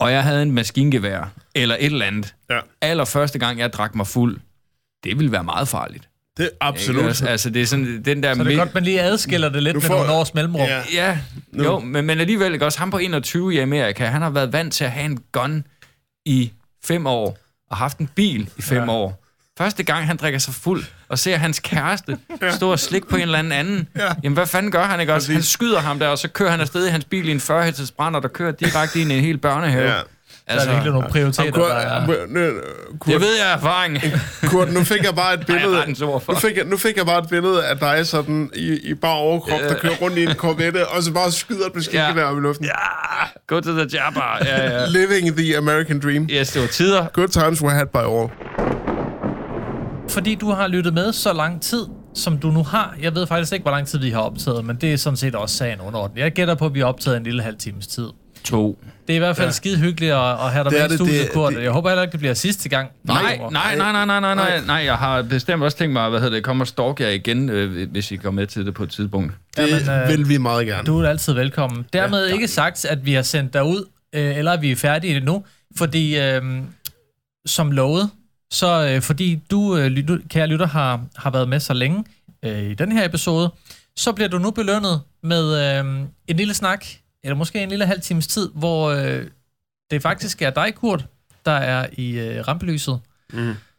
og 0.00 0.12
jeg 0.12 0.22
havde 0.22 0.42
en 0.42 0.52
maskingevær, 0.52 1.32
eller 1.54 1.76
et 1.80 1.84
eller 1.86 2.06
andet, 2.06 2.34
Ja. 2.50 2.58
allerførste 2.80 3.38
gang 3.38 3.58
jeg 3.58 3.72
drak 3.72 3.94
mig 3.94 4.06
fuld, 4.06 4.38
det 5.04 5.18
ville 5.18 5.32
være 5.32 5.44
meget 5.44 5.68
farligt. 5.68 6.08
Det 6.36 6.42
er 6.42 6.46
Ikke? 6.48 6.56
absolut. 6.60 7.04
Altså, 7.04 7.26
altså, 7.26 7.50
det 7.50 7.62
er 7.62 7.66
sådan, 7.66 8.02
den 8.04 8.22
der... 8.22 8.34
Så 8.34 8.44
det 8.44 8.52
er 8.52 8.56
godt, 8.58 8.74
man 8.74 8.82
lige 8.84 9.00
adskiller 9.00 9.48
det 9.48 9.62
lidt 9.62 9.74
Du 9.74 9.80
med 9.80 9.86
får- 9.86 9.96
nogle 9.96 10.12
års 10.12 10.34
mellemrum. 10.34 10.66
Ja. 10.66 10.82
Ja, 10.92 11.18
Nu- 11.52 11.64
jo, 11.64 11.78
men, 11.78 12.04
men 12.06 12.20
alligevel 12.20 12.52
ikke 12.52 12.64
også. 12.66 12.78
Ham 12.78 12.90
på 12.90 12.98
21 12.98 13.54
i 13.54 13.58
Amerika, 13.58 14.04
han 14.04 14.22
har 14.22 14.30
været 14.30 14.52
vant 14.52 14.72
til 14.74 14.84
at 14.84 14.90
have 14.90 15.04
en 15.04 15.18
gun 15.32 15.64
i 16.26 16.52
fem 16.84 17.06
år, 17.06 17.38
og 17.70 17.76
haft 17.76 17.98
en 17.98 18.08
bil 18.14 18.50
i 18.58 18.62
fem 18.62 18.82
ja. 18.84 18.90
år. 18.90 19.24
Første 19.58 19.82
gang, 19.82 20.06
han 20.06 20.16
drikker 20.16 20.38
sig 20.38 20.54
fuld, 20.54 20.84
og 21.08 21.18
ser 21.18 21.36
hans 21.36 21.60
kæreste 21.60 22.18
stå 22.50 22.72
og 22.72 22.78
slikke 22.78 23.08
på 23.08 23.16
en 23.16 23.22
eller 23.22 23.38
anden 23.38 23.52
anden, 23.52 23.88
Ja. 23.96 24.12
jamen 24.22 24.34
hvad 24.34 24.46
fanden 24.46 24.72
gør 24.72 24.84
han 24.84 25.00
ikke 25.00 25.14
også? 25.14 25.32
Han 25.32 25.42
skyder 25.42 25.80
ham 25.80 25.98
der, 25.98 26.08
og 26.08 26.18
så 26.18 26.28
kører 26.28 26.50
han 26.50 26.60
afsted 26.60 26.86
i 26.86 26.90
hans 26.90 27.04
bil 27.04 27.28
i 27.28 27.30
en 27.30 27.40
40 27.40 27.64
hættes 27.64 27.90
brænder, 27.90 28.20
der 28.20 28.28
kører 28.28 28.52
direkte 28.52 29.00
ind 29.00 29.12
i 29.12 29.14
en 29.18 29.24
hel 29.24 29.38
børnehave. 29.38 29.90
Ja. 29.92 30.00
Så 30.50 30.60
er 30.60 30.64
det 30.64 30.72
virkelig 30.74 30.92
nogle 30.92 31.08
prioriteter, 31.08 31.50
Kurt, 31.50 31.70
der 31.70 31.74
er... 31.76 32.06
Kurt, 32.06 33.12
Det 33.12 33.20
ved 33.20 33.36
jeg 33.40 33.46
af 33.52 33.56
erfaring. 33.56 33.98
Kurt, 34.50 34.72
nu 34.72 34.84
fik 34.84 35.04
jeg 35.04 35.14
bare 35.14 35.34
et 35.34 35.46
billede. 35.46 35.96
for. 35.96 36.32
nu, 36.32 36.38
fik 36.38 36.56
jeg, 36.56 36.64
nu 36.64 36.76
fik 36.76 36.96
jeg 36.96 37.06
bare 37.06 37.18
et 37.22 37.28
billede 37.28 37.64
af 37.66 37.78
dig 37.78 38.06
sådan 38.06 38.50
i, 38.54 38.78
i 38.90 38.94
bare 38.94 39.16
overkrop, 39.16 39.60
der 39.68 39.74
kører 39.74 39.94
rundt 40.02 40.18
i 40.18 40.22
en 40.22 40.34
Corvette, 40.34 40.88
og 40.88 41.02
så 41.02 41.12
bare 41.12 41.32
skyder 41.32 41.66
et 41.66 41.74
maskingevær 41.74 42.24
op 42.24 42.36
i 42.36 42.40
luften. 42.40 42.64
Ja, 42.66 43.26
go 43.46 43.60
to 43.60 43.72
the 43.72 43.86
jabber. 43.92 44.38
Ja, 44.44 44.80
ja. 44.80 44.86
Living 44.86 45.36
the 45.36 45.56
American 45.56 46.00
dream. 46.00 46.28
Yes, 46.30 46.52
det 46.52 46.62
var 46.62 46.68
tider. 46.68 47.06
Good 47.12 47.28
times 47.28 47.62
were 47.62 47.74
had 47.74 47.86
by 47.86 47.96
all. 48.16 48.28
Fordi 50.08 50.34
du 50.34 50.50
har 50.50 50.66
lyttet 50.68 50.94
med 50.94 51.12
så 51.12 51.32
lang 51.32 51.62
tid, 51.62 51.86
som 52.14 52.38
du 52.38 52.50
nu 52.50 52.62
har. 52.62 52.94
Jeg 53.02 53.14
ved 53.14 53.26
faktisk 53.26 53.52
ikke, 53.52 53.62
hvor 53.62 53.70
lang 53.70 53.86
tid 53.86 53.98
vi 53.98 54.10
har 54.10 54.20
optaget, 54.20 54.64
men 54.64 54.76
det 54.76 54.92
er 54.92 54.96
sådan 54.96 55.16
set 55.16 55.34
også 55.34 55.56
sagen 55.56 55.80
underordnet. 55.80 56.22
Jeg 56.22 56.32
gætter 56.32 56.54
på, 56.54 56.66
at 56.66 56.74
vi 56.74 56.80
har 56.80 56.86
optaget 56.86 57.16
en 57.16 57.22
lille 57.22 57.42
halv 57.42 57.56
times 57.56 57.86
tid. 57.86 58.06
To. 58.44 58.78
Det 59.06 59.12
er 59.12 59.16
i 59.16 59.18
hvert 59.18 59.36
fald 59.36 59.48
ja. 59.48 59.52
skide 59.52 59.78
hyggeligt 59.78 60.12
at, 60.12 60.18
at 60.32 60.52
have 60.52 60.64
dig 60.64 60.72
med 60.72 60.90
i 60.90 60.96
studiet, 60.96 61.20
det- 61.24 61.32
Kurt. 61.32 61.54
det- 61.54 61.62
Jeg 61.62 61.70
håber 61.70 61.88
heller 61.90 62.02
ikke, 62.02 62.12
det 62.12 62.20
bliver 62.20 62.34
sidste 62.34 62.68
gang. 62.68 62.90
Nej, 63.04 63.36
kommer. 63.36 63.50
nej, 63.50 63.76
nej, 63.76 63.92
nej, 63.92 64.04
nej, 64.04 64.20
nej, 64.20 64.34
nej, 64.34 64.60
nej, 64.66 64.76
jeg 64.76 64.96
har 64.96 65.22
bestemt 65.22 65.62
også 65.62 65.76
tænkt 65.78 65.92
mig, 65.92 66.10
hvad 66.10 66.20
hedder 66.20 66.34
det, 66.36 66.44
komme 66.44 66.62
og 66.62 66.66
stalke 66.68 67.02
jer 67.04 67.10
igen, 67.10 67.48
øh, 67.48 67.90
hvis 67.90 68.10
I 68.10 68.16
går 68.16 68.30
med 68.30 68.46
til 68.46 68.66
det 68.66 68.74
på 68.74 68.82
et 68.82 68.90
tidspunkt. 68.90 69.32
Det 69.56 69.68
Jamen, 69.88 70.02
øh, 70.02 70.08
vil 70.08 70.28
vi 70.28 70.38
meget 70.38 70.66
gerne. 70.66 70.86
Du 70.86 71.00
er 71.00 71.08
altid 71.08 71.32
velkommen. 71.32 71.86
Dermed 71.92 72.26
ja, 72.26 72.32
ikke 72.32 72.48
sagt, 72.48 72.84
at 72.84 73.06
vi 73.06 73.12
har 73.12 73.22
sendt 73.22 73.52
dig 73.52 73.64
ud, 73.64 73.84
øh, 74.14 74.38
eller 74.38 74.52
at 74.52 74.62
vi 74.62 74.70
er 74.72 74.76
færdige 74.76 75.20
nu, 75.20 75.44
fordi 75.76 76.18
øh, 76.18 76.42
som 77.46 77.70
lovet, 77.72 78.10
så 78.52 78.88
øh, 78.94 79.02
fordi 79.02 79.40
du, 79.50 79.76
øh, 79.76 79.96
kære 80.28 80.46
lytter, 80.46 80.66
har, 80.66 81.00
har 81.16 81.30
været 81.30 81.48
med 81.48 81.60
så 81.60 81.72
længe 81.74 82.04
øh, 82.44 82.62
i 82.62 82.74
den 82.74 82.92
her 82.92 83.04
episode, 83.04 83.50
så 83.96 84.12
bliver 84.12 84.28
du 84.28 84.38
nu 84.38 84.50
belønnet 84.50 85.00
med 85.22 85.78
øh, 85.78 85.84
en 86.28 86.36
lille 86.36 86.54
snak, 86.54 86.86
eller 87.24 87.34
måske 87.36 87.62
en 87.62 87.68
lille 87.68 87.86
halv 87.86 88.00
times 88.00 88.26
tid, 88.26 88.50
hvor 88.54 88.90
øh, 88.90 89.22
det 89.90 90.02
faktisk 90.02 90.42
er 90.42 90.50
dig, 90.50 90.74
Kurt, 90.74 91.04
der 91.46 91.52
er 91.52 91.86
i 91.92 92.18
øh, 92.18 92.48
rampelyset. 92.48 93.00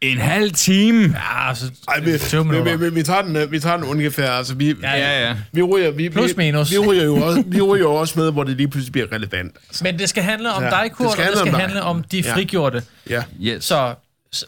En 0.00 0.18
halv 0.18 0.50
time? 0.52 1.02
Ja, 1.02 1.48
altså 1.48 1.70
Ej, 1.88 2.00
vi, 2.00 2.18
20 2.18 2.44
vi, 2.44 2.50
minutter. 2.50 2.76
vi, 2.76 2.84
vi, 2.84 2.94
vi, 2.94 3.02
tager 3.02 3.22
den, 3.22 3.36
øh, 3.36 3.52
vi 3.52 3.60
tager 3.60 3.76
den 3.76 3.86
ungefær. 3.86 4.30
Altså, 4.30 4.54
vi, 4.54 4.68
Ja, 4.82 4.90
Ja, 4.92 5.26
ja. 5.28 5.36
vi 5.52 5.62
ryger, 5.62 5.90
vi, 5.90 6.08
Plus 6.08 6.30
vi, 6.30 6.34
minus. 6.36 6.70
Vi 6.70 6.78
ryger, 6.78 7.04
jo 7.04 7.16
også, 7.16 7.42
vi 7.46 7.60
ryger 7.60 7.84
jo 7.84 7.94
også 7.94 8.18
med, 8.18 8.32
hvor 8.32 8.44
det 8.44 8.56
lige 8.56 8.68
pludselig 8.68 8.92
bliver 8.92 9.12
relevant. 9.12 9.56
Altså, 9.68 9.84
Men 9.84 9.98
det 9.98 10.08
skal 10.08 10.22
handle 10.22 10.52
om 10.52 10.62
Ja, 10.62 10.70
dig, 10.70 10.80
det 10.84 10.92
Kurt, 10.92 11.12
skal 11.12 11.24
og 11.24 11.32
det 11.32 11.36
handle 11.36 11.38
skal 11.38 11.48
om 11.48 11.54
dig. 11.54 11.60
handle 11.60 11.82
om 11.82 12.02
de 12.04 12.20
Ja. 12.20 12.34
frigjorte. 12.34 12.82
ja. 13.10 13.22
Yes. 13.40 13.64
Så, 13.64 13.94
så 14.32 14.46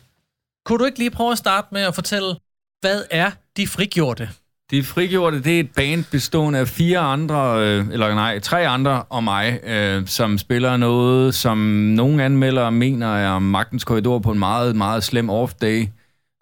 kunne 0.64 0.78
du 0.78 0.84
ikke 0.84 0.99
lige 0.99 1.11
prøve 1.11 1.32
at 1.32 1.38
starte 1.38 1.66
med 1.72 1.82
at 1.82 1.95
fortælle, 1.95 2.34
hvad 2.80 3.03
er 3.11 3.30
de 3.57 3.66
frigjorte? 3.66 4.30
De 4.74 4.82
frigjorte, 4.82 5.42
det 5.42 5.56
er 5.56 5.60
et 5.60 5.70
band 5.70 6.04
bestående 6.10 6.58
af 6.58 6.68
fire 6.68 6.98
andre, 6.98 7.66
øh, 7.66 7.86
eller 7.92 8.14
nej, 8.14 8.38
tre 8.38 8.68
andre 8.68 9.02
og 9.02 9.24
mig, 9.24 9.60
øh, 9.66 10.06
som 10.06 10.38
spiller 10.38 10.76
noget, 10.76 11.34
som 11.34 11.58
nogle 11.58 12.24
anmeldere 12.24 12.72
mener 12.72 13.16
er 13.16 13.38
magtens 13.38 13.84
korridor 13.84 14.18
på 14.18 14.30
en 14.30 14.38
meget, 14.38 14.76
meget 14.76 15.04
slem 15.04 15.30
off-day. 15.30 15.88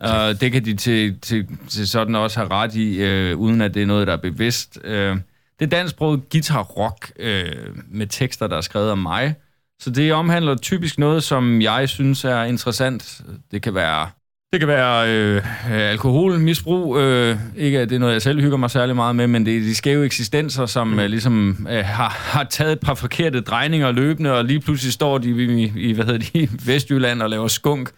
Uh, 0.04 0.40
det 0.40 0.52
kan 0.52 0.64
de 0.64 0.74
til, 0.74 1.20
til, 1.20 1.46
til 1.68 1.88
sådan 1.88 2.14
også 2.14 2.38
have 2.40 2.50
ret 2.50 2.74
i, 2.74 3.02
øh, 3.02 3.36
uden 3.36 3.60
at 3.60 3.74
det 3.74 3.82
er 3.82 3.86
noget, 3.86 4.06
der 4.06 4.12
er 4.12 4.16
bevidst. 4.16 4.78
Øh, 4.84 5.16
det 5.60 5.66
er 5.66 5.76
dansksproget 5.76 6.22
guitar-rock 6.32 7.12
øh, 7.18 7.44
med 7.90 8.06
tekster, 8.06 8.46
der 8.46 8.56
er 8.56 8.60
skrevet 8.60 8.90
om 8.90 8.98
mig. 8.98 9.34
Så 9.80 9.90
det 9.90 10.12
omhandler 10.12 10.54
typisk 10.54 10.98
noget, 10.98 11.22
som 11.22 11.62
jeg 11.62 11.88
synes 11.88 12.24
er 12.24 12.42
interessant. 12.42 13.20
Det 13.50 13.62
kan 13.62 13.74
være 13.74 14.08
det 14.53 14.61
kan 14.61 14.68
være 14.68 15.11
øh, 15.11 15.42
alkoholmisbrug. 15.70 16.98
Øh, 16.98 17.36
ikke 17.57 17.80
at 17.80 17.88
det 17.90 17.96
er 17.96 18.00
noget, 18.00 18.12
jeg 18.12 18.22
selv 18.22 18.40
hygger 18.40 18.57
mig 18.57 18.70
særlig 18.70 18.96
meget 18.96 19.16
med, 19.16 19.26
men 19.26 19.46
det 19.46 19.57
er 19.57 19.61
de 19.61 19.74
skæve 19.74 20.05
eksistenser, 20.05 20.66
som 20.66 20.88
mm. 20.88 20.98
øh, 20.98 21.07
ligesom 21.07 21.66
øh, 21.70 21.84
har, 21.84 22.09
har 22.09 22.44
taget 22.44 22.72
et 22.72 22.80
par 22.80 22.94
forkerte 22.94 23.40
drejninger 23.40 23.92
løbende, 23.92 24.32
og 24.32 24.44
lige 24.44 24.61
pludselig 24.61 24.92
står 24.92 25.18
de 25.18 25.30
i, 25.30 25.72
i 25.76 25.92
hvad 25.92 26.05
hedder 26.05 26.30
de, 26.34 26.48
Vestjylland 26.72 27.22
og 27.22 27.30
laver 27.30 27.48
skunk. 27.48 27.90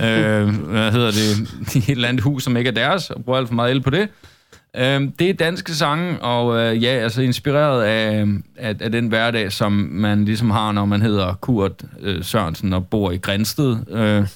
Øh, 0.00 0.48
hvad 0.48 0.92
hedder 0.92 1.10
det? 1.10 1.50
I 1.74 1.78
et 1.78 1.88
eller 1.88 2.08
andet 2.08 2.22
hus, 2.22 2.44
som 2.44 2.56
ikke 2.56 2.68
er 2.68 2.74
deres, 2.74 3.10
og 3.10 3.24
bruger 3.24 3.38
alt 3.38 3.48
for 3.48 3.54
meget 3.54 3.70
el 3.70 3.80
på 3.80 3.90
det. 3.90 4.08
Øh, 4.76 5.00
det 5.18 5.30
er 5.30 5.34
danske 5.34 5.74
sange, 5.74 6.18
og 6.18 6.58
øh, 6.58 6.82
ja, 6.82 6.88
altså 6.88 7.22
inspireret 7.22 7.82
af, 7.82 8.26
af, 8.56 8.76
af 8.80 8.92
den 8.92 9.08
hverdag, 9.08 9.52
som 9.52 9.72
man 9.92 10.24
ligesom 10.24 10.50
har, 10.50 10.72
når 10.72 10.84
man 10.84 11.02
hedder 11.02 11.34
Kurt 11.34 11.82
øh, 12.00 12.24
Sørensen 12.24 12.72
og 12.72 12.86
bor 12.86 13.10
i 13.10 13.16
Grænsted. 13.16 13.76
Øh, 13.90 14.26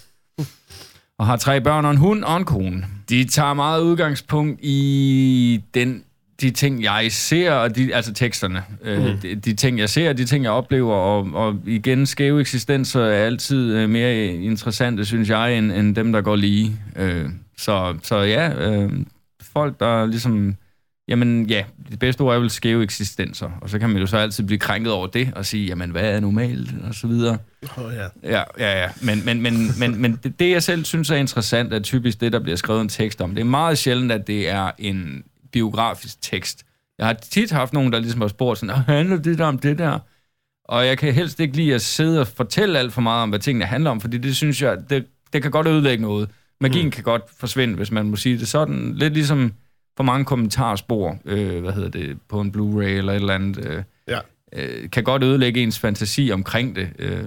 og 1.23 1.29
har 1.29 1.37
tre 1.37 1.61
børn 1.61 1.85
og 1.85 1.91
en 1.91 1.97
hund 1.97 2.25
og 2.25 2.37
en 2.37 2.45
kone. 2.45 2.85
De 3.09 3.25
tager 3.25 3.55
meget 3.55 3.81
udgangspunkt 3.81 4.61
i 4.62 5.62
den, 5.75 6.05
de 6.41 6.51
ting, 6.51 6.83
jeg 6.83 7.07
ser, 7.11 7.53
og 7.53 7.77
de, 7.77 7.95
altså 7.95 8.12
teksterne. 8.12 8.62
Mm. 8.83 8.89
Øh, 8.89 9.23
de, 9.23 9.35
de 9.35 9.55
ting, 9.55 9.79
jeg 9.79 9.89
ser, 9.89 10.12
de 10.12 10.25
ting, 10.25 10.45
jeg 10.45 10.53
oplever, 10.53 10.95
og, 10.95 11.29
og 11.35 11.57
igen, 11.66 12.07
skæve 12.07 12.41
eksistenser 12.41 13.01
er 13.01 13.27
altid 13.27 13.75
øh, 13.75 13.91
mere 13.91 14.27
interessante, 14.27 15.05
synes 15.05 15.29
jeg, 15.29 15.59
end, 15.59 15.73
end 15.73 15.95
dem, 15.95 16.12
der 16.12 16.20
går 16.20 16.37
lige. 16.37 16.77
Øh, 16.97 17.25
så, 17.59 17.95
så 18.03 18.16
ja, 18.16 18.51
folk, 19.53 19.81
der 19.81 20.07
ligesom 20.07 20.55
Jamen 21.09 21.47
ja, 21.47 21.65
det 21.91 21.99
bedste 21.99 22.21
ord 22.21 22.35
er 22.35 22.39
vel 22.39 22.51
skæve 22.51 22.83
eksistenser, 22.83 23.51
og 23.61 23.71
så 23.71 23.79
kan 23.79 23.91
man 23.91 24.01
jo 24.01 24.07
så 24.07 24.17
altid 24.17 24.45
blive 24.45 24.59
krænket 24.59 24.93
over 24.93 25.07
det, 25.07 25.33
og 25.37 25.47
sige, 25.47 25.67
jamen 25.67 25.91
hvad 25.91 26.15
er 26.15 26.21
normalt, 26.21 26.75
og 26.89 26.95
så 26.95 27.07
videre. 27.07 27.39
Oh, 27.77 27.93
ja. 27.95 28.31
Ja, 28.31 28.43
ja, 28.59 28.83
ja. 28.83 28.89
Men, 29.03 29.25
men, 29.25 29.43
men, 29.43 29.71
men, 29.79 30.03
men 30.03 30.19
det, 30.25 30.41
det, 30.41 30.51
jeg 30.51 30.63
selv 30.63 30.85
synes 30.85 31.11
er 31.11 31.17
interessant, 31.17 31.73
er 31.73 31.79
typisk 31.79 32.21
det, 32.21 32.33
der 32.33 32.39
bliver 32.39 32.57
skrevet 32.57 32.81
en 32.81 32.89
tekst 32.89 33.21
om. 33.21 33.31
Det 33.35 33.41
er 33.41 33.45
meget 33.45 33.79
sjældent, 33.79 34.13
at 34.13 34.27
det 34.27 34.49
er 34.49 34.71
en 34.79 35.25
biografisk 35.53 36.23
tekst. 36.23 36.65
Jeg 36.99 37.07
har 37.07 37.13
tit 37.13 37.51
haft 37.51 37.73
nogen, 37.73 37.93
der 37.93 37.99
ligesom 37.99 38.21
har 38.21 38.29
spurgt 38.29 38.59
sådan, 38.59 38.75
handler 38.75 39.17
det 39.17 39.39
der 39.39 39.45
om 39.45 39.59
det 39.59 39.79
der? 39.79 39.99
Og 40.65 40.87
jeg 40.87 40.99
kan 40.99 41.13
helst 41.13 41.41
ikke 41.41 41.57
lide 41.57 41.75
at 41.75 41.83
sidde 41.83 42.21
og 42.21 42.27
fortælle 42.27 42.79
alt 42.79 42.93
for 42.93 43.01
meget 43.01 43.23
om, 43.23 43.29
hvad 43.29 43.39
tingene 43.39 43.65
handler 43.65 43.91
om, 43.91 44.01
fordi 44.01 44.19
det 44.19 44.37
synes 44.37 44.63
jeg, 44.63 44.77
det, 44.91 45.07
det 45.33 45.43
kan 45.43 45.51
godt 45.51 45.67
ødelægge 45.67 46.03
noget. 46.03 46.29
Magien 46.61 46.85
mm. 46.85 46.91
kan 46.91 47.05
godt 47.05 47.23
forsvinde, 47.39 47.75
hvis 47.75 47.91
man 47.91 48.07
må 48.07 48.17
sige 48.17 48.39
det 48.39 48.49
sådan. 48.49 48.95
Lidt 48.95 49.15
ligesom 49.15 49.53
for 49.97 50.03
mange 50.05 50.24
kommentarspor, 50.24 51.18
øh, 51.24 51.61
hvad 51.62 51.72
hedder 51.72 51.88
det, 51.88 52.18
på 52.28 52.40
en 52.40 52.49
Blu-ray 52.57 52.84
eller 52.84 53.12
et 53.12 53.16
eller 53.16 53.34
andet, 53.34 53.66
øh, 53.66 53.82
Ja. 54.09 54.18
øh, 54.53 54.90
kan 54.90 55.05
godt 55.05 55.22
ødelægge 55.22 55.62
ens 55.62 55.78
fantasi 55.78 56.30
omkring 56.32 56.76
det. 56.76 56.88
Øh, 56.99 57.24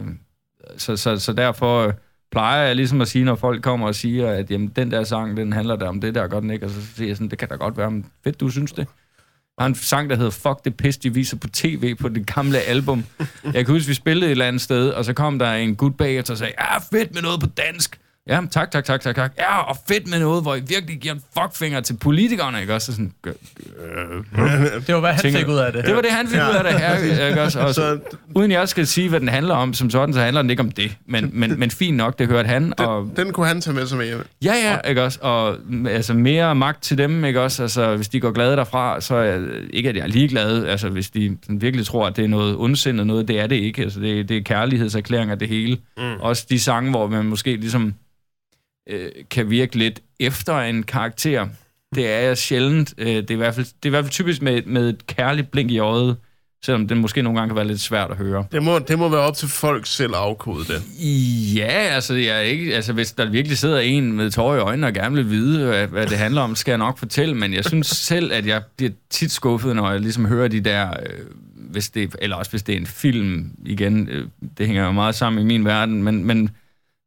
så, 0.77 0.95
så, 0.97 1.17
så 1.17 1.33
derfor 1.33 1.87
øh, 1.87 1.93
plejer 2.31 2.65
jeg 2.65 2.75
ligesom 2.75 3.01
at 3.01 3.07
sige, 3.07 3.25
når 3.25 3.35
folk 3.35 3.63
kommer 3.63 3.87
og 3.87 3.95
siger, 3.95 4.29
at 4.31 4.51
jamen, 4.51 4.67
den 4.67 4.91
der 4.91 5.03
sang, 5.03 5.37
den 5.37 5.53
handler 5.53 5.75
der 5.75 5.87
om 5.87 6.01
det 6.01 6.15
der, 6.15 6.27
gør 6.27 6.39
den 6.39 6.51
ikke? 6.51 6.65
Og 6.65 6.69
så 6.71 6.81
siger 6.95 7.07
jeg 7.07 7.15
sådan, 7.17 7.29
det 7.29 7.37
kan 7.39 7.47
da 7.47 7.55
godt 7.55 7.77
være, 7.77 7.91
men 7.91 8.05
fedt, 8.23 8.39
du 8.39 8.49
synes 8.49 8.71
det. 8.71 8.87
Der 9.57 9.63
er 9.63 9.67
en 9.67 9.75
sang, 9.75 10.09
der 10.09 10.15
hedder 10.15 10.31
Fuck 10.31 10.65
det 10.65 10.77
pis, 10.77 10.97
de 10.97 11.13
viser 11.13 11.37
på 11.37 11.47
tv 11.47 11.95
på 11.95 12.09
det 12.09 12.33
gamle 12.35 12.59
album. 12.59 13.03
Jeg 13.43 13.65
kan 13.65 13.73
huske, 13.73 13.87
vi 13.87 13.93
spillede 13.93 14.25
et 14.25 14.31
eller 14.31 14.45
andet 14.47 14.61
sted, 14.61 14.89
og 14.89 15.05
så 15.05 15.13
kom 15.13 15.39
der 15.39 15.51
en 15.53 15.75
gut 15.75 15.97
bag 15.97 16.19
og 16.29 16.37
sagde, 16.37 16.53
ja, 16.59 16.77
fedt 16.77 17.13
med 17.13 17.21
noget 17.21 17.39
på 17.39 17.47
dansk. 17.47 17.99
Ja, 18.29 18.41
tak, 18.51 18.71
tak, 18.71 18.83
tak, 18.85 19.01
tak, 19.01 19.15
tak. 19.15 19.31
Ja, 19.39 19.57
og 19.61 19.77
fedt 19.87 20.07
med 20.09 20.19
noget, 20.19 20.41
hvor 20.43 20.55
I 20.55 20.59
virkelig 20.67 20.99
giver 20.99 21.13
en 21.13 21.21
fuckfinger 21.39 21.81
til 21.81 21.97
politikerne, 21.97 22.61
ikke 22.61 22.73
også? 22.73 22.85
Så 22.85 22.91
sådan, 22.91 23.11
øh, 23.25 23.33
Det 24.87 24.95
var, 24.95 24.99
hvad 24.99 25.09
han 25.11 25.21
Tænker- 25.21 25.39
fik 25.39 25.47
ud 25.47 25.55
af 25.57 25.73
det. 25.73 25.85
det 25.85 25.95
var 25.95 26.01
det, 26.01 26.11
han 26.11 26.27
fik 26.27 26.39
ud 26.39 26.55
af 26.55 26.63
det 26.63 26.79
her, 26.79 27.25
ikke 27.29 27.41
også? 27.41 27.59
Og 27.59 27.73
så, 27.73 27.99
uden 28.35 28.51
jeg 28.51 28.69
skal 28.69 28.87
sige, 28.87 29.09
hvad 29.09 29.19
den 29.19 29.27
handler 29.27 29.55
om 29.55 29.73
som 29.73 29.89
sådan, 29.89 30.13
så 30.13 30.19
handler 30.21 30.41
den 30.41 30.49
ikke 30.51 30.59
om 30.63 30.71
det. 30.71 30.97
Men, 31.07 31.29
men, 31.33 31.59
men 31.59 31.71
fint 31.71 31.97
nok, 31.97 32.19
det 32.19 32.27
hørte 32.27 32.47
han. 32.49 32.73
Og, 32.79 33.03
den, 33.15 33.25
den 33.25 33.33
kunne 33.33 33.47
han 33.47 33.61
tage 33.61 33.73
med 33.73 33.87
sig 33.87 33.97
med 33.97 34.05
hjem. 34.05 34.27
Ja, 34.43 34.53
ja, 34.53 34.89
ikke 34.89 35.03
også? 35.03 35.19
Og 35.21 35.57
altså, 35.89 36.13
mere 36.13 36.55
magt 36.55 36.83
til 36.83 36.97
dem, 36.97 37.25
ikke 37.25 37.41
også? 37.41 37.61
Altså, 37.63 37.95
hvis 37.95 38.07
de 38.07 38.19
går 38.19 38.31
glade 38.31 38.55
derfra, 38.57 39.01
så 39.01 39.15
er 39.15 39.39
ikke, 39.69 39.89
at 39.89 39.95
jeg 39.95 40.03
er 40.03 40.07
ligeglad. 40.07 40.65
Altså, 40.65 40.89
hvis 40.89 41.09
de 41.09 41.37
virkelig 41.49 41.85
tror, 41.85 42.07
at 42.07 42.15
det 42.15 42.23
er 42.23 42.29
noget 42.29 42.55
ondsindet 42.57 43.07
noget, 43.07 43.27
det 43.27 43.39
er 43.39 43.47
det 43.47 43.55
ikke. 43.55 43.81
Altså, 43.81 43.99
det, 43.99 44.29
det 44.29 44.37
er 44.37 44.41
kærlighedserklæringer, 44.41 45.35
det 45.35 45.47
hele. 45.47 45.77
Mm. 45.97 46.03
Også 46.19 46.45
de 46.49 46.59
sange, 46.59 46.89
hvor 46.89 47.07
man 47.07 47.25
måske 47.25 47.55
ligesom 47.55 47.93
øh, 48.89 49.11
kan 49.29 49.49
virke 49.49 49.75
lidt 49.75 50.01
efter 50.19 50.59
en 50.59 50.83
karakter. 50.83 51.47
Det 51.95 52.09
er 52.09 52.19
jeg 52.19 52.37
sjældent. 52.37 52.93
Øh, 52.97 53.07
det, 53.07 53.31
er 53.31 53.33
i 53.33 53.37
hvert 53.37 53.55
fald, 53.55 53.65
det 53.65 53.73
er 53.83 53.87
i 53.87 53.89
hvert 53.89 54.03
fald 54.03 54.11
typisk 54.11 54.41
med, 54.41 54.61
med 54.65 54.89
et 54.89 55.07
kærligt 55.07 55.51
blink 55.51 55.71
i 55.71 55.79
øjet, 55.79 56.17
selvom 56.65 56.87
det 56.87 56.97
måske 56.97 57.21
nogle 57.21 57.39
gange 57.39 57.49
kan 57.49 57.55
være 57.55 57.67
lidt 57.67 57.79
svært 57.79 58.11
at 58.11 58.17
høre. 58.17 58.45
Det 58.51 58.63
må, 58.63 58.79
det 58.79 58.99
må 58.99 59.09
være 59.09 59.21
op 59.21 59.35
til 59.35 59.47
folk 59.47 59.85
selv 59.85 60.13
at 60.15 60.19
afkode 60.19 60.65
det. 60.65 60.83
Ja, 61.55 61.71
altså, 61.71 62.13
jeg 62.13 62.37
er 62.37 62.41
ikke, 62.41 62.75
altså 62.75 62.93
hvis 62.93 63.11
der 63.11 63.29
virkelig 63.29 63.57
sidder 63.57 63.79
en 63.79 64.11
med 64.11 64.31
tårer 64.31 64.55
i 64.55 64.59
øjnene 64.59 64.87
og 64.87 64.93
gerne 64.93 65.15
vil 65.15 65.29
vide, 65.29 65.65
hvad, 65.65 65.87
hvad 65.87 66.07
det 66.07 66.17
handler 66.17 66.41
om, 66.41 66.55
skal 66.55 66.71
jeg 66.71 66.77
nok 66.77 66.97
fortælle, 66.97 67.35
men 67.35 67.53
jeg 67.53 67.65
synes 67.65 67.87
selv, 68.11 68.33
at 68.33 68.45
jeg 68.45 68.63
bliver 68.77 68.91
tit 69.09 69.31
skuffet, 69.31 69.75
når 69.75 69.91
jeg 69.91 69.99
ligesom 69.99 70.25
hører 70.25 70.47
de 70.47 70.61
der, 70.61 70.89
øh, 70.89 71.25
hvis 71.55 71.89
det, 71.89 72.15
eller 72.19 72.35
også 72.35 72.51
hvis 72.51 72.63
det 72.63 72.75
er 72.75 72.79
en 72.79 72.85
film, 72.85 73.51
igen, 73.65 74.09
øh, 74.09 74.27
det 74.57 74.67
hænger 74.67 74.85
jo 74.85 74.91
meget 74.91 75.15
sammen 75.15 75.41
i 75.41 75.45
min 75.45 75.65
verden, 75.65 76.03
men, 76.03 76.25
men 76.25 76.49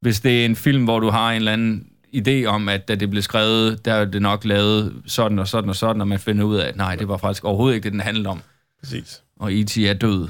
hvis 0.01 0.20
det 0.20 0.40
er 0.40 0.44
en 0.44 0.57
film, 0.57 0.84
hvor 0.84 1.01
du 1.01 1.11
har 1.11 1.30
en 1.30 1.36
eller 1.36 1.53
anden 1.53 1.86
idé 2.16 2.44
om, 2.44 2.68
at 2.68 2.88
da 2.88 2.94
det 2.94 3.11
blev 3.11 3.22
skrevet, 3.22 3.84
der 3.84 3.94
er 3.94 4.05
det 4.05 4.22
nok 4.22 4.44
lavet 4.44 5.03
sådan 5.07 5.38
og 5.38 5.49
sådan 5.49 5.70
og 5.70 5.76
sådan, 5.76 6.01
og 6.01 6.09
man 6.09 6.18
finder 6.18 6.44
ud 6.44 6.57
af, 6.57 6.68
at 6.68 6.76
nej, 6.76 6.96
det 6.96 7.09
var 7.09 7.16
faktisk 7.16 7.44
overhovedet 7.44 7.74
ikke 7.74 7.84
det, 7.84 7.92
den 7.92 8.01
handlede 8.01 8.28
om. 8.28 8.42
Præcis. 8.80 9.22
Og 9.40 9.53
E.T. 9.53 9.78
er 9.78 9.94
død. 9.94 10.28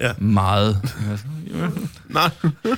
Ja. 0.00 0.12
Meget. 0.18 0.76
Nej. 2.08 2.30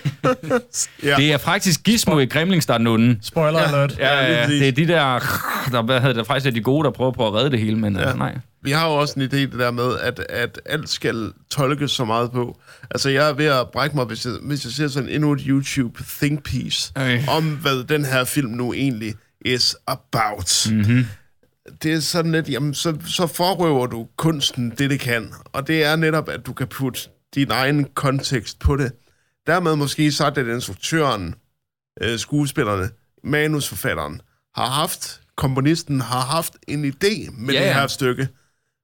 ja. 1.02 1.16
Det 1.16 1.32
er 1.32 1.38
faktisk 1.38 1.82
Gizmo 1.82 2.18
i 2.18 2.26
Gremlingstarten 2.26 3.18
Spoiler 3.22 3.60
Ja. 3.60 3.66
alert. 3.68 3.98
Ja, 3.98 4.14
Ja, 4.14 4.32
ja, 4.40 4.46
det 4.46 4.68
er 4.68 4.72
de 4.72 4.86
der, 4.88 5.18
der, 5.72 5.82
hvad 5.82 6.00
hedder 6.00 6.14
det, 6.14 6.26
faktisk 6.26 6.46
er 6.46 6.50
de 6.50 6.60
gode, 6.62 6.84
der 6.84 6.90
prøver 6.90 7.12
på 7.12 7.26
at 7.26 7.34
redde 7.34 7.50
det 7.50 7.58
hele, 7.58 7.76
men 7.78 7.96
ja. 7.96 8.08
Ja. 8.08 8.14
nej. 8.14 8.38
Vi 8.64 8.70
har 8.70 8.86
jo 8.86 8.94
også 8.94 9.20
en 9.20 9.22
idé, 9.26 9.36
det 9.36 9.52
der 9.52 9.70
med, 9.70 9.98
at, 10.00 10.20
at 10.28 10.60
alt 10.66 10.88
skal 10.88 11.32
tolkes 11.50 11.90
så 11.90 12.04
meget 12.04 12.32
på. 12.32 12.60
Altså, 12.90 13.10
jeg 13.10 13.28
er 13.28 13.32
ved 13.32 13.46
at 13.46 13.66
brække 13.72 13.96
mig, 13.96 14.04
hvis 14.04 14.24
jeg, 14.26 14.32
hvis 14.42 14.64
jeg 14.64 14.72
ser 14.72 14.88
sådan 14.88 15.08
endnu 15.08 15.32
et 15.32 15.40
YouTube 15.46 16.04
think 16.18 16.42
piece, 16.44 16.92
Øh. 16.98 17.28
om 17.36 17.44
hvad 17.44 17.84
den 17.84 18.04
her 18.04 18.24
film 18.24 18.50
nu 18.50 18.72
egentlig 18.72 19.14
is 19.44 19.76
about. 19.86 20.66
Mm-hmm. 20.70 21.06
Det 21.82 21.92
er 21.92 22.00
sådan 22.00 22.32
lidt, 22.32 22.48
jamen, 22.48 22.74
så, 22.74 22.94
så 23.06 23.26
forrøver 23.26 23.86
du 23.86 24.06
kunsten 24.16 24.72
det, 24.78 24.90
det 24.90 25.00
kan. 25.00 25.28
Og 25.52 25.66
det 25.66 25.84
er 25.84 25.96
netop, 25.96 26.28
at 26.28 26.46
du 26.46 26.52
kan 26.52 26.66
putte 26.66 27.00
din 27.34 27.50
egen 27.50 27.84
kontekst 27.84 28.58
på 28.58 28.76
det. 28.76 28.92
Dermed 29.46 29.76
måske 29.76 30.12
sagt, 30.12 30.38
at 30.38 30.46
instruktøren, 30.46 31.34
øh, 32.00 32.18
skuespillerne, 32.18 32.90
manusforfatteren, 33.24 34.20
har 34.54 34.66
haft, 34.66 35.20
komponisten 35.36 36.00
har 36.00 36.20
haft 36.20 36.56
en 36.68 36.84
idé 36.84 37.30
med 37.30 37.54
Ja, 37.54 37.60
det 37.60 37.66
ja. 37.66 37.72
her 37.72 37.86
stykke. 37.86 38.28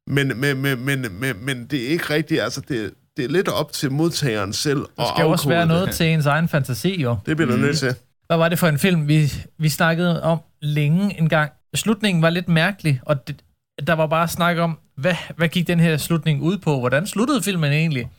Men, 0.07 0.41
men, 0.41 0.57
men, 0.63 0.85
men, 0.85 1.07
men, 1.13 1.45
men 1.45 1.67
det 1.67 1.85
er 1.85 1.89
ikke 1.89 2.15
rigtigt, 2.15 2.41
altså 2.43 2.61
det, 2.61 2.95
det 3.17 3.25
er 3.25 3.29
lidt 3.29 3.49
op 3.49 3.73
til 3.73 3.93
modtageren 3.93 4.53
selv 4.53 4.79
Der 4.79 5.13
skal 5.15 5.23
jo 5.23 5.31
også 5.31 5.49
være 5.49 5.67
noget 5.67 5.91
til 5.91 6.07
ens 6.07 6.27
egen 6.27 6.49
fantasi, 6.49 7.03
jo. 7.03 7.17
Det 7.27 7.37
bliver 7.37 7.51
du 7.51 7.57
nødt 7.57 7.79
til. 7.79 7.95
Hvad 8.27 8.37
var 8.37 8.49
det 8.49 8.59
for 8.59 8.69
en 8.69 8.79
film, 8.79 9.09
vi, 9.09 9.33
vi 9.59 9.69
snakkede 9.69 10.23
om 10.23 10.39
længe 10.63 11.19
en 11.19 11.29
gang? 11.29 11.53
Slutningen 11.75 12.23
var 12.23 12.31
lidt 12.31 12.49
mærkelig, 12.49 13.01
og 13.03 13.29
det, 13.29 13.45
der 13.87 13.93
var 13.93 14.07
bare 14.07 14.29
snak 14.29 14.57
om, 14.57 14.79
hvad, 14.99 15.15
hvad 15.37 15.49
gik 15.49 15.67
den 15.67 15.81
her 15.81 15.97
slutning 15.97 16.43
ud 16.43 16.59
på? 16.59 16.79
Hvordan 16.79 17.07
sluttede 17.07 17.43
filmen 17.43 17.73
egentlig? 17.73 18.11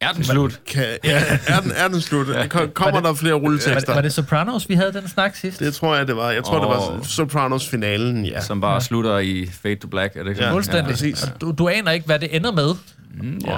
Er 0.00 0.12
den 0.12 0.24
slut? 0.24 0.60
Kan, 0.66 0.84
ja, 1.04 1.22
er 1.46 1.60
den, 1.60 1.72
er 1.76 1.88
den 1.88 2.00
slut? 2.00 2.26
Kom- 2.48 2.70
Kommer 2.74 3.00
der 3.00 3.14
flere 3.14 3.32
Var, 3.34 3.40
rulletekster? 3.40 3.94
var 3.94 4.00
det 4.00 4.12
Sopranos, 4.12 4.68
vi 4.68 4.74
havde 4.74 4.92
den 4.92 5.08
snak 5.08 5.36
sidst? 5.36 5.60
Det 5.60 5.74
tror 5.74 5.96
jeg, 5.96 6.06
det 6.06 6.16
var. 6.16 6.30
Jeg 6.30 6.44
tror, 6.44 6.58
det 6.60 6.68
var. 6.68 7.02
Sopranos-finalen, 7.02 8.24
ja. 8.26 8.40
Som 8.40 8.60
bare 8.60 8.80
slutter 8.80 9.18
i 9.18 9.46
Fade 9.46 9.76
to 9.76 9.88
Black, 9.88 10.16
er 10.16 10.22
det 10.22 10.30
ikke 10.30 10.44
Ja? 10.44 10.52
Fuldstændig. 10.52 10.84
præcis. 10.84 11.22
Og 11.22 11.40
du, 11.40 11.50
du 11.58 11.68
aner 11.68 11.90
ikke, 11.90 12.06
hvad 12.06 12.18
det 12.18 12.36
ender 12.36 12.52
med, 12.52 12.74
Mm, 13.22 13.38
ja. 13.46 13.56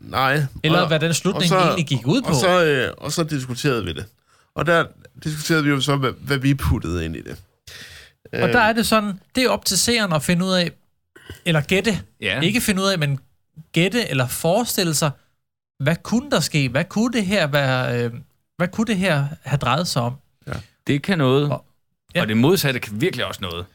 Nej. 0.00 0.40
eller 0.62 0.80
Og- 0.80 0.88
hvad 0.88 1.00
den 1.00 1.14
slutning 1.14 1.48
så- 1.48 1.58
egentlig 1.58 1.86
gik 1.86 2.06
ud 2.06 2.22
på. 2.22 2.28
Og 2.28 2.34
så, 2.34 2.64
øh, 2.64 2.90
og 2.98 3.12
så 3.12 3.24
diskuterede 3.24 3.84
vi 3.84 3.92
det. 3.92 4.04
Og 4.54 4.66
der 4.66 4.84
diskuterede 5.24 5.64
vi 5.64 5.70
jo 5.70 5.80
så, 5.80 5.96
hvad, 5.96 6.10
hvad 6.20 6.38
vi 6.38 6.54
puttede 6.54 7.04
ind 7.04 7.16
i 7.16 7.20
det. 7.22 7.36
Og 8.42 8.48
der 8.48 8.60
er 8.60 8.72
det 8.72 8.86
sådan, 8.86 9.20
det 9.34 9.44
er 9.44 9.48
op 9.50 9.64
til 9.64 9.78
seeren 9.78 10.12
at 10.12 10.22
finde 10.22 10.44
ud 10.44 10.52
af, 10.52 10.70
eller 11.44 11.60
gætte, 11.60 11.98
Ja. 12.20 12.40
ikke 12.40 12.60
finde 12.60 12.82
ud 12.82 12.86
af, 12.86 12.98
men 12.98 13.18
gætte 13.72 14.08
eller 14.10 14.26
forestille 14.28 14.94
sig, 14.94 15.10
hvad 15.80 15.96
kunne 16.02 16.30
der 16.30 16.40
ske? 16.40 16.68
Hvad 16.68 16.84
kunne 16.84 17.12
det 17.12 17.26
her 17.26 17.46
være, 17.46 18.04
øh, 18.04 18.12
hvad 18.56 18.68
kunne 18.68 18.86
det 18.86 18.96
her 18.96 19.24
have 19.42 19.58
drejet 19.58 19.86
sig 19.88 20.02
om? 20.02 20.14
Det 20.86 21.02
kan 21.02 21.18
noget, 21.18 21.50
Og- 21.50 21.64
ja. 22.14 22.18
ja. 22.18 22.22
og 22.22 22.28
det 22.28 22.36
modsatte 22.36 22.80
kan 22.80 23.00
virkelig 23.00 23.26
også 23.26 23.40
noget. 23.42 23.66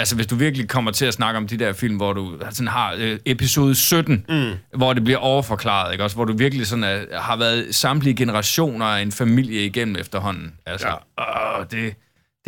Altså, 0.00 0.14
hvis 0.14 0.26
du 0.26 0.36
virkelig 0.36 0.68
kommer 0.68 0.90
til 0.90 1.04
at 1.06 1.14
snakke 1.14 1.36
om 1.38 1.46
de 1.48 1.56
der 1.58 1.72
film, 1.72 1.96
hvor 1.96 2.12
du 2.12 2.38
sådan 2.50 2.68
har 2.68 2.94
øh, 2.98 3.18
episode 3.26 3.74
17, 3.74 4.24
mm. 4.28 4.52
hvor 4.78 4.92
det 4.92 5.04
bliver 5.04 5.18
overforklaret, 5.18 5.92
ikke? 5.92 6.04
Også, 6.04 6.16
hvor 6.16 6.24
du 6.24 6.36
virkelig 6.36 6.66
sådan 6.66 6.84
er, 6.84 7.20
har 7.20 7.36
været 7.36 7.74
samtlige 7.74 8.14
generationer 8.16 8.86
af 8.86 9.02
en 9.02 9.12
familie 9.12 9.64
igennem 9.66 9.96
efterhånden. 9.96 10.54
Altså, 10.66 10.88
ja. 11.18 11.58
åh, 11.60 11.66
det, 11.70 11.94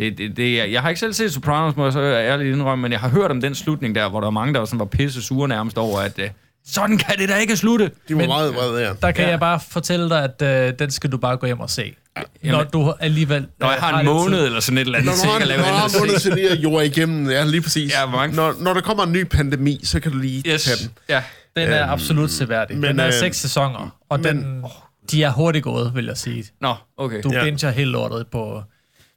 det, 0.01 0.17
det, 0.17 0.37
det, 0.37 0.71
jeg 0.71 0.81
har 0.81 0.89
ikke 0.89 0.99
selv 0.99 1.13
set 1.13 1.33
Sopranos, 1.33 1.75
må 1.75 1.83
jeg 1.83 1.93
så 1.93 1.99
ærligt 2.01 2.55
indrømme, 2.55 2.81
men 2.81 2.91
jeg 2.91 2.99
har 2.99 3.09
hørt 3.09 3.31
om 3.31 3.41
den 3.41 3.55
slutning 3.55 3.95
der, 3.95 4.09
hvor 4.09 4.19
der 4.19 4.25
var 4.25 4.31
mange, 4.31 4.53
der 4.53 4.59
var, 4.59 4.65
sådan, 4.65 4.79
var 4.79 4.85
pisse 4.85 5.21
sure 5.21 5.47
nærmest 5.47 5.77
over, 5.77 5.99
at 5.99 6.19
øh, 6.19 6.29
sådan 6.67 6.97
kan 6.97 7.17
det 7.17 7.29
da 7.29 7.35
ikke 7.35 7.57
slutte. 7.57 7.85
De 7.85 8.13
var 8.13 8.17
Men- 8.17 8.27
meget 8.29 8.55
vrede, 8.55 8.81
ja. 8.87 8.93
Der 9.01 9.11
kan 9.11 9.23
ja. 9.25 9.29
jeg 9.29 9.39
bare 9.39 9.59
fortælle 9.69 10.09
dig, 10.09 10.23
at 10.39 10.67
øh, 10.67 10.73
den 10.79 10.91
skal 10.91 11.11
du 11.11 11.17
bare 11.17 11.37
gå 11.37 11.45
hjem 11.45 11.59
og 11.59 11.69
se. 11.69 11.93
Ja. 12.17 12.21
Når 12.51 12.57
Jamen- 12.57 12.71
du 12.73 12.93
alligevel... 12.99 13.47
Når 13.59 13.67
jeg 13.67 13.77
øh, 13.77 13.83
har 13.83 13.99
en 13.99 14.05
måned 14.05 14.37
tid. 14.37 14.45
eller 14.45 14.59
sådan 14.59 14.77
et 14.77 14.81
eller 14.81 14.97
andet, 14.97 15.05
Når 15.11 15.15
så 15.15 15.23
du 15.23 15.27
har, 15.31 15.39
jeg 15.39 15.39
kan 15.39 15.47
lave 15.47 15.61
når 15.61 15.67
du 15.67 15.73
har 15.73 15.85
at 15.85 15.91
måned 15.99 16.19
til 16.19 16.33
lige 16.33 16.49
at 16.49 16.57
jorde 16.57 16.85
igennem, 16.85 17.29
ja, 17.29 17.43
lige 17.43 17.61
præcis. 17.61 17.93
Ja, 17.93 18.05
mange- 18.05 18.35
når, 18.35 18.55
når 18.59 18.73
der 18.73 18.81
kommer 18.81 19.03
en 19.03 19.11
ny 19.11 19.23
pandemi, 19.23 19.79
så 19.83 19.99
kan 19.99 20.11
du 20.11 20.17
lige 20.17 20.43
Yes. 20.47 20.63
tage 20.63 20.77
den. 20.83 20.91
Ja. 21.09 21.23
Den 21.55 21.69
er 21.69 21.87
absolut 21.87 22.31
seværdig. 22.31 22.77
men, 22.77 22.89
den 22.89 22.99
er 22.99 23.07
øh, 23.07 23.13
seks 23.13 23.37
sæsoner, 23.37 23.95
og 24.09 24.19
men- 24.19 24.37
den, 24.37 24.63
de 25.11 25.23
er 25.23 25.31
hurtigt 25.31 25.63
gået, 25.63 25.91
vil 25.95 26.05
jeg 26.05 26.17
sige. 26.17 26.43
Nå, 26.61 26.75
okay. 26.97 27.21
Du 27.23 27.31
ja. 27.33 27.43
binger 27.43 27.69
helt 27.71 27.89
lortet 27.91 28.27
på, 28.31 28.63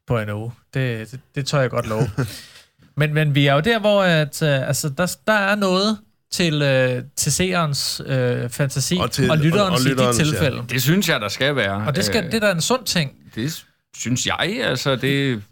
på 0.07 0.19
en 0.19 0.31
uge. 0.31 0.53
Det, 0.75 1.11
det, 1.11 1.21
det 1.35 1.47
tør 1.47 1.61
jeg 1.61 1.71
godt 1.71 1.89
love. 1.89 2.11
men, 2.97 3.15
men 3.15 3.35
vi 3.35 3.47
er 3.47 3.55
jo 3.55 3.61
der, 3.61 3.79
hvor 3.79 4.03
at, 4.03 4.43
øh, 4.43 4.69
altså, 4.69 4.89
der, 4.89 5.17
der 5.27 5.33
er 5.33 5.55
noget 5.55 5.99
til, 6.33 6.63
øh, 6.63 7.03
til 7.17 7.33
seerens 7.33 8.03
øh, 8.07 8.51
fantasi 8.51 8.97
Og 9.01 9.11
til- 9.11 9.31
og 9.31 9.39
lytterens, 9.39 9.69
og- 9.71 9.75
og 9.75 9.91
lytterens, 9.91 10.19
i 10.19 10.23
de 10.23 10.29
tilfælde. 10.29 10.63
Det 10.69 10.83
synes 10.83 11.09
jeg, 11.09 11.21
der 11.21 11.29
skal 11.29 11.57
være. 11.57 11.85
Og 11.87 11.97
det, 11.97 12.05
skal, 12.05 12.25
Øh, 12.25 12.33
det 12.33 12.43
er 12.43 12.47
da 12.47 12.53
en 12.53 12.61
sund 12.61 12.85
ting, 12.85 13.11
det 13.35 13.65
synes 13.97 14.27
jeg, 14.27 14.61
altså 14.65 14.97
det... 14.97 15.43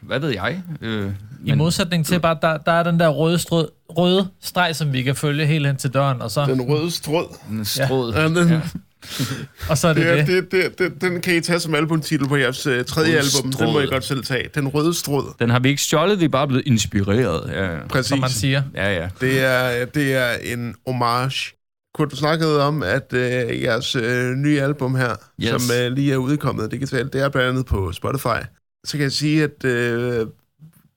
Hvad 0.00 0.18
ved 0.18 0.30
jeg? 0.30 0.62
Øh, 0.80 1.12
i 1.44 1.54
modsætning 1.54 2.06
til 2.06 2.20
bare, 2.20 2.38
der, 2.42 2.56
der 2.56 2.72
er 2.72 2.82
den 2.82 3.00
der 3.00 3.08
røde, 3.08 3.38
strød, 3.38 3.68
røde 3.88 4.28
streg, 4.42 4.76
som 4.76 4.92
vi 4.92 5.02
kan 5.02 5.16
følge 5.16 5.46
helt 5.46 5.66
hen 5.66 5.76
til 5.76 5.94
døren, 5.94 6.22
og 6.22 6.30
så, 6.30 6.46
Den 6.46 6.62
røde 6.62 6.90
stråd. 6.90 7.36
en 7.50 7.64
stråd. 7.64 8.12
Ja, 8.14 8.24
den, 8.28 8.48
Ja. 8.48 8.60
Og 9.68 9.78
så 9.78 9.88
er 9.88 9.92
det 9.92 10.06
det, 10.06 10.26
det. 10.26 10.52
det, 10.52 10.78
det, 10.78 10.78
det, 10.78 11.00
den 11.02 11.20
kan 11.20 11.36
I 11.36 11.40
tage 11.40 11.60
som 11.60 11.74
albumtitel 11.74 12.28
på 12.28 12.36
jeres 12.36 12.66
uh, 12.66 12.72
tredje 12.84 13.10
Røde 13.10 13.18
album. 13.36 13.52
Den 13.52 13.72
må. 13.72 13.80
I 13.80 13.86
godt 13.86 14.04
selv 14.04 14.24
tage. 14.24 14.48
Den 14.54 14.68
røde 14.68 14.94
stråd. 14.94 15.34
Den 15.38 15.50
har 15.50 15.58
vi 15.58 15.68
ikke 15.68 15.82
stjålet, 15.82 16.20
vi 16.20 16.24
er 16.24 16.28
bare 16.28 16.48
blevet 16.48 16.62
inspireret. 16.66 17.50
Ja, 17.52 17.64
ja. 17.64 17.86
Præcis. 17.88 18.08
som 18.08 18.18
man 18.18 18.30
siger. 18.30 18.62
ja. 18.74 18.92
ja. 18.94 19.08
Det 19.20 19.40
er, 19.44 19.84
det 19.84 20.14
er 20.14 20.32
en 20.32 20.74
homage. 20.86 21.52
Kunne 21.94 22.08
du 22.08 22.16
snakkede 22.16 22.62
om, 22.62 22.82
at 22.82 23.12
øh, 23.12 23.62
jeres 23.62 23.96
øh, 23.96 24.30
nye 24.30 24.60
album 24.60 24.94
her, 24.94 25.14
Yes. 25.42 25.62
som 25.62 25.76
øh, 25.76 25.92
lige 25.92 26.12
er 26.12 26.16
udkommet 26.16 26.70
digitalt, 26.70 27.12
det 27.12 27.20
er 27.20 27.28
blandt 27.28 27.48
andet 27.48 27.66
på 27.66 27.92
Spotify. 27.92 28.40
Så 28.84 28.92
kan 28.92 29.00
jeg 29.00 29.12
sige, 29.12 29.42
at 29.44 29.64
øh, 29.64 30.26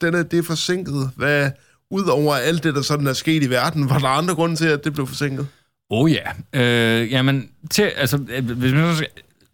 den 0.02 0.14
er, 0.16 0.24
det 0.24 0.40
er 0.40 0.44
forsinket. 0.44 1.10
Hvad, 1.16 1.52
Udover 1.92 2.36
alt 2.36 2.64
det, 2.64 2.76
der 2.76 2.82
sådan 2.82 3.08
er 3.08 3.14
sket 3.14 3.44
i 3.44 3.50
verden, 3.50 3.90
var 3.90 3.98
der 3.98 4.08
andre 4.08 4.36
grunde 4.36 4.56
til, 4.56 4.66
at 4.66 4.84
det 4.84 4.94
blev 4.94 5.08
forsinket? 5.08 5.48
Oh 5.94 6.12
ja. 6.12 6.32
Øh, 6.54 7.12
jamen, 7.12 7.50
til, 7.72 7.84
altså, 7.84 8.26
øh, 8.30 8.46
hvis 8.46 8.74
man 8.74 8.92
så 8.92 8.96
skal, 8.96 9.08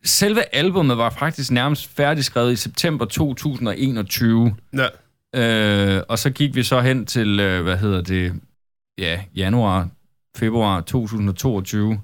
selve 0.03 0.55
albummet 0.55 0.97
var 0.97 1.09
faktisk 1.09 1.51
nærmest 1.51 1.95
færdigskrevet 1.95 2.51
i 2.51 2.55
september 2.55 3.05
2021. 3.05 4.55
Ja. 4.73 4.87
Øh, 5.35 6.03
og 6.09 6.19
så 6.19 6.29
gik 6.29 6.55
vi 6.55 6.63
så 6.63 6.81
hen 6.81 7.05
til, 7.05 7.39
øh, 7.39 7.63
hvad 7.63 7.77
hedder 7.77 8.01
det, 8.01 8.33
ja, 8.97 9.19
januar, 9.35 9.87
februar 10.37 10.81
2022, 10.81 11.99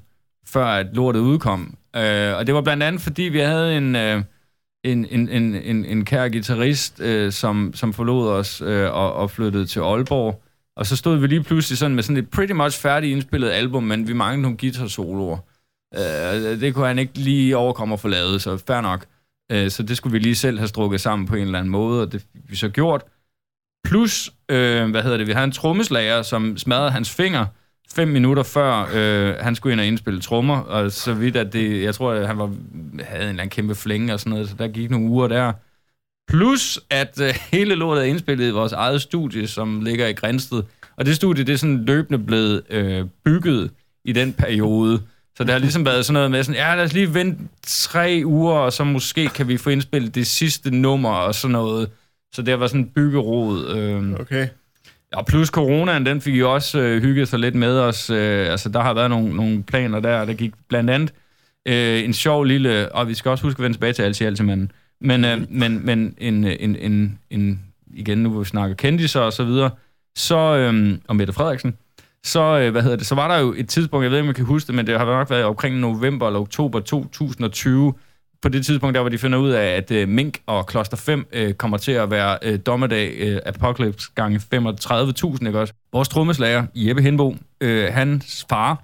før 0.47 0.65
at 0.65 0.87
lortet 0.93 1.19
udkom. 1.19 1.77
Øh, 1.95 2.35
og 2.35 2.47
det 2.47 2.55
var 2.55 2.61
blandt 2.61 2.83
andet, 2.83 3.01
fordi 3.01 3.23
vi 3.23 3.39
havde 3.39 3.77
en, 3.77 3.95
øh, 3.95 4.23
en, 4.83 5.05
en, 5.05 5.29
en, 5.29 5.55
en, 5.55 5.85
en 5.85 6.05
kær 6.05 6.29
guitarist, 6.29 6.99
øh, 6.99 7.31
som, 7.31 7.71
som 7.75 7.93
forlod 7.93 8.29
os 8.29 8.61
øh, 8.61 8.93
og, 8.93 9.13
og 9.13 9.31
flyttede 9.31 9.65
til 9.65 9.79
Aalborg. 9.79 10.41
Og 10.77 10.85
så 10.85 10.95
stod 10.95 11.17
vi 11.17 11.27
lige 11.27 11.43
pludselig 11.43 11.77
sådan 11.77 11.95
med 11.95 12.03
sådan 12.03 12.17
et 12.17 12.29
pretty 12.29 12.53
much 12.53 12.81
færdigt 12.81 13.11
indspillet 13.11 13.51
album, 13.51 13.83
men 13.83 14.07
vi 14.07 14.13
manglede 14.13 14.41
nogle 14.41 14.57
guitar-soloer. 14.57 15.37
Øh, 15.95 16.59
det 16.61 16.73
kunne 16.73 16.87
han 16.87 16.99
ikke 16.99 17.17
lige 17.17 17.57
overkomme 17.57 17.93
at 17.93 17.99
få 17.99 18.07
lavet, 18.07 18.41
så 18.41 18.57
fair 18.57 18.81
nok. 18.81 19.05
Øh, 19.51 19.69
så 19.71 19.83
det 19.83 19.97
skulle 19.97 20.11
vi 20.11 20.19
lige 20.19 20.35
selv 20.35 20.57
have 20.57 20.67
strukket 20.67 21.01
sammen 21.01 21.27
på 21.27 21.35
en 21.35 21.41
eller 21.41 21.59
anden 21.59 21.71
måde, 21.71 22.01
og 22.01 22.11
det 22.11 22.21
fik 22.21 22.41
vi 22.49 22.55
så 22.55 22.69
gjort. 22.69 23.03
Plus, 23.85 24.31
øh, 24.49 24.89
hvad 24.89 25.03
hedder 25.03 25.17
det, 25.17 25.27
vi 25.27 25.31
havde 25.31 25.43
en 25.43 25.51
trommeslager, 25.51 26.21
som 26.21 26.57
smadrede 26.57 26.91
hans 26.91 27.11
finger 27.11 27.45
fem 27.95 28.07
minutter 28.07 28.43
før 28.43 28.89
øh, 28.93 29.35
han 29.41 29.55
skulle 29.55 29.73
ind 29.73 29.79
og 29.79 29.85
indspille 29.85 30.21
trommer, 30.21 30.57
og 30.57 30.91
så 30.91 31.13
vidt 31.13 31.35
at 31.35 31.53
det, 31.53 31.83
jeg 31.83 31.95
tror, 31.95 32.11
at 32.11 32.27
han 32.27 32.37
var, 32.37 32.45
havde 33.03 33.23
en 33.23 33.29
eller 33.29 33.29
anden 33.29 33.49
kæmpe 33.49 33.75
flænge 33.75 34.13
og 34.13 34.19
sådan 34.19 34.29
noget, 34.29 34.49
så 34.49 34.55
der 34.55 34.67
gik 34.67 34.89
nogle 34.89 35.09
uger 35.09 35.27
der. 35.27 35.53
Plus, 36.27 36.79
at 36.89 37.21
øh, 37.21 37.33
hele 37.51 37.75
lortet 37.75 38.03
er 38.03 38.07
indspillet 38.07 38.47
i 38.47 38.51
vores 38.51 38.71
eget 38.71 39.01
studie, 39.01 39.47
som 39.47 39.81
ligger 39.81 40.07
i 40.07 40.13
Grænsted. 40.13 40.63
Og 40.97 41.05
det 41.05 41.15
studie, 41.15 41.43
det 41.43 41.53
er 41.53 41.57
sådan 41.57 41.85
løbende 41.85 42.19
blevet 42.19 42.61
øh, 42.69 43.05
bygget 43.25 43.71
i 44.05 44.11
den 44.11 44.33
periode. 44.33 45.01
Så 45.37 45.43
det 45.43 45.51
har 45.51 45.59
ligesom 45.59 45.85
været 45.85 46.05
sådan 46.05 46.13
noget 46.13 46.31
med 46.31 46.43
sådan, 46.43 46.61
ja, 46.61 46.75
lad 46.75 46.83
os 46.83 46.93
lige 46.93 47.13
vente 47.13 47.43
tre 47.67 48.21
uger, 48.25 48.53
og 48.53 48.73
så 48.73 48.83
måske 48.83 49.27
kan 49.27 49.47
vi 49.47 49.57
få 49.57 49.69
indspillet 49.69 50.15
det 50.15 50.27
sidste 50.27 50.71
nummer 50.71 51.09
og 51.09 51.35
sådan 51.35 51.51
noget. 51.51 51.89
Så 52.33 52.41
det 52.41 52.59
var 52.59 52.67
sådan 52.67 52.81
en 52.81 52.89
byggerod. 52.89 53.75
Øh. 53.75 54.19
Okay. 54.19 54.47
Og 55.13 55.25
plus 55.25 55.47
coronaen, 55.47 56.05
den 56.05 56.21
fik 56.21 56.39
jo 56.39 56.53
også 56.53 56.79
øh, 56.79 57.01
hygget 57.01 57.27
sig 57.27 57.39
lidt 57.39 57.55
med 57.55 57.79
os. 57.79 58.09
Øh, 58.09 58.51
altså, 58.51 58.69
der 58.69 58.81
har 58.81 58.93
været 58.93 59.09
nogle, 59.09 59.35
nogle 59.35 59.63
planer 59.63 59.99
der, 59.99 60.25
der 60.25 60.33
gik 60.33 60.53
blandt 60.69 60.89
andet 60.89 61.13
øh, 61.65 62.03
en 62.03 62.13
sjov 62.13 62.43
lille... 62.43 62.91
Og 62.91 63.07
vi 63.07 63.13
skal 63.13 63.31
også 63.31 63.43
huske 63.43 63.59
at 63.59 63.63
vende 63.63 63.75
tilbage 63.75 63.93
til 63.93 64.03
Alti 64.03 64.23
Altimanden. 64.23 64.71
Men, 65.05 65.25
øh, 65.25 65.41
men, 65.49 65.85
men 65.85 66.15
en, 66.17 66.43
øh, 66.43 66.55
en, 66.59 66.75
en, 66.75 67.19
en, 67.29 67.63
igen, 67.93 68.17
nu 68.17 68.29
hvor 68.29 68.39
vi 68.39 68.45
snakker 68.45 68.75
kendiser 68.75 69.19
og 69.19 69.33
så 69.33 69.43
videre, 69.43 69.69
så, 70.15 70.37
øh, 70.37 70.97
og 71.07 71.15
Mette 71.15 71.33
Frederiksen, 71.33 71.77
så, 72.23 72.59
øh, 72.59 72.71
hvad 72.71 72.81
hedder 72.81 72.97
det, 72.97 73.05
så 73.05 73.15
var 73.15 73.27
der 73.27 73.37
jo 73.37 73.53
et 73.57 73.69
tidspunkt, 73.69 74.03
jeg 74.03 74.11
ved 74.11 74.17
ikke, 74.17 74.23
om 74.23 74.27
jeg 74.27 74.35
kan 74.35 74.45
huske 74.45 74.67
det, 74.67 74.75
men 74.75 74.87
det 74.87 74.99
har 74.99 75.05
nok 75.05 75.29
været 75.29 75.43
omkring 75.43 75.75
november 75.75 76.27
eller 76.27 76.39
oktober 76.39 76.79
2020, 76.79 77.93
på 78.41 78.49
det 78.49 78.65
tidspunkt, 78.65 78.95
der 78.95 79.01
hvor 79.01 79.09
de 79.09 79.17
finder 79.17 79.37
ud 79.37 79.49
af, 79.49 79.65
at 79.65 79.91
øh, 79.91 80.09
Mink 80.09 80.39
og 80.45 80.67
Kloster 80.67 80.97
5 80.97 81.27
øh, 81.33 81.53
kommer 81.53 81.77
til 81.77 81.91
at 81.91 82.11
være 82.11 82.37
øh, 82.41 82.59
dommedag 82.65 83.13
øh, 83.17 83.39
Apocalypse 83.45 84.11
gange 84.15 84.41
35.000, 84.55 85.47
ikke 85.47 85.59
også? 85.59 85.73
Vores 85.93 86.09
trommeslager, 86.09 86.65
Jeppe 86.75 87.01
Henbo, 87.01 87.35
øh, 87.61 87.93
hans 87.93 88.45
far, 88.49 88.83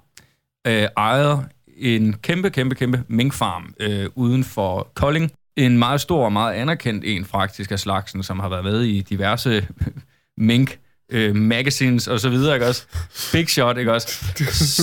øh, 0.66 0.88
ejede 0.96 1.44
en 1.76 2.12
kæmpe, 2.12 2.50
kæmpe, 2.50 2.74
kæmpe 2.74 3.04
minkfarm 3.08 3.74
øh, 3.80 4.06
uden 4.14 4.44
for 4.44 4.88
Kolding. 4.94 5.32
En 5.56 5.78
meget 5.78 6.00
stor 6.00 6.24
og 6.24 6.32
meget 6.32 6.54
anerkendt 6.54 7.04
en 7.04 7.24
faktisk 7.24 7.72
af 7.72 7.80
slagsen, 7.80 8.22
som 8.22 8.40
har 8.40 8.48
været 8.48 8.64
med 8.64 8.82
i 8.82 9.00
diverse 9.00 9.68
mink 10.36 10.78
øh, 11.10 11.36
magazines 11.36 12.08
og 12.08 12.20
så 12.20 12.28
videre, 12.28 12.54
ikke 12.54 12.66
også? 12.66 12.86
Big 13.32 13.48
shot, 13.48 13.78
ikke 13.78 13.92
også? 13.92 14.24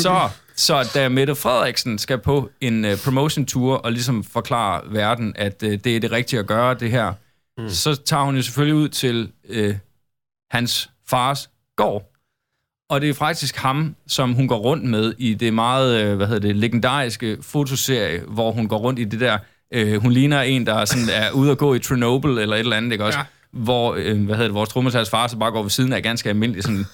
Så, 0.02 0.30
så 0.56 0.92
da 0.94 1.10
Mette 1.10 1.36
Frederiksen 1.36 1.98
skal 1.98 2.18
på 2.18 2.50
en 2.62 2.86
uh, 2.86 2.92
promotion 3.06 3.46
tour 3.46 3.76
og 3.76 3.92
ligesom 3.92 4.24
forklare 4.24 4.82
verden, 4.86 5.34
at 5.36 5.64
uh, 5.64 5.70
det 5.70 5.96
er 5.96 6.00
det 6.00 6.12
rigtige 6.12 6.40
at 6.40 6.48
gøre, 6.48 6.74
det 6.74 6.92
her, 6.92 7.14
mm. 7.58 7.70
så 7.70 7.96
tager 7.96 8.24
hun 8.24 8.36
jo 8.36 8.42
selvfølgelig 8.42 8.76
ud 8.76 8.90
til 8.90 9.32
uh, 9.50 9.76
hans 10.52 10.90
fars 11.08 11.50
gård. 11.76 12.12
Og 12.90 13.02
det 13.02 13.10
er 13.10 13.14
faktisk 13.14 13.56
ham, 13.56 13.96
som 14.08 14.34
hun 14.34 14.48
går 14.48 14.58
rundt 14.58 14.84
med 14.84 15.14
i 15.18 15.34
det 15.34 15.54
meget, 15.54 16.02
øh, 16.02 16.18
hvad 16.18 16.28
hedder 16.28 16.48
det, 16.48 16.56
legendariske 16.56 17.38
fotoserie, 17.42 18.24
hvor 18.28 18.52
hun 18.52 18.68
går 18.68 18.78
rundt 18.78 19.00
i 19.00 19.04
det 19.04 19.20
der, 19.20 19.38
øh, 19.74 20.02
hun 20.02 20.12
ligner 20.12 20.42
en, 20.42 20.66
der 20.66 20.86
sådan 20.86 21.10
er 21.14 21.32
ude 21.32 21.52
at 21.52 21.58
gå 21.58 21.74
i 21.74 21.80
Chernobyl 21.80 22.30
eller 22.30 22.56
et 22.56 22.60
eller 22.60 22.78
andet, 22.78 22.92
ikke 22.92 23.06
også? 23.06 23.20
Ja. 23.20 23.26
Hvor, 23.52 23.96
øh, 23.96 24.26
hvad 24.26 24.36
hedder 24.36 24.48
det, 24.48 24.54
vores 24.54 24.70
trommeslagers 24.70 25.10
far 25.10 25.28
så 25.28 25.38
bare 25.38 25.52
går 25.52 25.62
ved 25.62 25.70
siden 25.70 25.94
af 25.94 26.04
ganske 26.04 26.30
almindeligt 26.30 26.66
sådan, 26.66 26.86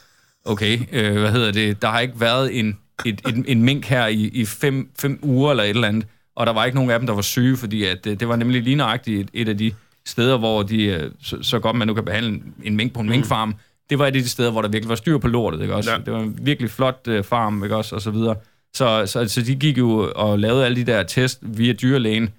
okay, 0.46 0.80
øh, 0.92 1.18
hvad 1.20 1.32
hedder 1.32 1.52
det, 1.52 1.82
der 1.82 1.88
har 1.88 2.00
ikke 2.00 2.20
været 2.20 2.60
en, 2.60 2.78
et, 3.06 3.22
en, 3.28 3.46
en 3.48 3.64
mink 3.64 3.86
her 3.86 4.08
i, 4.08 4.30
i 4.34 4.46
fem, 4.46 4.90
fem 5.00 5.20
uger 5.22 5.52
eller 5.52 5.64
et 5.64 5.70
eller 5.70 5.88
andet, 5.88 6.06
og 6.36 6.48
der 6.48 6.54
var 6.54 6.66
ikke 6.66 6.76
nogen 6.76 6.92
af 6.92 7.00
dem, 7.00 7.08
der 7.08 7.14
var 7.14 7.22
syge, 7.22 7.58
fordi 7.58 7.84
at, 7.84 8.08
øh, 8.08 8.20
det 8.20 8.28
var 8.28 8.36
nemlig 8.36 8.62
lige 8.64 8.76
nøjagtigt 8.76 9.20
et, 9.22 9.30
et 9.42 9.50
af 9.50 9.58
de 9.58 9.72
steder, 10.06 10.38
hvor 10.38 10.64
de, 10.64 10.84
øh, 10.84 11.12
så, 11.24 11.38
så 11.42 11.60
godt 11.60 11.76
man 11.76 11.88
nu 11.88 11.94
kan 11.94 12.06
behandle 12.06 12.42
en 12.64 12.76
mink 12.76 12.94
på 12.94 13.00
en 13.00 13.10
minkfarm, 13.10 13.56
det 13.90 14.00
var 14.00 14.06
et 14.06 14.08
af 14.08 14.14
de 14.14 14.30
steder, 14.30 14.52
hvor 14.52 14.62
der 14.62 14.70
virkelig 14.70 14.90
var 14.90 14.96
styr 14.96 15.18
på 15.18 15.28
lortet, 15.28 15.62
ikke 15.62 15.76
også? 15.76 15.92
Ja. 15.92 15.98
Det 15.98 16.14
var 16.14 16.20
en 16.20 16.40
virkelig 16.42 16.72
flot 16.72 17.08
øh, 17.08 17.24
farm, 17.24 17.64
ikke 17.64 17.76
også, 17.76 17.96
og 17.96 18.02
så 18.02 18.12
videre. 18.12 18.36
Så, 18.74 19.06
så, 19.06 19.28
så 19.28 19.42
de 19.42 19.56
gik 19.56 19.78
jo 19.78 20.12
og 20.16 20.40
lavede 20.40 20.66
alle 20.66 20.86
de 20.86 20.92
der 20.92 21.04
test 21.04 21.40
via 21.42 21.74
dyrlægen 21.74 22.30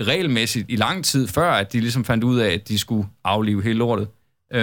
regelmæssigt 0.00 0.66
i 0.70 0.76
lang 0.76 1.04
tid, 1.04 1.28
før 1.28 1.50
at 1.50 1.72
de 1.72 1.80
ligesom 1.80 2.04
fandt 2.04 2.24
ud 2.24 2.38
af, 2.38 2.52
at 2.54 2.68
de 2.68 2.78
skulle 2.78 3.08
aflive 3.24 3.62
hele 3.62 3.78
lortet. 3.78 4.08
Øh, 4.54 4.62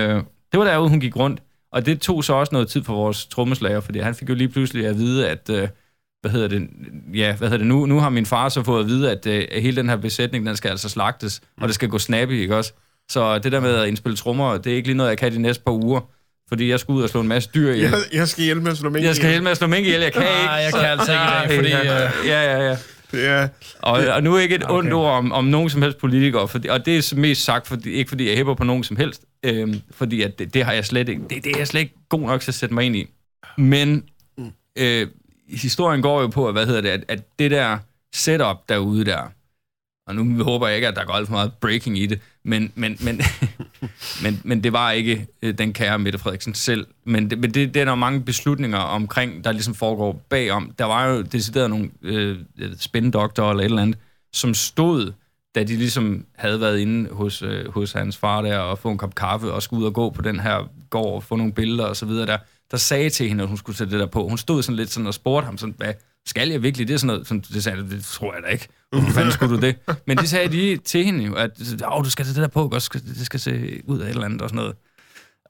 det 0.51 0.59
var 0.59 0.63
derude, 0.63 0.89
hun 0.89 0.99
gik 0.99 1.15
rundt, 1.15 1.39
og 1.71 1.85
det 1.85 2.01
tog 2.01 2.23
så 2.23 2.33
også 2.33 2.49
noget 2.53 2.67
tid 2.67 2.83
for 2.83 2.93
vores 2.93 3.25
trommeslager, 3.25 3.79
fordi 3.81 3.99
han 3.99 4.15
fik 4.15 4.29
jo 4.29 4.33
lige 4.35 4.47
pludselig 4.49 4.87
at 4.87 4.97
vide, 4.97 5.29
at 5.29 5.49
øh, 5.49 5.67
hvad 6.21 6.31
hedder 6.31 6.47
det, 6.47 6.67
ja, 7.13 7.35
hvad 7.35 7.47
hedder 7.47 7.57
det 7.57 7.67
nu, 7.67 7.85
nu 7.85 7.99
har 7.99 8.09
min 8.09 8.25
far 8.25 8.49
så 8.49 8.63
fået 8.63 8.79
at 8.83 8.87
vide, 8.87 9.11
at, 9.11 9.27
øh, 9.27 9.43
at 9.51 9.61
hele 9.61 9.75
den 9.77 9.89
her 9.89 9.95
besætning, 9.95 10.45
den 10.45 10.55
skal 10.55 10.69
altså 10.69 10.89
slagtes, 10.89 11.41
og 11.61 11.67
det 11.67 11.75
skal 11.75 11.89
gå 11.89 11.99
snappy, 11.99 12.31
ikke 12.31 12.55
også? 12.57 12.73
Så 13.09 13.37
det 13.39 13.51
der 13.51 13.59
med 13.59 13.75
at 13.75 13.87
indspille 13.87 14.15
trommer, 14.17 14.57
det 14.57 14.71
er 14.71 14.75
ikke 14.75 14.87
lige 14.87 14.97
noget, 14.97 15.09
jeg 15.09 15.17
kan 15.17 15.31
de 15.31 15.41
næste 15.41 15.63
par 15.63 15.71
uger, 15.71 16.01
fordi 16.49 16.69
jeg 16.69 16.79
skal 16.79 16.91
ud 16.91 17.03
og 17.03 17.09
slå 17.09 17.21
en 17.21 17.27
masse 17.27 17.49
dyr 17.55 17.71
ihjel. 17.73 17.89
Jeg, 17.89 17.99
jeg 18.13 18.27
skal 18.27 18.43
hjælpe 18.43 18.61
med 18.63 18.71
at 18.71 18.77
slå 18.77 18.89
mink 18.89 19.05
Jeg 19.05 19.15
skal 19.15 19.23
ihjel. 19.25 19.31
hjælpe 19.33 19.43
med 19.43 19.51
at 19.51 19.57
slå 19.57 19.67
mink 19.67 19.85
ihjel, 19.85 20.01
jeg 20.01 20.13
kan 20.13 20.21
Nej, 20.21 20.39
ikke. 20.41 20.51
jeg 20.53 20.73
kan 20.73 20.99
altså 20.99 21.11
ikke 21.11 21.23
i 21.23 21.27
dag, 21.27 21.55
fordi, 21.57 21.71
øh, 21.71 22.27
ja, 22.27 22.57
ja, 22.57 22.69
ja. 22.69 22.77
Det 23.11 23.27
er, 23.27 23.47
Og, 23.79 24.07
og 24.07 24.23
nu 24.23 24.37
ikke 24.37 24.55
et 24.55 24.63
okay. 24.63 24.73
ondt 24.73 24.93
ord 24.93 25.11
om, 25.11 25.31
om 25.31 25.45
nogen 25.45 25.69
som 25.69 25.81
helst 25.81 25.97
politikere, 25.97 26.47
fordi, 26.47 26.67
og 26.67 26.85
det 26.85 26.97
er 26.97 27.15
mest 27.15 27.43
sagt, 27.43 27.67
fordi, 27.67 27.91
ikke 27.91 28.09
fordi 28.09 28.27
jeg 28.27 28.37
hæpper 28.37 28.53
på 28.53 28.63
nogen 28.63 28.83
som 28.83 28.97
helst, 28.97 29.21
øhm, 29.43 29.81
fordi 29.91 30.21
at 30.21 30.39
det, 30.39 30.53
det 30.53 30.63
har 30.63 30.73
jeg 30.73 30.85
slet 30.85 31.09
ikke, 31.09 31.21
det, 31.29 31.43
det 31.43 31.53
er 31.53 31.57
jeg 31.57 31.67
slet 31.67 31.81
ikke 31.81 31.95
god 32.09 32.21
nok 32.21 32.41
til 32.41 32.51
at 32.51 32.55
sætte 32.55 32.75
mig 32.75 32.85
ind 32.85 32.95
i. 32.95 33.07
Men 33.57 34.03
øh, 34.75 35.07
historien 35.49 36.01
går 36.01 36.21
jo 36.21 36.27
på, 36.27 36.47
at, 36.47 36.53
hvad 36.53 36.65
hedder 36.65 36.81
det, 36.81 36.89
at, 36.89 37.03
at 37.07 37.39
det 37.39 37.51
der 37.51 37.77
setup 38.13 38.57
derude 38.69 39.05
der, 39.05 39.31
og 40.07 40.15
nu 40.15 40.43
håber 40.43 40.67
jeg 40.67 40.75
ikke, 40.75 40.87
at 40.87 40.95
der 40.95 41.05
går 41.05 41.13
alt 41.13 41.27
for 41.27 41.33
meget 41.33 41.53
breaking 41.61 41.97
i 41.97 42.05
det, 42.05 42.19
men, 42.43 42.71
men, 42.75 42.97
men, 43.01 43.21
men, 44.23 44.41
men 44.43 44.63
det 44.63 44.73
var 44.73 44.91
ikke 44.91 45.27
øh, 45.41 45.57
den 45.57 45.73
kære 45.73 45.99
Mette 45.99 46.19
Frederiksen 46.19 46.53
selv. 46.53 46.87
Men 47.03 47.29
det, 47.29 47.39
men 47.39 47.53
det, 47.53 47.73
det 47.73 47.81
er 47.81 47.85
der 47.85 47.95
mange 47.95 48.21
beslutninger 48.21 48.77
omkring, 48.77 49.43
der 49.43 49.51
ligesom 49.51 49.75
foregår 49.75 50.25
bagom. 50.29 50.71
Der 50.79 50.85
var 50.85 51.07
jo 51.07 51.21
decideret 51.21 51.69
nogle 51.69 51.89
øh, 52.01 52.37
spændedoktorer 52.79 53.49
eller 53.49 53.61
et 53.61 53.65
eller 53.65 53.81
andet, 53.81 53.97
som 54.33 54.53
stod, 54.53 55.11
da 55.55 55.63
de 55.63 55.75
ligesom 55.75 56.25
havde 56.35 56.61
været 56.61 56.79
inde 56.79 57.09
hos, 57.11 57.41
øh, 57.41 57.71
hos 57.71 57.91
hans 57.91 58.17
far 58.17 58.41
der 58.41 58.57
og 58.57 58.79
få 58.79 58.91
en 58.91 58.97
kop 58.97 59.15
kaffe 59.15 59.51
og 59.51 59.63
skulle 59.63 59.81
ud 59.81 59.85
og 59.85 59.93
gå 59.93 60.09
på 60.09 60.21
den 60.21 60.39
her 60.39 60.69
gård 60.89 61.15
og 61.15 61.23
få 61.23 61.35
nogle 61.35 61.53
billeder 61.53 61.85
og 61.85 61.95
så 61.95 62.05
videre 62.05 62.25
der, 62.25 62.37
der 62.71 62.77
sagde 62.77 63.09
til 63.09 63.27
hende, 63.27 63.43
at 63.43 63.47
hun 63.47 63.57
skulle 63.57 63.77
sætte 63.77 63.91
det 63.91 63.99
der 63.99 64.05
på. 64.05 64.27
Hun 64.27 64.37
stod 64.37 64.63
sådan 64.63 64.75
lidt 64.75 64.91
sådan 64.91 65.07
og 65.07 65.13
spurgte 65.13 65.45
ham 65.45 65.57
sådan, 65.57 65.75
hvad, 65.77 65.93
skal 66.27 66.49
jeg 66.49 66.63
virkelig? 66.63 66.87
Det 66.87 66.93
er 66.93 66.97
sådan 66.97 67.07
noget, 67.07 67.27
sådan, 67.27 67.43
det 67.53 67.63
sagde 67.63 67.89
det 67.89 68.05
tror 68.05 68.33
jeg 68.33 68.43
da 68.43 68.47
ikke. 68.47 68.67
Hvorfor 68.91 69.11
fanden 69.11 69.31
skulle 69.31 69.55
du 69.55 69.61
det? 69.61 69.75
Men 70.07 70.17
det 70.17 70.29
sagde 70.29 70.49
de 70.49 70.77
til 70.77 71.05
hende 71.05 71.23
jo, 71.23 71.33
at 71.33 71.51
Åh, 71.91 72.03
du 72.05 72.09
skal 72.09 72.25
sætte 72.25 72.41
det 72.41 72.49
der 72.49 72.53
på, 72.53 72.69
også, 72.73 73.01
det 73.17 73.25
skal 73.25 73.39
se 73.39 73.81
ud 73.87 73.99
af 73.99 74.05
et 74.05 74.09
eller 74.09 74.25
andet 74.25 74.41
og 74.41 74.49
sådan 74.49 74.57
noget. 74.57 74.75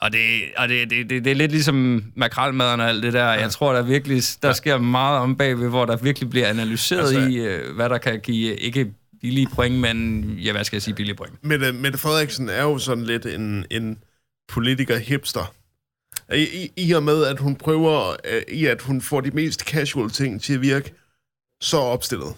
Og 0.01 0.11
det, 0.13 0.41
og 0.57 0.69
det, 0.69 0.89
det, 0.89 1.09
det, 1.09 1.25
det 1.25 1.31
er 1.31 1.35
lidt 1.35 1.51
ligesom 1.51 2.03
makralmaden 2.15 2.79
og 2.79 2.89
alt 2.89 3.03
det 3.03 3.13
der. 3.13 3.33
Jeg 3.33 3.51
tror, 3.51 3.73
der 3.73 3.81
virkelig 3.81 4.23
der 4.41 4.53
sker 4.53 4.77
meget 4.77 5.19
om 5.19 5.35
bagved, 5.35 5.69
hvor 5.69 5.85
der 5.85 5.97
virkelig 5.97 6.29
bliver 6.29 6.47
analyseret 6.47 7.15
altså, 7.15 7.19
i, 7.19 7.35
øh, 7.35 7.75
hvad 7.75 7.89
der 7.89 7.97
kan 7.97 8.19
give, 8.19 8.55
ikke 8.55 8.93
billige 9.21 9.47
point, 9.55 9.75
men 9.75 10.23
ja, 10.43 10.51
hvad 10.51 10.63
skal 10.63 10.75
jeg 10.77 10.81
sige, 10.81 10.95
billige 10.95 11.15
point. 11.15 11.43
Mette, 11.43 11.71
Mette 11.71 11.97
Frederiksen 11.97 12.49
er 12.49 12.61
jo 12.61 12.77
sådan 12.77 13.03
lidt 13.03 13.25
en, 13.25 13.65
en 13.71 13.97
politiker-hipster. 14.47 15.53
I, 16.33 16.43
i, 16.63 16.71
I 16.87 16.91
og 16.91 17.03
med, 17.03 17.23
at 17.23 17.39
hun 17.39 17.55
prøver, 17.55 18.09
øh, 18.09 18.41
i 18.55 18.65
at 18.65 18.81
hun 18.81 19.01
får 19.01 19.21
de 19.21 19.31
mest 19.31 19.61
casual 19.61 20.09
ting 20.09 20.41
til 20.41 20.53
at 20.53 20.61
virke 20.61 20.93
så 21.61 21.77
opstillet. 21.77 22.33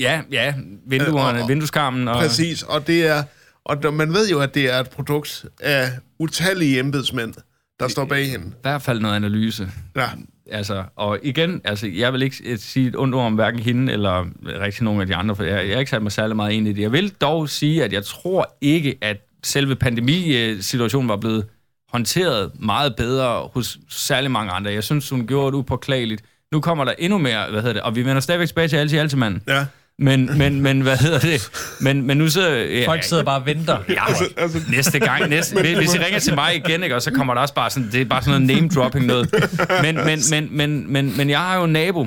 Ja, 0.00 0.22
ja, 0.30 0.54
vinduerne, 0.86 1.38
Øh, 1.38 1.42
og- 1.44 1.48
vindueskarmen 1.48 2.08
og... 2.08 2.14
Præcis, 2.16 2.62
og 2.62 2.86
det 2.86 3.06
er, 3.06 3.22
og 3.64 3.94
man 3.94 4.12
ved 4.12 4.28
jo, 4.30 4.40
at 4.40 4.54
det 4.54 4.72
er 4.72 4.80
et 4.80 4.90
produkt 4.90 5.44
af 5.60 5.90
utallige 6.18 6.78
embedsmænd, 6.78 7.34
der 7.80 7.88
står 7.88 8.04
bag 8.04 8.30
hende. 8.30 8.46
I 8.46 8.52
hvert 8.62 8.82
fald 8.82 9.00
noget 9.00 9.16
analyse. 9.16 9.70
Ja, 9.96 10.08
Altså, 10.50 10.84
og 10.96 11.18
igen, 11.22 11.60
altså, 11.64 11.86
jeg 11.86 12.12
vil 12.12 12.22
ikke 12.22 12.58
sige 12.58 12.88
et 12.88 12.96
ondt 12.96 13.14
ord 13.14 13.26
om 13.26 13.34
hverken 13.34 13.60
hende 13.60 13.92
eller 13.92 14.26
rigtig 14.46 14.84
nogen 14.84 15.00
af 15.00 15.06
de 15.06 15.14
andre, 15.14 15.36
for 15.36 15.44
jeg, 15.44 15.66
jeg 15.66 15.74
har 15.74 15.78
ikke 15.80 15.90
sat 15.90 16.02
mig 16.02 16.12
særlig 16.12 16.36
meget 16.36 16.52
ind 16.52 16.68
i 16.68 16.72
det. 16.72 16.82
Jeg 16.82 16.92
vil 16.92 17.10
dog 17.20 17.48
sige, 17.48 17.84
at 17.84 17.92
jeg 17.92 18.04
tror 18.04 18.56
ikke, 18.60 18.98
at 19.00 19.16
selve 19.44 19.76
pandemisituationen 19.76 21.08
var 21.08 21.16
blevet 21.16 21.46
håndteret 21.92 22.50
meget 22.60 22.96
bedre 22.96 23.48
hos 23.54 23.78
særlig 23.90 24.30
mange 24.30 24.52
andre. 24.52 24.72
Jeg 24.72 24.84
synes, 24.84 25.10
hun 25.10 25.26
gjorde 25.26 25.46
det 25.46 25.58
upåklageligt. 25.58 26.22
Nu 26.52 26.60
kommer 26.60 26.84
der 26.84 26.92
endnu 26.98 27.18
mere, 27.18 27.50
hvad 27.50 27.60
hedder 27.60 27.72
det, 27.72 27.82
og 27.82 27.96
vi 27.96 28.04
vender 28.04 28.20
stadigvæk 28.20 28.48
tilbage 28.48 28.68
til 28.68 28.76
altid 28.76 28.98
altid 28.98 29.18
mand. 29.18 29.40
ja. 29.48 29.64
Men, 30.00 30.38
men, 30.38 30.60
men, 30.60 30.80
hvad 30.80 30.96
hedder 30.96 31.18
det? 31.18 31.50
Men, 31.80 32.02
men 32.02 32.16
nu 32.16 32.28
sidder... 32.28 32.56
Ja, 32.56 32.86
Folk 32.86 33.02
sidder 33.02 33.22
bare 33.22 33.40
og 33.40 33.46
venter. 33.46 33.78
Ja, 33.88 34.06
altså, 34.06 34.60
næste 34.70 34.98
gang, 34.98 35.28
næste, 35.28 35.62
hvis 35.76 35.94
I 35.94 35.98
ringer 35.98 36.18
til 36.18 36.34
mig 36.34 36.56
igen, 36.56 36.82
ikke, 36.82 36.96
og 36.96 37.02
så 37.02 37.10
kommer 37.10 37.34
der 37.34 37.40
også 37.40 37.54
bare 37.54 37.70
sådan, 37.70 37.88
det 37.92 38.00
er 38.00 38.04
bare 38.04 38.22
sådan 38.22 38.42
noget 38.42 38.56
name-dropping 38.56 39.06
noget. 39.06 39.34
Men, 39.82 39.96
men, 40.04 40.20
men, 40.30 40.48
men, 40.56 40.92
men, 40.92 41.16
men 41.16 41.30
jeg 41.30 41.38
har 41.38 41.56
jo 41.56 41.64
en 41.64 41.72
nabo, 41.72 42.06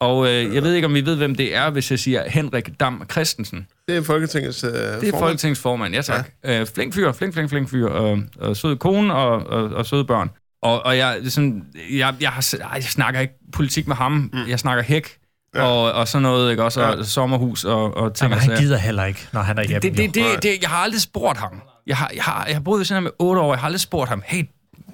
og 0.00 0.26
øh, 0.26 0.54
jeg 0.54 0.62
ved 0.62 0.74
ikke, 0.74 0.86
om 0.86 0.96
I 0.96 1.00
ved, 1.00 1.16
hvem 1.16 1.34
det 1.34 1.54
er, 1.54 1.70
hvis 1.70 1.90
jeg 1.90 1.98
siger 1.98 2.30
Henrik 2.30 2.80
Dam 2.80 3.02
Christensen. 3.10 3.66
Det 3.88 3.96
er 3.96 4.02
Folketingets 4.02 4.64
uh, 4.64 4.70
Det 4.70 5.14
er 5.14 5.18
folketingsformand, 5.18 5.94
ja 5.94 6.02
tak. 6.02 6.30
Ja. 6.44 6.60
Øh, 6.60 6.66
flink 6.74 6.94
fyr, 6.94 7.12
flink, 7.12 7.34
flink, 7.34 7.50
flink 7.50 7.70
fyr, 7.70 7.86
og, 7.88 8.18
og 8.40 8.56
sød 8.56 8.76
kone 8.76 9.14
og, 9.14 9.46
og, 9.46 9.64
og 9.64 9.86
søde 9.86 10.04
børn. 10.04 10.30
Og, 10.62 10.86
og 10.86 10.96
jeg, 10.96 11.16
det 11.18 11.26
er 11.26 11.30
sådan, 11.30 11.64
jeg, 11.90 12.14
jeg, 12.20 12.30
har, 12.30 12.54
ej, 12.60 12.70
jeg 12.74 12.82
snakker 12.82 13.20
ikke 13.20 13.34
politik 13.52 13.88
med 13.88 13.96
ham, 13.96 14.12
mm. 14.12 14.48
jeg 14.48 14.58
snakker 14.58 14.84
hæk. 14.84 15.18
Ja. 15.54 15.62
Og, 15.62 15.92
og 15.92 16.08
sådan 16.08 16.22
noget, 16.22 16.50
ikke? 16.50 16.64
Også 16.64 16.82
og 16.82 17.06
sommerhus 17.06 17.64
og, 17.64 17.96
og 17.96 18.14
ting 18.14 18.30
Jamen, 18.30 18.48
han 18.48 18.58
gider 18.58 18.76
heller 18.76 19.04
ikke, 19.04 19.28
når 19.32 19.40
han 19.40 19.58
er 19.58 19.62
hjemme. 19.62 19.80
Det, 19.80 19.96
det, 19.96 20.14
det, 20.14 20.42
det, 20.42 20.62
jeg 20.62 20.70
har 20.70 20.76
aldrig 20.76 21.00
spurgt 21.00 21.38
ham. 21.38 21.62
Jeg 21.86 21.96
har, 21.96 22.10
jeg 22.14 22.22
har, 22.22 22.44
jeg 22.46 22.54
har 22.54 22.60
boet 22.60 22.78
ved 22.78 22.84
siden 22.84 23.06
i 23.06 23.08
otte 23.18 23.40
år, 23.40 23.52
jeg 23.52 23.60
har 23.60 23.66
aldrig 23.66 23.80
spurgt 23.80 24.08
ham, 24.08 24.22
hey 24.26 24.44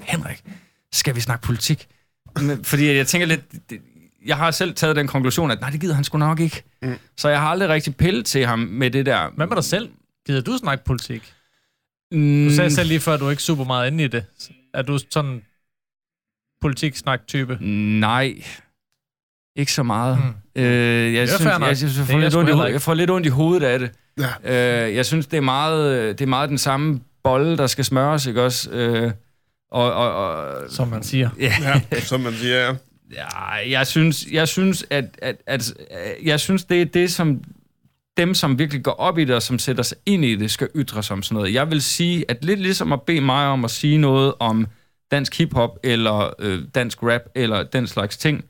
Henrik, 0.01 0.43
skal 0.93 1.15
vi 1.15 1.21
snakke 1.21 1.47
politik? 1.47 1.87
Men, 2.41 2.65
fordi 2.65 2.97
jeg 2.97 3.07
tænker 3.07 3.27
lidt, 3.27 3.41
det, 3.71 3.79
jeg 4.27 4.37
har 4.37 4.51
selv 4.51 4.75
taget 4.75 4.97
den 4.97 5.07
konklusion, 5.07 5.51
at 5.51 5.61
nej, 5.61 5.71
det 5.71 5.81
gider 5.81 5.95
han 5.95 6.05
sgu 6.05 6.19
nok 6.19 6.41
ikke. 6.41 6.63
Mm. 6.83 6.99
Så 7.19 7.29
jeg 7.29 7.41
har 7.41 7.49
aldrig 7.49 7.69
rigtig 7.69 7.97
pillet 7.97 8.27
til 8.27 8.47
ham 8.47 8.59
med 8.59 8.91
det 8.91 9.07
der. 9.07 9.31
Hvad 9.37 9.47
med 9.47 9.57
dig 9.57 9.65
selv? 9.65 9.89
Gider 10.27 10.41
du 10.41 10.57
snakke 10.59 10.85
politik? 10.85 11.33
Mm, 12.13 12.49
Du 12.49 12.55
sagde 12.55 12.71
selv 12.71 12.89
lige 12.89 13.01
før, 13.01 13.15
at 13.15 13.21
du 13.21 13.27
er 13.27 13.31
ikke 13.31 13.43
super 13.43 13.65
meget 13.65 13.91
inde 13.91 14.05
i 14.05 14.09
det. 14.09 14.25
Er 14.75 14.83
du 14.83 14.99
sådan 15.11 15.43
politik-snak-type? 16.61 17.59
Nej, 18.01 18.35
ikke 19.57 19.73
så 19.73 19.83
meget. 19.83 20.19
Mm. 20.57 20.63
Øh, 20.63 21.15
jeg, 21.15 21.29
synes, 21.29 21.45
jeg, 21.45 21.77
synes, 21.77 21.99
jeg, 21.99 22.07
får 22.07 22.19
lidt 22.19 22.35
ondt 22.37 22.49
i, 22.49 22.51
heller 22.53 22.65
ho- 22.65 22.67
ikke. 22.67 22.75
jeg 22.75 22.83
får 22.83 22.95
lidt 22.95 23.11
ondt 23.11 23.27
i 23.27 23.31
hovedet 23.31 23.67
af 23.67 23.79
det. 23.79 23.91
Ja. 24.45 24.87
Øh, 24.89 24.95
jeg 24.95 25.07
synes, 25.07 25.27
det 25.27 25.37
er 25.37 25.41
meget, 25.41 26.19
det 26.19 26.25
er 26.25 26.29
meget 26.29 26.49
den 26.49 26.59
samme 26.59 27.01
bolle, 27.25 27.57
der 27.59 27.67
skal 27.67 27.85
smøres, 27.85 28.27
ikke 28.27 28.43
også? 28.43 28.71
Øh, 28.71 29.13
og, 29.71 29.93
og, 29.93 30.15
og, 30.15 30.71
Som 30.71 30.89
man 30.89 31.03
siger. 31.03 31.31
ja, 31.41 31.55
Ja, 31.93 32.01
som 32.01 32.21
man 32.21 32.33
siger, 32.33 32.57
ja. 32.67 32.75
Ja, 33.13 33.71
jeg 33.71 33.87
synes, 33.87 34.27
jeg 34.33 34.49
synes, 34.49 34.87
at, 34.91 35.05
at, 35.23 35.37
at, 35.47 35.75
at 35.91 36.17
jeg 36.23 36.41
synes, 36.41 36.65
det 36.65 36.83
er 36.83 36.85
det, 36.85 37.13
som 37.13 37.43
dem, 38.17 38.35
som 38.35 38.59
virkelig 38.59 38.83
går 38.85 38.93
op 38.93 39.19
i 39.19 39.25
det, 39.25 39.35
og 39.35 39.43
som 39.43 39.59
sætter 39.59 39.83
sig 39.83 39.99
ind 40.07 40.25
i 40.25 40.37
det, 40.37 40.51
skal 40.51 40.69
ytre 40.77 41.03
sig 41.03 41.15
om 41.15 41.23
sådan 41.23 41.35
noget. 41.35 41.55
Jeg 41.55 41.71
vil 41.71 41.83
sige, 41.83 42.25
at 42.29 42.45
lidt 42.45 42.61
ligesom 42.61 42.93
at 42.93 43.03
bede 43.03 43.21
mig 43.21 43.47
om 43.47 43.65
at 43.65 43.71
sige 43.71 43.99
noget 43.99 44.35
om 44.39 44.67
dansk 45.11 45.39
hiphop, 45.39 45.79
eller 45.83 46.35
øh, 46.39 46.63
dansk 46.75 47.03
rap, 47.03 47.23
eller 47.35 47.63
den 47.63 47.87
slags 47.87 48.17
ting, 48.17 48.45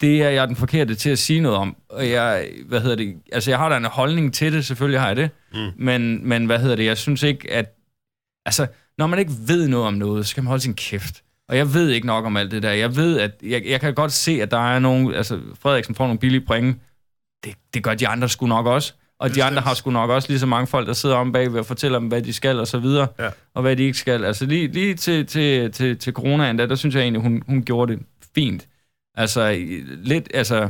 det 0.00 0.22
er 0.22 0.28
jeg 0.28 0.48
den 0.48 0.56
forkerte 0.56 0.94
til 0.94 1.10
at 1.10 1.18
sige 1.18 1.40
noget 1.40 1.58
om. 1.58 1.76
Og 1.88 2.10
jeg, 2.10 2.48
hvad 2.66 2.80
hedder 2.80 2.96
det, 2.96 3.16
altså 3.32 3.50
jeg 3.50 3.58
har 3.58 3.68
da 3.68 3.76
en 3.76 3.84
holdning 3.84 4.34
til 4.34 4.52
det, 4.52 4.66
selvfølgelig 4.66 5.00
har 5.00 5.06
jeg 5.06 5.16
det, 5.16 5.30
mm. 5.54 5.70
men, 5.76 6.28
men 6.28 6.46
hvad 6.46 6.58
hedder 6.58 6.76
det, 6.76 6.84
jeg 6.84 6.98
synes 6.98 7.22
ikke, 7.22 7.50
at, 7.50 7.76
altså, 8.46 8.66
når 8.98 9.06
man 9.06 9.18
ikke 9.18 9.32
ved 9.46 9.68
noget 9.68 9.86
om 9.86 9.94
noget, 9.94 10.26
så 10.26 10.30
skal 10.30 10.42
man 10.42 10.48
holde 10.48 10.62
sin 10.62 10.74
kæft. 10.74 11.22
Og 11.52 11.58
jeg 11.58 11.74
ved 11.74 11.88
ikke 11.90 12.06
nok 12.06 12.24
om 12.24 12.36
alt 12.36 12.50
det 12.50 12.62
der. 12.62 12.70
Jeg 12.72 12.96
ved, 12.96 13.20
at 13.20 13.30
jeg, 13.42 13.62
jeg 13.66 13.80
kan 13.80 13.94
godt 13.94 14.12
se, 14.12 14.42
at 14.42 14.50
der 14.50 14.74
er 14.74 14.78
nogen, 14.78 15.14
altså 15.14 15.40
Frederiksen 15.60 15.94
får 15.94 16.04
nogle 16.04 16.18
billige 16.18 16.40
penge. 16.40 16.76
Det, 17.44 17.54
det 17.74 17.82
gør 17.82 17.94
de 17.94 18.08
andre 18.08 18.28
sgu 18.28 18.46
nok 18.46 18.66
også. 18.66 18.92
Og 19.18 19.34
de 19.34 19.44
andre 19.44 19.62
har 19.62 19.74
sgu 19.74 19.90
nok 19.90 20.10
også 20.10 20.28
lige 20.28 20.38
så 20.38 20.46
mange 20.46 20.66
folk, 20.66 20.86
der 20.86 20.92
sidder 20.92 21.16
om 21.16 21.32
bagved 21.32 21.58
og 21.58 21.66
fortæller 21.66 21.98
dem, 21.98 22.08
hvad 22.08 22.22
de 22.22 22.32
skal 22.32 22.58
og 22.60 22.66
så 22.66 22.78
videre, 22.78 23.08
Ja. 23.18 23.28
og 23.54 23.62
hvad 23.62 23.76
de 23.76 23.82
ikke 23.82 23.98
skal. 23.98 24.24
Altså 24.24 24.46
lige, 24.46 24.68
lige 24.68 24.94
til, 24.94 25.26
til, 25.26 25.72
til, 25.72 25.98
til 25.98 26.12
coronaen, 26.12 26.58
der, 26.58 26.66
der 26.66 26.74
synes 26.74 26.94
jeg 26.94 27.02
egentlig, 27.02 27.22
hun, 27.22 27.42
hun 27.46 27.62
gjorde 27.62 27.92
det 27.92 28.02
fint. 28.34 28.68
Altså 29.14 29.56
lidt, 29.88 30.28
altså, 30.34 30.68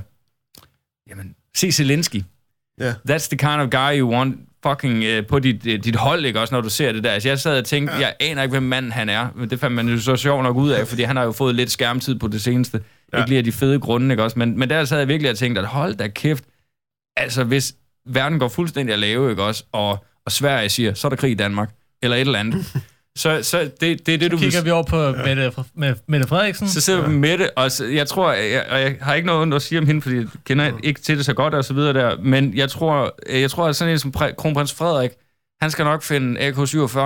jamen, 1.10 1.34
se 1.56 1.72
Zelensky. 1.72 2.22
Ja. 2.80 2.92
That's 3.10 3.28
the 3.28 3.36
kind 3.38 3.60
of 3.60 3.70
guy 3.70 3.98
you 4.00 4.10
want 4.12 4.36
fucking 4.66 5.04
uh, 5.18 5.26
på 5.26 5.38
dit, 5.38 5.66
uh, 5.66 5.72
dit 5.72 5.96
hold, 5.96 6.24
ikke 6.24 6.40
også, 6.40 6.54
når 6.54 6.60
du 6.60 6.70
ser 6.70 6.92
det 6.92 7.04
der. 7.04 7.10
Altså, 7.10 7.28
jeg 7.28 7.38
sad 7.38 7.58
og 7.58 7.64
tænkte, 7.64 7.94
ja. 7.94 8.00
jeg 8.00 8.14
aner 8.20 8.42
ikke, 8.42 8.52
hvem 8.52 8.62
manden 8.62 8.92
han 8.92 9.08
er, 9.08 9.28
men 9.34 9.50
det 9.50 9.60
fandt 9.60 9.76
man 9.76 9.88
jo 9.88 10.00
så 10.00 10.16
sjov 10.16 10.42
nok 10.42 10.56
ud 10.56 10.70
af, 10.70 10.88
fordi 10.88 11.02
han 11.02 11.16
har 11.16 11.24
jo 11.24 11.32
fået 11.32 11.54
lidt 11.54 11.70
skærmtid 11.70 12.18
på 12.18 12.28
det 12.28 12.42
seneste. 12.42 12.80
Ja. 13.12 13.18
Ikke 13.18 13.28
lige 13.28 13.38
af 13.38 13.44
de 13.44 13.52
fede 13.52 13.80
grunde, 13.80 14.12
ikke 14.12 14.22
også, 14.22 14.38
men, 14.38 14.58
men 14.58 14.70
der 14.70 14.84
sad 14.84 14.98
jeg 14.98 15.08
virkelig 15.08 15.30
og 15.30 15.38
tænkte, 15.38 15.60
at 15.60 15.66
hold 15.66 15.94
da 15.94 16.08
kæft, 16.08 16.44
altså 17.16 17.44
hvis 17.44 17.74
verden 18.06 18.38
går 18.38 18.48
fuldstændig 18.48 18.92
at 18.92 18.98
lave, 18.98 19.30
ikke 19.30 19.42
også, 19.42 19.64
og, 19.72 20.04
og 20.26 20.32
Sverige 20.32 20.68
siger, 20.68 20.94
så 20.94 21.06
er 21.06 21.08
der 21.08 21.16
krig 21.16 21.30
i 21.30 21.34
Danmark, 21.34 21.70
eller 22.02 22.16
et 22.16 22.20
eller 22.20 22.38
andet, 22.38 22.64
så, 23.16 23.38
så 23.42 23.70
det, 23.80 24.06
det 24.06 24.14
er 24.14 24.18
det, 24.18 24.30
du 24.30 24.36
vil 24.36 24.44
Kigger 24.44 24.62
vi 24.62 24.70
over 24.70 24.82
på 24.82 25.10
Mette, 25.26 25.52
med 25.74 25.94
Mette 26.08 26.26
Frederiksen. 26.28 26.68
så 26.68 26.80
sidder 26.80 27.08
vi 27.08 27.14
med 27.14 27.38
det, 27.38 27.50
og 27.56 27.70
så, 27.72 27.84
jeg 27.86 28.06
tror, 28.08 28.32
jeg, 28.32 28.64
og 28.70 28.80
jeg 28.80 28.96
har 29.00 29.14
ikke 29.14 29.26
noget 29.26 29.54
at 29.54 29.62
sige 29.62 29.78
om 29.78 29.86
hende, 29.86 30.02
fordi 30.02 30.16
jeg 30.16 30.26
kender 30.46 30.70
ikke 30.82 31.00
til 31.00 31.16
det 31.16 31.24
så 31.26 31.32
godt 31.34 31.54
og 31.54 31.64
så 31.64 31.74
videre 31.74 31.92
der, 31.92 32.16
men 32.22 32.54
jeg 32.56 32.70
tror, 32.70 33.14
jeg 33.32 33.50
tror 33.50 33.68
at 33.68 33.76
sådan 33.76 33.92
en 33.92 33.98
som 33.98 34.12
præ- 34.16 34.34
kronprins 34.34 34.72
Frederik, 34.74 35.10
han 35.62 35.70
skal 35.70 35.84
nok 35.84 36.02
finde 36.02 36.40
AK-47 36.48 36.54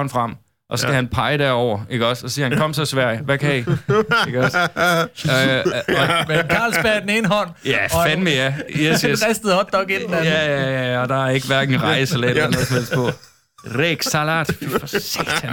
frem, 0.08 0.34
og 0.70 0.78
så 0.78 0.82
skal 0.82 0.90
ja. 0.90 0.94
han 0.96 1.08
pege 1.08 1.38
derover, 1.38 1.80
ikke 1.90 2.06
også? 2.06 2.26
Og 2.26 2.30
så 2.30 2.34
siger 2.34 2.48
han, 2.48 2.58
kom 2.58 2.74
så 2.74 2.84
Sverige, 2.84 3.20
hvad 3.20 3.38
kan 3.38 3.54
I? 3.56 3.58
Ikke 4.26 4.40
også? 4.40 4.58
øh, 4.58 5.56
øh, 5.56 5.64
og, 5.88 6.24
Med 6.28 6.40
en 6.44 6.50
Carlsberg 6.50 7.02
den 7.02 7.10
ene 7.10 7.28
hånd. 7.28 7.50
ja, 7.64 7.84
og 7.84 8.06
fandme 8.06 8.30
ja. 8.30 8.54
Yes, 8.70 9.00
yes. 9.10 9.24
ristet 9.28 9.52
hotdog 9.54 9.90
i 9.90 9.94
den 9.94 10.14
anden. 10.14 10.24
Ja, 10.32 10.60
ja, 10.60 10.92
ja, 10.92 11.00
og 11.02 11.08
der 11.08 11.24
er 11.26 11.30
ikke 11.30 11.46
hverken 11.46 11.82
rejsesalat 11.82 12.30
eller 12.30 12.50
noget 12.50 12.66
som 12.66 12.76
helst 12.76 12.92
på. 12.94 13.10
Ræksalat, 13.64 14.46
fy 14.60 14.64
for 14.64 14.86
satan. 14.98 15.50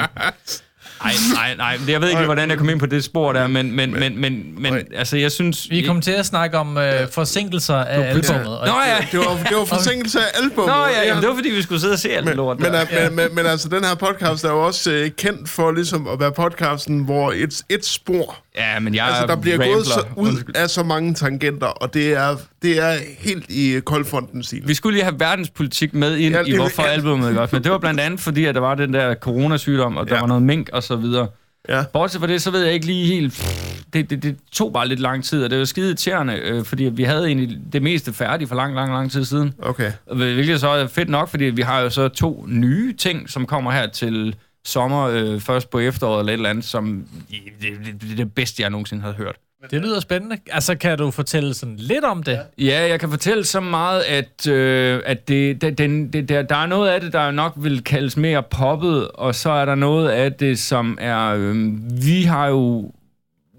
Nej, 1.03 1.13
nej, 1.33 1.55
nej, 1.55 1.77
jeg 1.87 2.01
ved 2.01 2.09
ikke, 2.09 2.23
hvordan 2.25 2.49
jeg 2.49 2.57
kom 2.57 2.69
ind 2.69 2.79
på 2.79 2.85
det 2.85 3.03
spor 3.03 3.33
der, 3.33 3.47
men, 3.47 3.71
men, 3.75 3.91
men, 3.99 4.21
men, 4.21 4.61
men 4.61 4.73
altså, 4.95 5.17
jeg 5.17 5.31
synes... 5.31 5.69
Vi 5.69 5.81
kom 5.81 6.01
til 6.01 6.11
at 6.11 6.25
snakke 6.25 6.57
om 6.57 6.77
øh, 6.77 7.07
forsinkelser 7.11 7.75
af 7.75 8.07
albumet. 8.09 8.59
og- 8.59 8.67
Nå 8.67 8.73
ja, 8.87 9.07
Det 9.11 9.19
var, 9.19 9.37
det 9.49 9.57
var 9.57 9.65
forsinkelse 9.65 10.19
af 10.19 10.25
albummet. 10.43 10.75
Nå 10.75 10.85
ja, 10.85 11.07
jamen, 11.07 11.21
det 11.23 11.29
var 11.29 11.35
fordi, 11.35 11.49
vi 11.49 11.61
skulle 11.61 11.81
sidde 11.81 11.93
og 11.93 11.99
se 11.99 12.09
alt 12.11 12.27
det 12.27 12.35
lort 12.35 12.59
Men, 12.59 12.73
der. 12.73 12.85
men, 12.91 13.03
men, 13.03 13.15
men, 13.15 13.35
men 13.35 13.45
altså, 13.45 13.69
den 13.69 13.83
her 13.85 13.95
podcast 13.95 14.43
er 14.45 14.49
jo 14.49 14.65
også 14.65 14.91
øh, 14.91 15.11
kendt 15.17 15.49
for 15.49 15.71
ligesom 15.71 16.07
at 16.07 16.19
være 16.19 16.31
podcasten, 16.31 16.99
hvor 17.05 17.31
et, 17.35 17.61
et 17.69 17.85
spor 17.85 18.42
Ja, 18.57 18.79
men 18.79 18.95
jeg 18.95 19.05
Altså, 19.05 19.25
der 19.27 19.35
bliver 19.35 19.57
rambler. 19.59 19.73
gået 19.75 19.85
så 19.85 20.05
ud 20.17 20.51
af 20.55 20.69
så 20.69 20.83
mange 20.83 21.13
tangenter, 21.13 21.67
og 21.67 21.93
det 21.93 22.13
er, 22.13 22.35
det 22.61 22.79
er 22.83 22.93
helt 23.17 23.45
i 23.49 23.79
koldfondens 23.85 24.45
stil. 24.47 24.61
Vi 24.67 24.73
skulle 24.73 24.95
lige 24.95 25.03
have 25.03 25.19
verdenspolitik 25.19 25.93
med 25.93 26.17
ind 26.17 26.33
Ja, 26.33 26.39
ja, 26.39 26.45
i 26.45 26.51
det- 26.51 26.59
hvorfor 26.59 26.83
ja. 26.83 26.89
albumet, 26.89 27.37
også? 27.37 27.55
Men 27.55 27.63
det 27.63 27.71
var 27.71 27.77
blandt 27.77 27.99
andet 27.99 28.19
fordi, 28.19 28.45
at 28.45 28.55
der 28.55 28.61
var 28.61 28.75
den 28.75 28.93
der 28.93 29.15
coronasygdom, 29.15 29.97
og 29.97 30.07
der 30.09 30.15
Ja. 30.15 30.19
var 30.21 30.27
noget 30.27 30.43
mink 30.43 30.69
og 30.73 30.83
så 30.83 30.95
videre. 30.95 31.27
Ja. 31.69 31.83
Bortset 31.93 32.19
fra 32.21 32.27
det, 32.27 32.41
så 32.41 32.51
ved 32.51 32.63
jeg 32.63 32.73
ikke 32.73 32.85
lige 32.85 33.05
helt... 33.05 33.45
Det, 33.93 34.09
det, 34.09 34.23
det 34.23 34.35
tog 34.51 34.73
bare 34.73 34.87
lidt 34.87 34.99
lang 34.99 35.23
tid, 35.23 35.43
og 35.43 35.49
det 35.49 35.59
var 35.59 35.65
skide 35.65 35.87
irriterende, 35.87 36.33
øh, 36.35 36.63
fordi 36.65 36.83
vi 36.83 37.03
havde 37.03 37.25
egentlig 37.27 37.57
det 37.73 37.81
meste 37.83 38.13
færdigt 38.13 38.47
for 38.47 38.55
lang, 38.55 38.75
lang, 38.75 38.91
lang 38.91 39.11
tid 39.11 39.25
siden. 39.25 39.53
Okay. 39.59 39.91
Hvilket 40.15 40.59
så 40.59 40.67
er 40.69 40.87
fedt 40.87 41.09
nok, 41.09 41.29
fordi 41.29 41.43
vi 41.45 41.61
har 41.61 41.79
jo 41.79 41.89
så 41.89 42.07
to 42.07 42.45
nye 42.47 42.93
ting, 42.93 43.29
som 43.29 43.45
kommer 43.45 43.71
her 43.71 43.87
til 43.87 44.35
sommer, 44.65 45.03
øh, 45.03 45.39
først 45.39 45.69
på 45.69 45.79
efteråret 45.79 46.19
eller 46.19 46.33
et 46.33 46.37
eller 46.37 46.49
andet, 46.49 46.65
som 46.65 47.05
det, 47.29 47.39
det, 47.61 48.01
det 48.01 48.11
er 48.11 48.15
det 48.15 48.33
bedste, 48.35 48.61
jeg 48.61 48.69
nogensinde 48.69 49.03
har 49.03 49.11
hørt. 49.11 49.35
Det 49.71 49.81
lyder 49.81 49.99
spændende. 49.99 50.37
Altså, 50.51 50.75
kan 50.75 50.97
du 50.97 51.11
fortælle 51.11 51.53
sådan 51.53 51.75
lidt 51.77 52.05
om 52.05 52.23
det? 52.23 52.39
Ja, 52.57 52.87
jeg 52.87 52.99
kan 52.99 53.09
fortælle 53.09 53.43
så 53.43 53.59
meget, 53.59 54.01
at, 54.01 54.47
øh, 54.47 55.01
at 55.05 55.27
det, 55.27 55.61
det, 55.61 55.77
den, 55.77 56.13
det, 56.13 56.29
der, 56.29 56.41
der 56.41 56.55
er 56.55 56.65
noget 56.65 56.89
af 56.89 57.01
det, 57.01 57.13
der 57.13 57.31
nok 57.31 57.53
vil 57.55 57.83
kaldes 57.83 58.17
mere 58.17 58.43
poppet, 58.43 59.07
og 59.07 59.35
så 59.35 59.49
er 59.49 59.65
der 59.65 59.75
noget 59.75 60.09
af 60.09 60.33
det, 60.33 60.59
som 60.59 60.97
er... 61.01 61.35
Øh, 61.37 61.73
vi 62.05 62.23
har 62.23 62.47
jo 62.47 62.91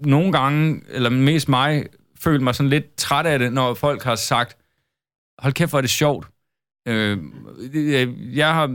nogle 0.01 0.31
gange, 0.31 0.81
eller 0.89 1.09
mest 1.09 1.49
mig, 1.49 1.85
følt 2.19 2.41
mig 2.41 2.55
sådan 2.55 2.69
lidt 2.69 2.95
træt 2.95 3.25
af 3.25 3.39
det, 3.39 3.53
når 3.53 3.73
folk 3.73 4.03
har 4.03 4.15
sagt, 4.15 4.57
hold 5.39 5.53
kæft, 5.53 5.71
hvor 5.71 5.79
er 5.79 5.81
det 5.81 5.89
sjovt. 5.89 6.27
Øh, 6.87 7.17
jeg- 7.73 8.09
jeg 8.33 8.53
har 8.53 8.67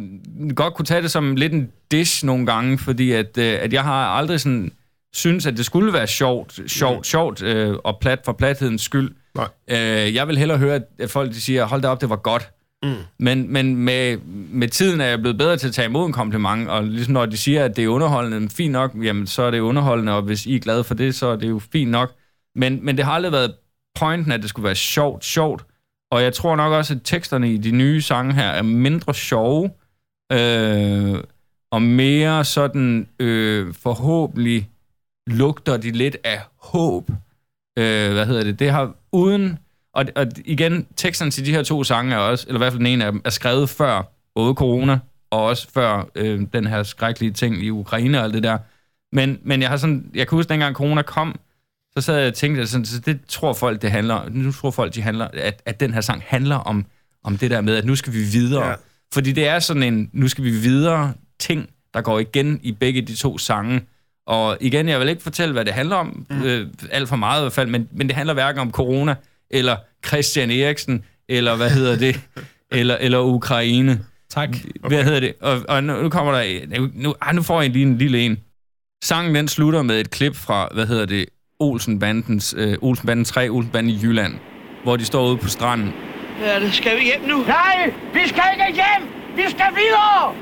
godt 0.55 0.75
kunne 0.75 0.87
tage 0.87 1.03
det 1.03 1.11
som 1.11 1.37
lidt 1.37 1.53
en 1.53 1.71
dish 1.91 2.27
nogle 2.27 2.47
gange, 2.47 2.79
fordi 2.79 3.13
at, 3.13 3.39
øh, 3.39 3.59
at 3.61 3.73
jeg 3.73 3.83
har 3.85 4.07
aldrig 4.07 4.41
sådan 4.41 4.73
synes, 5.13 5.47
at 5.47 5.57
det 5.57 5.65
skulle 5.65 5.93
være 5.93 6.07
sjovt, 6.07 6.61
sjovt, 6.67 6.97
mm. 6.99 7.05
sjovt 7.05 7.43
øh, 7.43 7.77
og 7.85 7.99
plat 8.01 8.19
for 8.25 8.33
plathedens 8.33 8.83
skyld. 8.83 9.11
Nej. 9.35 9.49
Øh, 9.71 10.15
jeg 10.15 10.29
vil 10.29 10.39
hellere 10.39 10.59
høre, 10.59 10.81
at 10.99 11.11
folk 11.11 11.31
de 11.31 11.41
siger, 11.41 11.65
hold 11.65 11.83
da 11.83 11.89
op, 11.89 12.01
det 12.01 12.11
var 12.11 12.17
godt. 12.17 12.49
Mm. 12.83 12.95
Men, 13.19 13.53
men 13.53 13.77
med, 13.77 14.17
med 14.51 14.69
tiden 14.69 15.01
er 15.01 15.05
jeg 15.07 15.19
blevet 15.21 15.39
bedre 15.39 15.57
til 15.57 15.69
at 15.69 15.75
tage 15.75 15.87
imod 15.89 16.07
en 16.07 16.13
kompliment, 16.13 16.69
og 16.69 16.85
ligesom 16.85 17.13
når 17.15 17.27
de 17.27 17.37
siger, 17.37 17.65
at 17.65 17.77
det 17.77 17.85
er 17.85 17.89
underholdende, 17.89 18.49
fint 18.51 18.73
nok, 18.73 18.95
jamen 19.03 19.27
så 19.27 19.43
er 19.43 19.51
det 19.51 19.61
underholdende, 19.61 20.13
og 20.13 20.23
hvis 20.23 20.47
I 20.47 20.55
er 20.57 20.61
glade 20.61 20.85
for 20.85 20.95
det, 20.95 21.15
så 21.15 21.27
er 21.27 21.37
det 21.37 21.49
jo 21.49 21.61
fint 21.73 21.91
nok. 21.91 22.13
Men, 22.55 22.85
men 22.85 22.97
det 22.97 23.05
har 23.05 23.13
aldrig 23.13 23.33
været 23.33 23.55
pointen, 23.99 24.33
at 24.33 24.41
det 24.41 24.49
skulle 24.49 24.65
være 24.65 24.75
sjovt, 24.75 25.25
sjovt. 25.25 25.65
Og 26.11 26.23
jeg 26.23 26.35
tror 26.35 26.57
nok 26.57 26.73
også, 26.73 26.95
at 26.95 27.01
teksterne 27.05 27.53
i 27.53 27.57
de 27.57 27.71
nye 27.71 28.01
sange 28.01 28.35
her 28.35 28.49
er 28.49 28.63
mindre 28.63 29.15
sjove, 29.15 29.71
øh, 30.33 31.25
og 31.71 31.83
mere 31.83 32.45
sådan 32.45 33.09
øh, 33.19 33.75
forhåbentlig 33.75 34.69
lugter 35.27 35.77
de 35.77 35.91
lidt 35.91 36.17
af 36.25 36.41
håb. 36.57 37.11
Øh, 37.79 38.13
hvad 38.13 38.27
hedder 38.27 38.45
det? 38.45 38.59
Det 38.59 38.71
har 38.71 38.95
uden... 39.13 39.59
Og, 39.95 40.05
og 40.17 40.27
igen, 40.45 40.87
teksterne 40.97 41.31
til 41.31 41.47
de 41.47 41.51
her 41.51 41.63
to 41.63 41.85
sange 41.85 42.15
er 42.15 42.19
også, 42.19 42.45
eller 42.49 42.59
i 42.59 42.61
hvert 42.61 42.73
fald 42.73 42.79
den 42.79 42.87
ene 42.87 43.05
af 43.05 43.13
dem, 43.13 43.23
er 43.25 43.31
skrevet 43.31 43.69
før 43.69 44.03
både 44.35 44.55
corona, 44.55 44.99
og 45.31 45.45
også 45.45 45.71
før 45.71 46.11
øh, 46.15 46.47
den 46.53 46.67
her 46.67 46.83
skrækkelige 46.83 47.33
ting 47.33 47.63
i 47.63 47.71
Ukraine 47.71 48.19
og 48.19 48.25
alt 48.25 48.35
det 48.35 48.43
der. 48.43 48.59
Men, 49.13 49.39
men 49.43 49.63
jeg 49.63 49.69
har 49.69 49.77
sådan, 49.77 50.11
jeg 50.15 50.29
kan 50.29 50.37
huske, 50.37 50.49
dengang 50.49 50.77
corona 50.77 51.03
kom, 51.03 51.41
så 51.97 52.01
sad 52.01 52.19
jeg 52.19 52.29
og 52.29 52.35
tænkte, 52.35 52.67
sådan, 52.67 52.85
så 52.85 53.01
det 53.01 53.21
tror 53.29 53.53
folk, 53.53 53.83
det 53.83 53.91
handler, 53.91 54.29
nu 54.31 54.53
tror 54.53 54.71
folk, 54.71 54.95
de 54.95 55.03
handler, 55.03 55.29
at, 55.33 55.63
at 55.67 55.81
den 55.81 55.95
her 55.95 56.01
sang 56.01 56.23
handler 56.27 56.57
om, 56.57 56.87
om 57.25 57.39
det 57.39 57.51
der 57.51 57.61
med, 57.61 57.77
at 57.77 57.85
nu 57.85 57.97
skal 57.97 58.13
vi 58.13 58.23
videre. 58.23 58.69
Ja. 58.69 58.75
Fordi 59.13 59.33
det 59.33 59.49
er 59.49 59.59
sådan 59.59 59.83
en, 59.83 60.11
nu 60.13 60.29
skal 60.29 60.45
vi 60.45 60.51
videre 60.51 61.13
ting, 61.39 61.71
der 61.95 62.01
går 62.01 62.19
igen 62.19 62.61
i 62.63 62.73
begge 62.73 63.03
de 63.03 63.15
to 63.15 63.39
sange. 63.39 63.81
Og 64.27 64.57
igen, 64.61 64.89
jeg 64.89 65.01
vil 65.01 65.09
ikke 65.09 65.23
fortælle, 65.23 65.53
hvad 65.53 65.65
det 65.65 65.73
handler 65.73 65.97
om, 65.97 66.27
mm. 66.31 66.43
øh, 66.43 66.69
alt 66.91 67.09
for 67.09 67.17
meget 67.17 67.41
i 67.41 67.43
hvert 67.43 67.53
fald, 67.53 67.69
men, 67.69 67.89
men 67.93 68.09
det 68.09 68.17
handler 68.17 68.35
hverken 68.35 68.61
om 68.61 68.71
corona, 68.71 69.15
eller 69.51 69.77
Christian 70.07 70.51
Eriksen, 70.51 71.05
eller 71.29 71.57
hvad 71.57 71.71
hedder 71.71 71.97
det, 71.97 72.21
eller, 72.73 72.97
eller 72.97 73.19
Ukraine. 73.19 74.05
Tak. 74.31 74.49
Okay. 74.49 74.95
Hvad 74.95 75.05
hedder 75.05 75.21
det? 75.21 75.35
Og, 75.41 75.63
og 75.69 75.85
nu, 75.85 76.03
nu 76.03 76.09
kommer 76.09 76.33
der... 76.33 76.67
Nu, 76.79 76.91
nu, 76.95 77.15
ah, 77.21 77.35
nu 77.35 77.43
får 77.43 77.63
jeg 77.63 77.71
lige 77.71 77.83
en 77.83 77.99
lille 77.99 78.21
en. 78.21 78.39
Sangen 79.05 79.35
den 79.35 79.49
slutter 79.49 79.83
med 79.83 80.01
et 80.01 80.11
klip 80.11 80.37
fra, 80.37 80.69
hvad 80.75 80.87
hedder 80.87 81.07
det, 81.07 81.27
Olsenbandens, 81.61 82.55
øh, 82.59 82.77
Olsenbanden 82.81 83.25
3, 83.25 83.49
Olsenbanden 83.51 83.93
i 83.93 83.99
Jylland, 84.03 84.35
hvor 84.83 84.97
de 84.97 85.05
står 85.05 85.27
ude 85.29 85.37
på 85.37 85.49
stranden. 85.49 85.93
Ja, 86.41 86.61
det 86.61 86.75
skal 86.75 86.97
vi 86.97 87.03
hjem 87.05 87.29
nu. 87.29 87.39
Nej, 87.47 87.93
vi 88.15 88.21
skal 88.29 88.43
ikke 88.69 88.75
hjem! 88.75 89.09
Vi 89.37 89.43
skal 89.49 89.67
videre! 89.77 90.35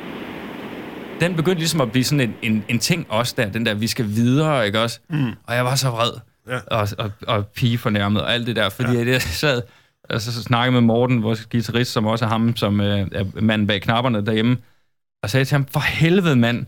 Den 1.21 1.35
begyndte 1.37 1.59
ligesom 1.59 1.81
at 1.81 1.93
blive 1.93 2.05
sådan 2.05 2.21
en, 2.21 2.35
en, 2.43 2.65
en 2.69 2.79
ting 2.79 3.07
også 3.09 3.35
der, 3.37 3.49
den 3.51 3.67
der, 3.67 3.75
vi 3.75 3.87
skal 3.87 4.07
videre, 4.09 4.67
ikke 4.67 4.81
også? 4.81 5.01
Mm. 5.11 5.31
Og 5.47 5.55
jeg 5.55 5.65
var 5.65 5.75
så 5.75 5.91
vred, 5.91 6.11
Ja. 6.49 6.59
og, 6.67 6.89
og, 6.99 7.11
og 7.27 7.47
pige 7.47 7.79
fornærmet 7.79 8.23
og 8.23 8.35
alt 8.35 8.47
det 8.47 8.57
der, 8.57 8.69
fordi 8.69 8.93
ja. 8.93 9.07
jeg 9.11 9.23
sad 9.23 9.63
og 10.11 10.21
så, 10.21 10.33
så 10.33 10.43
snakkede 10.43 10.73
med 10.73 10.81
Morten, 10.81 11.23
vores 11.23 11.47
guitarist, 11.47 11.93
som 11.93 12.07
også 12.07 12.25
er 12.25 12.29
ham, 12.29 12.57
som 12.57 12.81
øh, 12.81 13.07
er 13.13 13.25
manden 13.41 13.67
bag 13.67 13.83
knapperne 13.83 14.27
derhjemme, 14.27 14.57
og 15.23 15.31
sagde 15.31 15.45
til 15.45 15.55
ham, 15.55 15.67
for 15.67 15.81
helvede 15.81 16.37
mand, 16.37 16.67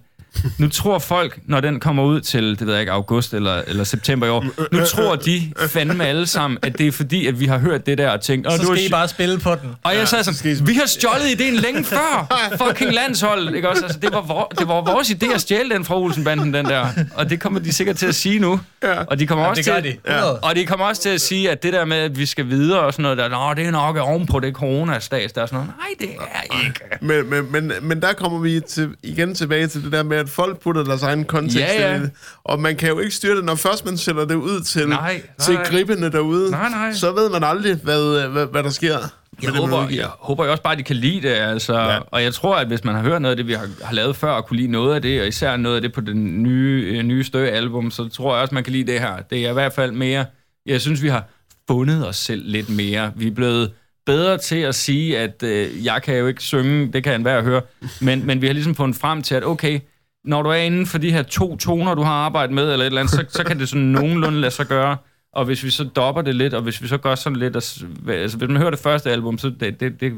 nu 0.58 0.68
tror 0.68 0.98
folk, 0.98 1.38
når 1.46 1.60
den 1.60 1.80
kommer 1.80 2.02
ud 2.04 2.20
til, 2.20 2.58
det 2.58 2.66
ved 2.66 2.72
jeg 2.74 2.80
ikke, 2.80 2.92
august 2.92 3.34
eller, 3.34 3.62
eller 3.66 3.84
september 3.84 4.26
i 4.26 4.30
år, 4.30 4.44
nu 4.72 4.84
tror 4.84 5.16
de 5.16 5.52
fandme 5.68 6.06
alle 6.06 6.26
sammen, 6.26 6.58
at 6.62 6.78
det 6.78 6.86
er 6.86 6.92
fordi, 6.92 7.26
at 7.26 7.40
vi 7.40 7.46
har 7.46 7.58
hørt 7.58 7.86
det 7.86 7.98
der 7.98 8.10
og 8.10 8.20
tænkt, 8.20 8.46
"Åh, 8.46 8.52
Så 8.56 8.62
skal 8.64 8.86
I 8.86 8.88
bare 8.90 9.08
spille 9.08 9.38
på 9.38 9.54
den. 9.54 9.70
og 9.84 9.96
jeg 9.96 10.08
sad 10.08 10.24
sådan, 10.24 10.66
vi 10.68 10.74
har 10.74 10.86
stjålet 10.86 11.30
ideen 11.30 11.54
længe 11.54 11.84
før 11.84 12.36
fucking 12.66 12.92
landshold, 12.92 13.54
ikke 13.54 13.68
også? 13.68 13.82
Altså, 13.84 13.98
det, 13.98 14.12
var 14.12 14.20
vor, 14.20 14.52
det 14.58 14.68
var 14.68 14.80
vores 14.92 15.08
idé 15.10 15.34
at 15.34 15.40
stjæle 15.40 15.74
den 15.74 15.84
fra 15.84 15.98
Olsenbanden, 15.98 16.54
den 16.54 16.64
der. 16.64 16.86
Og 17.14 17.30
det 17.30 17.40
kommer 17.40 17.60
de 17.60 17.72
sikkert 17.72 17.96
til 17.96 18.06
at 18.06 18.14
sige 18.14 18.38
nu. 18.38 18.60
Ja. 18.82 19.02
Og 19.04 19.18
de 19.18 19.26
kommer 19.26 19.44
også 19.44 19.62
det 19.62 19.72
gør 19.72 19.80
til, 19.80 19.92
de. 19.92 20.12
Ja. 20.12 20.22
Og 20.24 20.56
de 20.56 20.66
kommer 20.66 20.86
også 20.86 21.02
til 21.02 21.08
at 21.08 21.20
sige, 21.20 21.50
at 21.50 21.62
det 21.62 21.72
der 21.72 21.84
med, 21.84 21.96
at 21.96 22.18
vi 22.18 22.26
skal 22.26 22.48
videre 22.48 22.80
og 22.80 22.92
sådan 22.92 23.02
noget, 23.02 23.18
der, 23.18 23.28
Nå, 23.28 23.54
det 23.54 23.66
er 23.66 23.70
nok 23.70 23.96
ovenpå 23.96 24.40
det 24.40 24.54
coronastats, 24.54 25.32
der 25.32 25.42
er 25.42 25.46
sådan 25.46 25.56
noget. 25.56 25.72
Nej, 25.78 25.86
det 26.00 26.08
er 26.34 26.66
ikke. 26.66 26.80
Men, 27.00 27.30
men, 27.30 27.52
men, 27.52 27.72
men 27.82 28.02
der 28.02 28.12
kommer 28.12 28.38
vi 28.38 28.60
til, 28.68 28.88
igen 29.02 29.34
tilbage 29.34 29.66
til 29.66 29.84
det 29.84 29.92
der 29.92 30.02
med, 30.02 30.19
at 30.20 30.28
folk 30.28 30.60
putter 30.62 30.84
deres 30.84 31.02
egen 31.02 31.24
kontekst 31.24 31.56
Ja, 31.56 31.90
ja. 31.90 31.96
i 31.96 32.00
det. 32.00 32.10
Og 32.44 32.60
man 32.60 32.76
kan 32.76 32.88
jo 32.88 32.98
ikke 32.98 33.14
styre 33.14 33.36
det, 33.36 33.44
når 33.44 33.54
først 33.54 33.84
man 33.84 33.96
sætter 33.98 34.24
det 34.24 34.34
ud 34.34 34.60
til, 34.60 34.88
Nej, 34.88 35.22
til 35.40 35.54
nej. 35.54 35.64
gribende 35.64 36.12
derude. 36.12 36.50
Nej, 36.50 36.68
nej. 36.68 36.92
Så 36.92 37.12
ved 37.12 37.30
man 37.30 37.44
aldrig, 37.44 37.74
hvad, 37.82 38.28
hvad, 38.28 38.46
hvad 38.46 38.62
der 38.62 38.70
sker. 38.70 38.96
Jeg 39.42 39.50
håber, 39.50 39.88
jeg 39.90 40.06
håber 40.18 40.44
jo 40.44 40.50
også 40.50 40.62
bare, 40.62 40.72
at 40.72 40.78
de 40.78 40.82
kan 40.84 40.96
lide 40.96 41.28
det, 41.28 41.34
altså. 41.34 41.74
Ja. 41.74 41.92
Ja. 41.92 41.98
Og 42.06 42.22
jeg 42.22 42.34
tror, 42.34 42.56
at 42.56 42.66
hvis 42.66 42.84
man 42.84 42.94
har 42.94 43.02
hørt 43.02 43.22
noget 43.22 43.30
af 43.32 43.36
det, 43.36 43.46
vi 43.46 43.52
har, 43.52 43.68
har 43.82 43.94
lavet 43.94 44.16
før, 44.16 44.30
og 44.30 44.46
kunne 44.46 44.56
lide 44.56 44.68
noget 44.72 44.94
af 44.94 45.02
det, 45.02 45.20
og 45.20 45.28
især 45.28 45.56
noget 45.56 45.76
af 45.76 45.82
det 45.82 45.92
på 45.92 46.00
den 46.00 46.42
nye, 46.42 46.92
øh, 46.96 47.02
nye 47.02 47.24
Stø-album, 47.24 47.90
så 47.90 48.08
tror 48.08 48.34
jeg 48.34 48.42
også, 48.42 48.54
man 48.54 48.64
kan 48.64 48.72
lide 48.72 48.92
det 48.92 49.00
her. 49.00 49.16
Det 49.30 49.46
er 49.46 49.50
i 49.50 49.52
hvert 49.52 49.72
fald 49.72 49.92
mere... 49.92 50.24
Jeg 50.66 50.80
synes, 50.80 51.02
vi 51.02 51.08
har 51.08 51.24
fundet 51.70 52.08
os 52.08 52.16
selv 52.16 52.42
lidt 52.44 52.68
mere. 52.68 53.12
Vi 53.16 53.26
er 53.26 53.30
blevet 53.34 53.70
bedre 54.06 54.38
til 54.38 54.56
at 54.56 54.74
sige, 54.74 55.18
at 55.18 55.42
øh, 55.42 55.84
jeg 55.84 56.02
kan 56.02 56.16
jo 56.16 56.26
ikke 56.26 56.42
synge, 56.42 56.92
det 56.92 57.04
kan 57.04 57.14
enhver 57.14 57.42
høre, 57.42 57.62
men, 58.00 58.26
men 58.26 58.42
vi 58.42 58.46
har 58.46 58.54
ligesom 58.54 58.74
fundet 58.74 58.96
frem 59.00 59.22
til, 59.22 59.34
at 59.34 59.44
okay, 59.44 59.80
når 60.24 60.42
du 60.42 60.48
er 60.48 60.54
inden 60.54 60.86
for 60.86 60.98
de 60.98 61.12
her 61.12 61.22
to 61.22 61.56
toner, 61.56 61.94
du 61.94 62.02
har 62.02 62.12
arbejdet 62.12 62.54
med, 62.54 62.72
eller 62.72 62.84
et 62.84 62.86
eller 62.86 63.00
andet, 63.00 63.14
så, 63.14 63.24
så 63.28 63.44
kan 63.44 63.58
det 63.58 63.68
sådan 63.68 63.86
nogenlunde 63.86 64.40
lade 64.40 64.50
sig 64.50 64.66
gøre. 64.66 64.96
Og 65.32 65.44
hvis 65.44 65.64
vi 65.64 65.70
så 65.70 65.84
dopper 65.84 66.22
det 66.22 66.34
lidt, 66.34 66.54
og 66.54 66.62
hvis 66.62 66.82
vi 66.82 66.88
så 66.88 66.98
gør 66.98 67.14
sådan 67.14 67.36
lidt... 67.38 67.56
at- 67.56 67.84
Altså, 68.08 68.38
hvis 68.38 68.48
man 68.48 68.56
hører 68.56 68.70
det 68.70 68.78
første 68.78 69.10
album, 69.10 69.38
så 69.38 69.50
det, 69.60 69.80
det, 69.80 70.00
det 70.00 70.12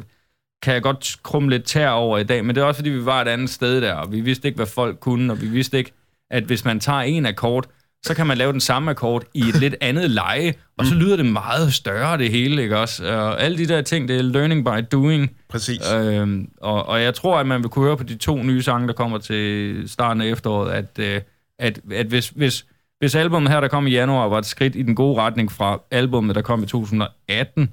kan 0.63 0.75
jeg 0.75 0.83
godt 0.83 1.17
krumme 1.23 1.51
lidt 1.51 1.65
tær 1.65 1.89
over 1.91 2.19
i 2.19 2.25
dag, 2.25 2.45
men 2.45 2.55
det 2.57 2.61
er 2.63 2.65
også, 2.65 2.79
fordi 2.79 2.91
vi 2.91 3.05
var 3.05 3.23
et 3.23 3.29
andet 3.29 3.51
sted 3.51 3.81
der, 3.81 3.95
og 3.95 4.13
vi 4.13 4.21
vidste 4.21 4.49
ikke, 4.49 4.57
hvad 4.57 4.67
folk 4.67 5.01
kunne, 5.01 5.33
og 5.33 5.41
vi 5.41 5.47
vidste 5.47 5.79
ikke, 5.79 5.93
at 6.31 6.45
hvis 6.45 6.65
man 6.65 6.81
tager 6.81 7.01
en 7.01 7.27
akkord, 7.27 7.65
så 8.05 8.15
kan 8.15 8.27
man 8.27 8.39
lave 8.39 8.53
den 8.53 8.61
samme 8.61 8.91
akkord 8.91 9.25
i 9.35 9.41
et 9.41 9.61
lidt 9.61 9.75
andet 9.81 10.11
leje, 10.11 10.55
og 10.79 10.87
så 10.87 10.95
lyder 10.95 11.17
det 11.17 11.27
meget 11.27 11.75
større, 11.75 12.19
det 12.19 12.31
hele, 12.31 12.63
ikke 12.63 12.79
også? 12.79 13.05
Og 13.05 13.43
alle 13.43 13.59
de 13.59 13.67
der 13.67 13.83
ting, 13.83 14.09
det 14.09 14.17
er 14.17 14.23
learning 14.23 14.65
by 14.65 14.87
doing. 14.93 15.31
Præcis. 15.49 15.93
Øhm, 15.93 16.49
og, 16.61 16.87
og 16.87 17.03
jeg 17.03 17.15
tror, 17.15 17.39
at 17.39 17.47
man 17.47 17.63
vil 17.63 17.69
kunne 17.69 17.85
høre 17.85 17.97
på 17.97 18.03
de 18.03 18.17
to 18.17 18.43
nye 18.43 18.63
sange, 18.63 18.89
der 18.89 18.95
kommer 18.95 19.19
til 19.19 19.83
starten 19.89 20.23
af 20.23 20.27
efteråret, 20.27 20.73
at, 20.73 20.99
øh, 20.99 21.21
at, 21.59 21.81
at 21.93 22.07
hvis, 22.07 22.29
hvis, 22.29 22.67
hvis 22.99 23.15
albumet 23.15 23.51
her, 23.51 23.61
der 23.61 23.69
kom 23.69 23.87
i 23.87 23.91
januar, 23.91 24.29
var 24.29 24.39
et 24.39 24.47
skridt 24.47 24.77
i 24.77 24.83
den 24.83 24.95
gode 24.95 25.21
retning 25.21 25.53
fra 25.53 25.81
albumet, 25.91 26.35
der 26.35 26.43
kom 26.43 26.63
i 26.63 26.67
2018, 26.67 27.73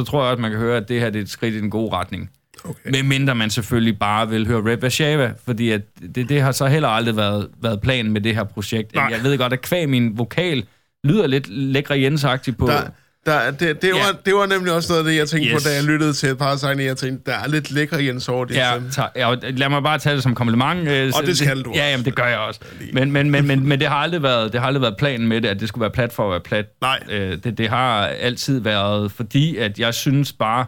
så 0.00 0.06
tror 0.06 0.22
jeg 0.22 0.30
også, 0.30 0.40
man 0.40 0.50
kan 0.50 0.60
høre, 0.60 0.76
at 0.76 0.88
det 0.88 1.00
her 1.00 1.10
det 1.10 1.18
er 1.18 1.22
et 1.22 1.30
skridt 1.30 1.54
i 1.54 1.60
den 1.60 1.70
gode 1.70 1.92
retning. 1.92 2.30
Okay. 2.64 2.90
Med 2.90 3.02
mindre 3.02 3.34
man 3.34 3.50
selvfølgelig 3.50 3.98
bare 3.98 4.28
vil 4.28 4.46
høre 4.46 4.70
Red 4.72 4.76
Vashava, 4.76 5.32
fordi 5.44 5.70
at 5.70 5.80
det, 6.14 6.28
det 6.28 6.42
har 6.42 6.52
så 6.52 6.66
heller 6.66 6.88
aldrig 6.88 7.16
været, 7.16 7.48
været 7.62 7.80
planen 7.80 8.12
med 8.12 8.20
det 8.20 8.34
her 8.34 8.44
projekt. 8.44 8.94
Nej. 8.94 9.08
Jeg 9.10 9.22
ved 9.22 9.38
godt, 9.38 9.52
at 9.52 9.60
kvæg 9.62 9.88
min 9.88 10.18
vokal 10.18 10.64
lyder 11.04 11.26
lidt 11.26 11.48
lækre 11.48 12.00
jens 12.00 12.26
på... 12.58 12.66
Der, 12.66 12.80
der, 13.26 13.50
det, 13.50 13.82
det, 13.82 13.90
var, 13.92 13.98
Ja. 13.98 14.04
det 14.26 14.34
var 14.34 14.46
nemlig 14.46 14.72
også 14.72 14.92
noget 14.92 15.04
af 15.04 15.10
det, 15.10 15.18
jeg 15.18 15.28
tænkte 15.28 15.50
Yes. 15.50 15.62
på, 15.62 15.68
da 15.68 15.74
jeg 15.74 15.84
lyttede 15.84 16.12
til 16.12 16.28
et 16.28 16.38
par 16.38 16.46
af 16.52 16.58
sangene. 16.58 16.82
Jeg 16.84 16.96
tænkte, 16.96 17.30
der 17.30 17.36
er 17.38 17.48
lidt 17.48 17.70
lækre 17.70 18.04
Jens 18.04 18.28
over 18.28 18.44
det. 18.44 18.54
Ja, 18.54 18.72
tak. 18.92 19.10
ja, 19.16 19.28
og 19.30 19.38
lad 19.42 19.68
mig 19.68 19.82
bare 19.82 19.98
tage 19.98 20.14
det 20.14 20.22
som 20.22 20.34
kompliment. 20.34 20.88
øh, 20.88 21.12
så 21.12 21.22
det 21.26 21.38
skal 21.38 21.62
du 21.62 21.72
Ja, 21.74 21.90
jamen, 21.90 22.04
det 22.04 22.14
gør 22.14 22.26
jeg 22.26 22.38
også. 22.38 22.60
Men, 22.92 23.12
men, 23.12 23.30
men, 23.30 23.46
men, 23.46 23.68
men 23.68 23.80
det, 23.80 23.88
har 23.88 23.96
aldrig 23.96 24.22
været, 24.22 24.52
det 24.52 24.60
har 24.60 24.66
aldrig 24.66 24.82
været 24.82 24.96
planen 24.98 25.28
med 25.28 25.40
det, 25.40 25.48
at 25.48 25.60
det 25.60 25.68
skulle 25.68 25.82
være 25.82 25.90
plat 25.90 26.12
for 26.12 26.24
at 26.24 26.30
være 26.30 26.40
plat. 26.40 26.66
Nej. 26.80 27.00
Øh, 27.10 27.38
det, 27.44 27.58
det 27.58 27.68
har 27.68 28.06
altid 28.06 28.60
været, 28.60 29.12
fordi 29.12 29.56
at 29.56 29.78
jeg 29.78 29.94
synes 29.94 30.32
bare, 30.32 30.66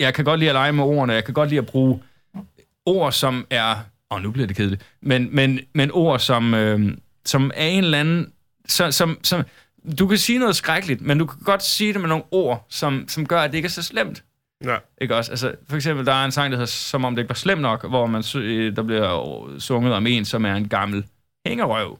jeg 0.00 0.14
kan 0.14 0.24
godt 0.24 0.40
lide 0.40 0.50
at 0.50 0.54
lege 0.54 0.72
med 0.72 0.84
ordene, 0.84 1.12
jeg 1.12 1.24
kan 1.24 1.34
godt 1.34 1.48
lide 1.48 1.58
at 1.58 1.66
bruge 1.66 2.02
ord, 2.86 3.12
som 3.12 3.46
er... 3.50 3.76
Åh, 4.10 4.22
nu 4.22 4.30
bliver 4.30 4.46
det 4.46 4.56
kedeligt. 4.56 4.86
Men, 5.00 5.28
men, 5.32 5.60
men 5.74 5.90
ord, 5.92 6.18
som, 6.18 6.54
øh, 6.54 6.96
som 7.24 7.50
af 7.54 7.66
en 7.66 7.84
eller 7.84 8.00
anden 8.00 8.32
så, 8.68 8.90
som, 8.90 9.18
som, 9.22 9.42
du 9.98 10.06
kan 10.06 10.18
sige 10.18 10.38
noget 10.38 10.56
skrækkeligt, 10.56 11.00
men 11.00 11.18
du 11.18 11.26
kan 11.26 11.38
godt 11.44 11.62
sige 11.62 11.92
det 11.92 12.00
med 12.00 12.08
nogle 12.08 12.24
ord, 12.30 12.66
som, 12.68 13.04
som 13.08 13.26
gør, 13.26 13.40
at 13.40 13.50
det 13.50 13.56
ikke 13.56 13.66
er 13.66 13.70
så 13.70 13.82
slemt. 13.82 14.24
Ja. 14.64 14.76
Ikke 15.00 15.16
også? 15.16 15.30
Altså, 15.30 15.54
for 15.68 15.76
eksempel, 15.76 16.06
der 16.06 16.12
er 16.12 16.24
en 16.24 16.32
sang, 16.32 16.52
der 16.52 16.56
hedder 16.56 16.66
Som 16.66 17.04
om 17.04 17.14
det 17.14 17.22
ikke 17.22 17.28
var 17.28 17.34
slemt 17.34 17.62
nok, 17.62 17.88
hvor 17.88 18.06
man, 18.06 18.24
øh, 18.36 18.76
der 18.76 18.82
bliver 18.82 19.58
sunget 19.58 19.92
om 19.92 20.06
en, 20.06 20.24
som 20.24 20.44
er 20.44 20.54
en 20.54 20.68
gammel 20.68 21.04
hængerøv. 21.46 21.98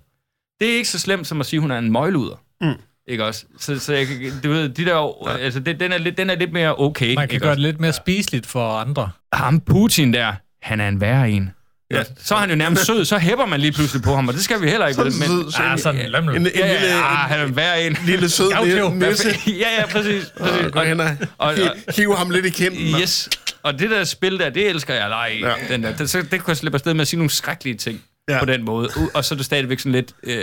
Det 0.61 0.71
er 0.71 0.77
ikke 0.77 0.89
så 0.89 0.99
slemt, 0.99 1.27
som 1.27 1.41
at 1.41 1.47
sige, 1.47 1.59
at 1.59 1.63
hun 1.63 1.71
er 1.71 1.79
en 1.79 1.93
møgluder. 1.93 2.37
Mm. 2.61 2.75
Ikke 3.09 3.25
også? 3.25 3.45
Så, 3.61 3.79
så 3.79 3.93
jeg, 3.95 4.07
du 4.45 4.49
ved, 4.51 4.69
de 4.69 4.85
der, 4.85 5.15
ja. 5.31 5.37
altså, 5.37 5.61
det, 5.61 5.81
den, 5.81 5.93
er 5.93 5.99
lidt, 5.99 6.17
den 6.19 6.31
er 6.31 6.35
lidt 6.35 6.53
mere 6.53 6.77
okay. 6.79 7.15
Man 7.15 7.29
kan 7.29 7.41
gøre 7.41 7.51
også? 7.51 7.55
det 7.57 7.63
lidt 7.63 7.81
mere 7.81 7.93
spiseligt 7.93 8.47
for 8.47 8.69
andre. 8.79 9.11
Ham 9.33 9.61
Putin 9.61 10.15
der, 10.15 10.33
han 10.63 10.81
er 10.81 10.89
en 10.89 11.01
værre 11.01 11.31
en. 11.31 11.51
Ja. 11.91 12.03
Så 12.25 12.35
er 12.35 12.39
han 12.39 12.51
jo 12.51 12.57
nærmest 12.57 12.87
sød, 12.87 13.05
så 13.05 13.19
hæpper 13.19 13.47
man 13.47 13.61
lige 13.61 13.73
pludselig 13.73 14.03
på 14.03 14.15
ham, 14.15 14.29
og 14.29 14.35
det 14.35 14.43
skal 14.45 14.63
vi 14.63 14.69
heller 14.69 14.87
ikke. 14.87 14.97
Sådan 14.97 15.13
men, 15.19 15.29
sød, 15.29 15.51
så 15.53 15.63
Ja, 15.63 15.77
sådan 15.77 16.01
en. 16.01 16.15
En, 16.15 16.29
en, 16.31 16.47
ja, 16.55 16.73
lille, 16.73 16.87
ja, 16.87 16.99
en, 16.99 17.03
han 17.05 17.41
er 17.41 17.45
en 17.45 17.57
værre 17.57 17.87
en. 17.87 17.97
lille 18.07 18.29
sød 18.29 18.65
lille 18.65 19.09
nisse. 19.09 19.29
ja, 19.63 19.81
ja, 19.81 19.87
præcis. 19.87 20.33
præcis. 20.39 20.71
Gå 20.73 20.81
hen 20.81 21.01
og 21.01 21.11
og- 21.39 21.55
hi- 21.55 21.93
hive 21.97 22.17
ham 22.17 22.31
lidt 22.31 22.47
i 22.47 22.51
kinden. 22.51 23.01
Yes. 23.01 23.31
Og 23.63 23.79
det 23.79 23.91
der 23.91 24.05
spil 24.05 24.39
der, 24.39 24.51
det 24.51 24.71
elsker 24.71 24.95
jeg 24.95 25.09
lege. 25.09 25.39
Ja. 25.49 25.53
Den 25.75 25.83
der. 25.83 25.97
Det, 25.97 26.11
så, 26.11 26.23
det 26.23 26.31
kunne 26.31 26.51
jeg 26.51 26.57
slippe 26.57 26.77
afsted 26.77 26.95
med 26.95 27.01
at 27.01 27.09
sige 27.09 27.19
nogle 27.19 27.31
skrækkelige 27.31 27.77
ting 27.77 28.01
Ja. 28.29 28.39
på 28.39 28.45
den 28.45 28.65
måde. 28.65 28.89
Og 29.15 29.25
så 29.25 29.35
er 29.35 29.37
det 29.37 29.47
stadigvæk 29.47 29.79
sådan 29.79 29.93
lidt 29.93 30.13
øh, 30.23 30.43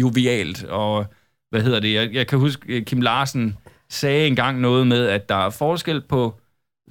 jovialt. 0.00 0.64
Og 0.64 1.06
hvad 1.52 1.62
hedder 1.62 1.80
det? 1.80 1.94
Jeg, 1.94 2.12
jeg 2.12 2.26
kan 2.26 2.38
huske, 2.38 2.62
øh, 2.68 2.84
Kim 2.84 3.00
Larsen 3.00 3.56
sagde 3.88 4.26
engang 4.26 4.60
noget 4.60 4.86
med, 4.86 5.06
at 5.06 5.28
der 5.28 5.46
er 5.46 5.50
forskel 5.50 6.00
på, 6.00 6.40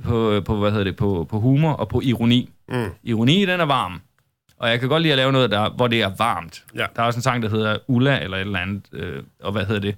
på, 0.03 0.41
på 0.45 0.55
hvad 0.55 0.71
hedder 0.71 0.83
det, 0.83 0.95
på, 0.95 1.27
på 1.29 1.39
humor 1.39 1.71
og 1.71 1.89
på 1.89 2.01
ironi. 2.03 2.49
Mm. 2.69 2.89
Ironi, 3.03 3.45
den 3.45 3.59
er 3.59 3.65
varm. 3.65 4.01
Og 4.57 4.69
jeg 4.69 4.79
kan 4.79 4.89
godt 4.89 5.01
lide 5.01 5.13
at 5.13 5.17
lave 5.17 5.31
noget, 5.31 5.51
der, 5.51 5.69
hvor 5.69 5.88
det 5.88 6.01
er 6.01 6.11
varmt. 6.17 6.65
Ja. 6.75 6.85
Der 6.95 7.01
er 7.01 7.05
også 7.05 7.17
en 7.17 7.21
sang, 7.21 7.43
der 7.43 7.49
hedder 7.49 7.77
Ulla, 7.88 8.23
eller 8.23 8.38
et 8.38 8.41
eller 8.41 8.59
andet. 8.59 8.83
Øh, 8.93 9.23
og 9.43 9.51
hvad 9.51 9.65
hedder 9.65 9.81
det? 9.81 9.95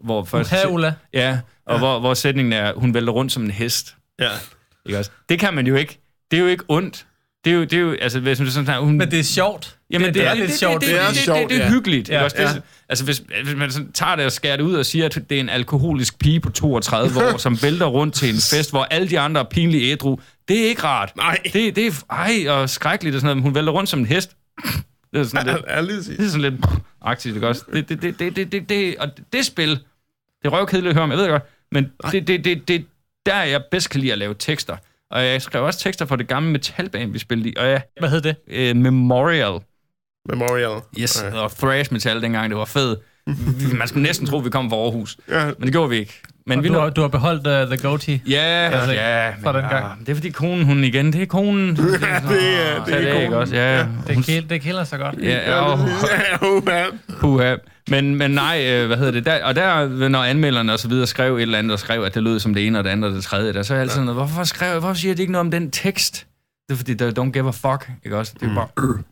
Hvor 0.00 0.24
først, 0.24 0.52
Uha, 0.52 0.74
Ulla. 0.74 0.94
Ja, 1.12 1.40
og 1.66 1.74
ja. 1.74 1.78
Hvor, 1.78 2.00
hvor 2.00 2.14
sætningen 2.14 2.52
er, 2.52 2.74
hun 2.74 2.94
vælter 2.94 3.12
rundt 3.12 3.32
som 3.32 3.42
en 3.42 3.50
hest. 3.50 3.96
Ja. 4.20 4.30
Ikke 4.86 4.98
også? 4.98 5.10
Det 5.28 5.38
kan 5.38 5.54
man 5.54 5.66
jo 5.66 5.74
ikke. 5.74 5.98
Det 6.30 6.36
er 6.36 6.40
jo 6.40 6.48
ikke 6.48 6.64
ondt. 6.68 7.06
Det 7.44 7.50
er 7.50 7.54
jo, 7.54 7.60
det 7.62 7.72
er 7.72 7.78
jo 7.80 7.96
altså, 8.00 8.20
hvis 8.20 8.40
man 8.40 8.50
sådan, 8.50 8.82
hun, 8.84 8.98
Men 8.98 9.10
det 9.10 9.18
er 9.18 9.22
sjovt. 9.24 9.76
Jamen, 9.90 10.06
det, 10.06 10.14
det 10.14 10.26
er 10.26 10.34
lidt 10.34 10.58
sjovt. 10.58 10.80
Det, 10.80 10.88
Det 10.88 10.88
det, 10.96 11.00
er 11.02 11.06
det, 11.06 11.14
det, 11.14 11.24
sjovt, 11.24 11.38
det, 11.40 11.50
det 11.50 11.62
er 11.66 11.70
hyggeligt. 11.70 12.08
Ja. 12.08 12.22
Også? 12.24 12.36
Det, 12.36 12.42
Ja. 12.42 12.48
er- 12.48 12.60
Altså, 12.88 13.04
hvis, 13.04 13.22
hvis 13.44 13.54
man 13.56 13.70
sådan 13.70 13.92
tager 13.92 14.16
det 14.16 14.24
og 14.24 14.32
skærer 14.32 14.56
det 14.56 14.64
ud 14.64 14.74
og 14.74 14.86
siger, 14.86 15.04
at 15.06 15.14
det 15.14 15.36
er 15.36 15.40
en 15.40 15.48
alkoholisk 15.48 16.18
pige 16.18 16.40
på 16.40 16.50
32 16.50 17.24
år, 17.32 17.36
som 17.36 17.62
vælter 17.62 17.86
rundt 17.86 18.14
til 18.14 18.28
en 18.28 18.34
fest, 18.34 18.70
hvor 18.70 18.84
alle 18.84 19.08
de 19.08 19.18
andre 19.20 19.40
er 19.40 19.44
pinligt 19.44 19.84
ædru, 19.92 20.18
det 20.48 20.60
er 20.64 20.68
ikke 20.68 20.82
rart. 20.84 21.16
Nej. 21.16 21.38
Det, 21.52 21.76
det 21.76 21.86
er 21.86 21.92
ej, 22.10 22.48
og 22.48 22.70
skrækkeligt 22.70 23.14
og 23.14 23.20
sådan 23.20 23.26
noget, 23.26 23.36
men 23.36 23.42
hun 23.42 23.54
vælter 23.54 23.72
rundt 23.72 23.90
som 23.90 23.98
en 24.00 24.06
hest. 24.06 24.30
Det 25.12 25.20
er 25.20 25.24
sådan 25.24 25.46
lidt, 25.86 26.04
sige. 26.04 26.16
det 26.16 26.24
er 26.24 26.28
sådan 26.28 26.40
lidt 26.52 26.54
aktivt, 27.02 27.34
ikke 27.34 27.48
også? 27.48 27.64
Det, 27.72 27.88
det, 27.88 28.02
det, 28.02 28.18
det, 28.18 28.36
det, 28.36 28.52
det, 28.52 28.68
det, 28.68 28.96
og 28.96 29.08
det 29.32 29.46
spil, 29.46 29.70
det 29.70 29.78
er 30.44 30.48
røvkedeligt 30.48 30.88
at 30.90 30.94
høre 30.94 31.04
om, 31.04 31.10
jeg 31.10 31.18
ved 31.18 31.24
det 31.24 31.30
godt, 31.30 31.42
men 31.72 31.86
det, 32.12 32.26
det, 32.28 32.44
det, 32.44 32.68
det, 32.68 32.84
der 33.26 33.34
er 33.34 33.44
jeg 33.44 33.62
bedst 33.70 33.90
kan 33.90 34.00
lide 34.00 34.12
at 34.12 34.18
lave 34.18 34.34
tekster. 34.38 34.76
Og 35.12 35.24
jeg 35.24 35.42
skrev 35.42 35.64
også 35.64 35.78
tekster 35.80 36.06
for 36.06 36.16
det 36.16 36.28
gamle 36.28 36.50
metalband, 36.50 37.12
vi 37.12 37.18
spillede 37.18 37.48
i, 37.50 37.54
og 37.56 37.64
ja, 37.66 37.80
Hvad 37.98 38.08
hed 38.10 38.20
det? 38.20 38.36
øh, 38.48 38.76
Memorial. 38.76 39.60
Memorial. 40.28 40.80
Yes, 41.00 41.22
Ja. 41.22 41.38
og 41.42 41.50
thrash 41.50 41.92
metal 41.92 42.22
dengang, 42.22 42.50
det 42.50 42.58
var 42.58 42.64
fedt. 42.64 43.00
Vi- 43.26 43.76
Man 43.78 43.88
skulle 43.88 44.02
næsten 44.02 44.26
tro, 44.26 44.36
vi 44.38 44.50
kom 44.50 44.70
fra 44.70 44.76
Aarhus. 44.76 45.16
Ja. 45.28 45.44
Men 45.46 45.62
det 45.62 45.72
gjorde 45.72 45.90
vi 45.90 45.96
ikke. 45.96 46.22
Men 46.46 46.58
Og 46.58 46.64
vi 46.64 46.68
du, 46.68 46.74
har, 46.74 46.90
du 46.90 47.00
har 47.00 47.08
beholdt 47.08 47.46
uh, 47.46 47.76
the 47.76 47.88
goatee. 47.88 48.20
Ja, 48.28 48.70
Altså, 48.72 48.92
ja, 48.92 49.28
fra 49.30 49.52
men, 49.52 49.60
den 49.62 49.70
gang. 49.70 49.84
ah, 49.84 49.90
det 50.00 50.08
er 50.08 50.14
fordi 50.14 50.30
konen, 50.30 50.64
hun 50.64 50.84
igen, 50.84 51.12
det 51.12 51.22
er 51.22 51.26
konen. 51.26 51.68
Det, 51.76 51.76
det 51.78 51.98
er- 52.00 52.84
det 52.84 52.94
er 52.94 52.98
det 52.98 53.06
ikke 53.08 53.12
konen. 53.24 53.32
også, 53.34 53.56
ja. 53.56 53.78
ja. 53.78 53.86
Det, 54.06 54.24
kæl, 54.26 54.46
det 54.50 54.60
kælder 54.62 54.84
sig 54.84 54.98
godt. 54.98 55.14
Ja, 55.22 55.50
Ja, 55.50 55.74
uha. 55.74 56.84
puha. 57.20 57.56
Men, 57.88 58.14
men 58.16 58.30
nej, 58.30 58.66
øh, 58.70 58.86
hvad 58.86 58.96
hedder 58.96 59.12
det? 59.12 59.26
Der, 59.26 59.44
og 59.44 59.54
der, 59.54 60.08
når 60.08 60.22
anmelderne 60.22 60.72
og 60.72 60.78
så 60.78 60.88
videre 60.88 61.06
skrev 61.06 61.36
et 61.36 61.42
eller 61.42 61.58
andet, 61.58 61.72
og 61.72 61.78
skrev, 61.78 62.02
at 62.02 62.14
det 62.14 62.22
lød 62.22 62.38
som 62.40 62.54
det 62.54 62.66
ene 62.66 62.78
og 62.78 62.84
det 62.84 62.90
andet 62.90 63.10
og 63.10 63.16
det 63.16 63.24
tredje, 63.24 63.52
der 63.52 63.62
så 63.62 63.74
er 63.74 63.76
jeg 63.78 63.82
altid 63.82 63.94
sådan, 63.94 64.12
hvorfor, 64.12 64.44
skrev, 64.44 64.80
hvorfor 64.80 64.94
siger 64.94 65.14
de 65.14 65.20
ikke 65.22 65.32
noget 65.32 65.46
om 65.46 65.50
den 65.50 65.70
tekst? 65.70 66.26
Det 66.68 66.74
er 66.74 66.76
fordi, 66.76 66.94
der 66.94 67.10
don't 67.10 67.30
give 67.32 67.48
a 67.48 67.50
fuck, 67.50 67.90
ikke 68.04 68.16
også? 68.18 68.32
Det 68.40 68.48
er 68.50 68.54
bare, 68.54 68.66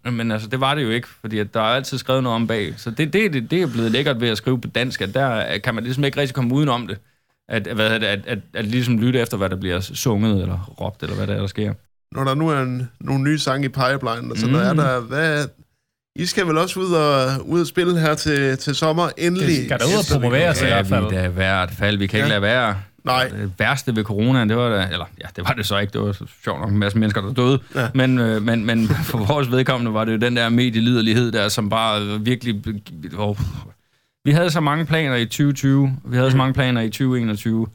øh. 0.06 0.12
Men 0.12 0.30
altså, 0.32 0.48
det 0.48 0.60
var 0.60 0.74
det 0.74 0.82
jo 0.82 0.90
ikke, 0.90 1.08
fordi 1.20 1.38
at 1.38 1.54
der 1.54 1.60
er 1.60 1.64
altid 1.64 1.98
skrevet 1.98 2.22
noget 2.22 2.34
om 2.36 2.46
bag. 2.46 2.74
Så 2.76 2.90
det, 2.90 3.12
det, 3.12 3.32
det, 3.32 3.50
det 3.50 3.62
er 3.62 3.66
blevet 3.66 3.90
lækkert 3.90 4.20
ved 4.20 4.28
at 4.28 4.36
skrive 4.38 4.60
på 4.60 4.68
dansk, 4.68 5.00
at 5.02 5.14
der 5.14 5.58
kan 5.58 5.74
man 5.74 5.84
ligesom 5.84 6.04
ikke 6.04 6.20
rigtig 6.20 6.34
komme 6.34 6.54
udenom 6.54 6.86
det. 6.86 6.98
At, 7.50 7.62
hvad 7.74 7.90
hedder 7.90 7.98
det, 7.98 8.06
at, 8.06 8.20
at, 8.26 8.38
at 8.54 8.64
ligesom 8.66 8.98
lytte 8.98 9.20
efter, 9.20 9.36
hvad 9.36 9.48
der 9.50 9.56
bliver 9.56 9.80
sunget 9.80 10.42
eller 10.42 10.74
råbt, 10.80 11.02
eller 11.02 11.16
hvad 11.16 11.26
der, 11.26 11.34
er, 11.34 11.40
der 11.40 11.46
sker. 11.46 11.72
Når 12.14 12.24
der 12.24 12.34
nu 12.34 12.48
er 12.48 12.60
en, 12.62 12.88
nogle 13.00 13.22
nye 13.24 13.38
sange 13.38 13.64
i 13.64 13.68
pipeline, 13.68 14.32
og 14.32 14.36
sådan 14.36 14.46
Mm. 14.46 14.52
noget, 14.52 14.66
er 14.68 14.74
der, 14.74 15.00
hvad, 15.00 15.46
I 16.16 16.26
skal 16.26 16.46
vel 16.46 16.58
også 16.58 16.80
ud 16.80 16.92
og, 16.92 17.48
ud 17.48 17.60
og 17.60 17.66
spille 17.66 18.00
her 18.00 18.14
til, 18.14 18.56
til 18.58 18.74
sommer, 18.74 19.08
endelig. 19.18 19.48
Det 19.48 19.64
skal 19.64 19.78
da 19.78 19.84
ud 19.84 19.98
og 19.98 20.04
promovere 20.20 20.54
sig. 20.54 20.66
i 20.68 20.70
Ja, 20.70 20.74
hvert 20.82 20.86
fald. 20.86 21.04
er 21.12 21.24
i 21.28 21.32
hvert 21.32 21.70
fald. 21.70 21.96
Vi 21.98 22.06
kan 22.06 22.18
ikke 22.18 22.26
Ja. 22.26 22.30
lade 22.30 22.42
være. 22.42 22.76
Nej. 23.04 23.28
Det 23.28 23.52
værste 23.58 23.96
ved 23.96 24.04
coronaen, 24.04 24.48
det 24.48 24.56
var 24.56 24.68
da, 24.68 24.88
eller 24.92 25.04
ja, 25.20 25.26
det 25.36 25.44
var 25.44 25.52
det 25.52 25.66
så 25.66 25.78
ikke, 25.78 25.92
det 25.92 26.00
var 26.00 26.12
så 26.12 26.24
sjovt 26.44 26.60
nok 26.60 26.70
en 26.70 26.78
masse 26.78 26.98
mennesker, 26.98 27.20
der 27.20 27.32
døde, 27.32 27.58
Ja. 27.74 27.80
ja. 27.82 27.88
men, 27.94 28.18
øh, 28.18 28.42
men, 28.42 28.66
men 28.66 28.88
for 29.10 29.18
vores 29.18 29.50
vedkommende 29.50 29.94
var 29.94 30.04
det 30.04 30.12
jo 30.12 30.16
den 30.18 30.36
der 30.36 30.48
medieliderlighed 30.48 31.32
der, 31.32 31.48
som 31.48 31.68
bare 31.70 32.20
virkelig... 32.20 32.62
Oh, 33.18 33.36
vi 34.24 34.30
havde 34.30 34.50
så 34.50 34.60
mange 34.60 34.86
planer 34.86 35.16
i 35.16 35.24
2020, 35.24 35.96
vi 36.04 36.16
havde 36.16 36.30
så 36.30 36.36
mange 36.36 36.54
planer 36.54 36.80
i 36.80 36.90
2021, 36.90 37.66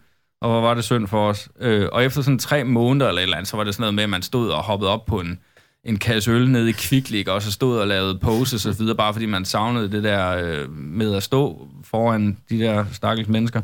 og 0.41 0.49
hvor 0.49 0.61
var 0.61 0.73
det 0.73 0.83
synd 0.83 1.07
for 1.07 1.29
os. 1.29 1.49
Øh, 1.59 1.89
og 1.91 2.03
efter 2.03 2.21
sådan 2.21 2.39
tre 2.39 2.63
måneder 2.63 3.07
eller 3.07 3.19
et 3.19 3.23
eller 3.23 3.37
andet, 3.37 3.49
så 3.49 3.57
var 3.57 3.63
det 3.63 3.73
sådan 3.73 3.81
noget 3.81 3.93
med, 3.93 4.03
at 4.03 4.09
man 4.09 4.21
stod 4.21 4.49
og 4.49 4.63
hoppede 4.63 4.91
op 4.91 5.05
på 5.05 5.19
en, 5.19 5.39
en 5.83 5.97
kasse 5.97 6.31
øl 6.31 6.49
nede 6.49 6.69
i 6.69 6.71
Kvicklig, 6.71 7.29
og 7.29 7.41
så 7.41 7.51
stod 7.51 7.79
og 7.79 7.87
lavede 7.87 8.19
poses 8.19 8.65
og 8.65 8.73
så 8.73 8.79
videre, 8.79 8.97
bare 8.97 9.13
fordi 9.13 9.25
man 9.25 9.45
savnede 9.45 9.91
det 9.91 10.03
der 10.03 10.37
øh, 10.37 10.71
med 10.71 11.15
at 11.15 11.23
stå 11.23 11.67
foran 11.83 12.37
de 12.49 12.59
der 12.59 12.85
stakkels 12.91 13.27
mennesker. 13.27 13.61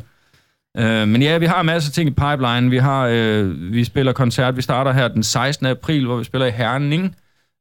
Øh, 0.78 1.08
men 1.08 1.22
ja, 1.22 1.38
vi 1.38 1.46
har 1.46 1.62
masser 1.62 1.90
af 1.90 1.94
ting 1.94 2.10
i 2.10 2.14
pipeline. 2.14 2.70
Vi 2.70 2.78
har 2.78 3.08
øh, 3.12 3.74
vi 3.74 3.84
spiller 3.84 4.14
koncert. 4.14 4.58
Vi 4.58 4.62
starter 4.62 4.92
her 4.92 5.08
den 5.08 5.24
16. 5.24 5.66
april, 5.66 6.06
hvor 6.06 6.18
vi 6.18 6.24
spiller 6.24 6.48
i 6.48 6.52
Herning. 6.52 7.16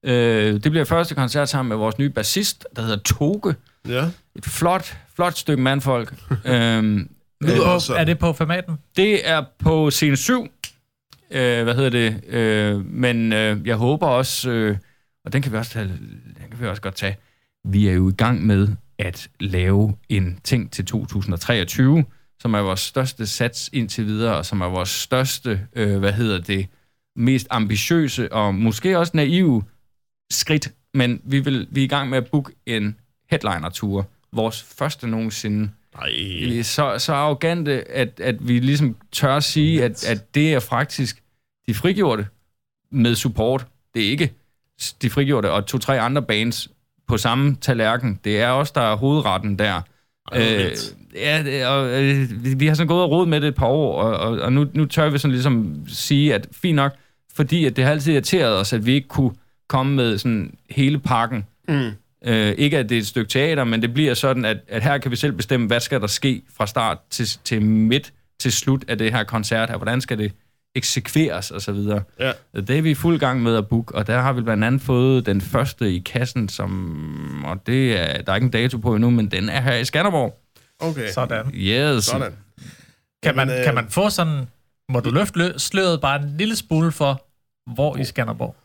Øh, 0.04 0.54
det 0.54 0.70
bliver 0.70 0.84
første 0.84 1.14
koncert 1.14 1.48
sammen 1.48 1.68
med 1.68 1.76
vores 1.76 1.98
nye 1.98 2.10
bassist, 2.10 2.66
der 2.76 2.82
hedder 2.82 2.96
Toge. 2.96 3.54
Ja. 3.88 4.04
Et 4.36 4.44
flot, 4.44 4.96
flot 5.20 5.38
stykke 5.38 5.62
mandfolk. 5.62 6.14
øhm, 6.44 7.10
Lyder 7.42 7.84
På, 7.88 7.94
er 7.94 8.04
det 8.04 8.18
på 8.18 8.32
formaten? 8.32 8.78
det 8.96 9.28
er 9.28 9.44
på 9.58 9.90
scene 9.90 10.16
7. 10.16 10.48
Øh, 11.30 11.62
hvad 11.62 11.74
hedder 11.74 11.90
det? 11.90 12.24
Øh, 12.34 12.86
men 12.86 13.32
øh, 13.32 13.66
jeg 13.66 13.76
håber 13.76 14.06
også, 14.06 14.50
øh, 14.50 14.76
og 15.24 15.32
den 15.32 15.42
kan 15.42 15.52
vi 15.52 15.56
også 15.56 15.70
tage, 15.70 15.88
den 15.88 16.50
kan 16.50 16.60
vi 16.60 16.66
også 16.66 16.82
godt 16.82 16.94
tage. 16.94 17.16
Vi 17.64 17.88
er 17.88 17.92
jo 17.92 18.08
i 18.08 18.12
gang 18.12 18.46
med 18.46 18.68
at 18.98 19.28
lave 19.40 19.96
en 20.08 20.40
ting 20.44 20.72
til 20.72 20.86
2023, 20.86 22.04
som 22.40 22.54
er 22.54 22.58
vores 22.60 22.80
største 22.80 23.26
sats 23.26 23.70
indtil 23.72 24.06
videre, 24.06 24.36
og 24.36 24.46
som 24.46 24.60
er 24.60 24.66
vores 24.68 24.88
største, 24.88 25.60
øh, 25.72 25.98
hvad 25.98 26.12
hedder 26.12 26.38
det, 26.38 26.66
mest 27.16 27.46
ambitiøse 27.50 28.32
og 28.32 28.54
måske 28.54 28.98
også 28.98 29.12
naive 29.14 29.64
skridt. 30.32 30.72
Men 30.94 31.20
vi, 31.24 31.40
vil, 31.40 31.68
vi 31.70 31.80
er 31.80 31.84
i 31.84 31.88
gang 31.88 32.10
med 32.10 32.18
at 32.18 32.26
booke 32.30 32.52
en 32.66 32.96
headliner-tour. 33.30 34.06
Vores 34.32 34.62
første 34.78 35.06
nogensinde 35.06 35.70
Nej. 35.96 36.62
så, 36.62 36.94
så 36.98 37.12
arrogante, 37.12 37.90
at, 37.90 38.20
at 38.20 38.48
vi 38.48 38.58
ligesom 38.58 38.96
tør 39.12 39.36
at 39.36 39.44
sige, 39.44 39.84
at, 39.84 40.08
at 40.08 40.34
det 40.34 40.54
er 40.54 40.60
faktisk 40.60 41.22
de 41.68 41.74
frigjorte 41.74 42.26
med 42.92 43.14
support. 43.14 43.66
Det 43.94 44.04
er 44.06 44.10
ikke 44.10 44.32
de 45.02 45.10
frigjorte 45.10 45.50
og 45.52 45.66
to-tre 45.66 46.00
andre 46.00 46.22
bands 46.22 46.68
på 47.08 47.16
samme 47.16 47.56
tallerken. 47.60 48.20
Det 48.24 48.40
er 48.40 48.48
også 48.48 48.72
der 48.74 48.80
er 48.80 48.96
hovedretten 48.96 49.58
der. 49.58 49.80
Ej, 50.32 50.64
Øh, 50.64 50.70
ja, 51.14 51.68
og, 51.68 52.02
øh, 52.04 52.44
vi- 52.44 52.54
vi 52.54 52.66
har 52.66 52.74
sådan 52.74 52.88
gået 52.88 53.02
og 53.02 53.10
rodet 53.10 53.28
med 53.28 53.40
det 53.40 53.48
et 53.48 53.54
par 53.54 53.66
år, 53.66 54.02
og, 54.02 54.16
og, 54.18 54.38
og 54.40 54.52
nu, 54.52 54.66
nu 54.74 54.84
tør 54.86 55.10
vi 55.10 55.18
sådan 55.18 55.32
ligesom 55.32 55.84
sige, 55.88 56.34
at 56.34 56.48
fint 56.52 56.76
nok, 56.76 56.92
fordi 57.34 57.64
at 57.64 57.76
det 57.76 57.84
har 57.84 57.90
altid 57.90 58.12
irriteret 58.12 58.56
os, 58.60 58.72
at 58.72 58.86
vi 58.86 58.92
ikke 58.92 59.08
kunne 59.08 59.30
komme 59.68 59.94
med 59.96 60.18
sådan 60.18 60.54
hele 60.70 60.98
pakken. 60.98 61.46
Mm. 61.68 61.90
Øh, 62.26 62.54
ikke 62.58 62.78
at 62.78 62.88
det 62.88 62.96
er 62.96 63.00
et 63.00 63.06
stykke 63.06 63.28
teater, 63.30 63.64
men 63.64 63.82
det 63.82 63.94
bliver 63.94 64.14
sådan, 64.14 64.44
at, 64.44 64.58
at 64.68 64.82
her 64.82 64.98
kan 64.98 65.10
vi 65.10 65.16
selv 65.16 65.32
bestemme, 65.32 65.66
hvad 65.66 65.80
skal 65.80 66.00
der 66.00 66.06
ske 66.06 66.42
fra 66.56 66.66
start 66.66 66.98
til, 67.10 67.26
til 67.44 67.62
midt 67.62 68.12
til 68.40 68.52
slut 68.52 68.84
af 68.88 68.98
det 68.98 69.12
her 69.12 69.24
koncert 69.24 69.70
her. 69.70 69.76
Hvordan 69.76 70.00
skal 70.00 70.18
det 70.18 70.32
eksekveres 70.74 71.50
og 71.50 71.62
så 71.62 71.72
videre. 71.72 72.02
Ja. 72.18 72.32
Det 72.54 72.70
er 72.70 72.82
vi 72.82 72.90
i 72.90 72.94
fuld 72.94 73.18
gang 73.18 73.42
med 73.42 73.56
at 73.56 73.68
booke, 73.68 73.94
og 73.94 74.06
der 74.06 74.20
har 74.20 74.32
vi 74.32 74.42
blandt 74.42 74.64
andet 74.64 74.82
fået 74.82 75.26
den 75.26 75.40
første 75.40 75.92
i 75.94 75.98
kassen, 75.98 76.48
som, 76.48 77.44
og 77.44 77.66
det 77.66 77.98
er, 77.98 78.22
der 78.22 78.32
er 78.32 78.36
ikke 78.36 78.44
en 78.44 78.50
dato 78.50 78.78
på 78.78 78.94
endnu, 78.94 79.10
men 79.10 79.30
den 79.30 79.48
er 79.48 79.60
her 79.60 79.74
i 79.74 79.84
Skanderborg. 79.84 80.40
Okay. 80.78 81.08
Sådan. 81.10 81.50
Yes. 81.54 82.04
Sådan. 82.04 82.32
Kan 83.22 83.36
man, 83.36 83.48
Jamen, 83.48 83.58
øh, 83.60 83.64
kan 83.64 83.74
man 83.74 83.86
få 83.88 84.10
sådan... 84.10 84.44
Må 84.88 85.00
du 85.00 85.10
løfte 85.10 85.40
lø- 85.40 85.58
sløret 85.58 86.00
bare 86.00 86.22
en 86.22 86.34
lille 86.38 86.56
smule 86.56 86.92
for, 86.92 87.26
hvor 87.74 87.96
i 87.96 88.04
Skanderborg? 88.04 88.56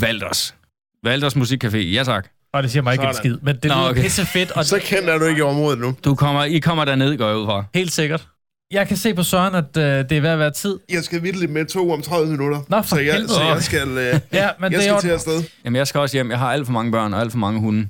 Valders. 0.00 0.54
Valders 1.02 1.36
Musikcafé, 1.36 1.76
ja 1.76 2.02
tak. 2.04 2.28
Og 2.54 2.62
det 2.62 2.70
siger 2.70 2.82
mig 2.82 2.92
ikke 2.92 3.04
en 3.08 3.14
skid, 3.14 3.38
men 3.42 3.56
det 3.56 3.64
Nå, 3.64 3.74
lyder 3.74 3.88
okay. 3.88 4.02
pisse 4.02 4.26
fedt, 4.26 4.50
og 4.50 4.64
Så 4.64 4.78
kender 4.82 5.18
du 5.18 5.24
ikke 5.24 5.44
området 5.44 5.78
nu. 5.78 5.94
Du 6.04 6.14
kommer, 6.14 6.44
I 6.44 6.58
kommer 6.58 6.84
derned, 6.84 7.16
går 7.18 7.26
jeg 7.28 7.36
ud 7.36 7.46
fra. 7.46 7.64
helt 7.74 7.92
sikkert. 7.92 8.26
Jeg 8.72 8.88
kan 8.88 8.96
se 8.96 9.14
på 9.14 9.22
Søren, 9.22 9.54
at 9.54 9.76
øh, 9.76 9.82
det 10.08 10.12
er 10.12 10.20
ved 10.20 10.30
at 10.30 10.38
være 10.38 10.50
tid. 10.50 10.78
Jeg 10.90 11.04
skal 11.04 11.22
virkelig 11.22 11.50
med 11.50 11.64
to 11.66 11.90
om 11.92 12.02
30 12.02 12.30
minutter. 12.30 12.60
Nå, 12.68 12.82
for 12.82 12.88
så 12.88 12.96
jeg, 12.96 13.12
helvede. 13.12 13.28
så 13.34 13.42
jeg 13.42 13.62
skal, 13.62 13.88
øh, 13.88 13.96
Ja, 13.96 14.10
men 14.12 14.22
jeg 14.32 14.70
det 14.70 14.76
er 14.76 14.80
skal 14.80 14.90
jo... 14.94 15.00
til 15.00 15.08
afsted. 15.08 15.42
Jamen, 15.64 15.76
jeg 15.76 15.86
skal 15.86 16.00
også 16.00 16.16
hjem. 16.16 16.30
Jeg 16.30 16.38
har 16.38 16.52
alt 16.52 16.66
for 16.66 16.72
mange 16.72 16.92
børn 16.92 17.14
og 17.14 17.20
alt 17.20 17.30
for 17.32 17.38
mange 17.38 17.60
hunde. 17.60 17.88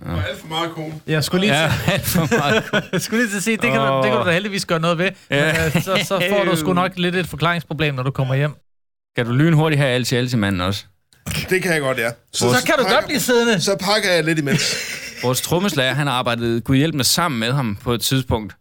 Det 0.00 0.08
var 0.12 0.22
alt 0.22 0.40
for 0.40 0.48
meget 0.48 0.70
kone. 0.70 0.94
Jeg 1.06 1.24
skulle 1.24 1.40
lige, 1.46 1.54
Ja, 1.54 1.62
ja. 1.62 1.92
alt 1.92 2.02
for 2.06 2.38
meget. 2.38 2.64
jeg 2.92 3.00
skulle 3.00 3.22
lige 3.22 3.30
til 3.30 3.36
at 3.36 3.42
sige, 3.42 3.56
det 3.56 3.70
kan, 3.70 3.80
du, 3.80 3.96
det 3.96 4.04
kan 4.10 4.20
du 4.20 4.26
da 4.26 4.32
heldigvis 4.32 4.66
gøre 4.66 4.80
noget 4.80 4.98
ved. 4.98 5.10
Men, 5.30 5.38
Ja. 5.38 5.66
øh, 5.66 5.72
så, 5.72 5.98
så 6.04 6.22
får 6.30 6.44
du 6.50 6.56
sgu 6.56 6.72
nok 6.72 6.92
lidt 6.96 7.16
et 7.16 7.26
forklaringsproblem, 7.26 7.94
når 7.94 8.02
du 8.02 8.10
kommer 8.10 8.34
hjem. 8.34 8.52
Kan 9.16 9.26
du 9.26 9.32
lynhurtigt 9.32 9.80
have 9.80 9.90
alt 9.92 10.06
til 10.08 10.38
manden 10.38 10.60
også? 10.60 10.84
Det 11.50 11.62
kan 11.62 11.72
jeg 11.72 11.80
godt, 11.80 11.98
ja. 11.98 12.10
Så, 12.32 12.38
så 12.38 12.66
kan 12.66 12.74
du 12.78 12.84
godt 12.94 13.04
blive 13.04 13.20
siddende. 13.20 13.60
Så 13.60 13.76
pakker 13.80 14.10
jeg 14.12 14.24
lidt 14.24 14.38
imens. 14.38 14.76
Vores 15.22 15.40
trommeslager, 15.40 15.94
han 15.94 16.08
arbejdede 16.08 16.60
Gud 16.60 16.76
hjælp 16.76 16.94
med 16.94 17.04
sammen 17.04 17.40
med 17.40 17.52
ham 17.52 17.78
på 17.82 17.92
et 17.92 18.00
tidspunkt 18.00 18.56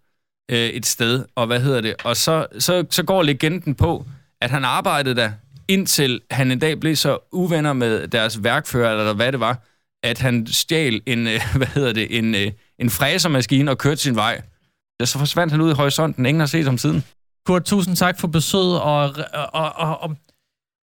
øh, 0.51 0.57
et 0.57 0.85
sted, 0.85 1.25
og 1.35 1.47
hvad 1.47 1.59
hedder 1.59 1.81
det? 1.81 1.95
Og 2.03 2.17
så, 2.17 2.45
så, 2.59 2.85
så 2.89 3.03
går 3.03 3.23
legenden 3.23 3.75
på, 3.75 4.05
at 4.41 4.51
han 4.51 4.65
arbejdede 4.65 5.15
der, 5.15 5.31
indtil 5.67 6.21
han 6.31 6.51
en 6.51 6.59
dag 6.59 6.79
blev 6.79 6.95
så 6.95 7.17
uvenner 7.31 7.73
med 7.73 8.07
deres 8.07 8.43
værkfører, 8.43 8.99
eller 8.99 9.13
hvad 9.13 9.31
det 9.31 9.39
var, 9.39 9.63
at 10.03 10.19
han 10.19 10.47
stjal 10.47 11.01
en, 11.05 11.27
øh, 11.27 11.41
hvad 11.57 11.67
hedder 11.67 11.93
det, 11.93 12.17
en, 12.17 12.35
øh, 12.35 12.51
en 12.79 12.89
fræsermaskine 12.89 13.71
og 13.71 13.77
kørte 13.77 14.01
sin 14.01 14.15
vej. 14.15 14.41
Ja, 14.99 15.05
så 15.05 15.19
forsvandt 15.19 15.51
han 15.51 15.61
ud 15.61 15.71
i 15.71 15.75
horisonten. 15.75 16.25
Ingen 16.25 16.39
har 16.39 16.47
set 16.47 16.65
ham 16.65 16.77
siden. 16.77 17.03
Kurt, 17.45 17.63
tusind 17.63 17.95
tak 17.95 18.19
for 18.19 18.27
besøget, 18.27 18.81
og, 18.81 19.15
og, 19.53 19.75
og, 19.75 20.01
og 20.01 20.15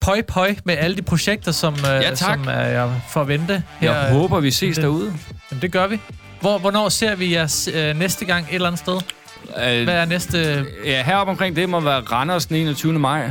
pøj 0.02 0.22
pøj 0.22 0.54
med 0.64 0.76
alle 0.78 0.96
de 0.96 1.02
projekter, 1.02 1.52
som, 1.52 1.74
ja, 1.84 2.02
tak. 2.02 2.16
som 2.18 2.44
er 2.48 2.60
jeg 2.60 2.90
forvente. 3.08 3.62
Her, 3.80 3.94
Jeg 3.96 4.12
håber, 4.12 4.40
vi 4.40 4.50
ses 4.50 4.74
det- 4.76 4.84
derude. 4.84 5.12
Jamen, 5.50 5.62
det 5.62 5.72
gør 5.72 5.86
vi. 5.86 6.00
Hvor, 6.40 6.58
hvornår 6.58 6.88
ser 6.88 7.14
vi 7.14 7.34
jer 7.34 7.68
øh, 7.74 7.98
næste 7.98 8.24
gang 8.24 8.46
et 8.48 8.54
eller 8.54 8.68
andet 8.68 8.78
sted? 8.78 8.94
Øh, 9.66 9.84
Hvad 9.84 9.94
er 9.94 10.04
næste... 10.04 10.66
Ja, 10.86 11.02
heroppe 11.02 11.30
omkring 11.30 11.56
det 11.56 11.68
må 11.68 11.80
være 11.80 12.00
Randers 12.00 12.46
den 12.46 12.56
21. 12.56 12.92
maj. 12.98 13.30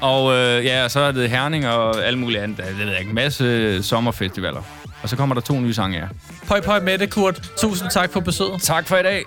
Og 0.00 0.32
øh, 0.34 0.64
ja, 0.64 0.88
så 0.88 1.00
er 1.00 1.12
det 1.12 1.30
Herning 1.30 1.66
og 1.68 2.04
alt 2.06 2.18
muligt 2.18 2.42
andet. 2.42 2.56
Det 2.58 2.78
ved 2.78 2.86
jeg 2.88 2.98
ikke. 2.98 3.08
En 3.08 3.14
masse 3.14 3.82
sommerfestivaler. 3.82 4.62
Og 5.02 5.08
så 5.08 5.16
kommer 5.16 5.34
der 5.34 5.42
to 5.42 5.60
nye 5.60 5.74
sange, 5.74 5.98
ja. 5.98 6.04
Pøj 6.48 6.60
pøj 6.60 6.80
med 6.80 6.98
det, 6.98 7.10
Kurt. 7.10 7.50
Tusind 7.58 7.90
tak 7.90 8.12
for 8.12 8.20
besøget. 8.20 8.62
Tak 8.62 8.88
for 8.88 8.96
i 8.96 9.02
dag. 9.02 9.24